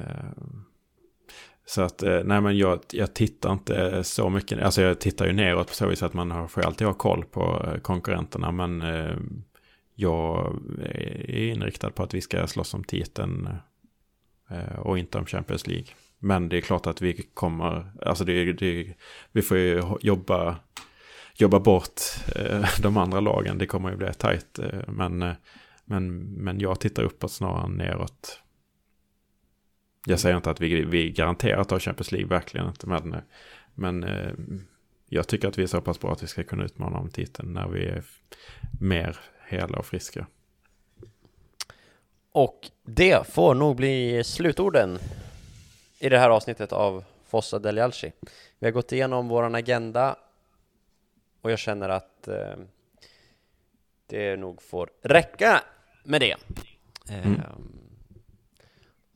Så 1.68 1.82
att, 1.82 2.04
eh, 2.04 2.24
nej 2.24 2.42
men 2.42 2.58
jag, 2.58 2.80
jag 2.92 3.14
tittar 3.14 3.54
inte 3.54 4.04
så 4.04 4.30
mycket, 4.30 4.62
alltså 4.62 4.82
jag 4.82 5.00
tittar 5.00 5.26
ju 5.26 5.34
neråt 5.34 5.68
på 5.68 5.74
så 5.74 5.88
vis 5.88 6.04
att 6.04 6.14
man 6.14 6.32
har, 6.32 6.48
får 6.48 6.62
alltid 6.62 6.88
ha 6.88 6.94
koll 6.94 7.26
på 7.26 7.66
eh, 7.68 7.80
konkurrenterna, 7.82 8.52
men 8.52 8.82
eh, 8.82 9.18
jag 9.96 10.56
är 10.86 11.50
inriktad 11.50 11.90
på 11.90 12.04
att 12.04 12.14
vi 12.14 12.22
ska 12.22 12.48
slåss 12.48 12.74
om 12.74 12.84
titeln 12.84 13.50
och 14.78 14.98
inte 15.00 15.18
om 15.18 15.26
Champions 15.26 15.68
League. 15.68 15.88
Men 16.26 16.50
det 16.50 16.58
är 16.58 16.62
klart 16.62 16.88
att 16.88 17.02
vi 17.02 17.30
kommer, 17.34 17.92
alltså 18.02 18.24
det, 18.24 18.54
det, 18.54 18.94
vi 19.32 19.42
får 19.42 19.58
ju 19.58 19.84
jobba, 20.02 20.56
jobba 21.36 21.60
bort 21.60 22.02
eh, 22.36 22.66
de 22.82 22.98
andra 22.98 23.20
lagen, 23.20 23.58
det 23.58 23.66
kommer 23.66 23.92
ju 23.92 23.98
bli 23.98 24.14
tajt, 24.14 24.60
eh, 24.60 24.80
men, 24.88 25.22
eh, 25.22 25.34
men, 25.86 26.20
men 26.20 26.60
jag 26.60 26.80
tittar 26.80 27.04
uppåt 27.04 27.32
snarare 27.32 27.66
än 27.66 27.72
neråt. 27.72 28.42
Jag 30.06 30.20
säger 30.20 30.36
inte 30.36 30.50
att 30.50 30.62
vi, 30.62 30.86
vi 30.86 31.12
garanterat 31.12 31.72
har 31.72 31.80
Champions 31.80 32.12
League, 32.12 32.30
verkligen 32.30 32.68
inte. 32.68 32.88
Men, 32.88 33.14
eh, 33.14 33.20
men 33.74 34.04
eh, 34.04 34.34
jag 35.10 35.28
tycker 35.28 35.48
att 35.48 35.58
vi 35.58 35.64
är 35.64 35.68
så 35.68 35.82
pass 35.82 36.00
bra 36.00 36.12
att 36.12 36.24
vi 36.24 36.28
ska 36.28 36.44
kunna 36.44 36.66
utmana 36.66 36.98
om 36.98 37.10
titeln 37.10 37.54
när 37.54 37.68
vi 37.68 37.86
är 37.86 38.04
mer 38.80 39.18
hela 39.48 39.78
och 39.78 39.86
friska. 39.86 40.28
Och 42.32 42.60
det 42.86 43.28
får 43.28 43.56
nog 43.56 43.76
bli 43.76 44.24
slutorden 44.24 45.00
i 46.06 46.10
det 46.10 46.20
här 46.20 46.30
avsnittet 46.30 46.72
av 46.72 47.04
Fossa 47.26 47.60
del 47.60 47.78
Jalci. 47.78 48.12
Vi 48.60 48.68
har 48.68 48.72
gått 48.72 48.92
igenom 48.92 49.28
våran 49.28 49.56
agenda 49.56 50.16
och 51.42 51.52
jag 51.52 51.60
känner 51.60 51.90
att 51.90 52.28
eh, 52.28 52.56
det 54.08 54.36
nog 54.36 54.62
får 54.62 54.90
räcka 55.02 55.64
med 56.04 56.22
det. 56.22 56.36
Mm. 57.10 57.34
Eh, 57.34 57.42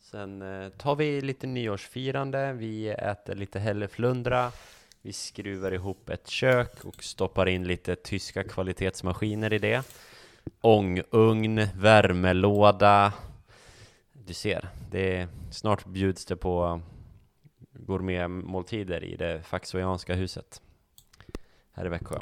sen 0.02 0.42
eh, 0.42 0.70
tar 0.70 0.96
vi 0.96 1.22
lite 1.22 1.48
nyårsfirande, 1.48 2.54
vi 2.54 2.90
äter 2.90 3.36
lite 3.36 3.60
hälleflundra, 3.60 4.52
vi 5.02 5.14
skruvar 5.14 5.72
ihop 5.72 6.10
ett 6.10 6.28
kök 6.28 6.86
och 6.86 7.04
stoppar 7.04 7.50
in 7.50 7.68
lite 7.68 7.96
tyska 7.96 8.44
kvalitetsmaskiner 8.44 9.54
i 9.54 9.60
det. 9.60 9.84
Ångugn, 10.62 11.68
värmelåda. 11.76 13.14
Du 14.30 14.34
ser, 14.34 14.70
det 14.92 15.18
är, 15.18 15.28
snart 15.52 15.86
bjuds 15.86 16.26
det 16.26 16.36
på 16.36 16.82
gourmetmåltider 17.72 19.04
i 19.04 19.16
det 19.16 19.42
faxoianska 19.44 20.16
huset 20.16 20.62
här 21.74 21.86
i 21.86 21.90
Växjö. 21.90 22.20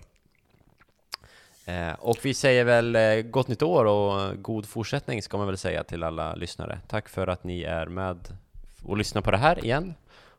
Eh, 1.66 1.94
och 1.94 2.18
vi 2.24 2.34
säger 2.34 2.64
väl 2.64 2.96
eh, 2.96 3.22
gott 3.22 3.48
nytt 3.48 3.62
år 3.62 3.86
och 3.86 4.44
god 4.44 4.66
fortsättning 4.66 5.22
ska 5.22 5.38
man 5.38 5.48
väl 5.48 5.58
säga 5.58 5.84
till 5.84 6.04
alla 6.04 6.36
lyssnare. 6.36 6.80
Tack 6.88 7.10
för 7.10 7.28
att 7.28 7.44
ni 7.44 7.64
är 7.64 7.86
med 7.86 8.38
och 8.84 8.98
lyssnar 8.98 9.22
på 9.22 9.32
det 9.32 9.38
här 9.38 9.66
igen. 9.66 9.94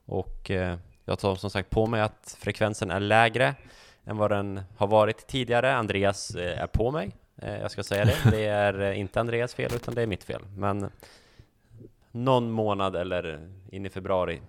Och 0.04 0.50
eh, 0.50 0.78
jag 1.04 1.18
tar 1.18 1.36
som 1.36 1.50
sagt 1.50 1.70
på 1.70 1.86
mig 1.86 2.00
att 2.00 2.36
frekvensen 2.40 2.90
är 2.90 3.00
lägre 3.00 3.54
än 4.04 4.16
vad 4.16 4.30
den 4.30 4.60
har 4.76 4.86
varit 4.86 5.26
tidigare. 5.26 5.74
Andreas 5.74 6.34
eh, 6.34 6.62
är 6.62 6.66
på 6.66 6.90
mig, 6.90 7.10
eh, 7.42 7.58
jag 7.58 7.70
ska 7.70 7.82
säga 7.82 8.04
det. 8.04 8.30
Det 8.30 8.44
är 8.44 8.80
eh, 8.80 9.00
inte 9.00 9.20
Andreas 9.20 9.54
fel 9.54 9.70
utan 9.74 9.94
det 9.94 10.02
är 10.02 10.06
mitt 10.06 10.24
fel. 10.24 10.42
Men 10.56 10.90
någon 12.12 12.50
månad 12.50 12.96
eller 12.96 13.50
in 13.70 13.86
i 13.86 13.90
februari 13.90 14.40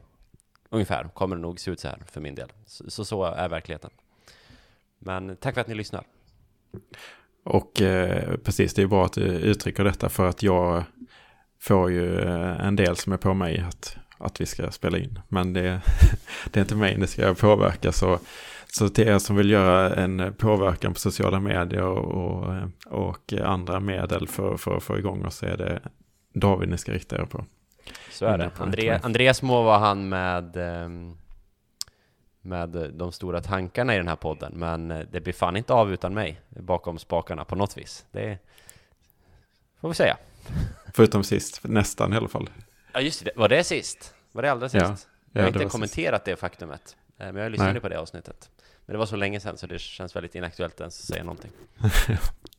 ungefär 0.70 1.10
kommer 1.14 1.36
det 1.36 1.42
nog 1.42 1.60
se 1.60 1.72
ut 1.72 1.80
så 1.80 1.88
här 1.88 2.02
för 2.06 2.22
min 2.22 2.36
del. 2.36 2.52
Så 2.66 2.90
så, 2.90 3.06
så 3.06 3.24
är 3.24 3.50
verkligheten. 3.50 3.92
Men 5.00 5.36
tack 5.36 5.54
för 5.54 5.62
att 5.62 5.68
ni 5.68 5.76
lyssnar. 5.76 6.04
Och 7.44 7.82
eh, 7.82 8.38
precis, 8.38 8.74
det 8.74 8.82
är 8.82 8.88
bra 8.88 9.06
att 9.06 9.14
du 9.14 9.22
uttrycker 9.22 9.84
detta 9.84 10.10
för 10.10 10.30
att 10.30 10.44
jag 10.44 10.84
får 11.60 11.92
ju 11.92 12.20
eh, 12.20 12.66
en 12.66 12.76
del 12.76 12.96
som 12.96 13.14
är 13.14 13.18
på 13.18 13.34
mig 13.34 13.60
att, 13.60 13.98
att 14.18 14.42
vi 14.42 14.46
ska 14.46 14.72
spela 14.72 14.98
in. 14.98 15.20
Men 15.28 15.54
det, 15.54 15.82
det 16.52 16.60
är 16.60 16.62
inte 16.62 16.76
mig 16.76 16.98
det 17.00 17.08
ska 17.08 17.34
påverka. 17.34 17.92
Så, 17.92 18.20
så 18.68 18.90
till 18.90 19.08
er 19.08 19.20
som 19.20 19.36
vill 19.36 19.50
göra 19.50 19.96
en 19.96 20.34
påverkan 20.38 20.94
på 20.94 21.00
sociala 21.00 21.40
medier 21.40 21.84
och, 21.84 22.46
och, 22.46 22.56
eh, 22.56 22.68
och 22.88 23.34
andra 23.34 23.80
medel 23.80 24.28
för, 24.28 24.58
för 24.58 24.78
att 24.78 24.84
få 24.84 24.98
igång 24.98 25.26
oss 25.26 25.36
så 25.36 25.46
är 25.46 25.58
det 25.58 25.82
David 26.34 26.70
ni 26.70 26.78
ska 26.78 26.92
rikta 26.92 27.16
er 27.16 27.26
på. 27.26 27.46
Så 28.12 28.26
är 28.26 28.38
det. 28.38 28.52
André. 28.58 29.00
Andreas 29.04 29.42
må 29.42 29.64
vara 29.64 29.78
han 29.78 30.10
med, 30.10 30.58
ehm, 30.58 31.18
med 32.42 32.70
de 32.94 33.12
stora 33.12 33.42
tankarna 33.42 33.96
i 33.96 33.98
den 33.98 34.08
här 34.08 34.16
podden, 34.16 34.54
men 34.56 34.92
eh, 34.92 35.00
det 35.12 35.22
blir 35.22 35.34
fan 35.34 35.58
inte 35.58 35.74
av 35.74 35.94
utan 35.94 36.14
mig 36.14 36.42
bakom 36.50 37.00
spakarna 37.00 37.46
på 37.46 37.56
något 37.56 37.78
vis. 37.78 38.06
Det 38.12 38.38
får 39.82 39.90
vi 39.90 39.96
säga. 39.96 40.18
Förutom 40.94 41.24
sist, 41.24 41.60
nästan 41.64 42.14
i 42.14 42.18
alla 42.18 42.28
fall. 42.28 42.50
Ja, 42.94 43.02
just 43.02 43.26
det. 43.26 43.32
Var 43.36 43.50
det 43.50 43.64
sist? 43.64 44.14
Var 44.32 44.42
det 44.42 44.52
allra 44.52 44.70
sist? 44.70 44.86
Ja, 44.86 44.96
jag 45.32 45.42
har 45.42 45.48
inte 45.48 45.66
kommenterat 45.66 46.26
det 46.26 46.36
faktumet, 46.36 46.98
eh, 47.18 47.26
men 47.32 47.36
jag 47.36 47.52
lyssnade 47.52 47.72
Nej. 47.72 47.82
på 47.82 47.90
det 47.90 48.00
avsnittet. 48.00 48.50
Men 48.86 48.94
det 48.94 48.98
var 48.98 49.06
så 49.06 49.16
länge 49.16 49.40
sedan 49.40 49.58
så 49.58 49.68
det 49.68 49.80
känns 49.80 50.16
väldigt 50.16 50.36
inaktuellt 50.36 50.74
att 50.74 50.80
ens 50.80 51.08
säga 51.08 51.24
någonting. 51.24 51.52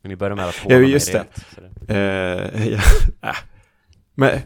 Men 0.01 0.09
ni 0.09 0.15
börjar 0.15 0.35
med 0.35 0.45
att 0.47 0.55
håna 0.55 0.75
Ja, 0.75 0.81
mig 0.81 0.91
just 0.91 1.11
det. 1.11 1.25
så 1.55 1.61
det. 1.61 1.95
Eh, 1.95 2.67
ja, 2.71 2.79
äh. 3.29 3.35
Men 4.13 4.39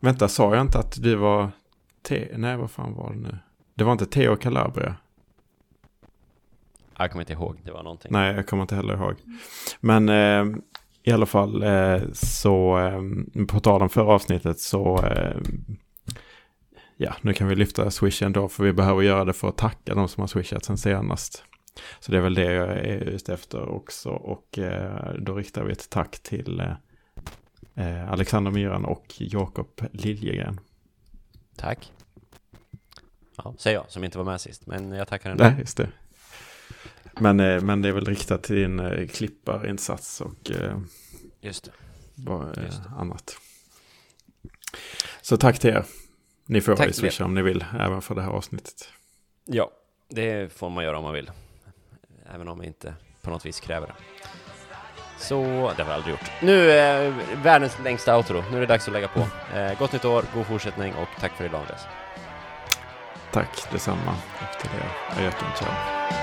vänta, 0.00 0.28
sa 0.28 0.54
jag 0.54 0.60
inte 0.60 0.78
att 0.78 1.02
du 1.02 1.14
var... 1.14 1.50
Te 2.02 2.28
Nej, 2.36 2.56
vad 2.56 2.70
fan 2.70 2.94
var 2.94 3.12
det 3.12 3.18
nu? 3.18 3.38
Det 3.74 3.84
var 3.84 3.92
inte 3.92 4.06
Theo 4.06 4.36
Calabria. 4.36 4.96
Jag 6.98 7.10
kommer 7.10 7.22
inte 7.22 7.32
ihåg, 7.32 7.60
det 7.64 7.72
var 7.72 7.82
någonting. 7.82 8.12
Nej, 8.12 8.34
jag 8.34 8.46
kommer 8.46 8.62
inte 8.62 8.76
heller 8.76 8.94
ihåg. 8.94 9.14
Men 9.80 10.08
eh, 10.08 10.60
i 11.02 11.12
alla 11.12 11.26
fall 11.26 11.62
eh, 11.62 12.02
så, 12.12 12.78
eh, 12.78 13.00
på 13.46 13.60
tal 13.60 13.82
om 13.82 13.88
förra 13.88 14.12
avsnittet 14.12 14.60
så, 14.60 15.04
eh, 15.04 15.36
ja, 16.96 17.14
nu 17.20 17.32
kan 17.32 17.48
vi 17.48 17.56
lyfta 17.56 17.90
Swish 17.90 18.22
ändå 18.22 18.48
för 18.48 18.64
vi 18.64 18.72
behöver 18.72 19.02
göra 19.02 19.24
det 19.24 19.32
för 19.32 19.48
att 19.48 19.56
tacka 19.56 19.94
de 19.94 20.08
som 20.08 20.20
har 20.20 20.28
swishat 20.28 20.64
sen 20.64 20.78
senast. 20.78 21.44
Så 22.00 22.12
det 22.12 22.18
är 22.18 22.22
väl 22.22 22.34
det 22.34 22.52
jag 22.52 22.68
är 22.68 23.00
ute 23.00 23.34
efter 23.34 23.68
också 23.68 24.10
och 24.10 24.58
eh, 24.58 25.14
då 25.18 25.34
riktar 25.34 25.64
vi 25.64 25.72
ett 25.72 25.90
tack 25.90 26.22
till 26.22 26.62
eh, 27.74 28.10
Alexander 28.12 28.50
Myran 28.50 28.84
och 28.84 29.06
Jakob 29.18 29.80
Liljegren. 29.92 30.60
Tack. 31.56 31.92
Ja, 33.36 33.54
säger 33.58 33.76
jag, 33.76 33.90
som 33.90 34.04
inte 34.04 34.18
var 34.18 34.24
med 34.24 34.40
sist, 34.40 34.66
men 34.66 34.92
jag 34.92 35.08
tackar 35.08 35.30
ändå. 35.30 35.44
Nej, 35.44 35.54
just 35.58 35.76
det. 35.76 35.88
Men, 37.20 37.40
eh, 37.40 37.60
men 37.62 37.82
det 37.82 37.88
är 37.88 37.92
väl 37.92 38.04
riktat 38.04 38.42
till 38.42 38.56
din 38.56 38.80
eh, 38.80 39.06
klipparinsats 39.08 40.20
och 40.20 40.50
Just 41.40 41.64
det. 42.16 42.30
eh, 42.32 42.64
Just 42.64 42.82
det. 42.84 42.90
annat. 42.96 43.36
Så 45.22 45.36
tack 45.36 45.58
till 45.58 45.70
er. 45.70 45.84
Ni 46.46 46.60
får 46.60 46.86
ju 46.86 46.92
swisha 46.92 47.24
om 47.24 47.34
ni 47.34 47.42
vill, 47.42 47.64
även 47.80 48.02
för 48.02 48.14
det 48.14 48.22
här 48.22 48.30
avsnittet. 48.30 48.88
Ja, 49.44 49.70
det 50.08 50.52
får 50.52 50.70
man 50.70 50.84
göra 50.84 50.98
om 50.98 51.04
man 51.04 51.14
vill. 51.14 51.30
Även 52.34 52.48
om 52.48 52.58
man 52.58 52.66
inte 52.66 52.94
på 53.22 53.30
något 53.30 53.46
vis 53.46 53.60
kräver 53.60 53.86
det. 53.86 53.94
Så, 55.20 55.72
det 55.76 55.82
har 55.82 55.90
jag 55.90 55.96
aldrig 55.96 56.12
gjort. 56.12 56.30
Nu 56.40 56.70
är 56.70 57.12
världens 57.42 57.78
längsta 57.84 58.16
outro. 58.16 58.44
Nu 58.50 58.56
är 58.56 58.60
det 58.60 58.66
dags 58.66 58.86
att 58.88 58.92
lägga 58.92 59.08
på. 59.08 59.20
Eh, 59.54 59.78
gott 59.78 59.92
nytt 59.92 60.04
år, 60.04 60.24
god 60.34 60.46
fortsättning 60.46 60.94
och 60.94 61.08
tack 61.20 61.32
för 61.32 61.44
idag 61.44 61.60
Andreas. 61.60 61.86
Tack 63.32 63.72
detsamma 63.72 64.14
efter 64.50 64.68
det. 64.68 65.20
Ajöken, 65.20 65.48
ciao. 65.58 66.19